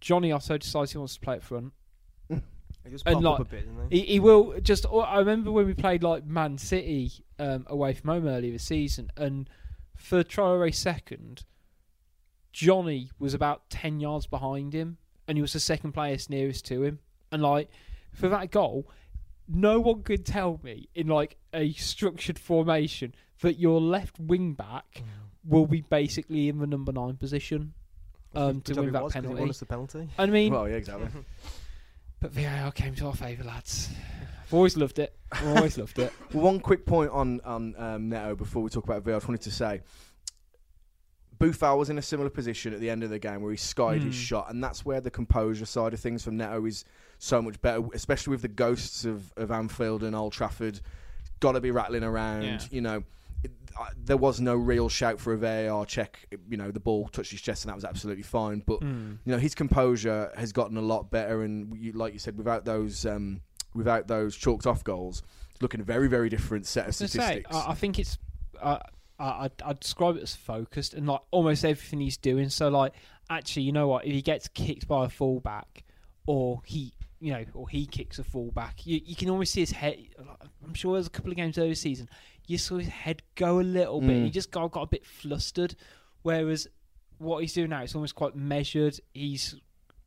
Jonny 0.00 0.30
Otto 0.32 0.58
decides 0.58 0.92
he 0.92 0.98
wants 0.98 1.14
to 1.14 1.20
play 1.20 1.36
up 1.36 1.42
front. 1.42 1.72
He 2.84 2.92
just 2.92 3.04
And 3.04 3.16
pop 3.16 3.24
like- 3.24 3.40
up 3.40 3.46
a 3.48 3.50
bit, 3.50 3.68
he? 3.90 3.98
He, 4.00 4.06
he 4.12 4.20
will 4.20 4.60
just. 4.60 4.86
oh, 4.88 5.00
I 5.00 5.18
remember 5.18 5.50
when 5.50 5.66
we 5.66 5.74
played 5.74 6.04
like 6.04 6.24
Man 6.24 6.56
City 6.56 7.10
um, 7.36 7.64
away 7.66 7.94
from 7.94 8.10
home 8.10 8.28
earlier 8.28 8.52
this 8.52 8.62
season, 8.62 9.10
and 9.16 9.50
for 9.96 10.22
Traore 10.22 10.72
second, 10.72 11.44
Jonny 12.52 13.10
was 13.18 13.34
about 13.34 13.68
ten 13.70 13.98
yards 14.00 14.26
behind 14.26 14.72
him, 14.72 14.98
and 15.26 15.36
he 15.36 15.42
was 15.42 15.52
the 15.52 15.60
second 15.60 15.92
player 15.92 16.16
nearest 16.28 16.64
to 16.66 16.84
him. 16.84 17.00
And 17.32 17.42
like 17.42 17.70
for 18.12 18.28
that 18.28 18.50
goal, 18.52 18.88
no 19.48 19.80
one 19.80 20.02
could 20.02 20.24
tell 20.24 20.60
me 20.62 20.88
in 20.94 21.08
like 21.08 21.36
a 21.52 21.72
structured 21.72 22.38
formation 22.38 23.14
that 23.40 23.58
your 23.58 23.80
left 23.80 24.18
wing 24.20 24.52
back 24.54 25.02
will 25.44 25.66
be 25.66 25.80
basically 25.80 26.48
in 26.48 26.58
the 26.58 26.66
number 26.66 26.92
nine 26.92 27.16
position 27.16 27.74
um, 28.36 28.52
Good 28.54 28.64
to 28.66 28.74
job 28.74 28.84
win 28.84 28.92
that 28.92 29.02
was, 29.04 29.12
'cause 29.12 29.22
He 29.22 29.26
penalty. 29.26 29.40
won 29.40 29.50
us 29.50 29.58
the 29.60 29.66
penalty. 29.66 30.08
I 30.18 30.26
mean, 30.26 30.52
Well, 30.52 30.68
yeah, 30.68 30.76
exactly. 30.76 31.08
but 32.20 32.30
VAR 32.32 32.70
came 32.72 32.94
to 32.96 33.06
our 33.06 33.14
favour, 33.14 33.44
lads. 33.44 33.88
I've 34.46 34.54
always 34.54 34.76
loved 34.76 34.98
it. 34.98 35.16
I've 35.32 35.56
always 35.56 35.76
loved 35.78 35.98
it. 35.98 36.12
Well, 36.32 36.44
one 36.44 36.60
quick 36.60 36.86
point 36.86 37.10
on 37.10 37.40
on 37.44 37.74
um, 37.76 38.08
Neto 38.08 38.34
before 38.36 38.62
we 38.62 38.70
talk 38.70 38.84
about 38.84 39.02
VR. 39.04 39.14
I 39.14 39.16
just 39.16 39.28
wanted 39.28 39.42
to 39.42 39.50
say, 39.50 39.80
Boufal 41.38 41.76
was 41.76 41.90
in 41.90 41.98
a 41.98 42.02
similar 42.02 42.30
position 42.30 42.72
at 42.72 42.80
the 42.80 42.88
end 42.88 43.02
of 43.02 43.10
the 43.10 43.18
game 43.18 43.42
where 43.42 43.50
he 43.50 43.56
skied 43.58 44.02
his 44.02 44.14
Hmm. 44.14 44.20
shot, 44.20 44.50
and 44.50 44.62
that's 44.64 44.84
where 44.86 45.00
the 45.00 45.10
composure 45.10 45.66
side 45.66 45.92
of 45.92 46.00
things 46.00 46.24
from 46.24 46.36
Neto 46.38 46.64
is 46.64 46.84
so 47.18 47.42
much 47.42 47.60
better, 47.60 47.82
especially 47.92 48.30
with 48.30 48.42
the 48.42 48.48
ghosts 48.48 49.04
of, 49.04 49.32
of 49.36 49.50
Anfield 49.50 50.02
and 50.02 50.16
Old 50.16 50.32
Trafford. 50.32 50.80
Got 51.40 51.52
to 51.52 51.60
be 51.60 51.70
rattling 51.70 52.04
around, 52.04 52.42
Yeah. 52.44 52.60
you 52.70 52.80
know. 52.80 53.02
There 53.98 54.16
was 54.16 54.40
no 54.40 54.54
real 54.54 54.88
shout 54.88 55.20
for 55.20 55.34
a 55.34 55.36
VAR 55.36 55.84
check. 55.84 56.26
You 56.48 56.56
know, 56.56 56.70
the 56.70 56.80
ball 56.80 57.08
touched 57.08 57.30
his 57.32 57.42
chest, 57.42 57.64
and 57.64 57.70
that 57.70 57.74
was 57.74 57.84
absolutely 57.84 58.22
fine. 58.22 58.62
But 58.66 58.80
Mm. 58.80 59.18
you 59.24 59.32
know 59.32 59.38
his 59.38 59.54
composure 59.54 60.32
has 60.36 60.52
gotten 60.52 60.76
a 60.78 60.82
lot 60.82 61.10
better, 61.10 61.42
and 61.42 61.76
you, 61.76 61.92
like 61.92 62.12
you 62.14 62.18
said, 62.18 62.38
without 62.38 62.64
those 62.64 63.04
um, 63.04 63.42
without 63.74 64.08
those 64.08 64.34
chalked 64.34 64.66
off 64.66 64.82
goals, 64.82 65.22
looking 65.60 65.80
a 65.80 65.84
very 65.84 66.08
very 66.08 66.30
different 66.30 66.64
set 66.66 66.84
of 66.84 66.88
I 66.88 66.90
say, 66.92 67.06
statistics. 67.06 67.54
I, 67.54 67.70
I 67.72 67.74
think 67.74 67.98
it's. 67.98 68.16
Uh, 68.60 68.78
I, 69.18 69.44
I'd, 69.44 69.52
I'd 69.64 69.80
describe 69.80 70.16
it 70.16 70.22
as 70.22 70.34
focused 70.34 70.94
and 70.94 71.06
like 71.06 71.20
almost 71.30 71.64
everything 71.64 72.00
he's 72.00 72.16
doing. 72.18 72.48
So 72.48 72.68
like, 72.68 72.92
actually, 73.28 73.62
you 73.64 73.72
know 73.72 73.88
what? 73.88 74.06
If 74.06 74.12
he 74.12 74.22
gets 74.22 74.48
kicked 74.48 74.88
by 74.88 75.04
a 75.06 75.08
fullback, 75.10 75.84
or 76.26 76.62
he, 76.64 76.94
you 77.26 77.32
know, 77.32 77.44
or 77.54 77.68
he 77.68 77.86
kicks 77.86 78.20
a 78.20 78.24
fullback, 78.24 78.86
you, 78.86 79.00
you 79.04 79.16
can 79.16 79.28
almost 79.30 79.52
see 79.52 79.58
his 79.58 79.72
head. 79.72 79.98
I'm 80.64 80.74
sure 80.74 80.92
there's 80.92 81.08
a 81.08 81.10
couple 81.10 81.32
of 81.32 81.36
games 81.36 81.56
this 81.56 81.80
season. 81.80 82.08
You 82.46 82.56
saw 82.56 82.78
his 82.78 82.86
head 82.86 83.20
go 83.34 83.58
a 83.58 83.62
little 83.62 84.00
bit. 84.00 84.10
Mm. 84.10 84.24
He 84.26 84.30
just 84.30 84.52
got 84.52 84.70
got 84.70 84.82
a 84.82 84.86
bit 84.86 85.04
flustered. 85.04 85.74
Whereas 86.22 86.68
what 87.18 87.38
he's 87.38 87.52
doing 87.52 87.70
now, 87.70 87.82
it's 87.82 87.96
almost 87.96 88.14
quite 88.14 88.36
measured. 88.36 89.00
He's 89.12 89.56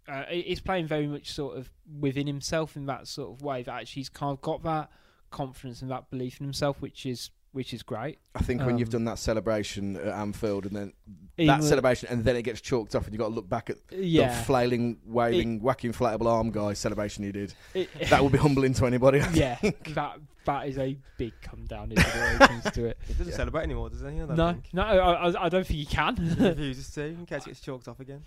uh, 0.07 0.23
he's 0.29 0.61
playing 0.61 0.87
very 0.87 1.07
much 1.07 1.33
sort 1.33 1.57
of 1.57 1.69
within 1.99 2.25
himself 2.25 2.77
in 2.77 2.85
that 2.85 3.05
sort 3.05 3.31
of 3.31 3.41
way. 3.41 3.63
That 3.63 3.81
actually 3.81 3.99
he's 3.99 4.09
kind 4.09 4.31
of 4.31 4.39
got 4.39 4.63
that 4.63 4.89
confidence 5.29 5.81
and 5.81 5.91
that 5.91 6.09
belief 6.09 6.39
in 6.39 6.45
himself, 6.45 6.79
which 6.79 7.05
is 7.05 7.31
which 7.51 7.73
is 7.73 7.81
great. 7.83 8.19
I 8.35 8.39
think 8.39 8.61
when 8.63 8.77
you've 8.77 8.89
um, 8.89 8.91
done 8.91 9.05
that 9.05 9.17
celebration 9.19 9.95
at 9.97 10.07
Anfield 10.07 10.65
and 10.67 10.75
then 10.75 10.93
Even 11.37 11.59
that 11.59 11.63
celebration 11.67 12.07
and 12.09 12.23
then 12.23 12.35
it 12.35 12.43
gets 12.43 12.61
chalked 12.61 12.93
off 12.95 13.05
and 13.05 13.13
you've 13.13 13.19
got 13.19 13.29
to 13.29 13.33
look 13.33 13.49
back 13.49 13.69
at 13.71 13.77
yeah, 13.91 14.29
the 14.39 14.43
flailing, 14.45 14.97
waving, 15.05 15.59
whacking 15.61 15.91
inflatable 15.91 16.27
arm 16.27 16.51
guy 16.51 16.73
celebration 16.73 17.23
you 17.23 17.31
did. 17.31 17.53
It- 17.73 17.89
That 18.09 18.21
will 18.21 18.29
be 18.29 18.37
humbling 18.45 18.73
to 18.75 18.85
anybody. 18.85 19.21
yeah, 19.33 19.57
that 19.95 20.19
that 20.45 20.67
is 20.67 20.77
a 20.77 20.97
big 21.17 21.33
come 21.41 21.65
down 21.65 21.91
into 21.91 22.03
the 22.03 22.37
ratings 22.39 22.71
to 22.75 22.85
it. 22.85 22.97
He 23.07 23.13
doesn't 23.13 23.31
Yeah. 23.31 23.35
celebrate 23.37 23.63
anymore, 23.63 23.89
does 23.89 24.01
he? 24.01 24.07
I 24.07 24.11
don't 24.11 24.35
No, 24.35 24.51
think. 24.53 24.69
no, 24.73 24.81
I, 24.83 25.29
I- 25.29 25.45
I 25.45 25.49
don't 25.49 25.65
think 25.65 25.77
he 25.79 25.83
He 25.83 25.85
can. 25.85 26.15
refuses 26.39 26.91
to 26.91 27.03
in 27.05 27.25
case 27.25 27.43
it 27.43 27.49
gets 27.49 27.61
chalked 27.61 27.87
off 27.87 27.99
again. 27.99 28.23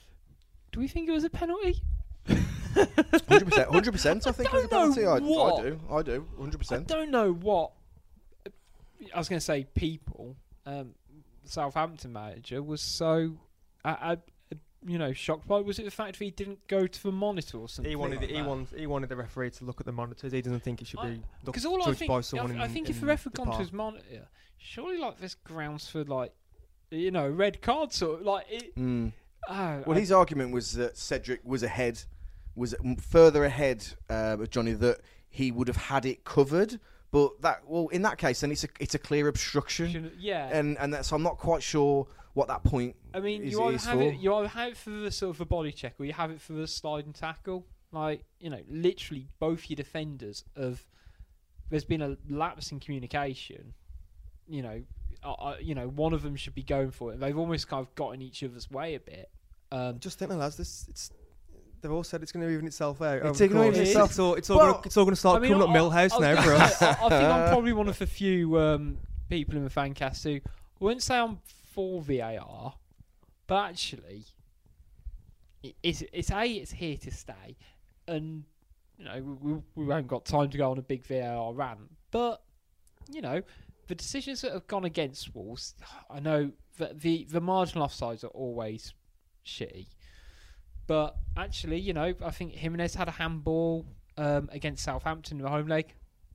Do 0.73 0.81
we 0.81 0.89
think 0.89 1.09
it 1.09 1.13
was 1.13 1.25
a 1.25 1.31
penalty? 1.31 1.81
Hundred 3.29 3.47
percent, 3.49 3.69
hundred 3.71 3.93
percent. 3.93 4.27
I 4.27 4.33
think 4.33 4.49
it 4.53 4.57
was 4.57 4.65
a 4.65 4.69
penalty. 4.69 5.07
I, 5.07 5.15
I 5.15 5.19
do, 5.19 5.81
I 5.91 6.03
do, 6.03 6.27
hundred 6.39 6.59
percent. 6.59 6.81
I 6.83 6.85
percent. 6.85 6.89
don't 6.89 7.11
know 7.11 7.33
what. 7.33 7.73
I 9.15 9.19
was 9.19 9.29
going 9.29 9.39
to 9.41 9.45
say 9.45 9.65
people. 9.75 10.37
Um, 10.67 10.95
Southampton 11.45 12.13
manager 12.13 12.63
was 12.63 12.81
so. 12.81 13.37
I, 13.85 13.91
I, 13.91 14.17
you 14.85 14.99
know, 14.99 15.13
shocked 15.13 15.47
by? 15.47 15.61
Was 15.61 15.79
it 15.79 15.85
the 15.85 15.91
fact 15.91 16.19
that 16.19 16.25
he 16.25 16.31
didn't 16.31 16.67
go 16.67 16.87
to 16.87 17.03
the 17.03 17.13
monitor 17.13 17.59
or 17.59 17.69
something? 17.69 17.91
He 17.91 17.97
wanted 17.97 18.21
like 18.21 18.31
he 18.31 18.37
that? 18.37 18.47
wanted 18.47 18.79
he 18.79 18.87
wanted 18.87 19.09
the 19.09 19.17
referee 19.17 19.51
to 19.51 19.65
look 19.65 19.81
at 19.81 19.87
the 19.87 19.93
monitors. 19.93 20.33
He 20.33 20.43
doesn't 20.43 20.61
think 20.63 20.81
it 20.83 20.89
should 20.89 21.01
I- 21.01 21.11
be 21.11 21.23
Because 21.45 21.65
all 21.67 21.83
I 21.83 21.93
think, 21.95 22.09
by 22.09 22.19
I, 22.19 22.21
th- 22.21 22.43
in, 22.45 22.61
I 22.61 22.69
think 22.69 22.91
if 22.91 23.01
the 23.01 23.07
referee 23.07 23.31
had 23.31 23.35
the 23.35 23.45
gone 23.45 23.53
to 23.57 23.59
his 23.63 23.73
monitor, 23.73 24.29
surely 24.59 24.99
like 24.99 25.19
there's 25.19 25.35
grounds 25.35 25.89
for 25.89 26.05
like, 26.05 26.33
you 26.91 27.11
know, 27.11 27.29
red 27.29 27.61
card 27.63 27.93
sort 27.93 28.21
of 28.21 28.27
like 28.27 28.47
it. 28.51 28.77
Mm. 28.77 29.13
Oh, 29.49 29.83
Well, 29.87 29.97
I- 29.97 30.01
his 30.01 30.13
argument 30.13 30.53
was 30.53 30.73
that 30.73 30.97
Cedric 30.97 31.41
was 31.45 31.63
ahead, 31.63 32.03
was 32.55 32.75
further 33.01 33.45
ahead 33.45 33.85
uh, 34.11 34.37
of 34.41 34.51
Jonny 34.51 34.73
that 34.73 35.01
he 35.29 35.51
would 35.53 35.69
have 35.69 35.77
had 35.77 36.05
it 36.07 36.25
covered. 36.25 36.79
But 37.13 37.41
that, 37.43 37.61
well, 37.67 37.87
in 37.89 38.03
that 38.03 38.19
case, 38.19 38.41
then 38.41 38.51
it's 38.51 38.65
a 38.65 38.69
it's 38.81 38.95
a 38.97 38.99
clear 38.99 39.29
obstruction, 39.29 39.91
shouldn't- 39.93 40.19
yeah. 40.21 40.49
and 40.51 40.77
and 40.79 40.93
that, 40.95 41.05
so 41.05 41.15
I'm 41.15 41.23
not 41.23 41.39
quite 41.39 41.63
sure 41.63 42.09
what 42.35 42.49
that 42.49 42.65
point. 42.65 42.97
I 43.15 43.21
mean, 43.21 43.43
is- 43.45 43.53
you 43.53 43.63
either 43.63 43.77
is 43.77 43.85
have 43.85 43.99
for. 43.99 44.03
it, 44.05 44.17
you 44.19 44.35
either 44.35 44.49
have 44.49 44.69
it 44.73 44.77
for 44.79 44.91
the 44.91 45.11
sort 45.11 45.37
of 45.37 45.41
a 45.43 45.45
body 45.45 45.71
check, 45.73 45.95
or 46.01 46.07
you 46.07 46.15
have 46.15 46.31
it 46.31 46.41
for 46.41 46.55
the 46.55 46.67
slide 46.67 47.05
and 47.07 47.15
tackle. 47.15 47.67
Like 47.93 48.25
you 48.41 48.49
know, 48.51 48.61
literally 48.69 49.29
both 49.39 49.69
your 49.69 49.77
defenders 49.77 50.45
of 50.57 50.85
There's 51.69 51.85
been 51.85 52.03
a 52.03 52.17
lapse 52.29 52.73
in 52.73 52.81
communication. 52.81 53.75
You 54.49 54.63
know, 54.63 54.83
uh, 55.23 55.33
uh, 55.33 55.57
you 55.61 55.75
know, 55.75 55.89
one 55.89 56.13
of 56.15 56.23
them 56.23 56.35
should 56.37 56.55
be 56.55 56.63
going 56.63 56.91
for 56.91 57.13
it. 57.13 57.21
They've 57.21 57.37
almost 57.37 57.69
kind 57.69 57.87
of 57.87 57.95
got 57.95 58.11
in 58.13 58.23
each 58.23 58.43
other's 58.43 58.71
way 58.71 58.95
a 58.95 59.01
bit. 59.01 59.31
Um, 59.71 59.99
Just 60.01 60.19
think, 60.19 60.31
lads, 60.33 60.57
this 60.57 60.87
it's. 60.89 61.11
They've 61.83 61.91
all 61.93 62.05
said 62.05 62.23
it's 62.23 62.31
going 62.31 62.47
to 62.47 62.53
even 62.53 62.67
itself 62.67 63.03
out. 63.03 63.17
It's 63.17 63.25
over 63.25 63.35
the 63.39 63.45
ignoring 63.45 63.75
itself. 63.75 64.11
It's 64.11 64.19
all. 64.21 64.35
It's 64.35 64.49
all. 64.51 64.59
Well, 64.59 64.73
gonna, 64.75 64.83
it's 64.87 64.97
all 64.97 65.05
going 65.05 65.15
to 65.15 65.21
start 65.21 65.37
I 65.39 65.41
mean, 65.41 65.53
coming 65.53 65.69
up 65.69 65.75
I- 65.75 65.79
Millhouse 65.79 66.21
now 66.21 66.35
gonna 66.35 66.43
for 66.43 66.55
us. 66.55 66.81
I, 66.81 66.91
I 66.91 66.95
think 66.95 67.13
I'm 67.13 67.49
probably 67.53 67.73
one 67.73 67.89
of 67.89 67.99
the 67.99 68.07
few 68.07 68.59
um, 68.59 68.99
people 69.29 69.57
in 69.57 69.65
the 69.65 69.71
fan 69.71 69.93
cast 69.93 70.23
who 70.23 70.37
I 70.37 70.41
wouldn't 70.79 71.03
say 71.03 71.19
I'm 71.19 71.41
for 71.75 72.01
VAR, 72.01 72.75
but 73.49 73.71
actually, 73.71 74.27
it's 75.83 76.03
it's 76.13 76.31
a 76.31 76.47
it's 76.47 76.71
here 76.71 76.97
to 76.99 77.11
stay, 77.11 77.57
and 78.07 78.45
you 78.97 79.05
know 79.05 79.21
we, 79.43 79.53
we, 79.53 79.61
we 79.75 79.91
haven't 79.91 80.07
got 80.07 80.25
time 80.25 80.51
to 80.51 80.59
go 80.59 80.71
on 80.71 80.79
a 80.79 80.83
big 80.83 81.05
VAR 81.05 81.53
rant, 81.53 81.91
but 82.13 82.43
you 83.11 83.23
know 83.23 83.43
the 83.89 83.97
decisions 83.97 84.41
that 84.43 84.53
have 84.53 84.67
gone 84.69 84.85
against 84.85 85.35
Wolves, 85.35 85.75
I 86.09 86.21
know 86.21 86.53
that 86.79 87.01
the 87.01 87.27
the 87.29 87.41
marginal 87.41 87.89
offsides 87.89 88.23
are 88.23 88.29
always 88.29 88.95
shitty. 89.45 89.87
But 90.93 91.17
actually, 91.39 91.79
you 91.81 91.95
know, 91.95 92.13
I 92.23 92.31
think 92.31 92.53
Jimenez 92.53 92.95
had 92.95 93.09
a 93.09 93.13
handball 93.13 93.87
um, 94.19 94.51
against 94.53 94.85
Southampton 94.85 95.39
in 95.39 95.43
the 95.45 95.49
home 95.49 95.67
leg, 95.67 95.87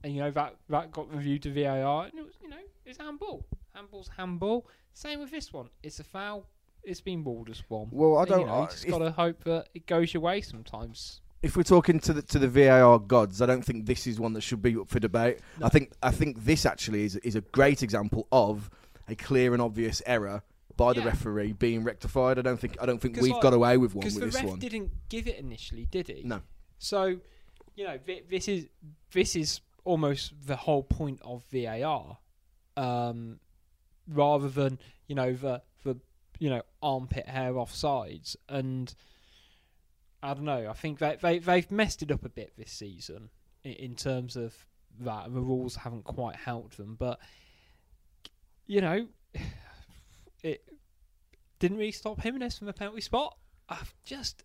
and 0.04 0.12
you 0.15 0.20
know 0.20 0.32
that 0.32 0.56
that 0.70 0.91
got 0.91 1.13
reviewed 1.13 1.43
to 1.43 1.52
VAR, 1.54 2.06
and 2.06 2.13
it 2.17 2.26
was 2.26 2.34
you 2.41 2.50
know 2.50 2.58
it's 2.84 2.98
handball. 2.98 3.46
Handball's 3.76 4.10
handball. 4.17 4.65
Same 4.93 5.20
with 5.20 5.30
this 5.30 5.54
one. 5.54 5.70
It's 5.84 6.00
a 6.00 6.04
foul. 6.04 6.48
It's 6.84 7.02
been 7.02 7.24
ruled 7.24 7.52
as 7.52 7.62
one. 7.67 7.89
Well, 7.91 8.17
I 8.17 8.22
And, 8.22 8.30
don't. 8.30 8.39
You, 8.39 8.46
know, 8.48 8.54
I- 8.54 8.62
you 8.62 8.67
just 8.70 8.88
got 8.88 8.98
to 8.98 9.12
hope 9.12 9.43
that 9.43 9.70
it 9.76 9.86
goes 9.86 10.12
your 10.12 10.22
way 10.22 10.41
sometimes. 10.41 11.22
if 11.43 11.56
we're 11.56 11.62
talking 11.62 12.00
to 12.00 12.13
the 12.13 12.24
to 12.24 12.39
the 12.39 12.48
VAR 12.48 12.98
gods, 12.98 13.43
I 13.43 13.46
don't 13.46 13.63
think 13.63 13.86
this 13.86 14.08
is 14.08 14.20
one 14.20 14.34
that 14.34 14.41
should 14.41 14.63
be 14.63 14.76
up 14.76 14.89
for 14.89 15.00
debate. 15.00 15.38
No. 15.60 15.67
I 15.67 15.70
think 15.70 15.91
I 16.02 16.10
think 16.12 16.46
this 16.46 16.65
actually 16.65 17.04
is 17.04 17.15
is 17.17 17.36
a 17.36 17.41
great 17.41 17.84
example 17.84 18.28
of 18.32 18.72
a 19.08 19.13
clear 19.15 19.54
and 19.54 19.62
obvious 19.62 20.02
error 20.08 20.41
by 20.78 20.94
the 20.94 21.02
Yeah. 21.02 21.08
referee 21.08 21.54
being 21.54 21.84
rectified. 21.84 22.38
I 22.40 22.42
don't 22.44 22.60
think 22.60 22.78
I 22.80 22.86
don't 22.86 23.00
think 23.02 23.18
we've 23.20 23.34
like, 23.34 23.42
got 23.42 23.54
away 23.54 23.78
with 23.78 23.96
one 23.96 24.06
with 24.06 24.13
the 24.16 24.26
this 24.28 24.42
one. 24.44 24.60
didn't 24.60 24.92
give 25.10 25.28
it 25.28 25.36
initially, 25.38 25.86
did 25.86 26.08
he? 26.08 26.24
No. 26.24 26.42
So, 26.78 27.20
you 27.76 27.84
know, 27.86 27.98
thi- 27.98 28.24
this 28.30 28.48
is 28.48 28.68
this 29.12 29.36
is 29.36 29.60
almost 29.84 30.34
the 30.46 30.56
whole 30.56 30.84
point 30.84 31.20
of 31.24 31.44
VAR, 31.52 32.20
um, 32.76 33.40
rather 34.08 34.48
than 34.50 34.80
you 35.08 35.16
know 35.16 35.34
the 35.34 35.62
the 35.84 36.00
you 36.40 36.50
know 36.50 36.62
armpit 36.82 37.28
hair 37.28 37.54
offsides, 37.54 38.36
and 38.48 38.94
I 40.22 40.34
don't 40.36 40.46
know. 40.46 40.70
I 40.70 40.74
think 40.74 41.00
they 41.00 41.18
they 41.22 41.40
they've 41.40 41.70
messed 41.72 42.02
it 42.04 42.12
up 42.12 42.24
a 42.24 42.30
bit 42.30 42.54
this 42.58 42.72
season 42.72 43.30
in, 43.63 43.74
in 43.74 43.96
terms 43.96 44.36
of 44.36 44.54
that. 45.00 45.34
The 45.34 45.42
rules 45.42 45.78
haven't 45.78 46.04
quite 46.04 46.36
helped 46.36 46.78
them, 46.78 46.96
but 46.96 47.20
you 48.68 48.82
know, 48.82 49.08
it 50.48 50.64
didn't 51.60 51.78
really 51.78 51.92
stop 51.92 52.22
Jimenez 52.22 52.58
from 52.58 52.68
the 52.68 52.74
penalty 52.74 53.02
spot. 53.02 53.38
I've 53.70 53.94
just 54.04 54.44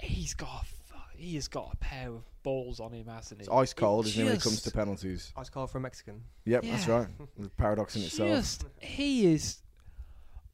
he's 0.00 0.34
got 0.34 0.64
a, 0.94 1.16
he 1.16 1.34
has 1.36 1.48
got 1.48 1.70
a 1.72 1.76
pair 1.76 2.10
of 2.10 2.24
balls 2.42 2.80
on 2.80 2.92
him, 2.92 3.06
hasn't 3.06 3.40
he? 3.40 3.44
It's 3.46 3.52
ice 3.52 3.72
cold, 3.72 4.06
It 4.06 4.10
isn't 4.10 4.22
it, 4.22 4.26
when 4.26 4.34
it 4.36 4.42
comes 4.42 4.62
to 4.62 4.70
penalties? 4.70 5.32
Ice 5.36 5.48
cold 5.48 5.70
for 5.70 5.78
a 5.78 5.80
Mexican. 5.80 6.22
Yep, 6.44 6.62
that's 6.64 6.86
right. 6.88 7.08
The 7.38 7.48
paradox 7.50 7.96
in 7.96 8.02
itself. 8.02 8.28
He 8.80 9.26
is 9.32 9.62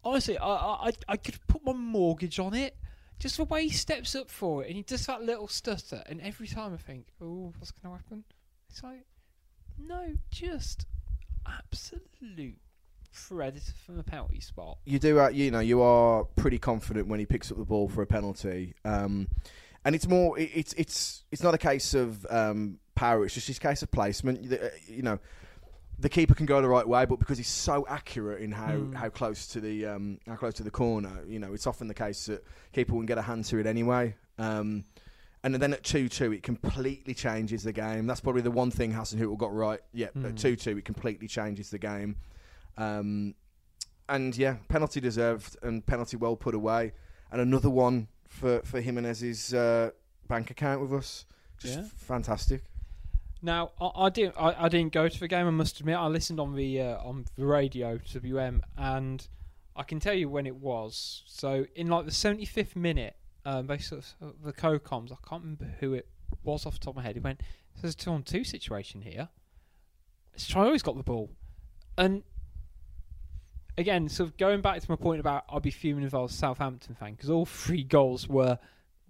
honestly, 0.04 0.38
I, 0.38 0.46
I 0.48 0.88
I- 0.88 0.92
I 1.08 1.16
could 1.16 1.38
put 1.48 1.64
my 1.64 1.72
mortgage 1.72 2.38
on 2.38 2.54
it. 2.54 2.76
Just 3.18 3.36
the 3.36 3.44
way 3.44 3.62
he 3.64 3.70
steps 3.70 4.16
up 4.16 4.28
for 4.30 4.64
it, 4.64 4.66
and 4.68 4.76
he 4.76 4.82
does 4.82 5.06
that 5.06 5.22
little 5.22 5.46
stutter, 5.46 6.02
and 6.06 6.20
every 6.20 6.48
time 6.48 6.74
I 6.74 6.76
think, 6.76 7.06
"Oh, 7.20 7.52
what's 7.56 7.70
going 7.70 7.94
to 7.96 8.02
happen?" 8.02 8.24
It's 8.68 8.82
like, 8.82 9.04
no, 9.78 10.14
just 10.32 10.86
absolute 11.46 12.58
predator 13.12 13.72
from 13.86 13.96
the 13.96 14.02
penalty 14.02 14.40
spot. 14.40 14.78
you 14.84 14.98
do, 14.98 15.20
uh, 15.20 15.28
you 15.28 15.50
know, 15.50 15.60
you 15.60 15.80
are 15.82 16.24
pretty 16.36 16.58
confident 16.58 17.08
when 17.08 17.20
he 17.20 17.26
picks 17.26 17.50
up 17.50 17.58
the 17.58 17.64
ball 17.64 17.88
for 17.88 18.02
a 18.02 18.06
penalty, 18.06 18.74
um, 18.84 19.28
and 19.84 19.94
it's 19.94 20.06
more, 20.08 20.38
it, 20.38 20.50
it's 20.54 20.72
it's 20.74 21.24
it's 21.30 21.42
not 21.42 21.54
a 21.54 21.58
case 21.58 21.94
of 21.94 22.26
um, 22.30 22.78
power; 22.94 23.24
it's 23.24 23.34
just 23.34 23.46
his 23.48 23.58
case 23.58 23.82
of 23.82 23.90
placement. 23.90 24.52
Uh, 24.52 24.68
You 24.86 25.02
know, 25.02 25.18
the 25.98 26.08
keeper 26.08 26.34
can 26.34 26.46
go 26.46 26.60
the 26.62 26.68
right 26.68 26.86
way, 26.86 27.04
but 27.04 27.18
because 27.18 27.38
he's 27.38 27.48
so 27.48 27.86
accurate 27.88 28.40
in 28.42 28.50
how, 28.52 28.76
Hmm. 28.76 28.92
how 28.94 29.08
close 29.08 29.46
to 29.48 29.60
the 29.60 29.86
um, 29.86 30.18
how 30.26 30.36
close 30.36 30.54
to 30.54 30.62
the 30.62 30.70
corner, 30.70 31.22
you 31.26 31.38
know, 31.38 31.52
it's 31.52 31.66
often 31.66 31.88
the 31.88 31.94
case 31.94 32.26
that 32.26 32.44
keeper 32.72 32.94
will 32.94 33.02
get 33.02 33.18
a 33.18 33.22
hand 33.22 33.44
to 33.46 33.58
it 33.58 33.66
anyway. 33.66 34.14
Um, 34.38 34.84
and 35.44 35.54
then 35.56 35.72
at 35.72 35.82
two 35.82 36.08
two, 36.08 36.32
it 36.32 36.42
completely 36.44 37.14
changes 37.14 37.64
the 37.64 37.72
game. 37.72 38.06
That's 38.06 38.20
probably 38.20 38.42
the 38.42 38.50
one 38.52 38.70
thing 38.70 38.92
Hasenhüttl 38.92 39.36
got 39.38 39.52
right. 39.52 39.80
Yeah, 39.92 40.08
Hmm. 40.08 40.26
at 40.26 40.36
two 40.36 40.54
two, 40.56 40.78
it 40.78 40.84
completely 40.84 41.26
changes 41.28 41.70
the 41.70 41.78
game. 41.78 42.16
Um, 42.76 43.34
and 44.08 44.36
yeah, 44.36 44.56
penalty 44.68 45.00
deserved 45.00 45.56
and 45.62 45.84
penalty 45.86 46.16
well 46.16 46.36
put 46.36 46.54
away. 46.54 46.92
And 47.30 47.40
another 47.40 47.70
one 47.70 48.08
for 48.28 48.60
for 48.62 48.80
Jimenez's 48.80 49.54
uh, 49.54 49.90
bank 50.28 50.50
account 50.50 50.80
with 50.80 50.92
us. 50.92 51.24
Just 51.58 51.78
Yeah. 51.78 51.84
fantastic. 51.96 52.64
Now, 53.40 53.72
I, 53.80 53.90
I 54.04 54.08
didn't. 54.08 54.34
I, 54.38 54.64
I 54.64 54.68
didn't 54.68 54.92
go 54.92 55.08
to 55.08 55.20
the 55.20 55.28
game. 55.28 55.46
I 55.46 55.50
must 55.50 55.80
admit, 55.80 55.96
I 55.96 56.06
listened 56.06 56.38
on 56.40 56.54
the 56.54 56.80
uh, 56.80 56.98
on 57.02 57.24
the 57.36 57.46
radio 57.46 57.98
to 57.98 58.20
WM, 58.20 58.62
and 58.76 59.26
I 59.74 59.82
can 59.82 59.98
tell 59.98 60.14
you 60.14 60.28
when 60.28 60.46
it 60.46 60.56
was. 60.56 61.22
So, 61.26 61.66
in 61.74 61.88
like 61.88 62.04
the 62.04 62.12
seventy 62.12 62.44
fifth 62.44 62.76
minute, 62.76 63.16
um, 63.44 63.66
they 63.66 63.78
sort 63.78 64.04
of, 64.20 64.34
the 64.44 64.52
co-coms. 64.52 65.10
I 65.10 65.16
can't 65.28 65.42
remember 65.42 65.74
who 65.80 65.94
it 65.94 66.06
was 66.44 66.66
off 66.66 66.74
the 66.74 66.80
top 66.80 66.92
of 66.92 66.96
my 66.96 67.02
head. 67.02 67.16
He 67.16 67.20
went, 67.20 67.40
"There's 67.80 67.94
a 67.94 67.96
two 67.96 68.10
on 68.10 68.22
two 68.22 68.44
situation 68.44 69.02
here." 69.02 69.28
It's 70.34 70.46
Traore's 70.46 70.82
got 70.82 70.96
the 70.96 71.02
ball, 71.02 71.30
and 71.98 72.22
again, 73.78 74.08
sort 74.08 74.30
of 74.30 74.36
going 74.36 74.60
back 74.60 74.80
to 74.80 74.90
my 74.90 74.96
point 74.96 75.20
about 75.20 75.44
I'd 75.48 75.62
be 75.62 75.70
fuming 75.70 76.04
if 76.04 76.14
I 76.14 76.18
was 76.18 76.32
a 76.32 76.36
Southampton 76.36 76.94
fan 76.94 77.12
because 77.12 77.30
all 77.30 77.46
three 77.46 77.84
goals 77.84 78.28
were 78.28 78.58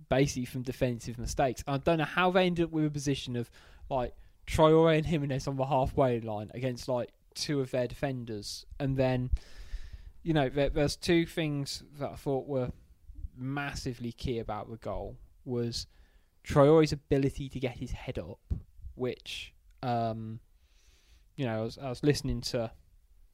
basically 0.09 0.45
from 0.45 0.63
defensive 0.63 1.19
mistakes. 1.19 1.63
I 1.67 1.79
don't 1.79 1.99
know 1.99 2.05
how 2.05 2.31
they 2.31 2.47
ended 2.47 2.67
up 2.67 2.71
with 2.71 2.87
a 2.87 2.91
position 2.91 3.37
of 3.37 3.51
like 3.89 4.15
Traore 4.47 4.97
and 4.97 5.07
Jimenez 5.07 5.47
on 5.47 5.57
the 5.57 5.67
halfway 5.67 6.21
line 6.21 6.51
against 6.55 6.89
like 6.89 7.11
two 7.35 7.61
of 7.61 7.71
their 7.71 7.87
defenders, 7.87 8.67
and 8.79 8.97
then 8.97 9.31
you 10.23 10.33
know 10.33 10.49
there, 10.49 10.71
there's 10.71 10.97
two 10.97 11.27
things 11.27 11.83
that 11.99 12.11
I 12.11 12.17
thought 12.17 12.47
were 12.47 12.71
massively 13.37 14.13
key 14.13 14.39
about 14.39 14.71
the 14.71 14.77
goal 14.77 15.17
was 15.45 15.87
Traore's 16.45 16.93
ability 16.93 17.49
to 17.49 17.61
get 17.61 17.73
his 17.79 17.93
head 17.93 18.19
up, 18.19 18.39
which 18.95 19.53
um, 19.83 20.41
you 21.37 21.47
know 21.47 21.61
I 21.61 21.63
was, 21.63 21.79
I 21.79 21.89
was 21.89 22.03
listening 22.03 22.41
to 22.43 22.71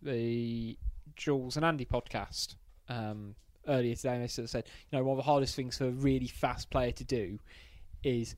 the 0.02 0.78
Jules 1.18 1.56
and 1.56 1.64
Andy 1.64 1.84
podcast 1.84 2.54
um, 2.88 3.34
earlier 3.66 3.94
today, 3.94 4.14
and 4.14 4.22
they 4.22 4.28
sort 4.28 4.44
of 4.44 4.50
said, 4.50 4.64
you 4.90 4.96
know, 4.96 5.04
one 5.04 5.18
of 5.18 5.24
the 5.24 5.30
hardest 5.30 5.54
things 5.54 5.76
for 5.76 5.84
a 5.84 5.90
really 5.90 6.28
fast 6.28 6.70
player 6.70 6.92
to 6.92 7.04
do 7.04 7.38
is 8.02 8.36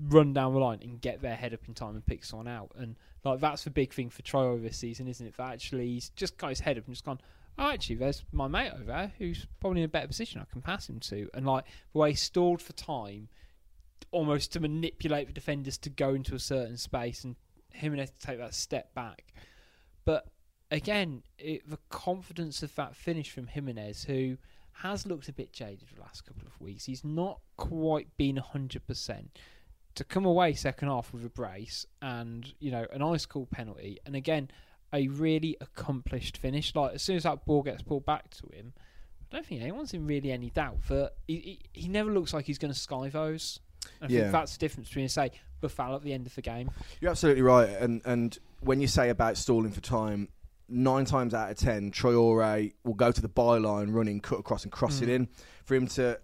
run 0.00 0.32
down 0.32 0.54
the 0.54 0.58
line 0.58 0.78
and 0.82 1.00
get 1.00 1.20
their 1.20 1.36
head 1.36 1.52
up 1.52 1.60
in 1.68 1.74
time 1.74 1.94
and 1.94 2.06
pick 2.06 2.24
someone 2.24 2.48
out. 2.48 2.70
And 2.76 2.96
like 3.24 3.40
that's 3.40 3.64
the 3.64 3.70
big 3.70 3.92
thing 3.92 4.10
for 4.10 4.22
Traore 4.22 4.62
this 4.62 4.78
season, 4.78 5.08
isn't 5.08 5.26
it? 5.26 5.36
That 5.36 5.52
actually 5.52 5.88
he's 5.88 6.08
just 6.10 6.38
got 6.38 6.48
his 6.48 6.60
head 6.60 6.78
up 6.78 6.86
and 6.86 6.94
just 6.94 7.04
gone. 7.04 7.20
Oh, 7.58 7.70
actually, 7.70 7.96
there's 7.96 8.24
my 8.32 8.48
mate 8.48 8.72
over 8.72 8.84
there 8.84 9.12
who's 9.18 9.46
probably 9.60 9.82
in 9.82 9.84
a 9.84 9.88
better 9.88 10.08
position. 10.08 10.40
I 10.40 10.50
can 10.50 10.62
pass 10.62 10.88
him 10.88 10.98
to, 11.00 11.28
and 11.34 11.46
like 11.46 11.64
the 11.92 11.98
way 11.98 12.10
he 12.10 12.16
stalled 12.16 12.60
for 12.60 12.72
time, 12.72 13.28
almost 14.10 14.52
to 14.52 14.60
manipulate 14.60 15.28
the 15.28 15.32
defenders 15.32 15.78
to 15.78 15.90
go 15.90 16.14
into 16.14 16.34
a 16.34 16.40
certain 16.40 16.76
space, 16.76 17.22
and 17.22 17.36
Jimenez 17.70 18.10
to 18.10 18.26
take 18.26 18.38
that 18.38 18.54
step 18.54 18.92
back. 18.94 19.32
But 20.04 20.26
again, 20.74 21.22
it, 21.38 21.68
the 21.68 21.78
confidence 21.90 22.62
of 22.62 22.74
that 22.74 22.94
finish 22.96 23.30
from 23.30 23.46
Jimenez, 23.46 24.04
who 24.04 24.36
has 24.78 25.06
looked 25.06 25.28
a 25.28 25.32
bit 25.32 25.52
jaded 25.52 25.84
the 25.94 26.00
last 26.00 26.24
couple 26.26 26.46
of 26.46 26.60
weeks. 26.60 26.84
He's 26.84 27.04
not 27.04 27.40
quite 27.56 28.08
been 28.16 28.36
100%. 28.36 29.26
To 29.96 30.04
come 30.04 30.24
away 30.24 30.54
second 30.54 30.88
half 30.88 31.12
with 31.12 31.24
a 31.24 31.28
brace 31.28 31.86
and, 32.02 32.52
you 32.58 32.72
know, 32.72 32.84
an 32.92 33.00
ice 33.00 33.26
cool 33.26 33.46
penalty, 33.46 33.98
and 34.04 34.16
again, 34.16 34.50
a 34.92 35.06
really 35.08 35.56
accomplished 35.60 36.36
finish. 36.36 36.74
Like, 36.74 36.94
as 36.94 37.02
soon 37.02 37.16
as 37.16 37.22
that 37.22 37.44
ball 37.46 37.62
gets 37.62 37.82
pulled 37.82 38.04
back 38.04 38.30
to 38.30 38.48
him, 38.48 38.72
I 39.30 39.36
don't 39.36 39.46
think 39.46 39.60
anyone's 39.62 39.94
in 39.94 40.04
really 40.06 40.32
any 40.32 40.50
doubt 40.50 40.78
that 40.88 41.12
he, 41.28 41.58
he, 41.72 41.80
he 41.82 41.88
never 41.88 42.10
looks 42.12 42.34
like 42.34 42.44
he's 42.44 42.58
going 42.58 42.72
to 42.72 42.78
sky 42.78 43.08
those. 43.08 43.60
I 44.02 44.06
Yeah. 44.08 44.20
think 44.22 44.32
that's 44.32 44.52
the 44.54 44.58
difference 44.58 44.88
between, 44.88 45.08
say, 45.08 45.30
Boufal 45.62 45.94
at 45.94 46.02
the 46.02 46.12
end 46.12 46.26
of 46.26 46.34
the 46.34 46.42
game. 46.42 46.70
You're 47.00 47.12
absolutely 47.12 47.42
right, 47.42 47.68
and 47.68 48.02
and 48.04 48.36
when 48.60 48.80
you 48.80 48.86
say 48.88 49.10
about 49.10 49.36
stalling 49.36 49.70
for 49.70 49.80
time, 49.80 50.28
nine 50.68 51.04
times 51.04 51.34
out 51.34 51.50
of 51.50 51.56
ten, 51.58 51.90
Traore 51.90 52.72
will 52.84 52.94
go 52.94 53.12
to 53.12 53.20
the 53.20 53.28
byline, 53.28 53.92
running, 53.94 54.20
cut 54.20 54.38
across, 54.38 54.62
and 54.64 54.72
cross 54.72 55.00
it 55.00 55.08
Mm. 55.08 55.14
in 55.14 55.28
for 55.64 55.74
him 55.74 55.86
to 55.88 56.18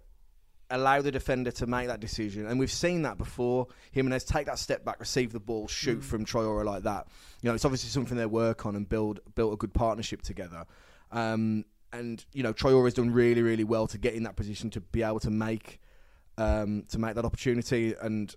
allow 0.69 1.01
the 1.01 1.11
defender 1.11 1.51
to 1.51 1.67
make 1.67 1.87
that 1.87 1.99
decision. 1.99 2.45
And 2.47 2.57
we've 2.59 2.71
seen 2.71 3.01
that 3.01 3.17
before. 3.17 3.67
Jimenez 3.91 4.23
take 4.23 4.45
that 4.45 4.57
step 4.57 4.85
back, 4.85 4.99
receive 5.01 5.33
the 5.33 5.39
ball, 5.39 5.67
shoot 5.67 5.99
Mm. 5.99 6.03
from 6.03 6.25
Traore 6.25 6.63
like 6.63 6.83
that. 6.83 7.07
You 7.41 7.49
know, 7.49 7.55
it's 7.55 7.65
obviously 7.65 7.89
something 7.89 8.17
they 8.17 8.25
work 8.25 8.65
on 8.65 8.75
and 8.75 8.87
build 8.87 9.19
built 9.35 9.53
a 9.53 9.57
good 9.57 9.73
partnership 9.73 10.21
together. 10.21 10.65
Um, 11.11 11.65
and 11.93 12.25
you 12.33 12.41
know, 12.41 12.53
Traore 12.53 12.85
has 12.85 12.93
done 12.93 13.11
really, 13.11 13.41
really 13.41 13.65
well 13.65 13.85
to 13.87 13.97
get 13.97 14.13
in 14.13 14.23
that 14.23 14.37
position 14.37 14.69
to 14.71 14.79
be 14.81 15.03
able 15.03 15.19
to 15.19 15.29
make 15.29 15.79
um, 16.37 16.83
to 16.89 16.97
make 16.97 17.15
that 17.15 17.25
opportunity. 17.25 17.93
And 18.01 18.33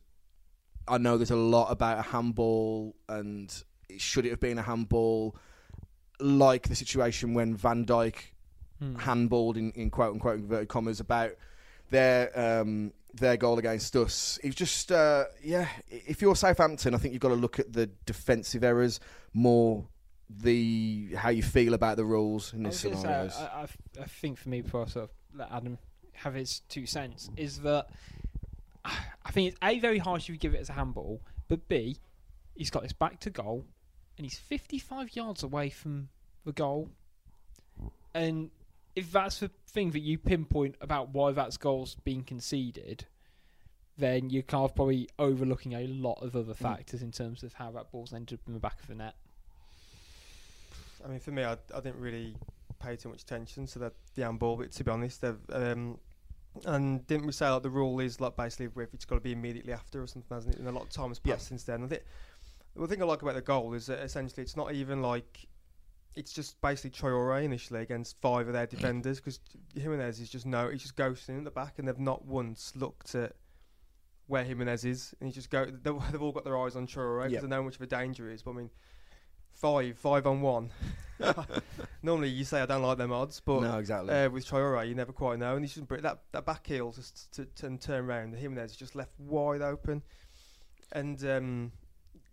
I 0.88 0.98
know 0.98 1.16
there's 1.16 1.30
a 1.30 1.36
lot 1.36 1.70
about 1.70 1.98
a 2.00 2.02
handball 2.02 2.96
and 3.09 3.50
should 3.96 4.26
it 4.26 4.30
have 4.30 4.40
been 4.40 4.59
a 4.59 4.62
handball, 4.62 5.36
like 6.25 6.68
the 6.68 6.75
situation 6.75 7.35
when 7.35 7.55
Van 7.55 7.85
Dijk 7.85 8.16
Hmm. 8.81 8.97
handballed 8.97 9.57
in, 9.57 9.70
in 9.72 9.89
quote 9.89 10.12
unquote 10.12 10.41
inverted 10.41 10.68
commas 10.68 10.99
about 10.99 11.31
their 11.91 12.33
um, 12.39 12.93
their 13.14 13.37
goal 13.37 13.59
against 13.61 13.95
us. 13.95 14.37
It's 14.43 14.57
just 14.57 14.91
uh, 14.91 15.27
yeah. 15.45 15.68
If 15.89 16.20
you're 16.20 16.35
Southampton, 16.35 16.93
I 16.93 16.99
think 16.99 17.12
you've 17.14 17.22
got 17.22 17.29
to 17.29 17.37
look 17.37 17.61
at 17.61 17.72
the 17.72 17.87
defensive 18.05 18.64
errors 18.64 18.99
more 19.33 19.87
the 20.29 21.11
how 21.16 21.29
you 21.29 21.43
feel 21.43 21.75
about 21.75 21.97
the 21.97 22.05
rules 22.05 22.53
in 22.53 22.66
I 22.66 22.70
these 22.70 22.85
was 22.85 23.03
gonna 23.05 23.31
say. 23.31 23.39
I, 23.45 23.61
I, 23.62 23.66
I 24.03 24.05
think 24.07 24.39
for 24.39 24.49
me, 24.49 24.61
before 24.61 24.83
I 24.83 24.87
sort 24.87 25.05
of 25.05 25.11
let 25.39 25.53
Adam 25.53 25.79
have 26.14 26.35
his 26.35 26.61
two 26.68 26.85
cents, 26.87 27.31
is 27.37 27.61
that 27.61 27.87
I 28.85 29.31
think 29.31 29.49
it's 29.49 29.59
A, 29.62 29.79
very 29.79 29.99
harsh 29.99 30.25
if 30.25 30.31
you 30.31 30.37
give 30.37 30.55
it 30.55 30.61
as 30.61 30.68
a 30.68 30.72
handball, 30.72 31.20
but 31.47 31.68
B, 31.68 31.99
he's 32.57 32.70
got 32.70 32.83
his 32.83 32.93
back 32.93 33.20
to 33.20 33.31
goal 33.31 33.66
and 34.18 34.25
he's 34.27 34.39
55 34.39 35.14
yards 35.14 35.43
away 35.45 35.70
from 35.70 36.09
the 36.45 36.53
goal. 36.53 36.90
And 38.14 38.51
if 38.95 39.11
that's 39.11 39.40
the 39.40 39.51
thing 39.66 39.90
that 39.92 40.01
you 40.01 40.18
pinpoint 40.18 40.76
about 40.80 41.11
why 41.11 41.32
that's 41.32 41.57
goal's 41.57 41.97
being 42.05 42.22
conceded, 42.22 43.07
then 43.99 44.30
you're 44.30 44.42
kind 44.42 44.64
of 44.64 44.74
probably 44.74 45.09
overlooking 45.18 45.72
a 45.72 45.86
lot 45.86 46.22
of 46.22 46.36
other 46.36 46.55
factors 46.55 47.03
in 47.03 47.11
terms 47.12 47.42
of 47.42 47.55
how 47.55 47.70
that 47.72 47.90
ball's 47.90 48.12
ended 48.12 48.38
up 48.38 48.47
in 48.47 48.55
the 48.55 48.61
back 48.61 48.80
of 48.80 48.86
the 48.88 48.95
net. 48.95 49.14
I 51.05 51.09
mean, 51.09 51.20
for 51.20 51.32
me, 51.32 51.45
I, 51.45 51.53
I 51.53 51.80
didn't 51.80 52.01
really 52.01 52.34
pay 52.78 52.97
too 52.97 53.09
much 53.09 53.22
attention 53.22 53.66
to 53.68 53.78
the, 53.78 53.92
the 54.14 54.22
handball 54.24 54.57
bit, 54.57 54.72
to 54.72 54.84
be 54.84 54.90
honest. 54.90 55.24
Um, 55.53 55.99
and 56.64 57.07
didn't 57.07 57.26
we 57.26 57.32
say 57.32 57.49
like 57.51 57.62
the 57.62 57.70
rule 57.70 57.99
is 58.01 58.20
like 58.20 58.36
basically 58.36 58.66
if 58.82 58.95
it's 58.95 59.05
got 59.05 59.16
to 59.16 59.20
be 59.20 59.32
immediately 59.32 59.72
after 59.72 60.03
or 60.03 60.07
something, 60.07 60.34
hasn't 60.34 60.55
it? 60.55 60.59
And 60.61 60.68
a 60.68 60.72
lot 60.72 60.84
of 60.84 60.90
time 60.90 61.09
has 61.09 61.18
passed 61.18 61.28
Yeah. 61.28 61.36
since 61.49 61.64
then. 61.64 61.82
I 61.84 61.86
think 61.88 62.03
the 62.76 62.86
thing 62.86 63.03
I 63.03 63.05
like 63.05 63.22
about 63.22 63.34
the 63.34 63.40
goal 63.42 63.74
is 63.74 63.86
that 63.86 63.99
essentially 64.01 64.42
it's 64.42 64.57
not 64.57 64.72
even 64.72 65.03
like 65.03 65.47
it's 66.16 66.32
just 66.32 66.60
basically 66.60 66.90
Traore 66.90 67.42
initially 67.42 67.80
against 67.80 68.20
five 68.20 68.46
of 68.46 68.52
their 68.52 68.66
defenders 68.66 69.18
because 69.18 69.40
Jimenez 69.74 70.20
is 70.20 70.28
just 70.30 70.46
no, 70.46 70.68
he's 70.70 70.82
just 70.82 70.96
ghosting 70.96 71.38
at 71.38 71.44
the 71.44 71.50
back, 71.50 71.78
and 71.78 71.88
they've 71.88 71.98
not 71.98 72.24
once 72.24 72.72
looked 72.76 73.14
at 73.14 73.32
where 74.26 74.44
Jimenez 74.44 74.84
is, 74.84 75.14
and 75.20 75.28
he 75.28 75.32
just 75.34 75.50
go. 75.50 75.66
They've, 75.82 76.22
all 76.22 76.32
got 76.32 76.44
their 76.44 76.58
eyes 76.58 76.76
on 76.76 76.86
Traore 76.86 77.18
because 77.24 77.32
Yeah. 77.32 77.40
they 77.40 77.46
know 77.48 77.56
how 77.56 77.62
much 77.62 77.76
of 77.76 77.82
a 77.82 77.86
danger 77.86 78.28
he 78.28 78.34
is. 78.34 78.42
But 78.42 78.52
I 78.52 78.54
mean, 78.54 78.70
five, 79.52 79.98
five 79.98 80.26
on 80.26 80.40
one. 80.40 80.70
Normally 82.02 82.28
you 82.30 82.44
say 82.44 82.60
I 82.60 82.66
don't 82.66 82.82
like 82.82 82.98
them 82.98 83.12
odds, 83.12 83.40
but 83.40 83.60
no, 83.60 83.78
exactly. 83.78 84.14
uh, 84.14 84.30
with 84.30 84.46
Traore, 84.46 84.86
you 84.88 84.94
never 84.94 85.12
quite 85.12 85.38
know, 85.38 85.56
and 85.56 85.64
he's 85.64 85.74
just 85.74 85.88
that 85.88 86.20
that 86.32 86.44
back 86.46 86.66
heel 86.66 86.92
just 86.92 87.32
to, 87.34 87.44
to, 87.44 87.66
and 87.66 87.80
turn 87.80 88.04
around. 88.04 88.32
The 88.32 88.38
Jimenez 88.38 88.72
is 88.72 88.76
just 88.76 88.94
left 88.94 89.12
wide 89.18 89.62
open, 89.62 90.02
and 90.92 91.22
um, 91.26 91.72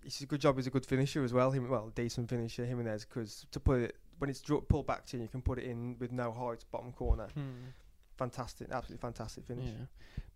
it's 0.06 0.22
a 0.22 0.26
good 0.26 0.42
job. 0.42 0.56
He's 0.58 0.68
a 0.68 0.72
good 0.72 0.86
finisher 0.86 1.24
as 1.24 1.34
well. 1.34 1.52
Him, 1.52 1.70
well, 1.70 1.92
decent 1.96 2.30
finisher 2.30 2.64
Him 2.64 2.80
and 2.80 2.88
Jimenez 2.88 3.06
because 3.06 3.46
to 3.52 3.60
put 3.60 3.82
it 3.82 3.96
when 4.20 4.30
it's 4.30 4.42
draw, 4.42 4.62
pulled 4.62 4.86
back 4.86 5.06
to 5.08 5.18
you, 5.18 5.24
you 5.24 5.30
can 5.30 5.42
put 5.42 5.58
it 5.58 5.66
in 5.66 5.96
with 6.00 6.12
no 6.12 6.32
height, 6.32 6.64
bottom 6.72 6.92
corner. 6.92 7.28
Hmm. 7.34 7.70
Fantastic, 8.18 8.68
absolutely 8.72 9.02
fantastic 9.02 9.46
finish. 9.46 9.66
Yeah. 9.66 9.86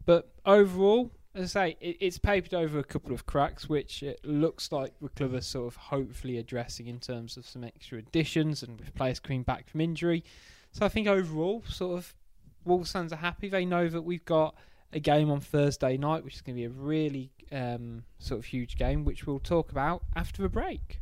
But 0.05 0.31
overall, 0.43 1.11
as 1.35 1.55
I 1.55 1.67
say, 1.67 1.77
it, 1.79 1.97
it's 1.99 2.17
papered 2.17 2.55
over 2.55 2.79
a 2.79 2.83
couple 2.83 3.13
of 3.13 3.27
cracks, 3.27 3.69
which 3.69 4.01
it 4.01 4.19
looks 4.23 4.71
like 4.71 4.93
are 5.01 5.41
sort 5.41 5.67
of 5.67 5.75
hopefully 5.75 6.39
addressing 6.39 6.87
in 6.87 6.99
terms 6.99 7.37
of 7.37 7.45
some 7.45 7.63
extra 7.63 7.99
additions 7.99 8.63
and 8.63 8.79
with 8.79 8.93
players 8.95 9.19
coming 9.19 9.43
back 9.43 9.69
from 9.69 9.81
injury. 9.81 10.23
So 10.71 10.83
I 10.83 10.89
think 10.89 11.07
overall, 11.07 11.63
sort 11.67 11.99
of, 11.99 12.15
Wolves 12.63 12.91
fans 12.91 13.13
are 13.13 13.17
happy. 13.17 13.49
They 13.49 13.65
know 13.65 13.87
that 13.87 14.01
we've 14.01 14.25
got 14.25 14.55
a 14.91 14.99
game 14.99 15.29
on 15.29 15.41
Thursday 15.41 15.97
night, 15.97 16.23
which 16.23 16.35
is 16.35 16.41
going 16.41 16.55
to 16.55 16.59
be 16.59 16.65
a 16.65 16.69
really 16.69 17.31
um, 17.51 18.03
sort 18.19 18.39
of 18.39 18.45
huge 18.45 18.77
game, 18.77 19.05
which 19.05 19.25
we'll 19.25 19.39
talk 19.39 19.71
about 19.71 20.03
after 20.15 20.41
the 20.41 20.49
break. 20.49 20.99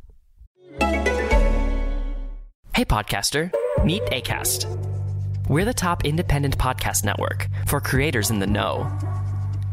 Hey, 2.74 2.84
podcaster, 2.84 3.52
meet 3.84 4.02
ACAST. 4.06 4.66
We're 5.48 5.64
the 5.64 5.74
top 5.74 6.04
independent 6.04 6.58
podcast 6.58 7.04
network 7.04 7.48
for 7.66 7.80
creators 7.80 8.30
in 8.30 8.38
the 8.38 8.46
know. 8.46 8.90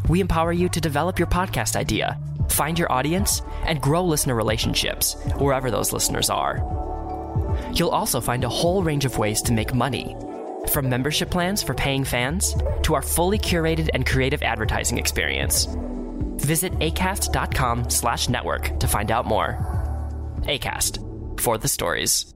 We 0.10 0.20
empower 0.20 0.52
you 0.52 0.70
to 0.70 0.82
develop 0.82 1.18
your 1.18 1.28
podcast 1.28 1.76
idea, 1.76 2.20
find 2.50 2.78
your 2.78 2.92
audience, 2.92 3.42
and 3.64 3.82
grow 3.82 4.04
listener 4.04 4.36
relationships 4.36 5.16
wherever 5.38 5.72
those 5.72 5.94
listeners 5.94 6.30
are. 6.30 6.58
You'll 7.74 7.90
also 7.90 8.20
find 8.20 8.44
a 8.44 8.50
whole 8.50 8.84
range 8.84 9.06
of 9.06 9.18
ways 9.18 9.42
to 9.44 9.54
make 9.54 9.74
money. 9.74 10.16
From 10.70 10.90
membership 10.90 11.32
plans 11.32 11.64
for 11.64 11.74
paying 11.74 12.04
fans 12.04 12.56
to 12.84 12.94
our 12.94 13.02
fully 13.02 13.40
curated 13.40 13.90
and 13.94 14.06
creative 14.06 14.44
advertising 14.44 14.98
experience. 14.98 15.68
Visit 16.42 16.74
acast.com 16.80 17.90
slash 17.90 18.30
network 18.30 18.80
to 18.80 18.88
find 18.88 19.12
out 19.12 19.26
more. 19.26 19.58
ACAST, 20.44 21.40
for 21.40 21.58
the 21.58 21.68
stories. 21.68 22.34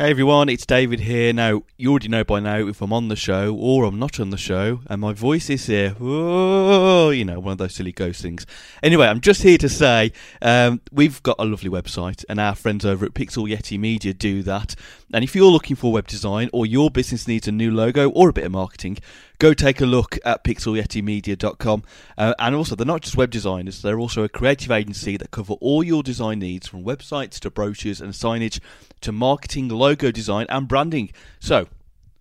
Hey 0.00 0.12
everyone, 0.12 0.48
it's 0.48 0.64
David 0.64 1.00
here. 1.00 1.30
Now, 1.34 1.62
you 1.76 1.90
already 1.90 2.08
know 2.08 2.24
by 2.24 2.40
now 2.40 2.66
if 2.66 2.80
I'm 2.80 2.90
on 2.90 3.08
the 3.08 3.16
show 3.16 3.54
or 3.54 3.84
I'm 3.84 3.98
not 3.98 4.18
on 4.18 4.30
the 4.30 4.38
show, 4.38 4.80
and 4.86 4.98
my 4.98 5.12
voice 5.12 5.50
is 5.50 5.66
here. 5.66 5.90
Whoa, 5.90 7.10
you 7.10 7.26
know, 7.26 7.38
one 7.38 7.52
of 7.52 7.58
those 7.58 7.74
silly 7.74 7.92
ghost 7.92 8.22
things. 8.22 8.46
Anyway, 8.82 9.06
I'm 9.06 9.20
just 9.20 9.42
here 9.42 9.58
to 9.58 9.68
say 9.68 10.12
um, 10.40 10.80
we've 10.90 11.22
got 11.22 11.36
a 11.38 11.44
lovely 11.44 11.68
website, 11.68 12.24
and 12.30 12.40
our 12.40 12.54
friends 12.54 12.86
over 12.86 13.04
at 13.04 13.12
Pixel 13.12 13.46
Yeti 13.46 13.78
Media 13.78 14.14
do 14.14 14.42
that. 14.44 14.74
And 15.12 15.24
if 15.24 15.34
you're 15.34 15.50
looking 15.50 15.76
for 15.76 15.92
web 15.92 16.06
design 16.06 16.50
or 16.52 16.66
your 16.66 16.90
business 16.90 17.26
needs 17.26 17.48
a 17.48 17.52
new 17.52 17.70
logo 17.70 18.10
or 18.10 18.28
a 18.28 18.32
bit 18.32 18.44
of 18.44 18.52
marketing, 18.52 18.98
go 19.38 19.52
take 19.52 19.80
a 19.80 19.86
look 19.86 20.18
at 20.24 20.44
pixelyetimedia.com. 20.44 21.82
Uh, 22.16 22.34
and 22.38 22.54
also, 22.54 22.76
they're 22.76 22.86
not 22.86 23.02
just 23.02 23.16
web 23.16 23.30
designers, 23.30 23.82
they're 23.82 23.98
also 23.98 24.22
a 24.22 24.28
creative 24.28 24.70
agency 24.70 25.16
that 25.16 25.30
cover 25.30 25.54
all 25.54 25.82
your 25.82 26.02
design 26.02 26.38
needs 26.38 26.68
from 26.68 26.84
websites 26.84 27.40
to 27.40 27.50
brochures 27.50 28.00
and 28.00 28.12
signage 28.12 28.60
to 29.00 29.10
marketing, 29.10 29.68
logo 29.68 30.10
design, 30.10 30.46
and 30.48 30.68
branding. 30.68 31.10
So, 31.40 31.66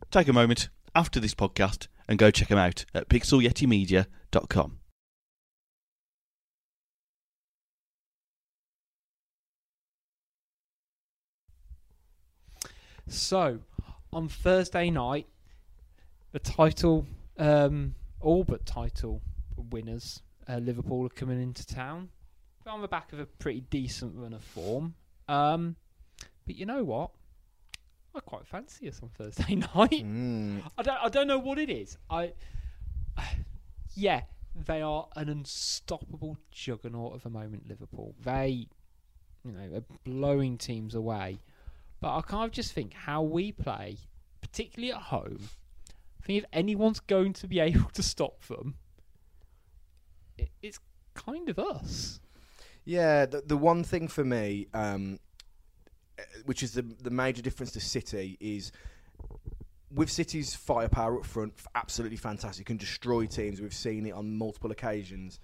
take 0.10 0.28
a 0.28 0.34
moment 0.34 0.70
after 0.96 1.20
this 1.20 1.36
podcast 1.36 1.88
and 2.08 2.18
go 2.18 2.32
check 2.32 2.48
them 2.48 2.58
out 2.58 2.86
at 2.96 3.08
pixelyetimedia.com. 3.08 4.79
So, 13.10 13.60
on 14.14 14.30
Thursday 14.30 14.91
night, 14.91 15.28
the 16.32 16.39
title, 16.39 17.07
um, 17.39 17.95
all 18.22 18.43
but 18.43 18.66
title 18.66 19.22
winners, 19.72 20.22
uh, 20.47 20.57
Liverpool 20.57 21.05
are 21.05 21.10
coming 21.10 21.41
into 21.41 21.66
town. 21.66 22.10
They're 22.64 22.74
on 22.74 22.82
the 22.82 22.88
back 22.88 23.12
of 23.12 23.20
a 23.20 23.26
pretty 23.26 23.62
decent 23.62 24.14
run 24.16 24.34
of 24.34 24.43
form. 24.43 24.93
Um, 25.28 25.76
but 26.45 26.55
you 26.55 26.68
know 26.68 26.84
what? 26.84 27.10
I 28.14 28.20
quite 28.20 28.45
fancy 28.45 28.88
us 28.88 29.01
on 29.01 29.10
Thursday 29.10 29.55
night. 29.76 30.05
Mm. 30.05 30.62
I 30.78 30.84
don't. 30.84 30.97
I 31.03 31.10
don't 31.10 31.28
know 31.28 31.39
what 31.39 31.57
it 31.57 31.70
is. 31.70 31.97
I. 32.10 32.34
Yeah, 33.95 34.22
they 34.55 34.82
are 34.82 35.10
an 35.18 35.28
unstoppable 35.28 36.38
juggernaut 36.51 37.16
of 37.16 37.24
the 37.24 37.30
moment. 37.30 37.68
Liverpool. 37.68 38.16
They, 38.24 38.68
you 39.43 39.51
know, 39.51 39.68
they're 39.70 39.84
blowing 40.05 40.57
teams 40.57 40.95
away. 40.95 41.39
But 42.02 42.16
I 42.16 42.22
kind 42.22 42.45
of 42.45 42.52
just 42.52 42.74
think 42.74 42.93
how 42.93 43.22
we 43.22 43.52
play, 43.52 43.97
particularly 44.41 44.93
at 44.93 45.02
home. 45.04 45.50
I 46.22 46.26
think 46.26 46.43
if 46.43 46.50
anyone's 46.54 47.00
going 47.00 47.34
to 47.34 47.47
be 47.47 47.60
able 47.60 47.89
to 47.91 48.04
stop 48.04 48.43
them, 48.45 48.76
it, 50.38 50.50
it's 50.62 50.80
kind 51.14 51.50
of 51.50 51.60
us. 51.60 52.20
Yeah, 52.86 53.26
the, 53.26 53.41
the 53.45 53.58
one 53.58 53.84
thing 53.84 54.08
for 54.08 54.24
me, 54.24 54.68
um, 54.74 55.20
which 56.45 56.64
is 56.64 56.74
the 56.74 56.82
the 56.82 57.12
major 57.12 57.41
difference 57.41 57.72
to 57.74 57.80
City, 57.80 58.38
is 58.39 58.72
with 59.91 60.10
City's 60.10 60.56
firepower 60.56 61.18
up 61.18 61.26
front, 61.26 61.54
absolutely 61.76 62.18
fantastic, 62.18 62.66
can 62.66 62.78
destroy 62.78 63.26
teams. 63.26 63.62
We've 63.62 63.74
seen 63.74 64.06
it 64.06 64.12
on 64.12 64.38
multiple 64.38 64.72
occasions. 64.72 65.39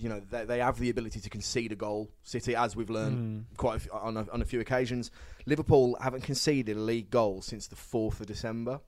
You 0.00 0.08
know 0.08 0.20
they, 0.30 0.44
they 0.44 0.58
have 0.60 0.78
the 0.78 0.90
ability 0.90 1.20
to 1.20 1.30
concede 1.30 1.72
a 1.72 1.76
goal. 1.76 2.10
City, 2.22 2.54
as 2.56 2.76
we've 2.76 2.90
learned 2.90 3.46
Mm. 3.52 3.56
quite 3.56 3.76
a 3.76 3.80
few, 3.80 3.92
on, 3.92 4.16
a, 4.16 4.26
on 4.32 4.42
a 4.42 4.44
few 4.44 4.60
occasions, 4.60 5.10
Liverpool 5.46 5.96
haven't 6.00 6.22
conceded 6.22 6.76
a 6.76 6.80
league 6.80 7.10
goal 7.10 7.42
since 7.42 7.66
the 7.66 7.76
fourth 7.76 8.20
of 8.20 8.26
December 8.26 8.80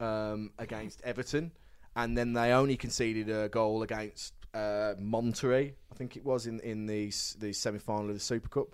um, 0.00 0.50
against 0.58 1.00
Everton, 1.02 1.52
and 1.96 2.16
then 2.16 2.32
they 2.32 2.52
only 2.52 2.76
conceded 2.76 3.28
a 3.30 3.48
goal 3.48 3.82
against 3.82 4.34
uh, 4.54 4.94
Monterrey, 5.00 5.72
I 5.90 5.94
think 5.94 6.16
it 6.16 6.24
was 6.24 6.46
in 6.46 6.60
in 6.60 6.86
the 6.86 7.12
the 7.38 7.52
semi 7.52 7.78
final 7.78 8.08
of 8.08 8.14
the 8.14 8.20
Super 8.20 8.48
Cup 8.48 8.68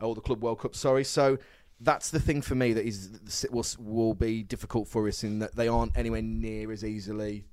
or 0.00 0.14
the 0.14 0.20
Club 0.20 0.42
World 0.42 0.60
Cup. 0.60 0.74
Sorry, 0.74 1.04
so. 1.04 1.38
That's 1.82 2.10
the 2.10 2.20
thing 2.20 2.42
for 2.42 2.54
me 2.54 2.74
that 2.74 2.84
is 2.84 3.08
will 3.50 3.64
will 3.78 4.12
be 4.12 4.42
difficult 4.42 4.86
for 4.86 5.08
us 5.08 5.24
in 5.24 5.38
that 5.38 5.56
they 5.56 5.66
aren't 5.66 5.96
anywhere 5.96 6.20
near 6.20 6.70
as 6.72 6.84
easily 6.84 7.46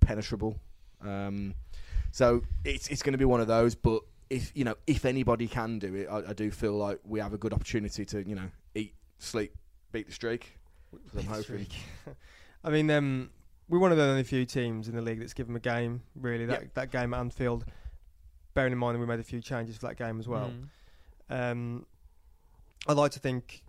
penetrable. 0.00 0.58
Um, 1.02 1.54
so 2.16 2.40
it's 2.64 2.88
it's 2.88 3.02
going 3.02 3.12
to 3.12 3.18
be 3.18 3.26
one 3.26 3.42
of 3.42 3.46
those. 3.46 3.74
But 3.74 4.00
if 4.30 4.50
you 4.54 4.64
know 4.64 4.74
if 4.86 5.04
anybody 5.04 5.46
can 5.46 5.78
do 5.78 5.94
it, 5.94 6.08
I, 6.10 6.30
I 6.30 6.32
do 6.32 6.50
feel 6.50 6.72
like 6.72 6.98
we 7.04 7.20
have 7.20 7.34
a 7.34 7.36
good 7.36 7.52
opportunity 7.52 8.06
to 8.06 8.26
you 8.26 8.34
know 8.34 8.48
eat, 8.74 8.94
sleep, 9.18 9.52
beat 9.92 10.06
the 10.06 10.14
streak. 10.14 10.58
So 11.12 11.18
I'm 11.18 11.26
hoping. 11.26 11.66
I 12.64 12.70
mean, 12.70 12.90
um, 12.90 13.28
we're 13.68 13.80
one 13.80 13.92
of 13.92 13.98
the 13.98 14.04
only 14.04 14.22
few 14.22 14.46
teams 14.46 14.88
in 14.88 14.96
the 14.96 15.02
league 15.02 15.18
that's 15.20 15.34
given 15.34 15.54
a 15.56 15.60
game. 15.60 16.00
Really, 16.14 16.46
that 16.46 16.62
Yeah. 16.62 16.68
that 16.72 16.90
game 16.90 17.12
at 17.12 17.20
Anfield. 17.20 17.66
Bearing 18.54 18.72
in 18.72 18.78
mind 18.78 18.94
that 18.94 19.00
we 19.00 19.06
made 19.06 19.20
a 19.20 19.22
few 19.22 19.42
changes 19.42 19.76
for 19.76 19.88
that 19.88 19.98
game 19.98 20.18
as 20.18 20.26
well. 20.26 20.50
Mm. 21.30 21.50
Um, 21.52 21.86
I'd 22.88 22.96
like 22.96 23.12
to 23.12 23.18
think 23.18 23.62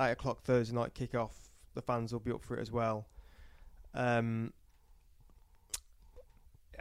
eight 0.00 0.10
o'clock 0.10 0.42
Thursday 0.42 0.74
night 0.74 0.92
kick 0.92 1.14
off. 1.14 1.36
The 1.74 1.82
fans 1.82 2.12
will 2.12 2.18
be 2.18 2.32
up 2.32 2.42
for 2.42 2.56
it 2.56 2.60
as 2.62 2.72
well. 2.72 3.06
Um, 3.94 4.52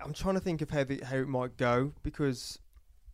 I'm 0.04 0.14
trying 0.14 0.36
to 0.36 0.42
think 0.42 0.62
of 0.62 0.70
how 0.70 0.84
the, 0.84 1.02
how 1.04 1.18
it 1.18 1.28
might 1.28 1.58
go 1.58 1.94
because 2.04 2.60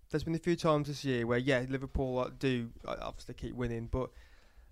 there's 0.10 0.24
been 0.24 0.36
a 0.36 0.40
few 0.40 0.56
times 0.56 0.88
this 0.88 1.04
year 1.04 1.26
where 1.26 1.38
yeah 1.38 1.66
Liverpool 1.68 2.20
uh, 2.20 2.30
do 2.38 2.70
uh, 2.88 2.96
obviously 3.02 3.34
keep 3.34 3.56
winning, 3.56 3.88
but 3.92 4.10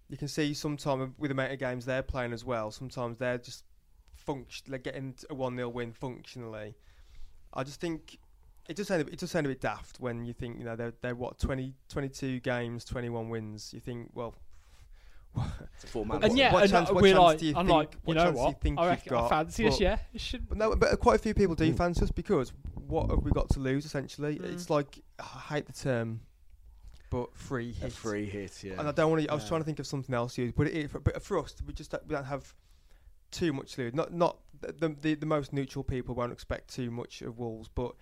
you 0.10 0.18
can 0.18 0.28
see 0.28 0.54
sometimes 0.54 1.14
with 1.18 1.30
the 1.30 1.34
amount 1.34 1.52
of 1.54 1.60
games 1.60 1.86
they're 1.86 2.04
playing 2.04 2.34
as 2.34 2.46
well. 2.46 2.72
Sometimes 2.72 3.18
they're 3.18 3.38
just 3.38 3.64
function 4.16 4.66
they're 4.70 4.80
getting 4.80 5.16
a 5.30 5.36
one 5.36 5.56
0 5.56 5.70
win 5.70 5.92
functionally. 5.92 6.76
I 7.54 7.64
just 7.64 7.82
think 7.82 8.20
it 8.68 8.76
does 8.76 8.88
sound 8.88 9.08
it 9.10 9.20
does 9.20 9.32
sound 9.32 9.46
a 9.46 9.50
bit 9.50 9.62
daft 9.62 10.00
when 10.00 10.26
you 10.26 10.34
think 10.34 10.60
you 10.60 10.66
know 10.66 10.76
they're 10.76 10.94
they're 11.02 11.16
what 11.16 11.40
20, 11.40 11.74
22 11.90 12.40
games, 12.40 12.86
twenty 12.86 13.10
one 13.10 13.30
wins. 13.30 13.74
You 13.74 13.80
think 13.80 14.10
well. 14.14 14.36
It's 15.74 15.84
a 15.84 15.88
full 15.88 16.06
man. 16.06 16.18
What- 16.20 16.26
And 16.30 16.38
yeah, 16.38 16.54
what 16.54 16.64
and 16.64 16.72
chance- 16.72 16.90
what 16.92 17.02
we're 17.02 17.10
chance 17.14 17.20
like, 17.24 17.38
do 17.40 17.46
you 17.48 17.56
I'm 17.56 17.66
think- 17.66 17.76
like, 17.78 17.94
you 17.94 18.00
what 18.04 18.14
know 18.16 18.24
chance 18.26 18.36
do 18.36 18.40
you 18.40 18.46
what? 18.46 18.62
think 18.62 18.80
I 18.80 18.82
you've 18.84 18.90
reckon 18.92 19.14
I 19.14 19.16
got? 19.22 19.30
fancy 19.30 19.68
us. 19.68 19.74
But- 19.76 19.82
Yeah, 19.82 19.98
it 20.14 20.22
should. 20.22 20.48
But 20.50 20.58
no, 20.58 20.76
but 20.76 21.00
quite 21.00 21.16
a 21.16 21.20
few 21.20 21.34
people 21.34 21.56
do 21.56 21.66
Ooh. 21.66 21.74
fancy 21.74 22.04
us 22.04 22.12
because 22.12 22.54
what 22.76 23.10
have 23.10 23.24
we 23.24 23.32
got 23.32 23.50
to 23.52 23.60
lose? 23.60 23.86
Essentially, 23.86 24.38
Mm. 24.40 24.54
it's 24.54 24.70
like 24.70 25.00
I 25.20 25.24
hate 25.56 25.66
the 25.66 25.74
term, 25.74 26.22
but 27.10 27.36
free 27.36 27.72
a 27.72 27.86
hit. 27.86 27.94
free 27.94 28.26
hit. 28.30 28.64
Yeah. 28.64 28.74
And 28.80 28.88
I 28.88 28.92
don't 28.92 29.10
want 29.12 29.24
to. 29.24 29.30
I 29.30 29.34
was 29.34 29.44
Yeah. 29.44 29.50
trying 29.50 29.62
to 29.62 29.66
think 29.66 29.80
of 29.80 29.88
something 29.88 30.14
else 30.14 30.36
to 30.36 30.44
use, 30.44 30.54
but 30.56 30.68
it, 30.68 30.74
is- 30.74 30.92
but 30.92 31.22
for 31.24 31.40
us, 31.40 31.56
we 31.66 31.74
just 31.74 31.92
don't- 31.92 32.06
we 32.08 32.14
don't 32.16 32.26
have 32.26 32.54
too 33.32 33.52
much 33.54 33.74
to 33.74 33.82
lose. 33.82 33.94
Not 33.96 34.14
not 34.14 34.38
the, 34.62 34.90
the 35.02 35.16
the 35.16 35.26
most 35.26 35.52
neutral 35.52 35.84
people 35.84 36.14
won't 36.16 36.32
expect 36.32 36.74
too 36.74 36.92
much 36.92 37.22
of 37.24 37.40
Wolves, 37.40 37.68
but 37.74 37.96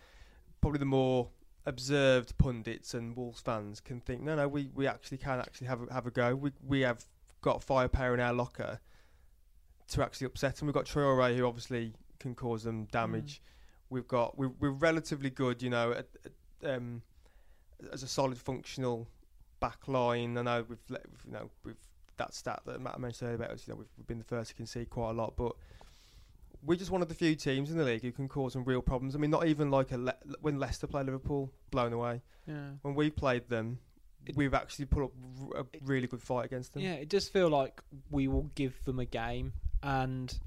probably 0.59 0.79
the 0.79 0.85
more 0.85 1.29
observed 1.65 2.37
pundits 2.37 2.93
and 2.93 3.15
Wolves 3.15 3.39
fans 3.39 3.79
can 3.79 3.99
think, 4.01 4.21
no, 4.21 4.35
no, 4.35 4.47
we, 4.47 4.69
we 4.73 4.87
actually 4.87 5.17
can 5.19 5.39
actually 5.39 5.67
have 5.67 5.81
a, 5.87 5.93
have 5.93 6.05
a 6.07 6.11
go. 6.11 6.35
We 6.35 6.51
we 6.65 6.81
have 6.81 7.05
got 7.41 7.63
firepower 7.63 8.13
in 8.13 8.19
our 8.19 8.33
locker 8.33 8.79
to 9.89 10.03
actually 10.03 10.25
upset 10.25 10.55
them. 10.57 10.67
We've 10.67 10.73
got 10.73 10.85
Traore 10.85 11.35
who 11.35 11.45
obviously 11.45 11.93
can 12.19 12.35
cause 12.35 12.63
them 12.63 12.85
damage. 12.85 13.41
We've 13.89 14.07
got 14.07 14.37
we're, 14.37 14.51
we're 14.59 14.69
relatively 14.71 15.29
good, 15.29 15.61
you 15.61 15.69
know, 15.69 15.91
at, 15.91 16.07
at, 16.63 16.75
um, 16.75 17.01
as 17.91 18.03
a 18.03 18.07
solid 18.07 18.37
functional 18.37 19.07
back 19.59 19.87
line. 19.87 20.37
I 20.37 20.43
know 20.43 20.65
we've 20.67 20.77
let, 20.89 21.05
you 21.25 21.33
know 21.33 21.49
with 21.65 21.77
that 22.17 22.33
stat 22.33 22.61
that 22.65 22.79
Matt 22.79 22.99
mentioned 22.99 23.29
earlier 23.29 23.43
about 23.43 23.51
us, 23.51 23.67
you 23.67 23.73
know, 23.73 23.77
we've, 23.79 23.89
we've 23.97 24.07
been 24.07 24.19
the 24.19 24.23
first 24.23 24.51
to 24.51 24.55
concede 24.55 24.89
quite 24.89 25.09
a 25.09 25.13
lot, 25.13 25.35
but 25.35 25.53
we're 26.63 26.77
just 26.77 26.91
one 26.91 27.01
of 27.01 27.09
the 27.09 27.15
few 27.15 27.35
teams 27.35 27.71
in 27.71 27.77
the 27.77 27.83
league 27.83 28.01
who 28.01 28.11
can 28.11 28.27
cause 28.27 28.53
some 28.53 28.63
real 28.63 28.81
problems. 28.81 29.15
I 29.15 29.17
mean, 29.17 29.31
not 29.31 29.47
even 29.47 29.71
like 29.71 29.91
a 29.91 29.97
Le- 29.97 30.15
when 30.41 30.59
Leicester 30.59 30.87
play 30.87 31.03
Liverpool, 31.03 31.51
blown 31.71 31.91
away. 31.93 32.21
Yeah. 32.47 32.69
When 32.83 32.93
we 32.93 33.09
played 33.09 33.49
them, 33.49 33.79
we've 34.35 34.53
actually 34.53 34.85
put 34.85 35.03
up 35.03 35.11
a 35.55 35.65
really 35.83 36.07
good 36.07 36.21
fight 36.21 36.45
against 36.45 36.73
them. 36.73 36.83
Yeah, 36.83 36.93
it 36.93 37.09
does 37.09 37.27
feel 37.27 37.49
like 37.49 37.81
we 38.09 38.27
will 38.27 38.49
give 38.55 38.83
them 38.85 38.99
a 38.99 39.05
game, 39.05 39.53
and 39.83 40.37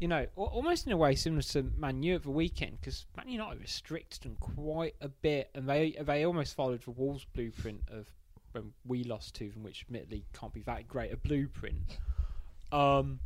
you 0.00 0.08
know, 0.08 0.26
almost 0.36 0.86
in 0.86 0.92
a 0.92 0.96
way 0.96 1.14
similar 1.14 1.42
to 1.42 1.62
Man 1.76 2.02
U 2.02 2.16
at 2.16 2.22
the 2.24 2.30
weekend, 2.30 2.78
because 2.80 3.06
Man 3.16 3.28
United 3.28 3.60
restricted 3.60 4.22
them 4.22 4.36
quite 4.40 4.96
a 5.00 5.08
bit, 5.08 5.50
and 5.54 5.68
they 5.68 5.96
they 6.02 6.24
almost 6.26 6.54
followed 6.56 6.82
the 6.82 6.90
Wolves 6.90 7.24
blueprint 7.34 7.82
of 7.92 8.06
when 8.52 8.72
we 8.86 9.04
lost 9.04 9.34
to 9.36 9.50
them, 9.50 9.62
which 9.62 9.82
admittedly 9.86 10.24
can't 10.32 10.52
be 10.52 10.62
that 10.62 10.86
great 10.88 11.12
a 11.12 11.16
blueprint. 11.16 11.98
Um, 12.72 13.20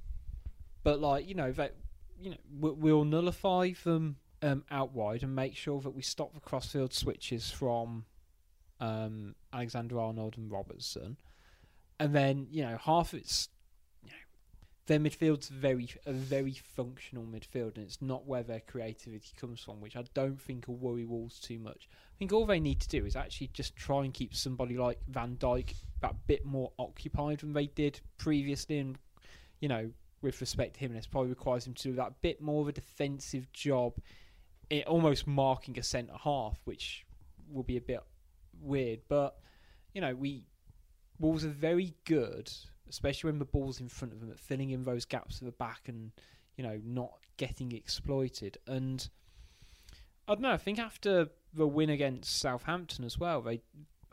but 0.84 1.00
like 1.00 1.26
you 1.28 1.34
know, 1.34 1.52
that 1.52 1.74
you 2.20 2.30
know, 2.30 2.36
we- 2.60 2.70
we'll 2.72 3.04
nullify 3.04 3.72
them 3.84 4.16
um, 4.42 4.64
out 4.70 4.92
wide 4.92 5.22
and 5.22 5.34
make 5.34 5.54
sure 5.56 5.80
that 5.80 5.90
we 5.90 6.02
stop 6.02 6.34
the 6.34 6.40
crossfield 6.40 6.92
switches 6.92 7.50
from 7.50 8.04
um, 8.80 9.34
Alexander 9.52 10.00
Arnold 10.00 10.36
and 10.36 10.50
Robertson, 10.50 11.16
and 11.98 12.14
then 12.14 12.46
you 12.50 12.62
know 12.62 12.78
half 12.78 13.14
it's 13.14 13.48
you 14.02 14.10
know 14.10 14.16
their 14.86 14.98
midfield's 14.98 15.48
very 15.48 15.88
a 16.06 16.12
very 16.12 16.52
functional 16.52 17.24
midfield, 17.24 17.76
and 17.76 17.84
it's 17.84 18.00
not 18.00 18.26
where 18.26 18.42
their 18.42 18.60
creativity 18.60 19.30
comes 19.40 19.60
from, 19.60 19.80
which 19.80 19.96
I 19.96 20.04
don't 20.14 20.40
think 20.40 20.68
will 20.68 20.76
worry 20.76 21.04
Wolves 21.04 21.40
too 21.40 21.58
much. 21.58 21.88
I 21.92 22.14
think 22.18 22.32
all 22.32 22.46
they 22.46 22.60
need 22.60 22.80
to 22.80 22.88
do 22.88 23.04
is 23.04 23.16
actually 23.16 23.50
just 23.52 23.76
try 23.76 24.04
and 24.04 24.14
keep 24.14 24.34
somebody 24.34 24.76
like 24.76 24.98
Van 25.08 25.36
Dijk 25.36 25.74
that 26.00 26.14
bit 26.26 26.44
more 26.44 26.72
occupied 26.78 27.40
than 27.40 27.52
they 27.52 27.66
did 27.66 28.00
previously, 28.16 28.78
and 28.78 28.98
you 29.60 29.68
know 29.68 29.90
with 30.20 30.40
respect 30.40 30.74
to 30.74 30.80
him, 30.80 30.90
and 30.90 30.98
it 30.98 31.08
probably 31.10 31.30
requires 31.30 31.66
him 31.66 31.74
to 31.74 31.82
do 31.84 31.94
that 31.94 32.20
bit 32.22 32.40
more 32.40 32.62
of 32.62 32.68
a 32.68 32.72
defensive 32.72 33.50
job, 33.52 33.94
it 34.70 34.86
almost 34.86 35.26
marking 35.26 35.78
a 35.78 35.82
centre 35.82 36.16
half, 36.24 36.58
which 36.64 37.06
will 37.50 37.62
be 37.62 37.76
a 37.76 37.80
bit 37.80 38.02
weird. 38.60 39.00
But 39.08 39.36
you 39.94 40.00
know, 40.00 40.14
we 40.14 40.44
Wolves 41.18 41.44
are 41.44 41.50
very 41.50 41.94
good, 42.04 42.50
especially 42.88 43.30
when 43.30 43.38
the 43.38 43.44
ball's 43.44 43.80
in 43.80 43.88
front 43.88 44.12
of 44.12 44.20
them, 44.20 44.30
at 44.30 44.38
filling 44.38 44.70
in 44.70 44.84
those 44.84 45.04
gaps 45.04 45.38
at 45.40 45.46
the 45.46 45.52
back 45.52 45.82
and 45.88 46.12
you 46.56 46.64
know 46.64 46.80
not 46.84 47.12
getting 47.36 47.72
exploited. 47.72 48.58
And 48.66 49.08
I 50.26 50.34
don't 50.34 50.42
know. 50.42 50.52
I 50.52 50.58
think 50.58 50.78
after 50.78 51.28
the 51.54 51.66
win 51.66 51.90
against 51.90 52.38
Southampton 52.38 53.04
as 53.04 53.18
well, 53.18 53.40
they. 53.42 53.62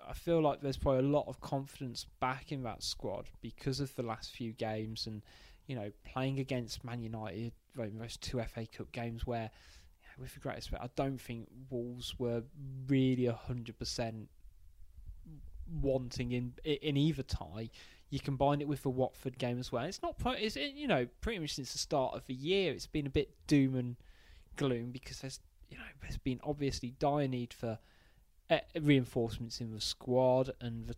I 0.07 0.13
feel 0.13 0.39
like 0.39 0.61
there's 0.61 0.77
probably 0.77 0.99
a 0.99 1.09
lot 1.09 1.25
of 1.27 1.41
confidence 1.41 2.05
back 2.19 2.51
in 2.51 2.61
that 2.61 2.83
squad 2.83 3.27
because 3.41 3.79
of 3.79 3.95
the 3.95 4.03
last 4.03 4.29
few 4.29 4.53
games 4.53 5.07
and 5.07 5.23
you 5.67 5.75
know, 5.75 5.91
playing 6.05 6.39
against 6.39 6.83
Man 6.83 7.01
United, 7.01 7.53
those 7.75 8.17
two 8.17 8.41
FA 8.43 8.65
Cup 8.67 8.91
games 8.91 9.25
where, 9.25 9.49
with 10.19 10.33
the 10.33 10.39
greatest 10.39 10.71
respect, 10.71 10.83
I 10.83 11.01
don't 11.01 11.19
think 11.19 11.47
Wolves 11.69 12.15
were 12.19 12.43
really 12.87 13.25
hundred 13.25 13.77
percent 13.77 14.29
wanting 15.81 16.31
in 16.31 16.53
in 16.63 16.97
either 16.97 17.23
tie. 17.23 17.69
You 18.09 18.19
combine 18.19 18.61
it 18.61 18.67
with 18.67 18.83
the 18.83 18.89
Watford 18.89 19.37
game 19.37 19.59
as 19.59 19.71
well. 19.71 19.83
It's 19.83 20.01
not, 20.01 20.15
it's 20.39 20.55
you 20.55 20.87
know, 20.87 21.07
pretty 21.21 21.39
much 21.39 21.55
since 21.55 21.73
the 21.73 21.79
start 21.79 22.13
of 22.13 22.25
the 22.27 22.33
year, 22.33 22.71
it's 22.71 22.87
been 22.87 23.07
a 23.07 23.09
bit 23.09 23.31
doom 23.47 23.75
and 23.75 23.95
gloom 24.55 24.91
because 24.91 25.19
there's 25.19 25.39
you 25.69 25.77
know 25.77 25.83
there's 26.01 26.17
been 26.17 26.39
obviously 26.43 26.93
dire 26.99 27.27
need 27.27 27.53
for 27.53 27.79
uh, 28.49 28.59
reinforcements 28.79 29.59
in 29.59 29.73
the 29.73 29.81
squad 29.81 30.51
and 30.61 30.87
the 30.87 30.95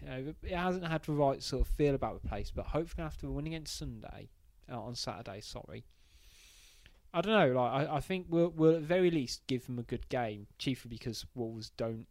you 0.00 0.08
know, 0.08 0.34
it 0.44 0.54
hasn't 0.54 0.86
had 0.86 1.02
the 1.02 1.12
right 1.12 1.42
sort 1.42 1.62
of 1.62 1.68
feel 1.74 1.94
about 1.94 2.22
the 2.22 2.28
place, 2.28 2.52
but 2.54 2.66
hopefully 2.66 3.04
after 3.04 3.26
the 3.26 3.32
win 3.32 3.46
against 3.48 3.76
Sunday, 3.76 4.30
uh, 4.70 4.80
on 4.80 4.94
Saturday, 4.94 5.40
sorry. 5.40 5.84
I 7.12 7.20
don't 7.20 7.32
know. 7.32 7.60
Like 7.60 7.88
I, 7.88 7.96
I 7.96 8.00
think 8.00 8.26
we'll, 8.28 8.50
we'll 8.50 8.76
at 8.76 8.82
very 8.82 9.10
least 9.10 9.46
give 9.46 9.66
them 9.66 9.78
a 9.78 9.82
good 9.82 10.08
game, 10.08 10.46
chiefly 10.58 10.90
because 10.90 11.26
Wolves 11.34 11.70
don't 11.76 12.06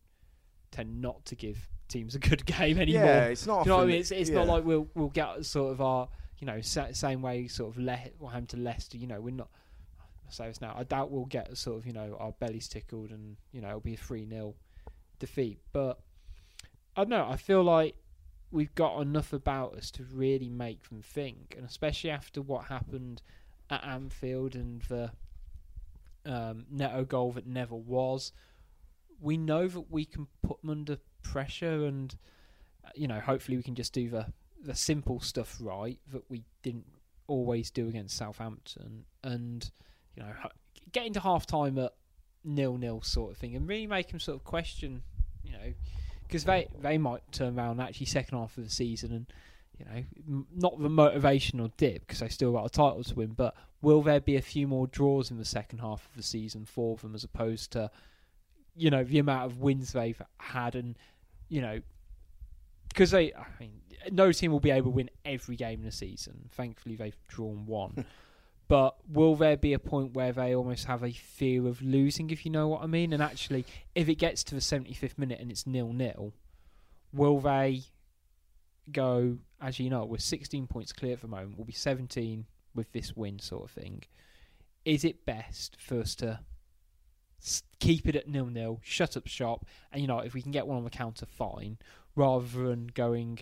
tend 0.71 1.01
not 1.01 1.23
to 1.25 1.35
give 1.35 1.69
teams 1.87 2.15
a 2.15 2.19
good 2.19 2.45
game 2.57 2.79
anymore. 2.79 3.05
Yeah, 3.05 3.25
it's 3.25 3.45
not. 3.45 3.63
Do 3.63 3.69
you 3.69 3.71
know 3.71 3.77
what 3.77 3.83
I 3.83 3.87
mean? 3.87 3.99
It's, 3.99 4.11
it's 4.11 4.29
yeah. 4.29 4.35
not 4.37 4.47
like 4.47 4.65
we'll 4.65 4.87
we'll 4.93 5.09
get 5.09 5.45
sort 5.45 5.71
of 5.71 5.81
our 5.81 6.07
you 6.39 6.47
know 6.47 6.61
same 6.61 7.21
way 7.21 7.47
sort 7.47 7.73
of 7.73 7.81
Le- 7.81 8.11
what 8.19 8.29
happened 8.29 8.49
to 8.49 8.57
Leicester. 8.57 8.97
You 8.97 9.07
know, 9.07 9.21
we're 9.21 9.33
not. 9.33 9.49
I 10.27 10.31
say 10.31 10.47
this 10.47 10.61
now. 10.61 10.75
I 10.77 10.83
doubt 10.83 11.11
we'll 11.11 11.25
get 11.25 11.55
sort 11.57 11.77
of 11.77 11.87
you 11.87 11.93
know 11.93 12.17
our 12.19 12.31
bellies 12.33 12.67
tickled 12.67 13.11
and 13.11 13.37
you 13.51 13.61
know 13.61 13.69
it'll 13.69 13.79
be 13.79 13.93
a 13.93 13.97
three 13.97 14.27
0 14.27 14.55
defeat. 15.19 15.59
But 15.71 15.99
I 16.95 17.01
don't 17.01 17.09
know. 17.09 17.27
I 17.29 17.37
feel 17.37 17.63
like 17.63 17.95
we've 18.51 18.73
got 18.75 19.01
enough 19.01 19.33
about 19.33 19.75
us 19.75 19.91
to 19.91 20.03
really 20.03 20.49
make 20.49 20.87
them 20.89 21.01
think, 21.01 21.55
and 21.57 21.65
especially 21.65 22.09
after 22.09 22.41
what 22.41 22.65
happened 22.65 23.21
at 23.69 23.83
Anfield 23.83 24.55
and 24.55 24.81
the 24.83 25.11
um, 26.25 26.65
Neto 26.69 27.05
goal 27.05 27.31
that 27.33 27.47
never 27.47 27.75
was. 27.75 28.31
We 29.19 29.37
know 29.37 29.67
that 29.67 29.91
we 29.91 30.05
can 30.05 30.27
put 30.43 30.61
them 30.61 30.69
under 30.69 30.97
pressure, 31.23 31.85
and 31.85 32.15
uh, 32.85 32.89
you 32.95 33.07
know, 33.07 33.19
hopefully, 33.19 33.57
we 33.57 33.63
can 33.63 33.75
just 33.75 33.93
do 33.93 34.09
the 34.09 34.27
the 34.63 34.75
simple 34.75 35.19
stuff 35.19 35.57
right 35.59 35.99
that 36.11 36.29
we 36.29 36.43
didn't 36.63 36.87
always 37.27 37.69
do 37.71 37.87
against 37.87 38.17
Southampton, 38.17 39.05
and 39.23 39.69
you 40.15 40.23
know, 40.23 40.31
ho- 40.41 40.49
getting 40.91 41.13
to 41.13 41.19
half 41.19 41.45
time 41.45 41.77
at 41.77 41.93
nil 42.43 42.77
nil 42.77 43.01
sort 43.01 43.31
of 43.31 43.37
thing, 43.37 43.55
and 43.55 43.67
really 43.67 43.87
make 43.87 44.09
them 44.09 44.19
sort 44.19 44.37
of 44.37 44.43
question, 44.43 45.03
you 45.43 45.51
know, 45.51 45.73
because 46.23 46.43
they 46.45 46.67
they 46.81 46.97
might 46.97 47.21
turn 47.31 47.57
around 47.57 47.79
actually 47.79 48.05
second 48.07 48.37
half 48.37 48.57
of 48.57 48.63
the 48.63 48.69
season 48.69 49.11
and. 49.11 49.27
You 49.79 49.85
know, 49.85 50.03
m- 50.27 50.47
not 50.55 50.81
the 50.81 50.89
motivational 50.89 51.71
dip 51.77 51.99
because 52.07 52.17
they 52.17 52.29
still 52.29 52.51
got 52.51 52.65
a 52.65 52.69
title 52.69 53.03
to 53.03 53.13
win, 53.13 53.33
but 53.33 53.53
will 53.79 54.01
there 54.01 54.19
be 54.19 54.35
a 54.35 54.41
few 54.41 54.67
more 54.67 54.87
draws 54.87 55.29
in 55.29 55.37
the 55.37 55.45
second 55.45 55.81
half 55.81 56.07
of 56.09 56.15
the 56.15 56.23
season 56.23 56.65
for 56.65 56.95
them 56.97 57.13
as 57.13 57.23
opposed 57.23 57.73
to, 57.73 57.91
you 58.77 58.89
know, 58.89 59.03
the 59.03 59.19
amount 59.19 59.45
of 59.45 59.57
wins 59.59 59.91
they've 59.91 60.21
had 60.37 60.75
and, 60.75 60.97
you 61.49 61.61
know, 61.61 61.79
because 62.89 63.11
they, 63.11 63.33
I 63.33 63.45
mean, 63.59 63.81
no 64.11 64.31
team 64.31 64.51
will 64.51 64.59
be 64.59 64.71
able 64.71 64.91
to 64.91 64.95
win 64.95 65.09
every 65.25 65.55
game 65.55 65.79
in 65.79 65.85
the 65.85 65.91
season. 65.91 66.49
Thankfully, 66.51 66.95
they've 66.95 67.17
drawn 67.27 67.65
one. 67.65 68.05
but 68.67 68.95
will 69.09 69.35
there 69.35 69.57
be 69.57 69.73
a 69.73 69.79
point 69.79 70.13
where 70.13 70.31
they 70.31 70.55
almost 70.55 70.85
have 70.85 71.03
a 71.03 71.11
fear 71.11 71.67
of 71.67 71.81
losing, 71.81 72.29
if 72.29 72.45
you 72.45 72.51
know 72.51 72.67
what 72.67 72.83
I 72.83 72.87
mean? 72.87 73.13
And 73.13 73.21
actually, 73.21 73.65
if 73.95 74.09
it 74.09 74.15
gets 74.15 74.43
to 74.45 74.55
the 74.55 74.61
75th 74.61 75.17
minute 75.17 75.39
and 75.39 75.51
it's 75.51 75.65
nil 75.67 75.91
nil, 75.93 76.33
will 77.13 77.39
they 77.39 77.83
go, 78.91 79.37
as 79.61 79.79
you 79.79 79.89
know, 79.89 80.05
we're 80.05 80.17
16 80.17 80.67
points 80.67 80.93
clear 80.93 81.13
at 81.13 81.21
the 81.21 81.27
moment, 81.27 81.57
we'll 81.57 81.65
be 81.65 81.73
17 81.73 82.45
with 82.75 82.91
this 82.91 83.15
win, 83.15 83.39
sort 83.39 83.63
of 83.63 83.71
thing. 83.71 84.03
Is 84.85 85.03
it 85.03 85.25
best 85.25 85.77
for 85.79 85.99
us 85.99 86.15
to 86.15 86.39
keep 87.79 88.07
it 88.07 88.15
at 88.15 88.27
nil 88.27 88.47
nil, 88.47 88.79
shut 88.83 89.17
up 89.17 89.27
shop, 89.27 89.65
and 89.91 90.01
you 90.01 90.07
know, 90.07 90.19
if 90.19 90.33
we 90.33 90.41
can 90.41 90.51
get 90.51 90.67
one 90.67 90.77
on 90.77 90.83
the 90.83 90.89
counter, 90.89 91.25
fine, 91.25 91.77
rather 92.15 92.67
than 92.67 92.87
going, 92.87 93.39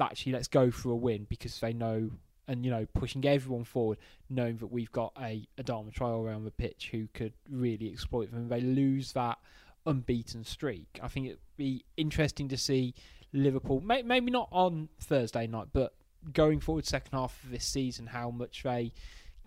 actually, 0.00 0.32
let's 0.32 0.48
go 0.48 0.70
for 0.70 0.90
a 0.90 0.96
win 0.96 1.26
because 1.28 1.58
they 1.60 1.72
know, 1.72 2.10
and 2.48 2.64
you 2.64 2.70
know, 2.70 2.86
pushing 2.94 3.24
everyone 3.24 3.64
forward, 3.64 3.98
knowing 4.30 4.56
that 4.58 4.68
we've 4.68 4.92
got 4.92 5.12
a 5.18 5.46
a 5.58 5.62
Adama 5.62 5.92
Traore 5.92 6.24
around 6.24 6.44
the 6.44 6.50
pitch 6.50 6.88
who 6.92 7.08
could 7.14 7.32
really 7.50 7.90
exploit 7.90 8.30
them. 8.30 8.48
They 8.48 8.60
lose 8.60 9.12
that 9.12 9.38
unbeaten 9.86 10.44
streak. 10.44 11.00
I 11.02 11.08
think 11.08 11.26
it'd 11.26 11.38
be 11.56 11.84
interesting 11.96 12.48
to 12.48 12.56
see 12.56 12.94
Liverpool, 13.32 13.80
may, 13.80 14.02
maybe 14.02 14.30
not 14.30 14.48
on 14.52 14.88
Thursday 15.00 15.46
night, 15.46 15.68
but 15.72 15.94
going 16.32 16.60
forward 16.60 16.86
second 16.86 17.18
half 17.18 17.42
of 17.42 17.50
this 17.50 17.64
season, 17.64 18.06
how 18.06 18.30
much 18.30 18.62
they 18.62 18.92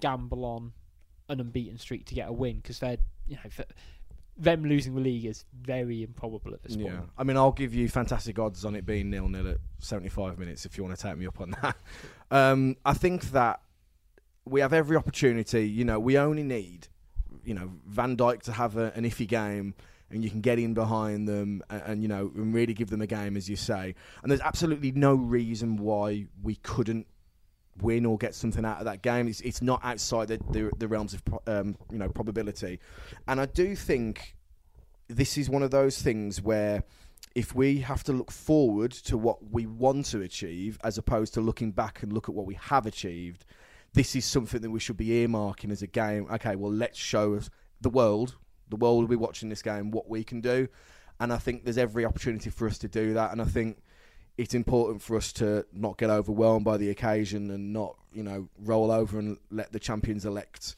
gamble 0.02 0.44
on 0.44 0.74
an 1.30 1.40
unbeaten 1.40 1.78
streak 1.78 2.06
to 2.06 2.16
get 2.16 2.28
a 2.28 2.34
win 2.34 2.58
because 2.58 2.80
they're 2.80 2.98
you 3.28 3.36
know 3.36 3.50
th- 3.56 3.70
them 4.38 4.66
losing 4.66 4.96
the 4.96 5.02
league 5.02 5.26
is 5.26 5.46
very 5.62 6.04
improbable 6.04 6.54
at 6.54 6.62
this 6.62 6.76
Yeah, 6.76 6.98
point. 6.98 7.10
I 7.18 7.24
mean, 7.24 7.38
I'll 7.38 7.54
give 7.54 7.74
you 7.74 7.88
fantastic 7.88 8.38
odds 8.38 8.66
on 8.66 8.76
it 8.76 8.86
being 8.86 9.10
nil 9.10 9.30
nil 9.30 9.48
at 9.50 9.58
seventy 9.80 10.10
five 10.10 10.38
minutes 10.38 10.66
if 10.66 10.78
you 10.78 10.84
want 10.84 10.96
to 10.98 11.02
take 11.02 11.18
me 11.18 11.26
up 11.26 11.40
on 11.40 11.52
that. 11.62 11.78
Um, 12.32 12.76
I 12.86 12.94
think 12.94 13.32
that 13.32 13.62
we 14.46 14.62
have 14.62 14.74
every 14.74 14.98
opportunity. 14.98 15.68
You 15.68 15.86
know, 15.86 16.00
we 16.00 16.18
only 16.18 16.44
need, 16.44 16.88
you 17.44 17.54
know, 17.54 17.72
Van 17.88 18.16
Dijk 18.18 18.42
to 18.44 18.52
have 18.52 18.78
a, 18.78 18.92
an 18.94 19.06
iffy 19.06 19.28
game, 19.28 19.74
and 20.12 20.24
you 20.24 20.30
can 20.30 20.42
get 20.42 20.60
in 20.60 20.74
behind 20.74 21.28
them, 21.28 21.64
and, 21.70 21.82
and 21.86 22.02
you 22.02 22.08
know, 22.10 22.32
and 22.36 22.54
really 22.54 22.74
give 22.74 22.90
them 22.90 23.02
a 23.02 23.08
game, 23.08 23.38
as 23.38 23.50
you 23.50 23.56
say. 23.56 23.96
And 24.22 24.30
there's 24.30 24.42
absolutely 24.42 24.92
no 24.92 25.16
reason 25.16 25.78
why 25.78 26.26
we 26.44 26.56
couldn't 26.56 27.08
win 27.82 28.06
or 28.06 28.18
get 28.18 28.34
something 28.36 28.66
out 28.66 28.80
of 28.80 28.86
that 28.86 29.02
game. 29.02 29.28
It's, 29.28 29.42
it's 29.42 29.62
not 29.62 29.82
outside 29.84 30.30
the, 30.30 30.40
the, 30.52 30.72
the 30.78 30.88
realms 30.88 31.14
of 31.14 31.24
um, 31.48 31.76
you 31.92 31.98
know 31.98 32.10
probability, 32.10 32.80
and 33.28 33.40
I 33.40 33.46
do 33.46 33.76
think 33.76 34.36
this 35.08 35.38
is 35.38 35.50
one 35.50 35.64
of 35.64 35.72
those 35.72 36.02
things 36.02 36.42
where 36.42 36.84
if 37.36 37.54
we 37.54 37.80
have 37.80 38.04
to 38.06 38.14
look 38.14 38.32
forward 38.32 38.92
to 38.92 39.18
what 39.18 39.52
we 39.52 39.66
want 39.66 40.06
to 40.06 40.22
achieve 40.22 40.80
as 40.84 40.98
opposed 40.98 41.34
to 41.34 41.42
looking 41.42 41.72
back 41.72 42.02
and 42.02 42.14
look 42.14 42.30
at 42.30 42.36
what 42.36 42.46
we 42.46 42.56
have 42.56 42.86
achieved, 42.86 43.46
this 43.94 44.16
is 44.16 44.26
something 44.26 44.62
that 44.62 44.70
we 44.72 44.80
should 44.80 44.98
be 44.98 45.08
earmarking 45.08 45.72
as 45.72 45.82
a 45.82 45.88
game. 45.88 46.28
Okay, 46.32 46.56
well, 46.56 46.72
let's 46.72 46.98
show 46.98 47.40
the 47.82 47.90
world. 47.90 48.38
The 48.70 48.78
world 48.78 49.02
will 49.02 49.10
be 49.10 49.16
watching 49.16 49.50
this 49.50 49.62
game 49.62 49.92
what 49.92 50.10
we 50.10 50.24
can 50.24 50.42
do, 50.42 50.68
and 51.20 51.32
I 51.32 51.38
think 51.38 51.66
there's 51.66 51.78
every 51.78 52.06
opportunity 52.06 52.50
for 52.50 52.68
us 52.68 52.78
to 52.80 52.88
do 52.88 53.14
that. 53.14 53.32
And 53.32 53.42
I 53.42 53.46
think 53.46 53.78
it's 54.38 54.54
important 54.54 55.02
for 55.02 55.16
us 55.16 55.32
to 55.34 55.66
not 55.72 55.98
get 55.98 56.10
overwhelmed 56.10 56.66
by 56.66 56.78
the 56.78 56.90
occasion 56.90 57.50
and 57.52 57.72
not, 57.72 57.96
you 58.14 58.24
know, 58.24 58.48
roll 58.60 58.92
over 58.92 59.18
and 59.18 59.38
let 59.50 59.72
the 59.72 59.80
champions 59.80 60.26
elect 60.26 60.76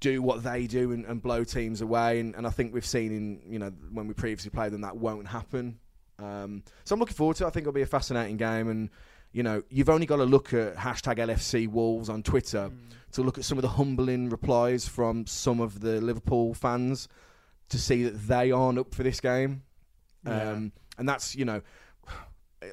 do 0.00 0.22
what 0.22 0.42
they 0.42 0.66
do 0.66 0.92
and, 0.92 1.04
and 1.04 1.22
blow 1.22 1.44
teams 1.44 1.80
away. 1.82 2.20
And, 2.20 2.34
and 2.34 2.46
I 2.46 2.50
think 2.50 2.74
we've 2.74 2.86
seen 2.86 3.12
in, 3.12 3.52
you 3.52 3.58
know, 3.58 3.70
when 3.92 4.06
we 4.08 4.14
previously 4.14 4.50
played 4.50 4.72
them, 4.72 4.80
that 4.80 4.96
won't 4.96 5.28
happen. 5.28 5.78
Um, 6.18 6.64
so 6.84 6.94
I'm 6.94 7.00
looking 7.00 7.14
forward 7.14 7.36
to 7.36 7.44
it. 7.44 7.46
I 7.46 7.50
think 7.50 7.64
it'll 7.64 7.72
be 7.72 7.82
a 7.82 7.86
fascinating 7.86 8.36
game. 8.36 8.68
And, 8.68 8.90
you 9.32 9.42
know, 9.42 9.62
you've 9.70 9.88
only 9.88 10.06
got 10.06 10.16
to 10.16 10.24
look 10.24 10.52
at 10.52 10.74
hashtag 10.74 11.18
LFC 11.18 11.68
Wolves 11.68 12.08
on 12.08 12.22
Twitter 12.22 12.70
to 13.12 13.22
look 13.22 13.38
at 13.38 13.44
some 13.44 13.58
of 13.58 13.62
the 13.62 13.68
humbling 13.68 14.30
replies 14.30 14.88
from 14.88 15.26
some 15.26 15.60
of 15.60 15.80
the 15.80 16.00
Liverpool 16.00 16.54
fans 16.54 17.08
to 17.68 17.78
see 17.78 18.02
that 18.04 18.26
they 18.26 18.50
aren't 18.50 18.78
up 18.78 18.94
for 18.94 19.02
this 19.02 19.20
game. 19.20 19.62
Yeah. 20.26 20.52
Um, 20.52 20.72
and 20.98 21.08
that's, 21.08 21.34
you 21.34 21.44
know, 21.44 21.62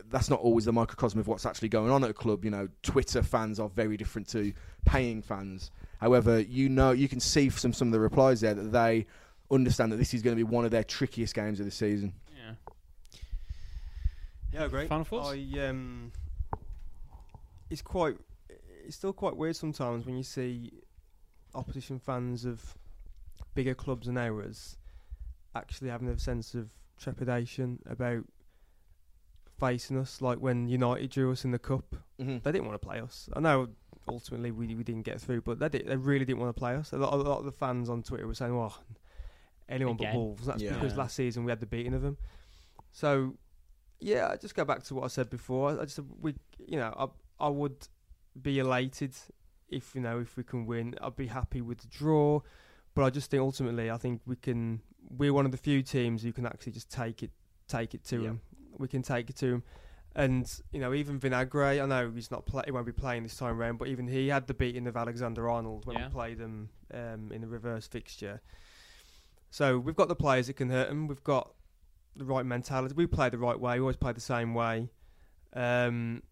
that's 0.10 0.30
not 0.30 0.40
always 0.40 0.66
the 0.66 0.74
microcosm 0.74 1.20
of 1.20 1.28
what's 1.28 1.46
actually 1.46 1.70
going 1.70 1.92
on 1.92 2.04
at 2.04 2.10
a 2.10 2.14
club. 2.14 2.44
You 2.44 2.52
know, 2.52 2.68
Twitter 2.84 3.24
fans 3.24 3.60
are 3.60 3.70
very 3.70 3.98
different 3.98 4.28
to 4.30 4.54
paying 4.86 5.22
fans. 5.22 5.72
However, 6.00 6.40
you 6.40 6.70
know, 6.70 6.92
you 6.92 7.08
can 7.08 7.20
see 7.20 7.50
from 7.50 7.74
some 7.74 7.88
of 7.88 7.92
the 7.92 8.00
replies 8.00 8.42
there 8.42 8.54
that 8.54 8.72
they 8.72 9.06
understand 9.50 9.92
that 9.92 9.98
this 9.98 10.14
is 10.14 10.22
going 10.22 10.36
to 10.36 10.38
be 10.38 10.44
one 10.44 10.66
of 10.66 10.72
their 10.72 10.84
trickiest 10.84 11.34
games 11.34 11.60
of 11.60 11.66
the 11.66 11.72
season. 11.72 12.14
Yeah. 12.36 12.54
Yeah, 14.54 14.68
great. 14.68 14.90
Final 14.90 15.06
thoughts? 15.06 15.30
I 15.30 15.68
um, 15.68 16.12
it's 17.70 17.82
quite, 17.82 18.18
it's 18.86 18.96
still 18.96 19.14
quite 19.14 19.36
weird 19.36 19.56
sometimes 19.56 20.06
when 20.06 20.18
you 20.18 20.24
see 20.24 20.72
opposition 21.56 22.00
fans 22.00 22.46
of 22.46 22.76
bigger 23.56 23.74
clubs 23.74 24.08
and 24.08 24.18
ours 24.18 24.78
actually 25.56 25.90
having 25.90 26.08
a 26.08 26.20
sense 26.20 26.54
of 26.54 26.70
trepidation 27.00 27.80
about 27.88 28.24
facing 29.60 29.97
us. 29.97 30.22
Like 30.22 30.39
when 30.39 30.68
United 30.68 31.10
drew 31.12 31.32
us 31.32 31.43
in 31.45 31.51
the 31.51 31.60
cup, 31.60 31.95
Mm-hmm. 32.20 32.38
they 32.43 32.51
didn't 32.51 32.66
want 32.68 32.82
to 32.82 32.88
play 32.88 32.99
us. 32.99 33.30
I 33.34 33.39
know 33.39 33.68
ultimately 34.08 34.49
we 34.51 34.74
we 34.74 34.84
didn't 34.84 35.03
get 35.03 35.22
through, 35.22 35.41
but 35.41 35.60
they 35.60 35.70
did, 35.70 35.86
they 35.88 35.95
really 35.97 36.26
didn't 36.26 36.39
want 36.39 36.55
to 36.55 36.60
play 36.60 36.74
us. 36.76 36.91
A 36.93 36.97
lot, 36.97 37.14
a 37.14 37.18
lot 37.18 37.39
of 37.39 37.45
the 37.45 37.51
fans 37.51 37.89
on 37.89 38.01
Twitter 38.01 38.26
were 38.26 38.34
saying, 38.34 38.55
"Well, 38.58 38.76
anyone 39.70 39.95
Again. 39.95 40.14
but 40.14 40.18
Wolves." 40.20 40.45
That's 40.47 40.64
Yeah. 40.64 40.74
because 40.74 40.97
last 40.97 41.16
season 41.16 41.43
we 41.45 41.51
had 41.51 41.60
the 41.60 41.66
beating 41.68 41.93
of 41.93 42.01
them. 42.01 42.18
So, 42.91 43.36
yeah, 43.99 44.30
I 44.32 44.38
just 44.38 44.55
go 44.55 44.66
back 44.66 44.84
to 44.86 44.95
what 44.95 45.03
I 45.03 45.08
said 45.08 45.30
before. 45.30 45.70
I, 45.72 45.82
I 45.82 45.86
just 45.86 45.99
we, 46.20 46.34
you 46.68 46.78
know, 46.78 46.93
I 47.39 47.45
I 47.45 47.49
would 47.49 47.88
be 48.41 48.58
elated 48.60 49.14
if 49.70 49.93
you 49.93 50.01
know 50.01 50.20
if 50.20 50.38
we 50.38 50.43
can 50.43 50.66
win. 50.66 50.95
I'd 51.01 51.16
be 51.16 51.28
happy 51.28 51.62
with 51.62 51.80
the 51.80 51.88
draw, 51.88 52.41
but 52.95 53.03
I 53.03 53.10
just 53.12 53.30
think 53.30 53.41
ultimately 53.41 53.91
I 53.91 53.97
think 53.97 54.22
we 54.26 54.36
can. 54.38 54.82
We're 55.10 55.34
one 55.34 55.45
of 55.45 55.51
the 55.51 55.58
few 55.58 55.84
teams 55.84 56.24
who 56.24 56.34
can 56.34 56.45
actually 56.47 56.72
just 56.74 56.89
take 56.91 57.22
it 57.22 57.32
take 57.68 57.93
it 57.93 58.03
to 58.05 58.18
Yeah. 58.18 58.28
them. 58.30 58.41
We 58.78 58.88
can 58.88 59.02
take 59.02 59.30
it 59.30 59.36
to 59.38 59.52
them. 59.52 59.64
And 60.16 60.52
you 60.72 60.80
know, 60.80 60.94
even 60.94 61.20
Vinagre, 61.20 61.82
I 61.82 61.86
know 61.86 62.12
he's 62.14 62.32
not 62.32 62.46
play, 62.46 62.64
he 62.66 62.72
won't 62.72 62.86
be 62.88 62.92
playing 62.92 63.24
this 63.24 63.36
time 63.36 63.58
round, 63.58 63.78
but 63.78 63.88
even 63.88 64.08
he 64.08 64.30
had 64.30 64.48
the 64.48 64.54
beating 64.54 64.88
of 64.88 64.98
Alexander 64.98 65.50
Arnold 65.50 65.86
when 65.86 65.98
Yeah. 65.98 66.08
we 66.08 66.12
played 66.14 66.40
them 66.40 66.70
um, 66.94 67.32
in 67.32 67.42
the 67.42 67.48
reverse 67.48 67.88
fixture. 67.88 68.42
So 69.52 69.78
we've 69.78 69.96
got 69.96 70.08
the 70.08 70.16
players 70.16 70.48
that 70.48 70.54
can 70.54 70.70
hurt 70.70 70.90
him. 70.90 71.08
We've 71.08 71.24
got 71.24 71.54
the 72.16 72.26
right 72.26 72.46
mentality. 72.46 72.96
We 72.96 73.06
play 73.06 73.30
the 73.30 73.38
right 73.38 73.60
way. 73.60 73.76
We 73.76 73.82
always 73.82 73.96
play 73.96 74.12
the 74.14 74.20
same 74.22 74.54
way. 74.56 74.90
Um, 75.54 76.24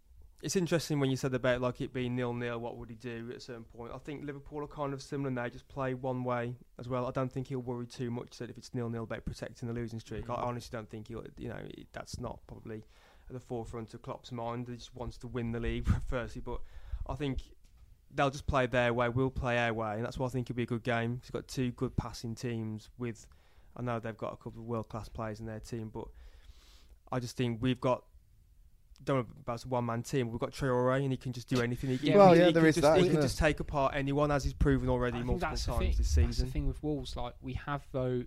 it's 0.41 0.55
interesting 0.55 0.99
when 0.99 1.09
you 1.09 1.17
said 1.17 1.33
about 1.33 1.61
like 1.61 1.81
it 1.81 1.93
being 1.93 2.15
nil 2.15 2.33
nil. 2.33 2.59
What 2.59 2.77
would 2.77 2.89
he 2.89 2.95
do 2.95 3.27
at 3.31 3.37
a 3.37 3.39
certain 3.39 3.63
point? 3.63 3.91
I 3.93 3.97
think 3.97 4.23
Liverpool 4.25 4.63
are 4.63 4.67
kind 4.67 4.93
of 4.93 5.01
similar 5.01 5.31
now. 5.31 5.47
Just 5.47 5.67
play 5.67 5.93
one 5.93 6.23
way 6.23 6.55
as 6.77 6.87
well. 6.87 7.07
I 7.07 7.11
don't 7.11 7.31
think 7.31 7.47
he'll 7.47 7.59
worry 7.59 7.87
too 7.87 8.11
much 8.11 8.37
that 8.37 8.49
if 8.49 8.57
it's 8.57 8.73
nil 8.73 8.89
nil 8.89 9.03
about 9.03 9.25
protecting 9.25 9.67
the 9.67 9.73
losing 9.73 9.99
streak. 9.99 10.29
I 10.29 10.35
Mhm. 10.35 10.43
honestly 10.43 10.77
don't 10.77 10.89
think 10.89 11.07
he'll. 11.07 11.23
You 11.37 11.49
know, 11.49 11.59
it, 11.63 11.87
that's 11.93 12.19
not 12.19 12.39
probably 12.47 12.83
at 13.27 13.33
the 13.33 13.39
forefront 13.39 13.93
of 13.93 14.01
Klopp's 14.03 14.31
mind. 14.31 14.67
He 14.67 14.75
just 14.75 14.93
wants 14.95 15.17
to 15.19 15.27
win 15.27 15.51
the 15.51 15.59
league 15.59 15.87
firstly, 16.07 16.41
but 16.45 16.61
I 17.07 17.15
think 17.15 17.41
they'll 18.13 18.29
just 18.29 18.45
play 18.47 18.65
their 18.67 18.93
way. 18.93 19.09
We'll 19.09 19.31
play 19.31 19.57
our 19.57 19.73
way, 19.73 19.95
and 19.95 20.05
that's 20.05 20.19
why 20.19 20.27
I 20.27 20.29
think 20.29 20.49
it'll 20.49 20.57
be 20.57 20.63
a 20.63 20.67
good 20.67 20.83
game. 20.83 21.19
He's 21.21 21.31
got 21.31 21.47
two 21.47 21.71
good 21.71 21.95
passing 21.97 22.35
teams 22.35 22.89
with. 22.97 23.25
I 23.75 23.81
know 23.81 23.99
they've 23.99 24.15
got 24.15 24.31
a 24.33 24.37
couple 24.37 24.61
of 24.61 24.67
world 24.67 24.89
class 24.89 25.09
players 25.09 25.39
in 25.39 25.47
their 25.47 25.59
team, 25.59 25.89
but 25.89 26.07
I 27.11 27.19
just 27.19 27.35
think 27.35 27.61
we've 27.61 27.81
got. 27.81 28.03
Don't 29.03 29.17
know 29.17 29.25
about 29.43 29.63
a 29.63 29.67
one 29.67 29.85
man 29.85 30.01
team. 30.03 30.31
We've 30.31 30.39
got 30.39 30.51
Traore, 30.51 31.01
and 31.01 31.11
he 31.11 31.17
can 31.17 31.31
just 31.33 31.47
do 31.47 31.61
anything. 31.61 31.97
He, 31.97 32.07
Yeah, 32.09 32.17
Well, 32.17 32.33
he, 32.33 32.39
yeah, 32.39 32.45
he 32.47 32.51
there 32.53 32.63
can 32.63 32.71
just, 32.73 32.81
that, 32.81 32.97
He 32.97 33.03
can 33.05 33.13
there? 33.13 33.21
just 33.21 33.37
take 33.37 33.59
apart 33.59 33.93
anyone, 33.95 34.31
as 34.31 34.43
he's 34.43 34.53
proven 34.53 34.89
already 34.89 35.17
I 35.19 35.23
multiple 35.23 35.49
times 35.49 35.65
thing. 35.65 35.79
this 35.89 35.97
That's 35.97 36.15
the 36.15 36.23
season. 36.27 36.49
thing 36.51 36.67
with 36.67 36.81
Wolves. 36.81 37.15
Like 37.15 37.33
we 37.41 37.53
have 37.53 37.85
though, 37.91 38.23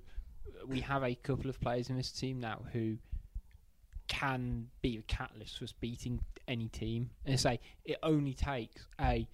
we 0.66 0.80
have 0.80 1.02
a 1.02 1.14
couple 1.16 1.48
of 1.50 1.60
players 1.60 1.90
in 1.90 1.96
this 1.96 2.12
team 2.12 2.38
now 2.40 2.60
who 2.72 2.98
can 4.08 4.68
be 4.82 4.96
a 4.98 5.02
catalyst 5.02 5.58
for 5.58 5.64
us 5.64 5.72
beating 5.72 6.20
any 6.46 6.68
team. 6.68 7.10
And 7.26 7.38
say 7.38 7.60
it 7.84 7.98
only 8.02 8.34
takes 8.34 8.86
a 9.00 9.26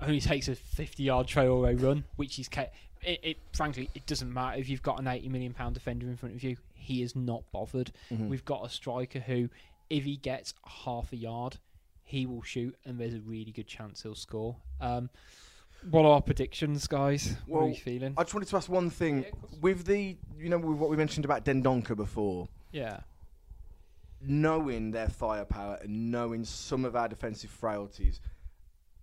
only 0.00 0.20
takes 0.20 0.48
a 0.48 0.54
fifty-yard 0.54 1.26
Traore 1.26 1.80
run, 1.82 2.04
which 2.16 2.38
is 2.38 2.48
ca- 2.48 2.70
it, 3.02 3.20
it. 3.22 3.36
Frankly, 3.54 3.88
it 3.94 4.06
doesn't 4.06 4.32
matter 4.32 4.58
if 4.58 4.68
you've 4.68 4.82
got 4.82 4.98
an 5.00 5.06
eighty 5.08 5.28
million 5.28 5.52
pound 5.54 5.74
defender 5.74 6.06
in 6.08 6.16
front 6.16 6.34
of 6.34 6.42
you. 6.42 6.56
He 6.74 7.02
is 7.02 7.14
not 7.14 7.44
bothered. 7.52 7.92
Mhm. 8.10 8.28
We've 8.28 8.44
got 8.44 8.66
a 8.66 8.68
striker 8.68 9.20
who, 9.20 9.48
if 9.92 10.04
he 10.04 10.16
gets 10.16 10.54
half 10.84 11.12
a 11.12 11.16
yard, 11.16 11.58
he 12.02 12.24
will 12.26 12.42
shoot, 12.42 12.74
and 12.84 12.98
there's 12.98 13.14
a 13.14 13.20
really 13.20 13.52
good 13.52 13.66
chance 13.66 14.02
he'll 14.02 14.14
score. 14.14 14.56
Um, 14.80 15.10
what 15.90 16.04
are 16.04 16.12
our 16.12 16.22
predictions, 16.22 16.86
guys? 16.86 17.36
what 17.46 17.58
are 17.58 17.60
Well, 17.62 17.68
you 17.70 17.74
feeling? 17.76 18.14
I 18.16 18.22
just 18.22 18.32
wanted 18.34 18.48
to 18.48 18.56
ask 18.56 18.68
one 18.68 18.88
thing 18.88 19.22
Yeah, 19.24 19.30
with 19.60 19.84
the 19.84 20.16
you 20.38 20.48
know 20.48 20.58
with 20.58 20.78
what 20.78 20.88
we 20.90 20.96
mentioned 20.96 21.24
about 21.24 21.44
Dendoncker 21.44 21.96
before. 21.96 22.48
yeah. 22.72 23.00
knowing 24.20 24.92
their 24.92 25.08
firepower 25.08 25.78
and 25.82 26.10
knowing 26.10 26.44
some 26.44 26.84
of 26.84 26.94
our 26.94 27.08
defensive 27.08 27.50
frailties, 27.50 28.20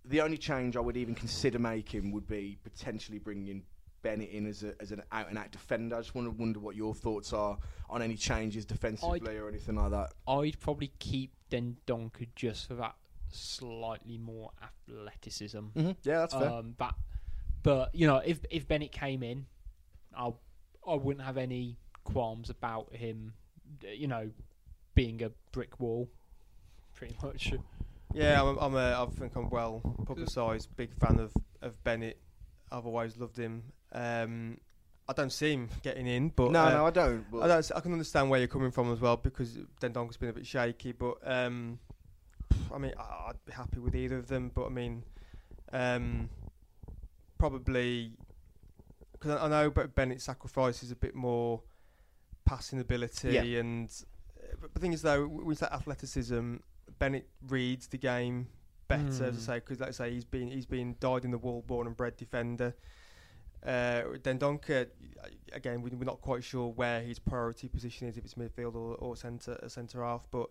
the 0.04 0.20
only 0.22 0.38
change 0.38 0.76
I 0.76 0.80
would 0.80 0.96
even 0.96 1.14
consider 1.14 1.58
making 1.58 2.10
would 2.12 2.26
be 2.26 2.56
potentially 2.64 3.18
bringing 3.18 3.62
Bennett 4.02 4.30
in 4.30 4.46
as, 4.46 4.62
a, 4.62 4.74
as 4.80 4.92
an 4.92 5.02
out 5.12 5.28
and 5.28 5.38
out 5.38 5.50
defender. 5.50 5.96
I 5.96 6.00
just 6.00 6.14
want 6.14 6.26
to 6.26 6.30
wonder 6.30 6.58
what 6.58 6.76
your 6.76 6.94
thoughts 6.94 7.32
are 7.32 7.58
on 7.88 8.02
any 8.02 8.16
changes 8.16 8.64
defensively 8.64 9.36
or 9.36 9.48
anything 9.48 9.76
like 9.76 9.90
that. 9.90 10.12
I'd 10.26 10.58
probably 10.60 10.92
keep 10.98 11.32
Dendoncker 11.50 12.28
just 12.34 12.68
for 12.68 12.74
that 12.74 12.94
slightly 13.32 14.18
more 14.18 14.50
athleticism. 14.62 15.58
Mm-hmm. 15.58 15.90
Yeah, 16.02 16.18
that's 16.20 16.34
fair. 16.34 16.48
Um, 16.50 16.74
that, 16.78 16.94
but 17.62 17.94
you 17.94 18.06
know, 18.06 18.16
if 18.18 18.40
if 18.50 18.66
Bennett 18.66 18.92
came 18.92 19.22
in, 19.22 19.46
I 20.16 20.32
I 20.86 20.94
wouldn't 20.94 21.24
have 21.24 21.36
any 21.36 21.76
qualms 22.04 22.50
about 22.50 22.94
him. 22.94 23.34
You 23.82 24.08
know, 24.08 24.30
being 24.94 25.22
a 25.22 25.30
brick 25.52 25.78
wall, 25.80 26.08
pretty 26.94 27.16
much. 27.22 27.52
Yeah, 28.12 28.42
I'm, 28.42 28.58
I'm 28.58 28.74
a, 28.74 29.00
I 29.00 29.06
think 29.14 29.36
I'm 29.36 29.48
well 29.50 29.80
publicised. 30.04 30.74
Big 30.76 30.92
fan 30.94 31.20
of, 31.20 31.32
of 31.62 31.82
Bennett. 31.84 32.18
I've 32.72 32.86
always 32.86 33.16
loved 33.16 33.36
him. 33.36 33.62
Um, 33.92 34.58
I 35.08 35.12
don't 35.12 35.32
see 35.32 35.52
him 35.52 35.68
getting 35.82 36.06
in, 36.06 36.28
but 36.28 36.52
no, 36.52 36.64
uh, 36.64 36.70
no, 36.70 36.86
I 36.86 36.90
don't. 36.90 37.24
I 37.42 37.48
don't. 37.48 37.72
I 37.74 37.80
can 37.80 37.92
understand 37.92 38.30
where 38.30 38.38
you're 38.38 38.46
coming 38.48 38.70
from 38.70 38.92
as 38.92 39.00
well 39.00 39.16
because 39.16 39.58
Dendoncker's 39.80 40.16
been 40.16 40.28
a 40.28 40.32
bit 40.32 40.46
shaky. 40.46 40.92
But 40.92 41.16
um, 41.24 41.78
I 42.72 42.78
mean, 42.78 42.92
I- 42.98 43.30
I'd 43.30 43.44
be 43.44 43.52
happy 43.52 43.80
with 43.80 43.96
either 43.96 44.18
of 44.18 44.28
them. 44.28 44.52
But 44.54 44.66
I 44.66 44.68
mean, 44.68 45.02
um, 45.72 46.28
probably 47.38 48.12
because 49.12 49.32
I, 49.40 49.46
I 49.46 49.48
know 49.48 49.70
but 49.70 49.94
Bennett 49.94 50.20
sacrifices 50.22 50.90
a 50.90 50.96
bit 50.96 51.14
more 51.14 51.62
passing 52.44 52.80
ability 52.80 53.30
Yeah. 53.32 53.60
and. 53.60 53.88
uh, 54.42 54.56
But 54.60 54.74
the 54.74 54.80
thing 54.80 54.92
is, 54.92 55.02
though, 55.02 55.26
with 55.26 55.58
that 55.60 55.72
athleticism, 55.72 56.56
Bennett 56.98 57.28
reads 57.48 57.88
the 57.88 57.98
game 57.98 58.48
better, 58.88 59.24
as 59.24 59.36
I 59.36 59.40
Mm. 59.40 59.40
say, 59.40 59.54
because 59.56 59.80
like 59.80 59.88
I 59.90 59.92
say, 59.92 60.12
he's 60.12 60.24
been 60.24 60.48
he's 60.48 60.66
been 60.66 60.96
died 61.00 61.24
in 61.24 61.30
the 61.30 61.38
wall, 61.38 61.62
born 61.66 61.86
and 61.86 61.96
bred 61.96 62.16
defender. 62.16 62.74
Uh, 63.64 64.02
Dendoncker, 64.22 64.88
again, 65.52 65.82
we- 65.82 65.90
we're 65.90 66.04
not 66.04 66.20
quite 66.20 66.42
sure 66.42 66.68
where 66.68 67.02
his 67.02 67.18
priority 67.18 67.68
position 67.68 68.08
is, 68.08 68.16
if 68.16 68.24
it's 68.24 68.34
midfield 68.34 68.74
or, 68.74 68.94
or 68.96 69.16
centre 69.16 69.58
centre 69.68 70.02
half. 70.02 70.26
But 70.30 70.48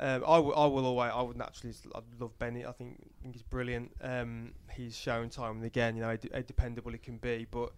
um, 0.00 0.24
I, 0.26 0.36
w- 0.36 0.54
I 0.54 0.66
will 0.66 0.86
always, 0.86 1.12
I 1.14 1.22
would 1.22 1.36
naturally, 1.36 1.70
s- 1.74 1.86
I 1.94 2.00
love 2.18 2.36
Bennett. 2.38 2.66
I 2.66 2.72
think, 2.72 2.96
I 3.18 3.22
think 3.22 3.34
he's 3.34 3.42
brilliant. 3.44 3.92
Um, 4.00 4.54
he's 4.72 4.96
shown 4.96 5.28
time 5.28 5.56
and 5.58 5.64
again, 5.64 5.94
you 5.96 6.02
know, 6.02 6.08
how, 6.08 6.16
de- 6.16 6.30
how 6.34 6.40
dependable 6.40 6.90
he 6.92 6.98
can 6.98 7.18
be. 7.18 7.46
But 7.50 7.72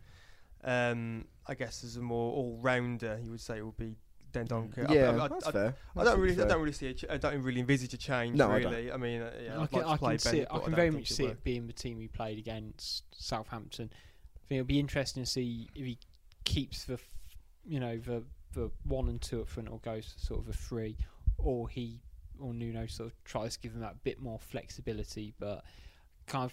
um, 0.62 1.26
I 1.46 1.54
guess 1.54 1.84
as 1.84 1.96
a 1.96 2.00
more 2.00 2.32
all 2.32 2.58
rounder, 2.62 3.18
you 3.22 3.30
would 3.32 3.40
say 3.40 3.58
it 3.58 3.66
would 3.66 3.76
be 3.76 3.96
Dendoncker. 4.32 4.88
I- 4.88 4.94
yeah, 4.94 5.10
I, 5.10 5.24
I, 5.24 5.28
that's 5.28 5.46
I, 5.46 5.52
fair. 5.52 5.74
I 5.96 6.04
don't 6.04 6.18
really, 6.20 6.34
fair. 6.36 6.46
I 6.46 6.48
don't 6.48 6.60
really 6.60 6.72
see, 6.72 6.86
a 6.88 6.94
ch- 6.94 7.04
I 7.10 7.18
don't 7.18 7.42
really 7.42 7.60
envisage 7.60 7.92
a 7.92 7.98
change. 7.98 8.36
No, 8.38 8.50
I 8.50 8.60
don't. 8.62 8.72
really. 8.72 8.90
I, 8.92 8.96
mean, 8.96 9.20
uh, 9.20 9.30
yeah, 9.44 9.58
I 9.58 9.62
I'd 9.64 9.70
can, 9.70 9.78
like 9.82 10.02
I 10.02 10.08
can 10.12 10.18
see 10.18 10.30
Bennett, 10.30 10.42
it. 10.42 10.48
I 10.50 10.58
can 10.60 10.74
very 10.74 10.90
much 10.90 11.10
see 11.10 11.22
will. 11.24 11.30
it 11.32 11.44
being 11.44 11.66
the 11.66 11.72
team 11.74 11.98
we 11.98 12.08
played 12.08 12.38
against 12.38 13.04
Southampton. 13.12 13.90
I 14.44 14.48
think 14.48 14.58
it'll 14.58 14.68
be 14.68 14.80
interesting 14.80 15.24
to 15.24 15.30
see 15.30 15.68
if 15.74 15.86
he 15.86 15.98
keeps 16.44 16.84
the, 16.84 16.98
you 17.64 17.80
know, 17.80 17.98
the 17.98 18.22
the 18.52 18.70
one 18.84 19.08
and 19.08 19.20
two 19.20 19.40
up 19.40 19.48
front, 19.48 19.68
or 19.68 19.78
goes 19.80 20.14
sort 20.16 20.40
of 20.40 20.48
a 20.48 20.52
three, 20.52 20.96
or 21.38 21.68
he 21.68 22.00
or 22.38 22.52
Nuno 22.52 22.86
sort 22.86 23.08
of 23.10 23.24
tries 23.24 23.54
to 23.54 23.60
give 23.60 23.72
them 23.72 23.80
that 23.80 24.02
bit 24.04 24.20
more 24.20 24.38
flexibility, 24.38 25.32
but 25.38 25.64
kind 26.26 26.44
of 26.44 26.52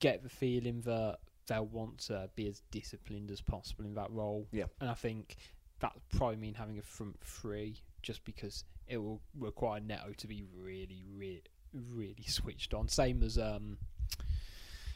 get 0.00 0.22
the 0.22 0.28
feeling 0.28 0.80
that 0.82 1.18
they'll 1.46 1.66
want 1.66 1.98
to 1.98 2.28
be 2.36 2.48
as 2.48 2.62
disciplined 2.70 3.30
as 3.30 3.40
possible 3.40 3.84
in 3.84 3.94
that 3.94 4.10
role. 4.10 4.46
Yeah. 4.52 4.64
and 4.80 4.90
I 4.90 4.94
think 4.94 5.36
that 5.80 5.92
probably 6.16 6.36
mean 6.36 6.54
having 6.54 6.78
a 6.78 6.82
front 6.82 7.18
three, 7.24 7.76
just 8.02 8.24
because 8.24 8.64
it 8.86 8.98
will 8.98 9.20
require 9.38 9.80
Neto 9.80 10.12
to 10.16 10.26
be 10.26 10.44
really, 10.54 11.04
really, 11.16 11.42
really 11.72 12.24
switched 12.26 12.74
on. 12.74 12.88
Same 12.88 13.22
as 13.22 13.38
um, 13.38 13.78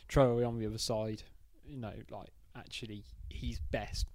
Traore 0.09 0.47
on 0.47 0.59
the 0.59 0.67
other 0.67 0.79
side. 0.79 1.23
You 1.67 1.79
know, 1.79 1.93
like 2.11 2.29
actually, 2.57 3.05
he's 3.29 3.59
best 3.71 4.07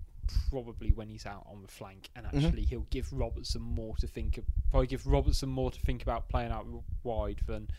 probably 0.52 0.92
when 0.92 1.10
he's 1.10 1.26
out 1.26 1.46
on 1.50 1.62
the 1.64 1.68
flank, 1.68 2.10
and 2.16 2.26
Mhm. 2.28 2.44
actually 2.46 2.64
he'll 2.64 2.86
give 2.92 3.12
Robertson 3.12 3.62
more 3.62 3.96
to 3.98 4.08
think. 4.08 4.38
Of, 4.38 4.46
probably 4.70 4.88
give 4.88 5.06
Robertson 5.08 5.50
more 5.50 5.72
to 5.72 5.80
think 5.80 6.02
about 6.04 6.30
playing 6.30 6.52
out 6.52 6.68
wide 7.04 7.42
than 7.48 7.70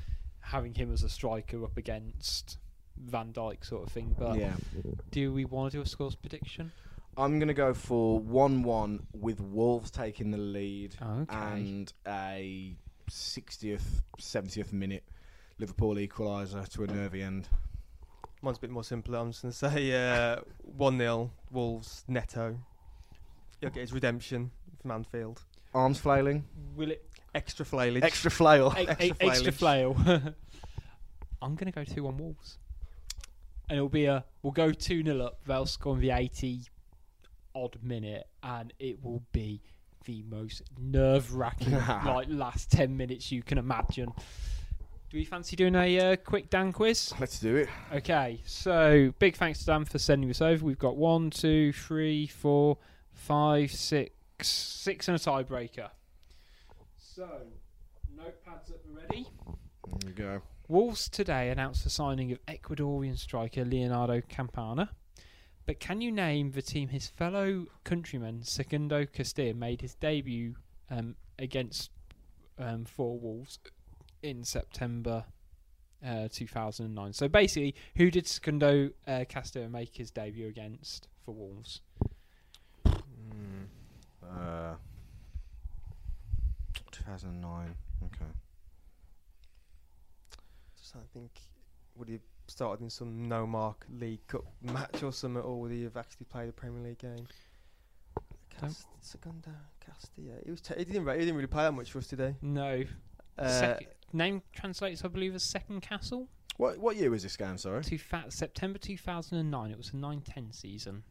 having 0.40 0.74
him 0.74 0.92
as 0.92 1.02
a 1.04 1.08
striker 1.08 1.62
up 1.64 1.76
against 1.76 2.58
Van 2.96 3.32
Dijk 3.32 3.64
sort 3.64 3.86
of 3.86 3.92
thing. 3.92 4.14
But 4.18 4.38
yeah. 4.38 4.56
do 5.10 5.32
we 5.32 5.44
want 5.44 5.70
to 5.72 5.78
do 5.78 5.82
a 5.82 5.86
scores 5.86 6.16
prediction? 6.16 6.72
I'm 7.16 7.38
going 7.38 7.48
to 7.48 7.54
go 7.54 7.72
for 7.74 8.18
1 8.18 8.62
1 8.62 9.06
with 9.12 9.40
Wolves 9.40 9.90
taking 9.90 10.30
the 10.30 10.38
lead 10.38 10.96
Okay. 11.00 11.36
and 11.36 11.92
a 12.06 12.76
60th, 13.08 14.02
70th 14.18 14.72
minute 14.72 15.04
Liverpool 15.58 15.96
equaliser 15.96 16.66
to 16.70 16.84
a 16.84 16.86
nervy 16.86 17.22
end. 17.22 17.48
Mine's 18.42 18.56
a 18.58 18.60
bit 18.60 18.70
more 18.70 18.84
simple. 18.84 19.14
I'm 19.14 19.30
just 19.32 19.42
going 19.42 19.52
to 19.52 19.58
say 19.58 20.32
uh, 20.32 20.36
1 20.62 20.98
0 20.98 21.30
Wolves 21.50 22.04
Neto. 22.08 22.56
He'll 23.60 23.70
get 23.70 23.80
his 23.80 23.92
redemption 23.92 24.50
from 24.80 24.90
Anfield. 24.92 25.42
Arms 25.74 25.98
flailing, 26.00 26.44
Will 26.74 26.90
it 26.90 27.04
Extra 27.34 27.64
flailage. 27.64 28.02
extra 28.02 28.30
flail. 28.30 28.74
E- 28.76 28.86
Extra 28.88 29.06
e- 29.06 29.12
extra 29.20 29.52
flail. 29.52 29.94
I'm 31.42 31.54
going 31.54 31.70
to 31.70 31.72
go 31.72 31.84
2 31.84 32.02
1 32.02 32.16
Wolves. 32.16 32.58
And 33.68 33.76
it'll 33.76 33.88
be 33.88 34.06
a. 34.06 34.24
We'll 34.42 34.52
go 34.52 34.72
2 34.72 35.04
0 35.04 35.20
up. 35.20 35.38
They'll 35.46 35.66
score 35.66 35.94
in 35.94 36.00
the 36.00 36.10
80 36.10 36.62
odd 37.54 37.76
minute. 37.82 38.26
And 38.42 38.72
it 38.80 39.02
will 39.04 39.22
be 39.32 39.60
the 40.06 40.24
most 40.28 40.62
nerve 40.78 41.34
wracking 41.34 41.72
like 42.04 42.26
last 42.28 42.72
10 42.72 42.96
minutes 42.96 43.30
you 43.30 43.42
can 43.42 43.58
imagine. 43.58 44.10
Do 45.10 45.18
we 45.18 45.24
fancy 45.24 45.56
doing 45.56 45.74
a 45.74 46.12
uh, 46.12 46.16
quick 46.16 46.50
Dan 46.50 46.72
quiz? 46.72 47.12
Let's 47.18 47.40
do 47.40 47.56
it. 47.56 47.68
Okay, 47.92 48.40
so 48.46 49.12
big 49.18 49.34
thanks 49.34 49.58
to 49.58 49.66
Dan 49.66 49.84
for 49.84 49.98
sending 49.98 50.28
this 50.28 50.40
over. 50.40 50.64
We've 50.64 50.78
got 50.78 50.96
one, 50.96 51.30
two, 51.30 51.72
three, 51.72 52.28
four, 52.28 52.78
five, 53.12 53.72
six, 53.72 54.14
six, 54.46 55.08
and 55.08 55.16
a 55.16 55.20
tiebreaker. 55.20 55.88
So, 56.96 57.28
notepads 58.16 58.70
up 58.70 58.84
and 58.86 58.96
ready. 58.96 59.26
There 59.84 59.98
we 60.06 60.12
go. 60.12 60.42
Wolves 60.68 61.08
today 61.08 61.50
announced 61.50 61.82
the 61.82 61.90
signing 61.90 62.30
of 62.30 62.38
Ecuadorian 62.46 63.18
striker 63.18 63.64
Leonardo 63.64 64.20
Campana. 64.28 64.90
But 65.66 65.80
can 65.80 66.00
you 66.00 66.12
name 66.12 66.52
the 66.52 66.62
team 66.62 66.90
his 66.90 67.08
fellow 67.08 67.66
countryman 67.82 68.44
Segundo 68.44 69.06
Castillo 69.06 69.54
made 69.54 69.80
his 69.80 69.96
debut 69.96 70.54
um, 70.88 71.16
against 71.36 71.90
um, 72.60 72.84
for 72.84 73.18
Wolves 73.18 73.58
in 74.22 74.44
September 74.44 75.24
uh, 76.06 76.28
2009? 76.32 77.12
So 77.12 77.28
basically, 77.28 77.74
who 77.96 78.10
did 78.10 78.26
Segundo 78.26 78.90
uh, 79.06 79.24
Castillo 79.28 79.68
make 79.68 79.96
his 79.96 80.10
debut 80.10 80.46
against 80.48 81.08
for 81.24 81.34
Wolves? 81.34 81.80
Mm. 82.86 83.66
Uh, 84.24 84.74
2009. 86.90 87.74
Okay. 88.04 88.24
Just 90.78 90.92
trying 90.92 91.04
to 91.04 91.10
think, 91.10 91.30
would 91.96 92.08
he 92.08 92.14
have 92.14 92.22
started 92.48 92.82
in 92.82 92.90
some 92.90 93.28
no 93.28 93.46
mark 93.46 93.86
League 93.98 94.26
Cup 94.26 94.44
match 94.62 95.02
or 95.02 95.12
something, 95.12 95.42
or 95.42 95.60
would 95.60 95.72
he 95.72 95.82
have 95.84 95.96
actually 95.96 96.26
played 96.26 96.48
a 96.48 96.52
Premier 96.52 96.82
League 96.82 96.98
game? 96.98 97.26
Cast, 98.60 98.86
Segunda 99.00 99.50
Castillo. 99.84 100.34
He 100.44 100.50
was. 100.50 100.60
T- 100.60 100.74
he 100.76 100.84
didn't. 100.84 101.04
re- 101.04 101.14
He 101.14 101.20
didn't 101.20 101.36
really 101.36 101.46
play 101.46 101.64
that 101.64 101.72
much 101.72 101.90
for 101.92 101.98
us 101.98 102.06
today. 102.08 102.34
No. 102.42 102.84
Uh, 103.38 103.48
Sec- 103.48 103.96
name 104.12 104.42
translates, 104.52 105.04
I 105.04 105.08
believe, 105.08 105.34
as 105.34 105.42
Second 105.42 105.80
Castle. 105.82 106.28
What 106.56 106.78
what 106.78 106.96
year 106.96 107.10
was 107.10 107.22
this 107.22 107.36
game? 107.36 107.56
Sorry. 107.58 107.82
Two 107.82 107.98
fa- 107.98 108.26
September 108.28 108.78
2009. 108.78 109.70
It 109.70 109.78
was 109.78 109.90
a 109.90 109.96
9-10 109.96 110.54
season. 110.54 111.04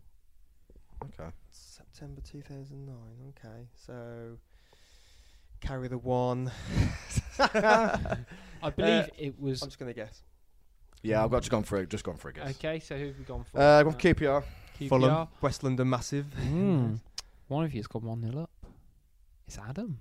Okay. 1.03 1.29
September 1.49 2.21
2009. 2.21 2.95
Okay, 3.29 3.67
so 3.73 4.37
carry 5.61 5.87
the 5.87 5.97
one. 5.97 6.51
I 7.39 8.69
believe 8.75 9.05
Uh, 9.05 9.07
it 9.17 9.39
was. 9.39 9.61
I'm 9.61 9.69
just 9.69 9.79
gonna 9.79 9.93
guess. 9.93 10.21
Yeah, 11.01 11.23
I've 11.23 11.31
got 11.31 11.39
just 11.39 11.51
gone 11.51 11.63
for 11.63 11.77
it. 11.77 11.89
Just 11.89 12.03
gone 12.03 12.17
for 12.17 12.29
a 12.29 12.33
guess. 12.33 12.49
Okay, 12.57 12.79
so 12.79 12.97
who 12.97 13.07
have 13.07 13.17
we 13.17 13.23
gone 13.23 13.45
for? 13.45 13.59
Uh, 13.59 13.83
gone 13.83 13.93
for 13.93 13.99
QPR. 13.99 14.43
QPR. 14.79 14.89
Fulham, 14.89 15.27
West 15.41 15.63
London, 15.63 15.89
massive. 15.89 16.25
Mm. 16.41 16.99
One 17.47 17.63
of 17.65 17.73
you 17.73 17.79
has 17.79 17.87
got 17.87 18.03
1 18.03 18.21
nil 18.21 18.39
up. 18.39 18.49
It's 19.47 19.57
Adam. 19.57 19.99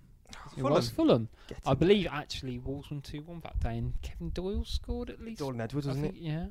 It 0.57 0.61
Fulham. 0.61 0.73
was 0.75 0.91
Fulham. 0.91 1.29
Get 1.49 1.59
I 1.67 1.73
him. 1.73 1.79
believe 1.79 2.07
actually 2.11 2.59
Wolves 2.59 2.91
won 2.91 3.01
2 3.01 3.23
1 3.23 3.41
that 3.45 3.61
day, 3.61 3.79
and 3.79 4.01
Kevin 4.03 4.31
Doyle 4.31 4.65
scored 4.65 5.11
at 5.11 5.21
least. 5.21 5.39
Jordan 5.39 5.61
Edwards, 5.61 5.87
wasn't 5.87 6.07
it? 6.07 6.15
Yeah. 6.17 6.47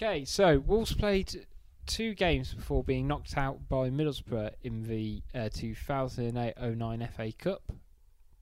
Okay, 0.00 0.24
so 0.24 0.58
Wolves 0.60 0.92
played 0.94 1.46
two 1.86 2.14
games 2.14 2.54
before 2.54 2.82
being 2.84 3.06
knocked 3.06 3.36
out 3.36 3.68
by 3.68 3.90
Middlesbrough 3.90 4.52
in 4.62 4.82
the 4.84 5.22
uh, 5.34 5.48
2008-09 5.52 7.12
FA 7.12 7.32
Cup. 7.32 7.72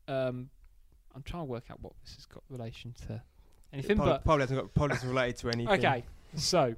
Um, 0.09 0.51
I'm 1.15 1.23
trying 1.23 1.43
to 1.43 1.47
work 1.47 1.65
out 1.71 1.81
what 1.81 1.93
this 2.05 2.15
has 2.17 2.27
got 2.27 2.43
relation 2.49 2.95
to 3.09 3.23
anything, 3.73 3.97
Probably, 3.97 4.13
but 4.15 4.25
probably 4.25 4.43
hasn't 4.43 4.61
got. 4.61 4.75
Probably 4.75 4.97
isn't 4.97 5.09
related 5.09 5.37
to 5.39 5.49
anything. 5.51 5.79
okay. 5.85 6.05
So, 6.37 6.77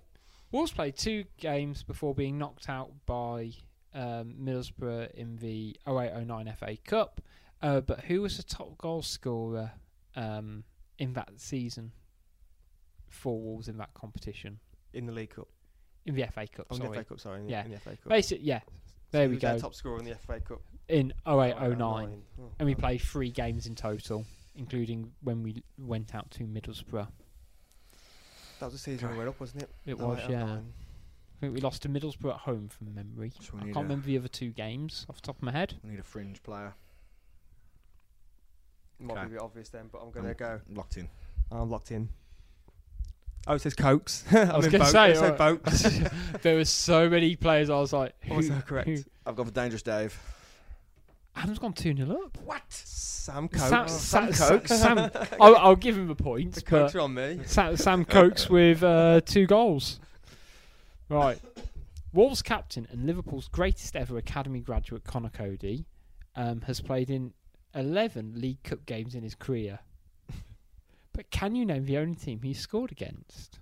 Wolves 0.51 0.73
played 0.73 0.97
two 0.97 1.25
games 1.39 1.83
before 1.83 2.15
being 2.15 2.39
knocked 2.39 2.69
out 2.69 2.91
by 3.07 3.53
um, 3.95 4.35
Middlesbrough 4.43 5.13
in 5.13 5.37
the 5.37 5.77
0809 5.87 6.55
FA 6.59 6.77
Cup. 6.85 7.21
Uh, 7.63 7.81
but 7.81 8.01
who 8.01 8.23
was 8.23 8.37
the 8.37 8.43
top 8.43 8.77
goal 8.79 9.03
scorer 9.03 9.71
um, 10.17 10.65
in 10.99 11.13
that 11.15 11.31
season 11.37 11.93
for 13.09 13.41
Wolves 13.41 13.69
in 13.69 13.77
that 13.79 13.95
competition? 13.95 14.59
in 14.95 15.07
the 15.07 15.13
League 15.13 15.35
Cup. 15.35 15.49
In 16.05 16.15
the 16.15 16.27
FA 16.27 16.47
Cup, 16.47 16.67
Oh, 16.71 16.75
in 16.75 16.81
the 16.81 16.87
sorry. 16.89 16.99
FA 16.99 17.05
Cup, 17.05 17.21
sorry. 17.21 17.41
In, 17.41 17.49
Yeah. 17.49 17.65
in 17.65 17.71
the 17.71 17.79
FA 17.79 17.91
Cup. 17.97 18.09
Basically, 18.11 18.45
yeah, 18.45 18.61
there 19.11 19.23
he 19.23 19.29
we 19.29 19.35
was 19.37 19.43
their 19.43 19.55
go. 19.55 19.61
Top 19.61 19.75
scorer 19.75 19.99
in 20.01 20.05
the 20.05 20.15
FA 20.17 20.39
Cup. 20.41 20.61
In 20.89 21.15
0809. 21.27 22.23
Oh, 22.39 22.51
And 22.59 22.67
we 22.67 22.75
played 22.75 23.01
three 23.01 23.31
games 23.31 23.67
in 23.67 23.75
total, 23.75 24.27
including 24.55 25.13
when 25.23 25.43
we 25.43 25.63
went 25.79 26.15
out 26.15 26.31
to 26.33 26.45
Middlesbrough. 26.45 27.09
That 28.61 28.67
was 28.67 28.73
the 28.75 28.79
season 28.79 29.11
we 29.13 29.17
went 29.17 29.31
up, 29.31 29.41
wasn't 29.41 29.63
it? 29.63 29.71
It 29.87 29.95
Oh, 29.99 30.09
was, 30.09 30.19
eight, 30.19 30.25
oh, 30.29 30.31
yeah. 30.31 30.45
nine. 30.45 30.73
I 31.39 31.41
think 31.41 31.55
we 31.55 31.61
lost 31.63 31.81
to 31.83 31.89
Middlesbrough 31.89 32.35
at 32.35 32.41
home 32.41 32.69
from 32.69 32.95
memory. 32.95 33.33
So 33.41 33.55
I 33.57 33.63
can't 33.63 33.77
remember 33.77 34.07
the 34.07 34.19
other 34.19 34.29
two 34.29 34.51
games 34.51 35.07
off 35.09 35.17
the 35.17 35.23
top 35.23 35.37
of 35.39 35.43
my 35.43 35.53
head. 35.53 35.75
We 35.83 35.91
need 35.91 36.01
a 36.01 36.03
fringe 36.05 36.43
player. 36.43 36.75
Might 39.03 39.15
Okay. 39.15 39.23
be 39.23 39.27
a 39.27 39.31
bit 39.33 39.41
obvious 39.43 39.69
then, 39.69 39.89
but 39.93 39.99
I'm 40.03 40.11
going 40.11 40.25
to 40.25 40.31
I'm 40.31 40.37
go. 40.37 40.61
Locked 40.75 40.97
in. 40.97 41.09
I'm 41.51 41.71
locked 41.71 41.91
in. 41.91 42.09
Oh, 43.47 43.55
it 43.55 43.61
says 43.61 43.75
Cokes. 43.75 44.25
I 44.33 44.57
was 44.57 44.67
in 44.67 44.73
gonna 44.73 44.85
boat. 44.85 44.93
say, 44.93 45.11
It 45.13 45.17
alright. 45.19 45.63
there 46.43 46.55
were 46.57 46.65
so 46.65 47.11
many 47.11 47.35
players. 47.35 47.71
I 47.71 47.79
was 47.81 47.93
like, 47.93 48.15
who, 48.23 48.35
Also 48.37 48.61
correct. 48.67 48.89
who- 48.89 49.03
I've 49.27 49.35
gone 49.37 49.47
for 49.47 49.53
Dangerous 49.53 49.83
Dave. 49.83 50.19
Adam's 51.35 51.59
gone 51.59 51.73
two 51.73 51.97
0 51.97 52.11
up. 52.25 52.39
What? 52.45 52.63
Sam 52.71 53.49
Sam, 53.53 53.71
Cokes. 53.87 53.93
Sam, 53.93 54.33
Sam 54.33 54.49
Vokes. 54.61 54.69
Sam, 54.79 55.11
I'll, 55.41 55.57
I'll 55.57 55.77
give 55.77 55.97
him 55.97 56.11
a 56.11 56.15
point. 56.15 56.53
the 56.55 56.61
but 56.61 56.67
Cokes 56.69 56.95
are 56.95 57.01
on 57.01 57.15
me. 57.15 57.41
Sam, 57.47 57.77
Sam 57.77 58.05
Vokes 58.05 58.49
with 58.51 58.83
uh, 58.83 59.21
two 59.25 59.47
goals. 59.47 59.99
Right. 61.09 61.39
Wolves 62.13 62.43
captain 62.43 62.87
and 62.91 63.07
Liverpool's 63.07 63.49
greatest 63.49 63.97
ever 63.97 64.19
academy 64.19 64.61
graduate, 64.61 65.05
Conor 65.05 65.31
Coady, 65.31 65.87
um, 66.37 66.61
has 66.63 66.81
played 66.81 67.11
in 67.11 67.33
11 67.75 68.35
League 68.37 68.63
Cup 68.63 68.85
games 68.87 69.15
in 69.15 69.23
his 69.23 69.35
career. 69.35 69.81
but 71.13 71.31
can 71.31 71.55
you 71.55 71.65
name 71.65 71.85
the 71.85 71.99
only 71.99 72.15
team 72.15 72.41
he 72.43 72.55
scored 72.55 72.93
against? 72.93 73.59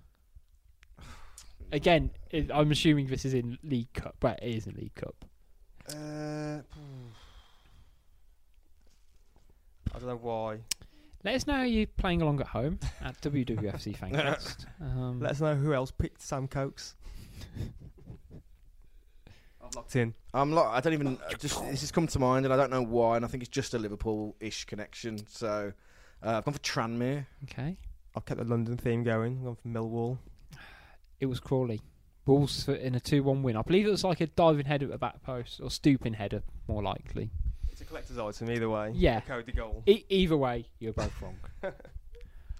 Again, 1.71 2.11
it, 2.29 2.51
I'm 2.53 2.71
assuming 2.71 3.07
this 3.07 3.23
is 3.23 3.33
in 3.33 3.57
League 3.63 3.93
Cup. 3.93 4.15
Well, 4.21 4.35
it 4.41 4.55
is 4.55 4.67
in 4.67 4.75
League 4.75 4.95
Cup. 4.95 5.25
Uh, 5.89 6.59
I 9.93 9.99
don't 9.99 10.07
know 10.07 10.19
why. 10.21 10.59
Let 11.23 11.35
us 11.35 11.47
know 11.47 11.53
how 11.53 11.63
you're 11.63 11.87
playing 11.87 12.21
along 12.21 12.41
at 12.41 12.47
home 12.47 12.79
at 13.01 13.19
WWFC 13.21 13.97
Fancast. 13.97 14.65
Um, 14.81 15.19
Let 15.19 15.31
us 15.31 15.41
know 15.41 15.53
who 15.55 15.73
else 15.73 15.91
picked 15.91 16.21
Sam 16.21 16.47
Vokes. 16.47 16.95
I've 19.71 19.75
locked 19.77 19.95
in. 19.95 20.13
I'm 20.33 20.51
lo- 20.51 20.67
I 20.69 20.81
don't 20.81 20.93
even. 20.93 21.17
uh, 21.17 21.33
Just 21.39 21.63
this 21.65 21.81
has 21.81 21.91
come 21.91 22.07
to 22.07 22.19
mind, 22.19 22.45
and 22.45 22.53
I 22.53 22.57
don't 22.57 22.69
know 22.71 22.81
why. 22.83 23.15
And 23.15 23.23
I 23.23 23.27
think 23.29 23.41
it's 23.43 23.49
just 23.49 23.73
a 23.73 23.79
Liverpool-ish 23.79 24.65
connection. 24.65 25.25
So 25.27 25.71
uh, 26.23 26.29
I've 26.37 26.43
gone 26.45 26.53
for 26.53 26.59
Tranmere. 26.59 27.25
okay. 27.45 27.77
I've 28.15 28.25
kept 28.25 28.39
the 28.39 28.45
London 28.45 28.75
theme 28.75 29.03
going. 29.03 29.37
I've 29.39 29.45
gone 29.45 29.55
for 29.55 29.67
Millwall. 29.69 30.17
It 31.21 31.27
was 31.27 31.39
Crawley. 31.39 31.81
Wolves 32.25 32.65
for- 32.65 32.73
in 32.75 32.95
a 32.95 32.99
2 32.99 33.23
1 33.23 33.43
win. 33.43 33.55
I 33.55 33.61
believe 33.61 33.87
it 33.87 33.91
was 33.91 34.03
like 34.03 34.19
a 34.21 34.27
diving 34.27 34.65
header 34.65 34.85
at 34.87 34.91
the 34.91 34.97
back 34.97 35.23
post, 35.23 35.61
or 35.61 35.71
stooping 35.71 36.13
header, 36.13 36.43
more 36.67 36.83
likely. 36.83 37.29
It's 37.71 37.79
a 37.81 37.85
collector's 37.85 38.17
item 38.17 38.51
either 38.51 38.69
way. 38.69 38.91
Yeah. 38.93 39.21
Code 39.21 39.45
The 39.45 39.53
goal. 39.53 39.83
E- 39.85 40.03
either 40.09 40.35
way, 40.37 40.65
you're 40.79 40.91
both 40.93 41.13
wrong. 41.21 41.37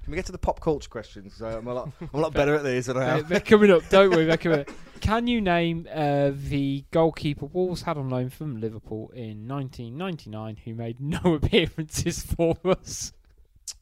Can 0.04 0.12
we 0.12 0.16
get 0.16 0.26
to 0.28 0.32
the 0.32 0.38
pop 0.38 0.60
culture 0.60 0.89
questions? 0.89 1.36
So 1.36 1.45
I'm 1.45 1.68
a 1.68 1.74
lot. 1.74 1.91
I'm 2.02 2.10
a 2.14 2.20
lot 2.20 2.34
better 2.36 2.56
at 2.56 2.64
these 2.64 2.88
than 2.88 2.97
I 2.97 2.99
they're, 3.06 3.16
am. 3.18 3.28
they're 3.28 3.39
coming 3.39 3.72
up, 3.72 3.88
don't 3.89 4.10
worry, 4.10 4.26
they're 4.26 4.38
coming 4.38 4.60
up. 4.62 4.70
Can 4.99 5.28
you 5.28 5.41
name 5.41 5.88
uh, 5.91 6.32
the 6.34 6.84
goalkeeper 6.91 7.45
Wolves 7.47 7.82
had 7.84 7.97
on 7.97 8.10
loan 8.10 8.30
from 8.30 8.60
Liverpool 8.60 9.12
in 9.16 9.47
1999 9.47 10.58
who 10.66 10.74
made 10.76 10.99
no 10.99 11.34
appearances 11.36 12.24
for 12.24 12.58
us? 12.66 13.14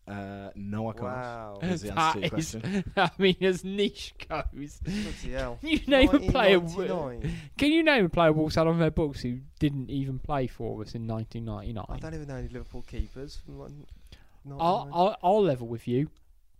Uh, 0.07 0.49
no, 0.55 0.89
I 0.89 0.93
can't. 0.93 1.03
Wow. 1.03 1.59
Is 1.61 1.81
the 1.81 1.89
That 1.89 1.97
answer 1.99 2.13
to 2.13 2.27
your 2.29 2.39
is- 2.39 2.51
question. 2.51 2.93
I 2.97 3.11
mean, 3.19 3.35
as 3.41 3.63
niche 3.63 4.15
goes. 4.27 4.79
Bloody 4.83 5.33
hell. 5.33 5.57
Can 5.61 5.69
you 5.69 5.79
name 5.87 6.09
a 6.09 6.19
player? 6.19 6.59
w- 6.59 6.89
1999. 6.89 7.35
Can 7.57 7.71
you 7.71 7.83
name 7.83 8.05
a 8.05 8.09
player 8.09 8.33
Wolves 8.33 8.55
had 8.55 8.65
on 8.67 8.79
their 8.79 8.89
books 8.91 9.21
who 9.21 9.39
didn't 9.59 9.89
even 9.91 10.17
play 10.19 10.47
for 10.47 10.81
us 10.81 10.95
in 10.95 11.05
1999? 11.07 11.85
I 11.89 11.99
don't 11.99 12.13
even 12.15 12.27
know 12.27 12.35
any 12.37 12.47
Liverpool 12.47 12.83
keepers. 12.87 13.39
From 14.49 14.57
like, 14.57 14.65
I'll, 14.65 14.89
I'll, 14.93 15.17
I'll 15.23 15.43
level 15.43 15.67
with 15.67 15.87
you. 15.87 16.09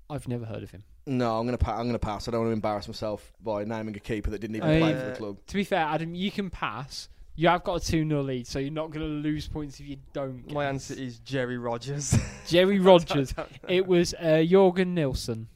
I've 0.09 0.27
never 0.27 0.45
heard 0.45 0.63
of 0.63 0.71
him. 0.71 0.83
No, 1.05 1.39
I'm 1.39 1.45
gonna. 1.45 1.57
Pa- 1.57 1.77
I'm 1.77 1.87
gonna 1.87 1.99
pass. 1.99 2.27
I 2.27 2.31
don't 2.31 2.41
want 2.41 2.49
to 2.49 2.53
embarrass 2.53 2.87
myself 2.87 3.31
by 3.43 3.63
naming 3.63 3.95
a 3.95 3.99
keeper 3.99 4.29
that 4.31 4.39
didn't 4.39 4.57
even 4.57 4.69
I 4.69 4.79
play 4.79 4.93
for 4.93 5.05
the 5.05 5.15
club. 5.15 5.37
To 5.47 5.53
be 5.55 5.63
fair, 5.63 5.81
Adam, 5.81 6.13
you 6.13 6.31
can 6.31 6.49
pass. 6.49 7.09
You 7.35 7.47
have 7.47 7.63
got 7.63 7.81
a 7.81 7.85
2 7.85 8.05
0 8.05 8.21
lead, 8.21 8.47
so 8.47 8.59
you're 8.59 8.69
not 8.69 8.91
going 8.91 9.05
to 9.05 9.11
lose 9.29 9.47
points 9.47 9.79
if 9.79 9.87
you 9.87 9.95
don't. 10.11 10.51
My 10.51 10.65
answer 10.65 10.93
is 10.93 11.19
Jerry 11.19 11.57
Rogers. 11.57 12.17
Jerry 12.47 12.79
Rogers. 12.81 13.33
it 13.65 13.87
was 13.87 14.13
uh, 14.15 14.43
Jorgen 14.43 14.87
Nielsen. 14.87 15.47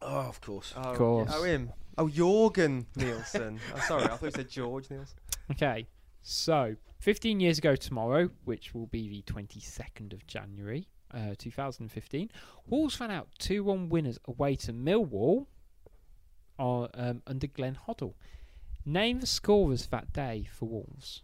Oh, 0.00 0.20
of 0.20 0.40
course. 0.40 0.72
Oh, 0.76 0.92
yeah. 0.92 0.96
course. 0.96 1.32
Oh, 1.34 1.42
him. 1.42 1.72
Oh, 1.98 2.06
Jorgen 2.06 2.86
Nielsen. 2.94 3.58
oh, 3.74 3.80
sorry, 3.80 4.04
I 4.04 4.08
thought 4.08 4.22
you 4.22 4.30
said 4.30 4.48
George 4.48 4.88
Nielsen. 4.88 5.16
Okay, 5.50 5.88
so 6.22 6.76
15 7.00 7.40
years 7.40 7.58
ago 7.58 7.74
tomorrow, 7.74 8.30
which 8.44 8.72
will 8.72 8.86
be 8.86 9.08
the 9.08 9.22
22nd 9.22 10.12
of 10.12 10.24
January 10.28 10.86
uh, 11.12 11.34
2015, 11.38 12.30
Wolves 12.66 12.94
found 12.96 13.12
out 13.12 13.28
2 13.38 13.64
1 13.64 13.88
winners 13.88 14.18
away 14.26 14.56
to 14.56 14.72
Millwall 14.72 15.46
are, 16.58 16.88
um, 16.94 17.22
under 17.26 17.46
Glenn 17.46 17.78
Hoddle. 17.86 18.14
Name 18.84 19.20
the 19.20 19.26
scorers 19.26 19.86
that 19.88 20.12
day 20.12 20.48
for 20.52 20.66
Wolves. 20.66 21.22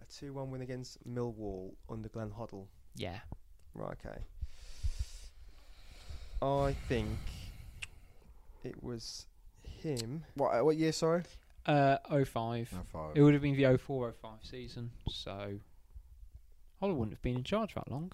A 0.00 0.04
2 0.12 0.32
1 0.32 0.50
win 0.50 0.60
against 0.62 0.98
Millwall 1.08 1.72
under 1.88 2.08
Glenn 2.08 2.30
Hoddle. 2.30 2.66
Yeah. 2.96 3.20
Right, 3.74 3.96
okay. 4.04 4.22
I 6.42 6.74
think 6.88 7.08
it 8.64 8.82
was 8.82 9.26
him. 9.62 10.24
What? 10.34 10.50
uh, 10.50 10.64
What 10.64 10.76
year? 10.76 10.92
Sorry. 10.92 11.22
Uh, 11.64 11.98
05. 12.24 12.72
It 13.14 13.22
would 13.22 13.32
have 13.34 13.42
been 13.42 13.56
the 13.56 13.78
04 13.78 14.12
05 14.20 14.30
season, 14.42 14.90
so 15.08 15.60
Hoddle 16.82 16.94
wouldn't 16.96 17.12
have 17.12 17.22
been 17.22 17.36
in 17.36 17.44
charge 17.44 17.74
that 17.74 17.88
long. 17.90 18.12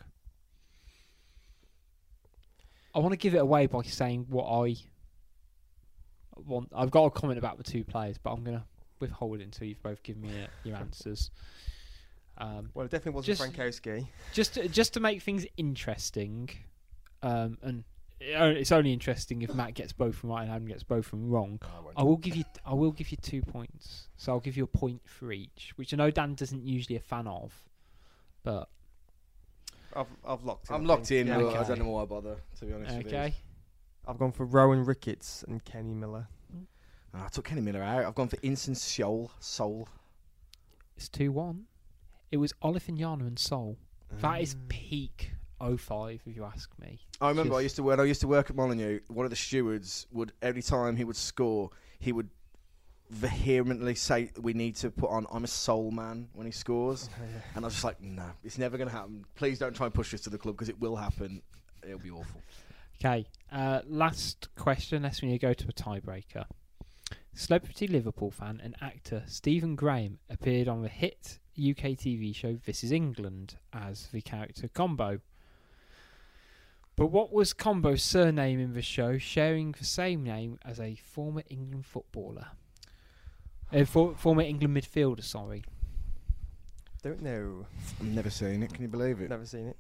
I 2.99 3.01
want 3.01 3.13
to 3.13 3.17
give 3.17 3.35
it 3.35 3.39
away 3.39 3.67
by 3.67 3.83
saying 3.83 4.27
what 4.29 4.45
I 4.45 4.75
want. 6.37 6.69
I've 6.75 6.91
got 6.91 7.05
a 7.05 7.11
comment 7.11 7.39
about 7.39 7.57
the 7.59 7.65
two 7.65 7.85
players, 7.85 8.19
but 8.19 8.33
I'm 8.33 8.43
going 8.45 8.57
to 8.59 8.65
withhold 9.01 9.41
it 9.41 9.45
until 9.45 9.69
you've 9.69 9.83
both 9.83 10.03
given 10.03 10.23
me 10.23 10.31
uh, 10.31 10.47
your 10.65 10.77
answers. 10.77 11.31
Um, 12.39 12.71
Well, 12.75 12.87
it 12.87 12.91
definitely 12.91 13.17
wasn't 13.17 13.39
Just- 13.39 13.53
Frankowski. 13.83 14.07
just 14.33 14.55
to, 14.55 14.69
just 14.69 14.95
to 14.95 15.01
make 15.01 15.23
things 15.23 15.47
interesting, 15.57 16.51
um, 17.23 17.59
and 17.63 17.85
it's 18.21 18.73
only 18.73 18.93
interesting 18.93 19.43
if 19.43 19.55
Matt 19.55 19.75
gets 19.75 19.93
both 19.93 20.17
from 20.17 20.31
right 20.31 20.43
and 20.43 20.51
Adam 20.51 20.67
gets 20.67 20.83
both 20.83 21.07
from 21.07 21.29
wrong. 21.31 21.61
I 21.97 22.03
will 22.03 22.17
give 22.17 22.35
you 22.35 22.45
I 22.67 22.75
will 22.75 22.91
give 22.91 23.11
you 23.13 23.17
two 23.23 23.43
points. 23.43 24.09
So 24.17 24.33
I'll 24.33 24.41
give 24.41 24.57
you 24.57 24.65
a 24.65 24.69
point 24.69 25.03
for 25.05 25.31
each, 25.31 25.73
which 25.77 25.95
I 25.95 25.97
know 25.97 26.11
Dan 26.11 26.35
doesn't 26.35 26.65
usually 26.67 26.97
a 26.97 27.01
fan 27.01 27.29
of, 27.29 27.55
but 28.43 28.69
I've, 29.97 30.07
I've 30.27 30.45
locked 30.45 30.69
in. 30.69 30.75
I'm 30.77 30.85
locked 30.85 31.11
in. 31.11 31.27
Yeah, 31.27 31.39
but 31.39 31.57
I 31.57 31.65
don't 31.65 31.79
know 31.81 31.89
why 31.91 32.03
I 32.03 32.07
bother. 32.07 32.37
To 32.59 32.65
be 32.65 32.73
honest. 32.73 32.97
with 32.97 33.11
you. 33.11 33.19
okay. 33.19 33.35
I've 34.07 34.19
gone 34.19 34.33
for 34.33 34.45
Rohan 34.47 34.85
Ricketts 34.85 35.45
and 35.49 35.63
Kenny 35.65 35.95
Miller. 35.95 36.29
Oh, 37.15 37.23
I 37.25 37.29
took 37.29 37.47
Kenny 37.47 37.61
Miller 37.61 37.83
out. 37.83 38.05
I've 38.05 38.15
gone 38.15 38.29
for 38.29 38.39
Instant 38.43 38.77
Soul. 38.77 39.31
Soul. 39.41 39.89
It's 40.97 41.09
two 41.09 41.33
one. 41.33 41.65
It 42.31 42.37
was 42.39 42.53
Olofinjana 42.63 43.27
and 43.27 43.37
Seol. 43.37 43.77
That 44.21 44.41
is 44.43 44.55
Mm. 44.55 44.69
peak 44.69 45.33
05 45.61 46.23
if 46.27 46.37
you 46.37 46.45
ask 46.45 46.71
me. 46.79 47.01
I 47.21 47.29
remember 47.31 47.55
I 47.57 47.61
used 47.61 47.77
to 47.77 47.83
when 47.83 47.99
I 48.01 48.05
used 48.05 48.21
to 48.23 48.29
work 48.29 48.51
at 48.51 48.57
Molyneux. 48.57 49.01
One 49.09 49.25
of 49.25 49.31
the 49.31 49.37
stewards 49.37 50.07
would 50.13 50.33
every 50.43 50.63
time 50.63 50.97
he 50.97 51.05
would 51.05 51.17
score, 51.17 51.71
he 51.99 52.13
would 52.13 52.29
vehemently 53.11 53.95
say, 53.95 54.31
"We 54.41 54.53
need 54.53 54.77
to 54.77 54.91
put 54.91 55.11
on 55.11 55.27
I'm 55.33 55.45
a 55.45 55.49
soul 55.49 55.91
man" 55.91 56.29
when 56.35 56.47
he 56.47 56.53
scores. 56.53 57.09
And 57.55 57.65
I 57.65 57.67
was 57.67 57.75
just 57.75 57.85
like, 57.85 58.01
"No, 58.01 58.31
it's 58.45 58.59
never 58.59 58.77
going 58.77 58.89
to 58.89 58.95
happen. 58.95 59.25
Please 59.35 59.59
don't 59.59 59.75
try 59.75 59.87
and 59.87 59.95
push 59.95 60.11
this 60.11 60.21
to 60.23 60.31
the 60.31 60.39
club 60.39 60.57
because 60.57 60.69
it 60.69 60.81
will 60.81 60.97
happen. 60.97 61.43
It'll 61.83 61.99
be 61.99 62.11
awful." 62.11 62.41
Okay. 63.01 63.27
Uh, 63.53 63.81
last 63.87 64.49
question, 64.57 64.97
unless 64.97 65.23
we 65.23 65.29
need 65.29 65.41
to 65.41 65.47
go 65.47 65.55
to 65.55 65.69
a 65.69 65.73
tiebreaker. 65.73 66.45
Celebrity 67.33 67.87
Liverpool 67.87 68.33
fan 68.33 68.61
and 68.63 68.75
actor 68.81 69.23
Stephen 69.27 69.77
Graham 69.77 70.19
appeared 70.29 70.67
on 70.67 70.83
the 70.83 70.89
hit 70.89 71.39
UK 71.57 71.95
TV 71.97 72.35
show 72.35 72.59
This 72.67 72.83
Is 72.83 72.91
England 72.91 73.57
as 73.73 74.09
the 74.09 74.21
character 74.21 74.67
Combo. 74.67 75.21
But 76.97 77.07
what 77.07 77.33
was 77.33 77.53
Combo's 77.55 78.03
surname 78.03 78.59
in 78.59 78.75
the 78.75 78.83
show, 78.83 79.19
sharing 79.19 79.71
the 79.71 79.85
same 79.85 80.25
name 80.25 80.59
as 80.65 80.81
a 80.81 80.97
former 80.97 81.45
England 81.49 81.87
footballer? 81.87 82.49
A 83.73 83.85
for, 83.85 84.15
former 84.17 84.43
England 84.43 84.77
midfielder, 84.77 85.23
sorry. 85.23 85.65
Don't 87.03 87.23
know. 87.23 87.67
I've 88.01 88.07
never 88.07 88.31
seen 88.31 88.63
it. 88.63 88.73
Can 88.73 88.83
you 88.83 88.89
believe 88.89 89.21
it? 89.21 89.29
Never 89.31 89.47
seen 89.47 89.69
it. 89.69 89.77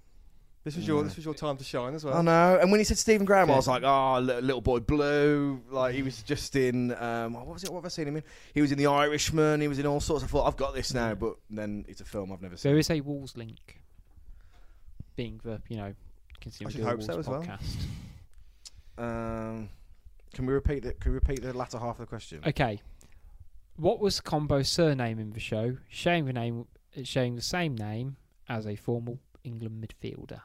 This 0.65 0.77
was 0.77 0.87
your 0.87 0.99
Yeah. 0.99 1.05
this 1.05 1.17
was 1.17 1.25
your 1.25 1.35
time 1.35 1.57
to 1.57 1.65
shine 1.65 1.95
as 1.95 2.05
well. 2.05 2.15
I 2.17 2.21
know. 2.23 2.59
And 2.61 2.71
when 2.71 2.79
he 2.81 2.85
said 2.85 2.99
Stephen 2.99 3.25
Graham, 3.25 3.51
I 3.51 3.57
was 3.57 3.67
like, 3.67 3.83
oh, 3.85 4.19
li- 4.21 4.41
little 4.41 4.61
boy 4.61 4.81
blue. 4.81 5.63
Like 5.71 5.95
he 5.95 6.03
was 6.03 6.23
just 6.23 6.55
in. 6.57 6.93
Um, 6.95 7.33
what 7.33 7.47
was 7.47 7.65
it? 7.65 7.71
What 7.71 7.79
have 7.79 7.87
I 7.87 7.89
seen 7.89 8.07
him 8.09 8.17
in? 8.17 8.23
He 8.53 8.61
was 8.61 8.71
in 8.71 8.77
The 8.79 8.87
Irishman. 8.87 9.61
He 9.63 9.69
was 9.69 9.79
in 9.79 9.87
all 9.87 10.01
sorts. 10.01 10.23
I 10.25 10.27
thought 10.27 10.47
I've 10.47 10.57
got 10.57 10.75
this 10.75 10.93
now, 10.93 11.15
but 11.15 11.37
then 11.49 11.87
it's 11.89 12.01
a 12.01 12.05
film 12.05 12.33
I've 12.33 12.43
never 12.43 12.57
seen. 12.57 12.71
There 12.73 12.79
is 12.79 12.91
a 12.91 13.01
Wolves 13.01 13.37
link. 13.37 13.81
Being 15.17 15.41
the 15.43 15.63
you 15.69 15.77
know 15.79 15.95
consumer 16.41 16.69
I 16.69 16.73
should 16.73 16.79
Deal 16.79 16.87
hope 16.89 16.99
Wolves 16.99 17.07
so 17.07 17.19
as 17.19 17.29
well. 17.29 17.43
podcast. 17.43 17.87
Um, 18.99 19.69
can 20.35 20.45
we 20.47 20.53
repeat 20.53 20.85
it? 20.85 21.01
Can 21.01 21.13
we 21.13 21.15
repeat 21.17 21.41
the 21.43 21.53
latter 21.57 21.79
half 21.79 21.97
of 21.97 21.99
the 22.01 22.07
question? 22.07 22.41
Okay. 22.47 22.81
What 23.79 24.01
was 24.01 24.21
Combo's 24.21 24.69
surname 24.69 25.19
in 25.21 25.31
the 25.31 25.39
show? 25.41 25.77
Sharing 25.89 26.25
the 26.27 26.33
name, 26.33 26.67
sharing 27.05 27.37
the 27.37 27.43
same 27.43 27.77
name 27.77 28.17
as 28.49 28.67
a 28.67 28.75
former 28.75 29.15
England 29.45 29.85
midfielder. 29.87 30.41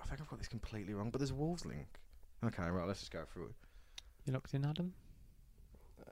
I 0.00 0.04
think 0.06 0.20
I've 0.20 0.28
got 0.28 0.38
this 0.38 0.48
completely 0.48 0.92
wrong, 0.94 1.10
but 1.10 1.18
there's 1.18 1.30
a 1.30 1.34
Wolves 1.34 1.64
link. 1.64 1.86
Okay, 2.44 2.68
right. 2.68 2.86
Let's 2.86 3.00
just 3.00 3.12
go 3.12 3.22
through 3.32 3.46
it. 3.46 3.54
You 4.26 4.32
locked 4.34 4.52
in, 4.54 4.64
Adam? 4.64 4.92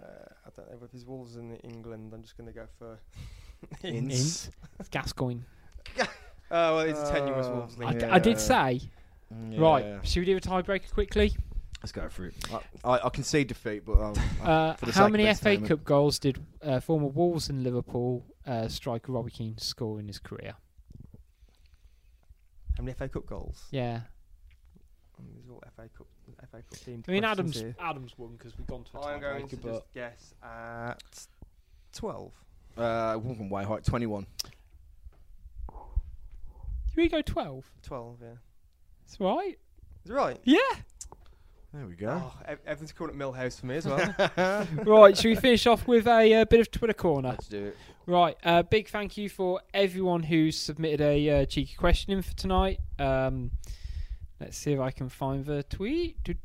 Uh, 0.01 0.07
I 0.47 0.51
don't 0.57 0.71
know 0.71 0.79
if 0.87 0.93
his 0.93 1.05
Wolves 1.05 1.37
in 1.37 1.57
England. 1.57 2.13
I'm 2.15 2.23
just 2.23 2.39
going 2.39 2.47
to 2.47 2.55
go 2.55 2.67
for 2.79 2.99
Ince. 3.87 4.51
It's 4.79 4.89
Gascoigne. 4.89 5.41
Oh 6.53 6.75
well, 6.75 6.81
it's 6.81 6.99
a 6.99 7.13
tenuous 7.13 7.47
Uh, 7.47 7.51
Wolves 7.53 7.77
I, 7.81 7.85
link. 7.85 8.01
d- 8.01 8.07
I 8.07 8.19
did 8.19 8.37
say. 8.41 8.81
Yeah. 9.51 9.61
Right. 9.61 10.01
Should 10.05 10.19
we 10.19 10.27
do 10.27 10.37
a 10.37 10.41
tiebreaker 10.41 10.93
quickly? 10.93 11.33
Let's 11.83 11.93
go 11.93 12.09
through 12.09 12.29
it. 12.29 12.35
I, 12.85 12.89
I, 12.97 13.07
I 13.07 13.09
concede 13.09 13.49
defeat, 13.49 13.85
but 13.87 13.93
I'll, 14.01 14.15
I'll- 14.43 14.51
Uh, 14.71 14.75
for 14.75 14.87
the 14.87 14.93
how 14.93 15.05
sake 15.07 15.13
many 15.13 15.27
of 15.27 15.39
FA 15.39 15.49
entertainment. 15.49 15.69
Cup 15.71 15.85
goals 15.85 16.19
did 16.19 16.39
uh, 16.63 16.81
former 16.81 17.07
Wolves 17.07 17.49
and 17.49 17.63
Liverpool 17.63 18.27
uh, 18.47 18.69
striker 18.69 19.13
Robbie 19.13 19.31
Keane 19.31 19.57
score 19.59 19.99
in 19.99 20.07
his 20.07 20.19
career? 20.19 20.55
How 22.77 22.85
many 22.85 22.93
FA 22.95 23.09
Cup 23.09 23.25
goals? 23.27 23.65
Yeah. 23.71 24.01
Um, 25.19 25.27
these 25.35 25.47
are 25.49 25.53
all 25.53 25.63
FA 25.77 25.89
Cup 25.97 26.07
FA 26.51 26.57
Cup 26.59 26.65
themed. 26.81 27.05
I 27.09 27.13
mean, 27.13 27.25
Adams 27.25 27.59
here. 27.61 27.75
Adams 27.81 28.15
won 28.17 28.37
because 28.37 28.57
we've 28.57 28.67
gone 28.67 28.85
to 28.85 28.99
a 28.99 29.07
I'm 29.07 29.21
going 29.21 29.49
to 29.49 29.57
but 29.57 29.73
just 29.73 29.95
guess 29.95 30.35
at 30.43 31.27
twelve. 31.95 32.33
uh, 32.77 33.15
one 33.17 33.37
from 33.37 33.51
way 33.51 33.65
height, 33.65 33.85
twenty-one. 33.85 34.27
Did 36.89 36.97
we 36.97 37.09
go 37.09 37.23
12? 37.23 37.65
Twelve, 37.83 38.19
yeah. 38.21 38.29
That's 39.07 39.21
right. 39.21 39.59
Is 40.05 40.11
it 40.11 40.15
right? 40.15 40.39
Yeah. 40.45 40.59
There 41.73 41.87
we 41.87 41.95
go. 41.95 42.21
Oh, 42.25 42.35
ev- 42.47 42.59
everything's 42.67 42.93
called 42.93 43.11
at 43.11 43.17
Millhouse 43.17 43.61
for 43.61 43.67
me 43.67 43.77
as 43.77 43.87
well. 43.87 44.67
right, 44.85 45.17
should 45.17 45.29
we 45.29 45.37
finish 45.37 45.69
off 45.69 45.87
with 45.87 46.09
a 46.09 46.35
uh, 46.35 46.45
bit 46.45 46.59
of 46.59 46.71
Twitter 46.73 46.95
corner? 46.95 47.29
Let's 47.31 47.47
do 47.47 47.67
it. 47.67 47.77
Right, 48.07 48.37
uh, 48.43 48.65
big 48.65 48.89
thank 48.89 49.17
you 49.17 49.29
for 49.29 49.61
everyone 49.73 50.25
who's 50.25 50.57
submitted 50.59 51.01
a 51.01 51.43
uh, 51.43 51.45
cheeky 51.45 51.77
question 51.77 52.13
in 52.13 52.23
for 52.23 52.35
tonight. 52.35 52.81
Um, 52.99 53.53
let's 54.41 54.57
see 54.57 54.73
if 54.73 54.81
I 54.81 54.91
can 54.91 55.09
find 55.09 55.45
the 55.45 55.63
tweet. 55.63 56.17
That's 56.25 56.39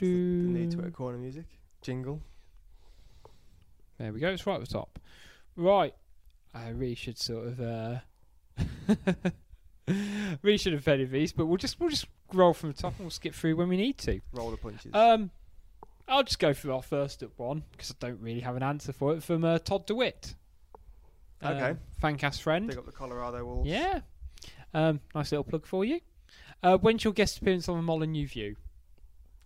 the, 0.00 0.06
the 0.06 0.48
new 0.48 0.70
Twitter 0.70 0.90
corner 0.90 1.18
music 1.18 1.44
jingle. 1.82 2.22
There 3.98 4.10
we 4.10 4.20
go. 4.20 4.28
It's 4.28 4.46
right 4.46 4.54
at 4.54 4.66
the 4.66 4.72
top. 4.72 4.98
Right, 5.54 5.94
I 6.54 6.70
really 6.70 6.94
should 6.94 7.18
sort 7.18 7.46
of 7.48 7.60
uh, 7.60 7.98
really 10.42 10.58
should 10.58 10.72
have 10.72 10.84
vetted 10.84 11.10
these, 11.10 11.32
but 11.32 11.46
we'll 11.46 11.56
just 11.56 11.78
we'll 11.80 11.90
just 11.90 12.06
roll 12.32 12.52
from 12.52 12.70
the 12.72 12.76
top 12.76 12.92
and 12.96 13.00
we'll 13.00 13.10
skip 13.10 13.34
through 13.34 13.56
when 13.56 13.68
we 13.68 13.76
need 13.76 13.98
to. 13.98 14.20
Roll 14.32 14.50
the 14.50 14.56
punches. 14.56 14.94
Um, 14.94 15.30
I'll 16.08 16.24
just 16.24 16.38
go 16.38 16.52
through 16.52 16.74
our 16.74 16.82
first 16.82 17.22
at 17.22 17.30
one 17.36 17.64
because 17.72 17.90
I 17.92 17.94
don't 18.00 18.20
really 18.20 18.40
have 18.40 18.56
an 18.56 18.62
answer 18.62 18.92
for 18.92 19.14
it 19.14 19.22
from 19.22 19.44
uh, 19.44 19.58
Todd 19.58 19.86
DeWitt. 19.86 20.34
Okay. 21.42 21.70
Um, 21.70 21.78
Fancast 22.02 22.42
friend. 22.42 22.68
Pick 22.68 22.78
up 22.78 22.86
the 22.86 22.92
Colorado 22.92 23.44
Wolves. 23.44 23.68
Yeah. 23.68 24.00
Um, 24.74 25.00
nice 25.14 25.32
little 25.32 25.44
plug 25.44 25.66
for 25.66 25.84
you. 25.84 26.00
Uh, 26.62 26.76
when's 26.78 27.04
your 27.04 27.12
guest 27.12 27.38
appearance 27.38 27.68
on 27.68 27.76
the 27.76 27.82
Molyneux 27.82 28.26
View? 28.26 28.56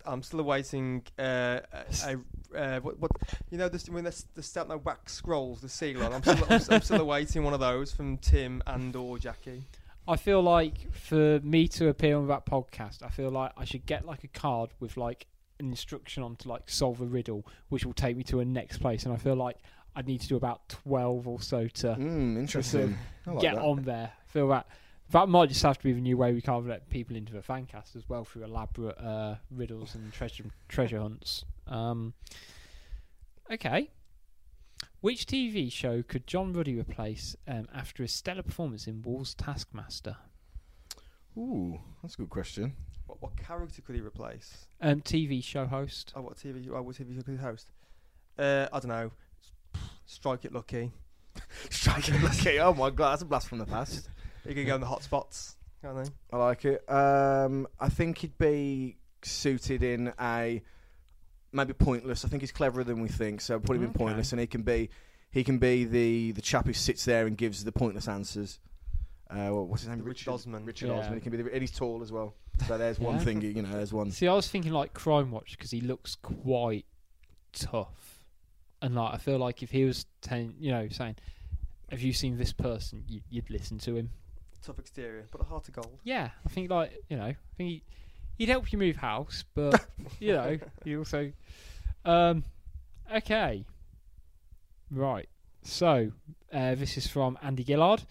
I'm 0.07 0.22
still 0.22 0.40
awaiting 0.40 1.03
uh, 1.18 1.61
a, 1.72 2.18
a 2.53 2.59
uh, 2.59 2.80
what, 2.80 2.99
what 2.99 3.11
you 3.51 3.57
know 3.57 3.68
this 3.68 3.88
when 3.88 4.05
the 4.05 4.24
the 4.34 4.42
stamp 4.42 4.68
the 4.68 4.76
wax 4.76 5.14
scrolls 5.14 5.61
the 5.61 5.68
seal 5.68 6.03
on. 6.03 6.12
I'm 6.12 6.22
still, 6.22 6.47
I'm, 6.51 6.61
I'm 6.70 6.82
still 6.82 7.01
awaiting 7.01 7.42
one 7.42 7.55
of 7.55 7.61
those 7.61 7.92
from 7.92 8.18
Tim 8.18 8.62
and 8.66 8.95
or 8.95 9.18
Jackie. 9.18 9.64
I 10.07 10.17
feel 10.17 10.43
like 10.43 10.93
for 10.93 11.41
me 11.43 11.67
to 11.69 11.89
appear 11.89 12.17
on 12.17 12.27
that 12.29 12.45
podcast, 12.47 13.03
I 13.03 13.09
feel 13.09 13.31
like 13.31 13.53
I 13.57 13.65
should 13.65 13.87
get 13.87 14.05
like 14.05 14.23
a 14.25 14.29
card 14.29 14.71
with 14.81 14.97
like 14.97 15.27
an 15.59 15.67
instruction 15.71 16.23
on 16.23 16.37
to 16.37 16.49
like 16.49 16.69
solve 16.69 17.01
a 17.01 17.07
riddle, 17.07 17.47
which 17.71 17.87
will 17.87 17.95
take 17.95 18.17
me 18.17 18.23
to 18.25 18.41
a 18.41 18.45
next 18.45 18.79
place. 18.79 19.05
And 19.05 19.15
I 19.15 19.17
feel 19.17 19.35
like 19.37 19.57
I'd 19.97 20.07
need 20.07 20.21
to 20.21 20.29
do 20.29 20.37
about 20.37 20.69
twelve 20.69 21.27
or 21.29 21.41
so 21.41 21.69
to 21.69 21.87
Mm, 21.95 22.37
interesting. 22.39 22.99
I 23.27 23.31
like 23.31 23.41
get 23.41 23.55
that. 23.55 23.63
on 23.65 23.83
there. 23.85 24.13
I 24.15 24.31
feel 24.31 24.49
that 24.49 24.67
that 25.11 25.29
might 25.29 25.49
just 25.49 25.63
have 25.63 25.79
to 25.79 25.85
be 25.85 25.93
the 25.93 26.01
new 26.01 26.17
way 26.17 26.33
we 26.33 26.41
can't 26.43 26.67
let 26.67 26.89
people 26.91 27.15
into 27.17 27.33
the 27.33 27.41
fancast 27.41 27.95
as 27.95 28.09
well 28.09 28.25
through 28.25 28.45
elaborate 28.45 28.99
uh, 28.99 29.37
riddles 29.51 29.95
and 29.95 30.13
treasure 30.13 30.45
treasure 30.69 30.99
hunts. 31.01 31.45
Um, 31.67 32.13
okay. 33.51 33.91
Which 35.05 35.27
TV 35.27 35.71
show 35.71 36.03
could 36.03 36.27
John 36.27 36.55
Ruddy 36.55 36.81
replace 36.81 37.37
um, 37.47 37.69
after 37.75 38.03
his 38.03 38.11
stellar 38.11 38.43
performance 38.43 38.87
in 38.87 39.03
Wall's 39.03 39.35
Taskmaster? 39.35 40.17
Ooh, 41.37 41.79
that's 42.01 42.15
a 42.15 42.17
good 42.17 42.31
question. 42.31 42.73
What, 43.07 43.21
what 43.21 43.37
character 43.37 43.83
could 43.83 43.97
he 43.97 44.01
replace? 44.01 44.67
Um, 44.81 45.03
TV 45.03 45.45
show 45.45 45.67
host. 45.67 46.15
Oh, 46.17 46.23
what 46.23 46.39
TV? 46.39 46.67
Oh, 46.73 46.81
what 46.81 46.97
TV 46.97 47.15
show 47.15 47.21
could 47.21 47.33
he 47.33 47.37
host? 47.37 47.71
Uh, 48.39 48.67
I 48.73 48.81
don't 48.81 48.89
know. 48.89 49.11
Strike 50.07 50.47
it 50.47 50.55
lucky. 50.55 50.91
Striking 51.69 52.23
lucky. 52.23 52.59
Oh 52.59 52.73
my 52.73 52.89
god, 52.89 53.11
that's 53.11 53.21
a 53.21 53.27
blast 53.27 53.49
from 53.49 53.59
the 53.59 53.67
past. 53.67 54.09
He 54.49 54.55
could 54.55 54.67
go 54.67 54.77
in 54.77 54.81
the 54.81 54.87
hot 54.87 55.03
spots. 55.03 55.57
Can't 55.83 56.03
they? 56.03 56.11
I 56.33 56.39
like 56.39 56.65
it. 56.65 56.83
Um, 56.91 57.69
I 57.79 57.91
think 57.91 58.17
he'd 58.17 58.39
be 58.39 58.97
suited 59.23 59.83
in 59.83 60.15
a 60.19 60.63
maybe 61.55 61.73
pointless. 61.73 62.25
I 62.25 62.29
think 62.29 62.43
he's 62.43 62.53
cleverer 62.53 62.85
than 62.85 63.01
we 63.01 63.09
think, 63.09 63.41
so 63.41 63.59
put 63.59 63.77
him 63.77 63.85
in 63.85 63.93
pointless, 63.93 64.33
and 64.33 64.41
he 64.41 64.47
can 64.47 64.63
be 64.63 64.91
he 65.31 65.43
can 65.45 65.59
be 65.59 65.85
the 65.85 66.33
the 66.33 66.43
chap 66.43 66.67
who 66.67 66.73
sits 66.73 67.05
there 67.05 67.27
and 67.27 67.37
gives 67.37 67.65
the 67.65 67.73
pointless 67.73 68.09
answers. 68.09 68.61
Uh, 69.31 69.49
what- 69.49 69.67
what's 69.69 69.83
his 69.83 69.89
name? 69.89 70.03
Richard 70.05 70.29
Osman. 70.31 70.65
Richard 70.67 70.89
Yeah. 70.89 70.99
Osman. 70.99 71.15
He 71.15 71.21
can 71.21 71.33
be, 71.33 71.39
the, 71.43 71.51
and 71.53 71.61
he's 71.63 71.73
tall 71.73 72.03
as 72.03 72.13
well. 72.13 72.35
So 72.69 72.77
there's 72.79 73.01
one 73.01 73.17
Yeah. 73.17 73.25
thing. 73.25 73.41
You 73.41 73.63
know, 73.63 73.73
there's 73.73 73.93
one. 73.93 74.11
See, 74.13 74.29
I 74.29 74.35
was 74.35 74.49
thinking 74.49 74.73
like 74.73 74.93
Crime 74.95 75.31
Watch 75.31 75.53
because 75.57 75.71
he 75.71 75.81
looks 75.81 76.15
quite 76.17 76.85
tough, 77.53 78.23
and 78.83 78.95
like 78.95 79.15
I 79.15 79.19
feel 79.19 79.39
like 79.39 79.63
if 79.63 79.71
he 79.71 79.85
was 79.85 80.07
telling, 80.21 80.55
you 80.59 80.71
know, 80.71 80.89
saying, 80.89 81.17
"Have 81.91 82.01
you 82.03 82.13
seen 82.13 82.37
this 82.37 82.53
person?" 82.53 83.05
You, 83.09 83.23
you'd 83.31 83.51
listen 83.51 83.79
to 83.79 83.97
him. 83.97 84.11
Tough 84.63 84.79
exterior, 84.79 85.27
but 85.31 85.41
a 85.41 85.45
heart 85.45 85.69
of 85.69 85.75
gold. 85.75 85.99
Yeah, 86.05 86.31
I 86.45 86.49
think 86.49 86.71
like 86.71 86.93
you 87.09 87.17
know, 87.17 87.25
I 87.25 87.37
think 87.57 87.69
he, 87.71 87.83
he'd 88.39 88.49
help 88.49 88.72
you 88.72 88.78
move 88.78 88.97
house, 88.97 89.45
but 89.55 89.87
you 90.20 90.32
know, 90.32 90.59
he 90.85 90.97
also. 90.97 91.32
Um, 92.05 92.45
okay. 93.14 93.64
Right. 94.91 95.28
So 95.62 96.12
uh, 96.53 96.74
this 96.74 96.97
is 96.97 97.07
from 97.07 97.39
Andy 97.43 97.64
Gillard. 97.64 98.03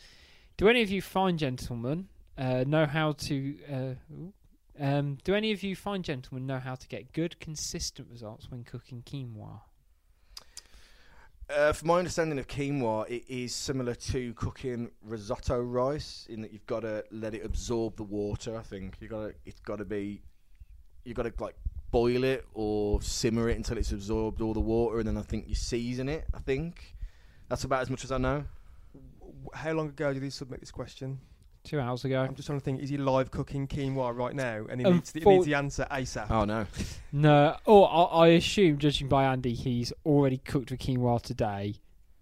Do 0.57 0.67
any 0.67 0.81
of 0.81 0.89
you 0.89 1.01
fine 1.01 1.37
gentlemen 1.37 2.07
uh, 2.37 2.63
know 2.65 2.85
how 2.85 3.13
to? 3.13 3.55
Uh, 3.71 3.93
um, 4.79 5.17
do 5.23 5.35
any 5.35 5.51
of 5.51 5.61
you 5.61 5.75
fine 5.75 6.01
gentlemen 6.01 6.47
know 6.47 6.59
how 6.59 6.75
to 6.75 6.87
get 6.87 7.13
good, 7.13 7.39
consistent 7.39 8.07
results 8.09 8.49
when 8.49 8.63
cooking 8.63 9.03
quinoa? 9.05 9.61
Uh, 11.55 11.71
from 11.71 11.89
my 11.89 11.99
understanding 11.99 12.39
of 12.39 12.47
quinoa, 12.47 13.07
it 13.09 13.23
is 13.27 13.53
similar 13.53 13.93
to 13.93 14.33
cooking 14.33 14.89
risotto 15.03 15.59
rice 15.61 16.25
in 16.29 16.41
that 16.41 16.51
you've 16.51 16.65
got 16.65 16.79
to 16.79 17.03
let 17.11 17.35
it 17.35 17.45
absorb 17.45 17.95
the 17.95 18.03
water. 18.03 18.57
I 18.57 18.61
think 18.61 18.95
you 18.99 19.07
got 19.07 19.27
to. 19.27 19.33
It's 19.45 19.59
got 19.59 19.77
to 19.77 19.85
be. 19.85 20.23
You 21.03 21.13
got 21.13 21.23
to 21.23 21.33
like 21.37 21.55
boil 21.91 22.23
it 22.23 22.45
or 22.55 23.01
simmer 23.03 23.49
it 23.49 23.57
until 23.57 23.77
it's 23.77 23.91
absorbed 23.91 24.41
all 24.41 24.53
the 24.53 24.59
water, 24.59 24.99
and 24.99 25.07
then 25.07 25.17
I 25.17 25.21
think 25.21 25.47
you 25.47 25.53
season 25.53 26.09
it. 26.09 26.25
I 26.33 26.39
think 26.39 26.95
that's 27.49 27.65
about 27.65 27.81
as 27.81 27.89
much 27.89 28.03
as 28.03 28.11
I 28.11 28.17
know. 28.17 28.45
How 29.53 29.73
long 29.73 29.89
ago 29.89 30.11
did 30.11 30.23
you 30.23 30.31
submit 30.31 30.59
this 30.59 30.71
question? 30.71 31.19
Two 31.65 31.79
hours 31.79 32.03
ago. 32.03 32.21
I'm 32.21 32.35
just 32.35 32.47
trying 32.47 32.59
to 32.59 32.63
think. 32.65 32.81
Is 32.81 32.89
he 32.89 32.97
live 32.97 33.31
cooking 33.31 33.67
quinoa 33.67 34.13
right 34.15 34.35
now? 34.35 34.65
And 34.69 34.81
he 34.81 34.85
Um, 34.85 34.95
needs, 34.95 35.11
the, 35.13 35.19
he 35.21 35.23
for- 35.23 35.33
needs 35.33 35.45
the 35.45 35.53
answer 35.53 35.87
ASAP. 35.89 36.29
Oh 36.29 36.43
no! 36.43 36.65
No. 37.13 37.55
Oh, 37.65 37.83
I, 37.85 38.25
I 38.25 38.27
assume, 38.29 38.79
judging 38.79 39.07
by 39.07 39.23
Andy, 39.25 39.53
he's 39.53 39.93
already 40.05 40.37
cooked 40.39 40.69
the 40.69 40.77
quinoa 40.77 41.21
today. 41.21 41.75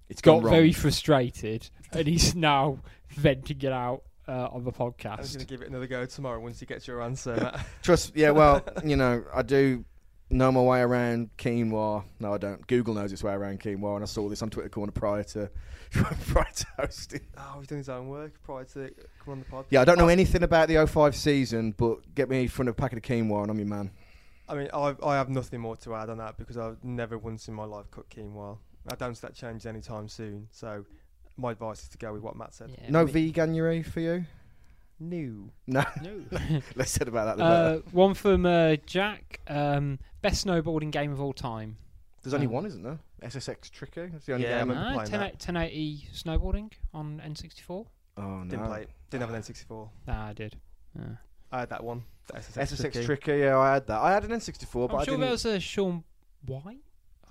It's 0.09 0.21
got 0.21 0.43
wrong. 0.43 0.53
very 0.53 0.73
frustrated, 0.73 1.69
and 1.91 2.05
he's 2.05 2.35
now 2.35 2.79
venting 3.09 3.57
it 3.61 3.71
out 3.71 4.03
uh, 4.27 4.49
on 4.51 4.63
the 4.63 4.69
I'm 4.71 4.75
going 4.77 4.93
to 4.93 5.07
podcast. 5.07 5.47
give 5.47 5.61
it 5.63 5.69
another 5.69 5.87
go 5.87 6.05
tomorrow 6.05 6.39
once 6.39 6.59
he 6.59 6.67
gets 6.67 6.85
your 6.87 7.01
answer. 7.01 7.35
Matt. 7.41 7.65
Trust. 7.81 8.11
Yeah. 8.15 8.31
Well, 8.31 8.63
you 8.85 8.95
know, 8.95 9.23
I 9.33 9.41
do 9.41 9.83
know 10.31 10.51
my 10.51 10.61
way 10.61 10.81
around 10.81 11.29
quinoa. 11.37 12.03
No, 12.19 12.33
I 12.33 12.37
don't. 12.37 12.65
Google 12.67 12.93
knows 12.93 13.11
its 13.11 13.23
way 13.23 13.33
around 13.33 13.59
quinoa, 13.59 13.95
and 13.95 14.03
I 14.03 14.05
saw 14.05 14.27
this 14.29 14.41
on 14.41 14.49
Twitter 14.49 14.69
Corner 14.69 14.91
prior 14.91 15.23
to 15.23 15.49
prior 15.91 16.45
to 16.55 16.65
hosting. 16.79 17.21
oh, 17.37 17.55
he's 17.59 17.67
doing 17.67 17.79
his 17.79 17.89
own 17.89 18.07
work 18.07 18.33
prior 18.43 18.63
to 18.63 18.91
come 19.23 19.33
on 19.33 19.39
the 19.39 19.45
pod. 19.45 19.65
Yeah, 19.69 19.81
I 19.81 19.85
don't 19.85 19.97
know 19.97 20.07
anything 20.07 20.43
about 20.43 20.67
the 20.67 20.85
05 20.87 21.15
season, 21.15 21.73
but 21.77 22.13
get 22.15 22.29
me 22.29 22.43
in 22.43 22.47
front 22.47 22.69
of 22.69 22.73
a 22.73 22.75
packet 22.77 22.97
of 22.97 23.03
quinoa 23.03 23.41
and 23.43 23.51
I'm 23.51 23.57
your 23.59 23.67
man. 23.67 23.91
I 24.47 24.55
mean, 24.55 24.69
I 24.73 24.95
I 25.03 25.15
have 25.15 25.29
nothing 25.29 25.59
more 25.61 25.75
to 25.77 25.95
add 25.95 26.09
on 26.09 26.17
that 26.17 26.37
because 26.37 26.57
I've 26.57 26.83
never 26.83 27.17
once 27.17 27.47
in 27.47 27.53
my 27.53 27.65
life 27.65 27.89
cooked 27.91 28.15
quinoa. 28.15 28.57
I 28.91 28.95
don't 28.95 29.15
see 29.15 29.21
that 29.27 29.35
change 29.35 29.65
anytime 29.65 30.07
soon. 30.07 30.47
So 30.51 30.85
my 31.37 31.51
advice 31.51 31.83
is 31.83 31.89
to 31.89 31.97
go 31.97 32.13
with 32.13 32.21
what 32.21 32.35
Matt 32.35 32.53
said. 32.53 32.71
Yeah, 32.81 32.89
No 32.89 33.05
me- 33.05 33.11
veganuary 33.31 33.85
for 33.85 33.99
you? 33.99 34.25
New. 35.01 35.51
No. 35.67 35.83
No. 36.01 36.21
Less 36.75 36.91
said 36.91 37.07
about 37.07 37.25
that, 37.25 37.37
the 37.37 37.43
uh, 37.43 37.69
better. 37.77 37.83
one 37.91 38.13
from 38.13 38.45
uh, 38.45 38.75
Jack. 38.85 39.39
Um, 39.47 39.99
best 40.21 40.45
snowboarding 40.45 40.91
game 40.91 41.11
of 41.11 41.19
all 41.19 41.33
time. 41.33 41.77
There's 42.23 42.33
only 42.35 42.45
um, 42.47 42.53
one, 42.53 42.65
isn't 42.67 42.83
there? 42.83 42.99
SSX 43.23 43.71
Tricky. 43.71 44.07
That's 44.07 44.25
the 44.25 44.33
only 44.33 44.45
Yeah, 44.47 44.59
game. 44.59 44.69
man. 44.69 44.77
I- 44.77 44.91
Uh, 44.91 44.93
playing 44.93 45.09
10, 45.09 45.19
that. 45.19 45.31
1080 45.33 46.07
snowboarding 46.13 46.71
on 46.93 47.21
N64. 47.25 47.85
Oh 48.17 48.21
no. 48.21 48.43
Didn't 48.45 48.65
play 48.67 48.81
it. 48.83 48.89
Didn't 49.09 49.21
have 49.27 49.33
an 49.33 49.41
N64. 49.41 49.89
Nah, 50.07 50.27
I 50.27 50.33
did. 50.33 50.55
Yeah. 50.97 51.03
I 51.51 51.59
had 51.61 51.69
that 51.69 51.83
one. 51.83 52.03
The 52.27 52.33
SSX, 52.33 52.61
SSX 52.71 52.79
Tricky. 52.93 53.05
Tricky. 53.05 53.37
Yeah, 53.39 53.57
I 53.57 53.73
had 53.73 53.87
that. 53.87 53.99
I 53.99 54.11
had 54.13 54.23
an 54.23 54.31
N64, 54.31 54.87
but 54.89 54.95
I'm 54.95 55.01
I 55.01 55.03
sure 55.03 55.13
didn't. 55.13 55.21
there 55.21 55.31
was 55.31 55.45
a 55.45 55.59
Shaun 55.59 56.03
White. 56.45 56.79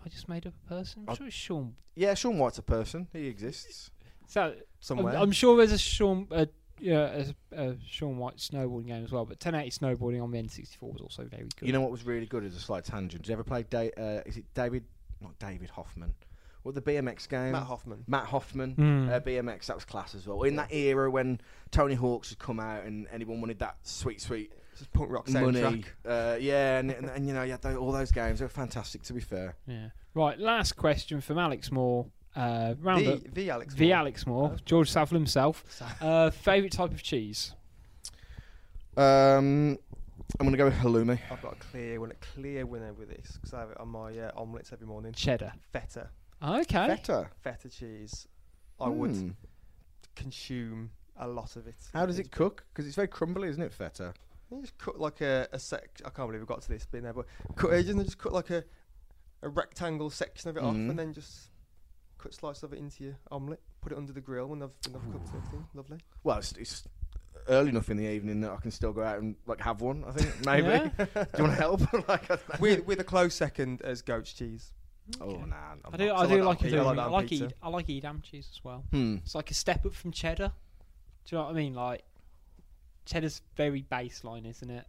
I 0.05 0.09
just 0.09 0.29
made 0.29 0.47
up 0.47 0.55
a 0.67 0.69
person. 0.69 1.05
I'm 1.07 1.13
I- 1.13 1.17
sure 1.17 1.27
it's 1.27 1.37
Sean. 1.37 1.75
Yeah, 1.95 2.15
Shaun 2.15 2.39
White's 2.39 2.59
a 2.59 2.63
person. 2.63 3.09
He 3.13 3.27
exists. 3.27 3.91
So 4.27 4.43
I'm, 4.43 4.55
Somewhere. 4.81 5.17
I'm 5.17 5.33
sure 5.33 5.57
there's 5.57 5.73
a 5.73 5.79
Sean. 5.79 6.27
Uh, 6.31 6.47
yeah, 6.81 7.25
a, 7.53 7.71
a 7.71 7.77
Shaun 7.87 8.19
White 8.19 8.37
snowboarding 8.37 8.87
game 8.89 9.05
as 9.05 9.13
well. 9.13 9.25
But 9.25 9.45
1080 9.45 9.71
snowboarding 9.71 10.23
on 10.23 10.31
the 10.31 10.39
N64 10.43 10.93
was 10.93 11.01
also 11.01 11.25
very 11.25 11.49
good. 11.57 11.67
You 11.67 11.73
know 11.73 11.81
what 11.81 11.91
was 11.91 12.05
really 12.05 12.27
good 12.27 12.45
as 12.45 12.57
a 12.57 12.61
slight 12.61 12.85
tangent? 12.85 13.23
Did 13.23 13.29
you 13.29 13.33
ever 13.35 13.45
play? 13.45 13.65
Da- 13.69 13.93
uh, 13.97 14.23
is 14.27 14.37
it 14.37 14.45
David? 14.55 14.85
Not 15.21 15.39
David 15.39 15.71
Hoffman. 15.71 16.15
What 16.63 16.75
the 16.75 16.83
BMX 16.83 17.29
game? 17.29 17.53
Matt 17.53 17.63
Hoffman. 17.65 18.05
Matt 18.07 18.27
Hoffman. 18.27 18.73
Hmm. 18.75 19.09
Uh, 19.11 19.21
BMX, 19.21 19.67
that 19.67 19.77
was 19.77 19.85
class 19.85 20.15
as 20.15 20.27
well. 20.27 20.43
In 20.43 20.57
that 20.57 20.73
era 20.73 21.11
when 21.11 21.41
Tony 21.71 21.95
Hawk's 21.95 22.31
had 22.31 22.39
come 22.39 22.61
out 22.61 22.85
and 22.85 23.07
anyone 23.11 23.41
wanted 23.41 23.59
that 23.61 23.77
sweet, 23.83 24.21
sweet 24.21 24.53
Just 24.79 24.93
punk 24.93 25.11
rock 25.11 25.29
money. 25.31 25.61
soundtrack. 25.61 25.85
Uh, 26.05 26.37
yeah, 26.39 26.79
and, 26.79 26.91
and, 26.91 27.09
and 27.09 27.27
you 27.27 27.33
know, 27.33 27.43
you 27.43 27.53
had 27.53 27.65
all 27.77 27.93
those 27.93 28.13
games. 28.13 28.41
They 28.41 28.45
were 28.45 28.51
fantastic, 28.51 29.03
to 29.05 29.15
be 29.15 29.21
fair. 29.21 29.57
Yeah. 29.67 29.89
Right. 30.13 30.39
Last 30.39 30.73
question 30.77 31.21
from 31.23 31.39
Alex 31.39 31.71
Moore. 31.73 32.07
Uh, 32.37 32.75
round 32.81 33.07
The, 33.07 33.13
up. 33.15 33.21
the 33.35 33.51
Alex. 33.51 33.75
The 33.75 33.87
Moore. 33.89 33.97
Alex 33.97 34.27
Moore, 34.27 34.51
Oh. 34.55 34.59
George 34.65 34.91
Savile 34.91 35.19
himself. 35.19 35.65
Uh, 36.01 36.31
favorite 36.31 36.73
type 36.73 36.93
of 36.93 37.03
cheese? 37.03 37.55
Um, 38.97 39.79
I'm 40.39 40.47
going 40.47 40.53
to 40.53 40.57
go 40.59 40.65
with 40.67 40.75
halloumi. 40.75 41.19
I've 41.31 41.43
got 41.43 41.55
a 41.55 41.57
clear 41.57 42.01
winner, 42.01 42.17
clear 42.35 42.67
winner 42.67 42.93
with 42.93 43.09
this 43.09 43.33
because 43.33 43.55
I 43.55 43.61
have 43.61 43.71
it 43.71 43.81
on 43.81 43.89
my 43.89 44.17
uh, 44.19 44.31
omelets 44.37 44.73
every 44.73 44.87
morning. 44.87 45.13
Cheddar. 45.13 45.53
Feta, 45.73 46.11
Okay. 46.43 46.87
Feta. 46.89 47.29
feta 47.43 47.69
cheese. 47.69 48.27
I 48.81 48.89
would 48.89 49.11
Hmm. 49.11 49.31
consume 50.17 50.91
a 51.17 51.27
lot 51.29 51.57
of 51.57 51.67
it. 51.67 51.77
How 51.93 52.07
does 52.07 52.19
It's 52.19 52.29
it 52.29 52.33
cook? 52.33 52.65
Because 52.73 52.87
it's 52.87 52.97
very 52.97 53.09
crumbly, 53.09 53.49
isn't 53.49 53.63
it, 53.63 53.73
feta? 53.73 54.15
You 54.51 54.61
just 54.63 54.79
cut 54.79 54.99
like 54.99 55.21
a, 55.21 55.47
a 55.53 55.59
sec. 55.59 56.01
I 56.05 56.11
can't 56.11 56.29
believe 56.29 56.41
we 56.41 56.47
got 56.47 56.63
to 56.63 56.69
this 56.69 56.87
bit 56.87 57.03
now, 57.05 57.13
but 57.13 57.27
cut 57.57 57.73
edges 57.73 57.91
and 57.91 58.05
just 58.05 58.19
cut 58.19 58.33
like 58.33 58.51
a, 58.51 58.65
a 59.43 59.49
rectangle 59.49 60.11
section 60.11 60.51
of 60.51 60.57
it 60.57 60.63
off, 60.63 60.75
Mhm. 60.75 60.91
and 60.91 60.99
then 60.99 61.13
just 61.13 61.50
cut 62.21 62.35
slices 62.35 62.63
of 62.63 62.73
it 62.73 62.79
into 62.79 63.05
your 63.05 63.15
omelette. 63.31 63.61
Put 63.81 63.93
it 63.93 63.99
under 63.99 64.13
the 64.13 64.21
grill 64.21 64.47
when 64.49 64.63
I've, 64.63 64.71
when 64.87 64.97
I've 65.03 65.13
cooked 65.13 65.29
everything. 65.29 65.67
Lovely. 65.75 65.99
Well, 66.23 66.39
it's, 66.39 66.53
it's 66.53 66.85
early 67.49 67.71
enough 67.71 67.89
in 67.91 67.97
the 67.97 68.07
evening 68.09 68.41
that 68.43 68.51
I 68.53 68.57
can 68.57 68.71
still 68.71 68.93
go 68.93 69.03
out 69.03 69.19
and 69.21 69.37
like 69.47 69.61
have 69.61 69.81
one. 69.81 70.05
I 70.07 70.13
think 70.13 70.45
maybe. 70.47 70.67
Yeah? 70.69 70.89
Do 70.99 71.05
you 71.39 71.45
want 71.45 71.57
to 71.57 71.61
help? 71.61 71.93
like, 72.09 72.31
I 72.31 72.37
don't 72.37 72.61
with 72.61 72.87
with 72.87 73.01
a 73.01 73.05
close 73.05 73.35
second 73.35 73.83
as 73.83 74.03
goat's 74.03 74.33
cheese. 74.33 74.73
oh 75.21 75.25
Okay. 75.31 75.45
nah. 75.47 75.57
I'm 75.85 75.95
I 75.95 75.97
do. 75.97 76.07
not. 76.07 76.19
I 76.19 76.27
do 76.27 76.43
like 76.43 76.45
like 76.45 76.61
it. 76.61 76.63
pizza. 76.65 76.79
I 76.79 76.83
like 76.83 76.93
I 76.93 76.95
that 76.97 77.07
on 77.07 77.13
like 77.13 77.27
pizza. 77.29 77.45
Ed, 77.47 77.55
I 77.63 77.69
like 77.69 77.91
Edam 77.91 78.23
cheese 78.23 78.49
as 78.53 78.63
well. 78.65 78.85
Hmm. 78.91 79.17
It's 79.25 79.35
like 79.35 79.51
a 79.51 79.55
step 79.55 79.87
up 79.87 79.95
from 79.95 80.13
cheddar. 80.13 80.53
Do 81.27 81.37
you 81.37 81.39
know 81.39 81.45
what 81.47 81.51
I 81.53 81.55
mean? 81.55 81.75
Like 81.75 82.03
cheddar's 83.07 83.41
very 83.57 83.83
baseline, 83.91 84.49
isn't 84.49 84.71
it? 84.71 84.85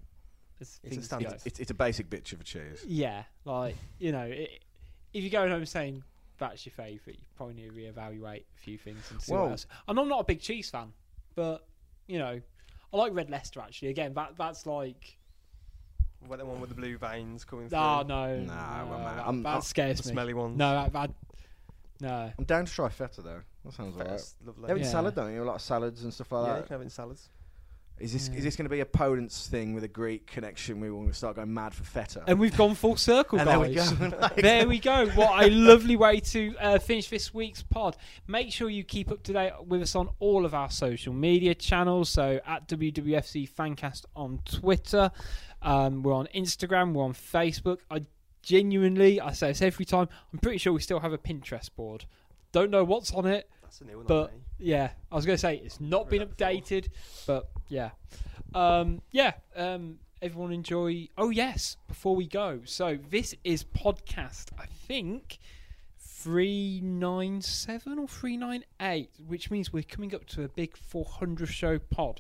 As 0.60 0.80
It's 0.84 0.86
a 0.86 0.90
things 0.90 1.06
standard. 1.06 1.30
go. 1.30 1.38
It's, 1.46 1.60
it's 1.60 1.72
a 1.72 1.76
basic 1.76 2.10
bitch 2.10 2.34
of 2.34 2.42
a 2.42 2.44
cheese. 2.44 2.84
Yeah, 2.86 3.24
like 3.46 3.76
you 4.00 4.12
know, 4.12 4.26
it, 4.26 4.64
if 5.14 5.24
you're 5.24 5.32
going 5.32 5.50
home 5.52 5.66
saying 5.66 6.04
that's 6.42 6.66
your 6.66 6.74
favourite, 6.74 7.18
you 7.20 7.26
probably 7.38 7.56
need 7.56 7.70
to 7.70 7.72
reevaluate 7.74 8.44
a 8.56 8.60
few 8.60 8.78
things 8.78 9.10
and 9.12 9.22
see 9.22 9.32
Well- 9.32 9.44
what 9.44 9.52
else. 9.52 9.68
And 9.88 9.98
I'm 10.00 10.10
not 10.10 10.20
a 10.20 10.24
big 10.26 10.42
cheese 10.42 10.70
fan, 10.70 10.92
but 11.36 11.66
you 12.08 12.20
know, 12.20 12.42
I 12.94 12.98
like 12.98 13.14
Red 13.14 13.30
Leicester 13.30 13.62
actually. 13.62 13.90
Again, 13.90 14.14
that 14.16 14.34
that's 14.38 14.66
like 14.66 15.18
What 16.28 16.40
the 16.40 16.46
one 16.46 16.60
with 16.60 16.70
the 16.70 16.76
blue 16.76 16.98
veins 16.98 17.46
coming 17.46 17.70
through. 17.70 17.78
oh 17.80 18.02
no, 18.04 18.40
Nah, 18.42 18.84
no, 18.84 18.90
well, 18.90 19.00
man, 19.00 19.16
that, 19.18 19.26
I'm- 19.26 19.44
that 19.44 19.50
I'm- 19.50 19.62
scares 19.62 20.02
the 20.02 20.10
me. 20.10 20.14
smelly 20.14 20.34
ones. 20.34 20.58
No, 20.58 20.72
that, 20.74 20.94
that 20.94 21.12
no. 22.02 22.32
I'm 22.38 22.46
down 22.46 22.66
to 22.66 22.72
try 22.74 22.90
feta 22.90 23.22
though. 23.22 23.42
That 23.64 23.74
sounds 23.74 23.94
alright. 23.96 24.10
Feta's 24.10 24.36
lovely. 24.44 24.62
You 24.64 24.68
have 24.70 24.78
it 24.78 24.82
Yeah. 24.82 24.88
salad, 24.90 25.16
don't 25.16 25.34
you? 25.34 25.44
A 25.44 25.46
lot 25.46 25.56
of 25.56 25.62
salads 25.62 26.04
and 26.04 26.14
stuff 26.14 26.32
like 26.32 26.48
yeah, 26.48 26.54
you 26.56 26.56
that. 26.62 26.68
can 26.68 26.74
have 26.74 26.82
it 26.82 26.86
in 26.86 26.90
salads. 26.90 27.30
Is 28.02 28.14
this 28.14 28.30
Yeah. 28.30 28.38
is 28.40 28.44
this 28.44 28.56
going 28.56 28.66
to 28.66 28.70
be 28.70 28.80
a 28.82 28.86
Podence 28.86 29.48
thing 29.48 29.74
with 29.74 29.84
a 29.84 29.88
Greek 29.88 30.28
connection? 30.28 30.80
We 30.80 30.90
want 30.92 31.08
to 31.10 31.14
start 31.14 31.36
going 31.36 31.54
mad 31.54 31.74
for 31.74 31.84
feta. 31.84 32.24
And 32.28 32.40
we've 32.40 32.56
gone 32.56 32.76
full 32.76 32.96
circle, 32.98 33.40
And 33.40 33.48
there 33.48 33.60
guys. 33.60 33.92
we 33.94 34.10
go. 34.10 34.18
Like- 34.22 34.36
there 34.36 34.68
we 34.68 34.80
go. 34.80 35.08
What 35.10 35.44
a 35.44 35.50
lovely 35.50 35.96
way 35.96 36.20
to 36.20 36.56
uh, 36.60 36.80
finish 36.80 37.10
this 37.10 37.34
week's 37.34 37.62
pod. 37.64 37.96
Make 38.28 38.52
sure 38.52 38.70
you 38.70 38.84
keep 38.84 39.12
up 39.12 39.24
to 39.24 39.34
date 39.34 39.54
with 39.68 39.82
us 39.82 39.96
on 39.96 40.10
all 40.20 40.46
of 40.46 40.54
our 40.54 40.70
social 40.72 41.14
media 41.14 41.54
channels. 41.56 42.10
So 42.10 42.40
at 42.46 42.68
WWFC 42.68 43.50
Fancast 43.50 44.06
on 44.16 44.40
Twitter, 44.46 45.12
um, 45.62 46.02
we're 46.04 46.14
on 46.14 46.28
Instagram, 46.36 46.94
we're 46.94 47.04
on 47.04 47.14
Facebook. 47.14 47.78
I 47.90 48.06
genuinely, 48.44 49.22
I 49.22 49.34
say 49.34 49.50
this 49.50 49.62
every 49.62 49.86
time. 49.86 50.10
I'm 50.34 50.40
pretty 50.40 50.58
sure 50.58 50.74
we 50.74 50.82
still 50.82 51.00
have 51.00 51.14
a 51.14 51.18
Pinterest 51.18 51.70
board. 51.76 52.06
Don't 52.52 52.70
know 52.72 52.84
what's 52.84 53.14
on 53.14 53.26
it, 53.28 53.50
That's 53.72 53.80
a 53.80 53.86
new 53.86 53.96
one. 53.96 54.06
but 54.06 54.34
yeah, 54.60 54.90
I 55.10 55.16
was 55.16 55.26
going 55.26 55.38
to 55.38 55.40
say 55.40 55.56
it's 55.64 55.80
not 55.80 56.10
been 56.10 56.28
updated, 56.28 56.90
but 57.26 57.50
yeah, 57.70 57.92
um, 58.54 59.02
yeah. 59.12 59.32
Um, 59.56 60.00
everyone 60.22 60.52
enjoy. 60.52 61.08
Oh 61.18 61.30
yes, 61.30 61.78
before 61.88 62.14
we 62.14 62.28
go, 62.28 62.60
so 62.66 62.98
this 63.10 63.34
is 63.46 63.64
podcast. 63.64 64.50
I 64.60 64.66
think 64.66 65.40
three 65.98 66.82
nine 66.84 67.40
seven 67.40 67.98
or 67.98 68.10
three 68.10 68.36
nine 68.36 68.66
eight, 68.82 69.12
which 69.26 69.50
means 69.50 69.72
we're 69.72 69.84
coming 69.84 70.14
up 70.14 70.26
to 70.28 70.44
a 70.44 70.50
big 70.50 70.76
four 70.76 71.06
hundred 71.06 71.48
show 71.48 71.80
pod. 71.80 72.20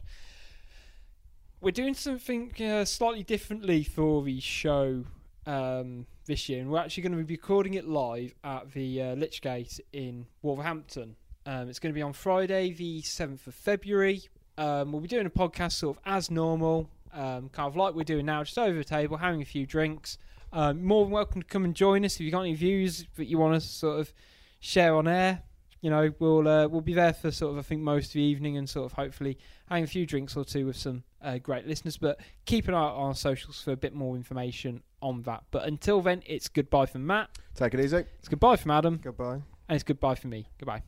We're 1.59 1.71
doing 1.71 1.95
something 1.95 2.53
uh, 2.63 2.85
slightly 2.85 3.23
differently 3.23 3.83
for 3.83 4.23
the 4.23 4.39
show 4.39 5.03
um, 5.45 6.05
this 6.27 6.47
year, 6.47 6.61
and 6.61 6.71
we're 6.71 6.79
actually 6.79 7.03
going 7.03 7.17
to 7.17 7.23
be 7.25 7.35
recording 7.35 7.73
it 7.73 7.85
live 7.85 8.35
at 8.41 8.71
the 8.71 9.01
uh, 9.01 9.15
Lych 9.15 9.41
Gate 9.41 9.81
in 9.91 10.27
Wolverhampton. 10.41 11.17
Um, 11.45 11.69
it's 11.69 11.79
going 11.79 11.91
to 11.93 11.97
be 11.97 12.01
on 12.03 12.13
Friday, 12.13 12.71
the 12.71 13.01
7th 13.01 13.47
of 13.47 13.55
February. 13.55 14.21
Um, 14.57 14.91
we'll 14.91 15.01
be 15.01 15.07
doing 15.07 15.25
a 15.25 15.29
podcast 15.31 15.73
sort 15.73 15.97
of 15.97 16.03
as 16.05 16.29
normal, 16.29 16.89
um, 17.13 17.49
kind 17.49 17.67
of 17.67 17.75
like 17.75 17.95
we're 17.95 18.03
doing 18.03 18.25
now, 18.25 18.43
just 18.43 18.57
over 18.59 18.77
the 18.77 18.83
table, 18.83 19.17
having 19.17 19.41
a 19.41 19.45
few 19.45 19.65
drinks. 19.65 20.17
Um, 20.53 20.83
more 20.83 21.03
than 21.05 21.11
welcome 21.11 21.41
to 21.41 21.47
come 21.47 21.63
and 21.63 21.73
join 21.75 22.03
us 22.05 22.15
if 22.15 22.21
you've 22.21 22.33
got 22.33 22.41
any 22.41 22.53
views 22.53 23.05
that 23.15 23.25
you 23.25 23.37
want 23.37 23.59
to 23.59 23.67
sort 23.67 23.99
of 23.99 24.13
share 24.59 24.95
on 24.95 25.07
air. 25.07 25.41
You 25.79 25.89
know, 25.89 26.13
we'll 26.19 26.47
uh, 26.47 26.67
we'll 26.67 26.81
be 26.81 26.93
there 26.93 27.13
for 27.13 27.31
sort 27.31 27.53
of 27.53 27.57
I 27.57 27.61
think 27.63 27.81
most 27.81 28.07
of 28.07 28.13
the 28.13 28.21
evening 28.21 28.55
and 28.57 28.69
sort 28.69 28.85
of 28.85 28.91
hopefully 28.93 29.39
having 29.67 29.83
a 29.83 29.87
few 29.87 30.05
drinks 30.05 30.35
or 30.35 30.45
two 30.45 30.67
with 30.67 30.75
some 30.77 31.03
uh, 31.23 31.39
great 31.39 31.65
listeners. 31.65 31.97
But 31.97 32.19
keep 32.45 32.67
an 32.67 32.75
eye 32.75 32.77
on 32.77 33.07
our 33.07 33.15
socials 33.15 33.61
for 33.61 33.71
a 33.71 33.77
bit 33.77 33.95
more 33.95 34.15
information 34.15 34.83
on 35.01 35.23
that. 35.23 35.43
But 35.49 35.63
until 35.63 36.01
then, 36.01 36.21
it's 36.27 36.49
goodbye 36.49 36.85
from 36.85 37.07
Matt. 37.07 37.29
Take 37.55 37.73
it 37.73 37.79
easy. 37.79 38.03
It's 38.19 38.27
goodbye 38.29 38.57
from 38.57 38.69
Adam, 38.71 38.99
Goodbye. 39.01 39.35
and 39.69 39.75
it's 39.75 39.83
goodbye 39.83 40.13
from 40.15 40.29
me. 40.29 40.45
Goodbye. 40.59 40.83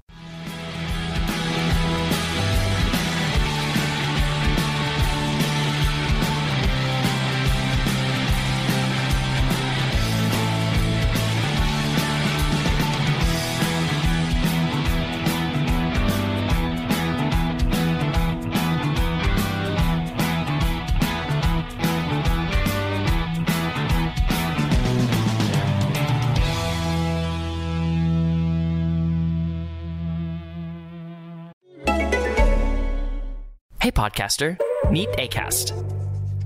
Hey, 33.84 33.92
podcaster, 33.92 34.58
meet 34.92 35.10
ACAST. 35.10 35.74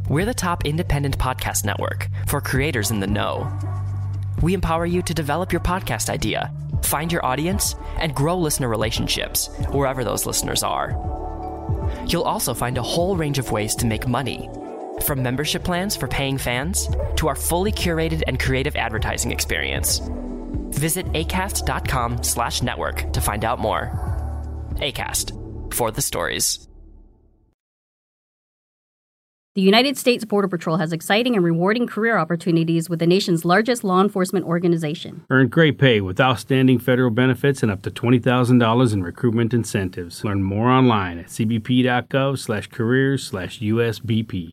We're 0.09 0.25
the 0.25 0.33
top 0.33 0.65
independent 0.65 1.19
podcast 1.19 1.65
network 1.65 2.07
for 2.25 2.41
creators 2.41 2.89
in 2.89 2.99
the 2.99 3.05
know. 3.05 3.47
We 4.41 4.55
empower 4.55 4.87
you 4.87 5.03
to 5.03 5.13
develop 5.13 5.51
your 5.51 5.61
podcast 5.61 6.09
idea, 6.09 6.51
find 6.81 7.11
your 7.11 7.23
audience, 7.23 7.75
and 7.99 8.15
grow 8.15 8.39
listener 8.39 8.67
relationships 8.69 9.49
wherever 9.69 10.03
those 10.03 10.25
listeners 10.25 10.63
are. 10.63 10.95
You'll 12.07 12.23
also 12.23 12.55
find 12.55 12.75
a 12.79 12.81
whole 12.81 13.15
range 13.15 13.37
of 13.37 13.51
ways 13.51 13.75
to 13.75 13.85
make 13.85 14.07
money, 14.07 14.49
from 15.03 15.21
membership 15.21 15.63
plans 15.63 15.95
for 15.95 16.07
paying 16.07 16.39
fans 16.39 16.89
to 17.17 17.27
our 17.27 17.35
fully 17.35 17.71
curated 17.71 18.23
and 18.25 18.39
creative 18.39 18.75
advertising 18.75 19.31
experience. 19.31 20.01
Visit 20.71 21.05
acast.com 21.13 22.23
slash 22.23 22.63
network 22.63 23.13
to 23.13 23.21
find 23.21 23.45
out 23.45 23.59
more. 23.59 23.91
ACAST, 24.77 25.73
for 25.75 25.91
the 25.91 26.01
stories. 26.01 26.67
The 29.57 29.63
United 29.63 29.97
States 29.97 30.23
Border 30.23 30.47
Patrol 30.47 30.77
has 30.77 30.93
exciting 30.93 31.35
and 31.35 31.43
rewarding 31.43 31.87
career 31.87 32.19
opportunities 32.19 32.91
with 32.91 32.99
the 32.99 33.07
nation's 33.07 33.43
largest 33.43 33.83
law 33.83 34.03
enforcement 34.03 34.45
organization. 34.45 35.25
Earn 35.31 35.47
great 35.47 35.79
pay 35.79 35.99
with 35.99 36.19
outstanding 36.19 36.77
federal 36.77 37.09
benefits 37.09 37.63
and 37.63 37.71
up 37.71 37.81
to 37.81 37.89
$20,000 37.89 38.93
in 38.93 39.01
recruitment 39.01 39.55
incentives. 39.55 40.23
Learn 40.23 40.43
more 40.43 40.69
online 40.69 41.17
at 41.17 41.25
cbp.gov 41.25 42.37
slash 42.37 42.67
careers 42.67 43.25
slash 43.25 43.59
USBP. 43.59 44.45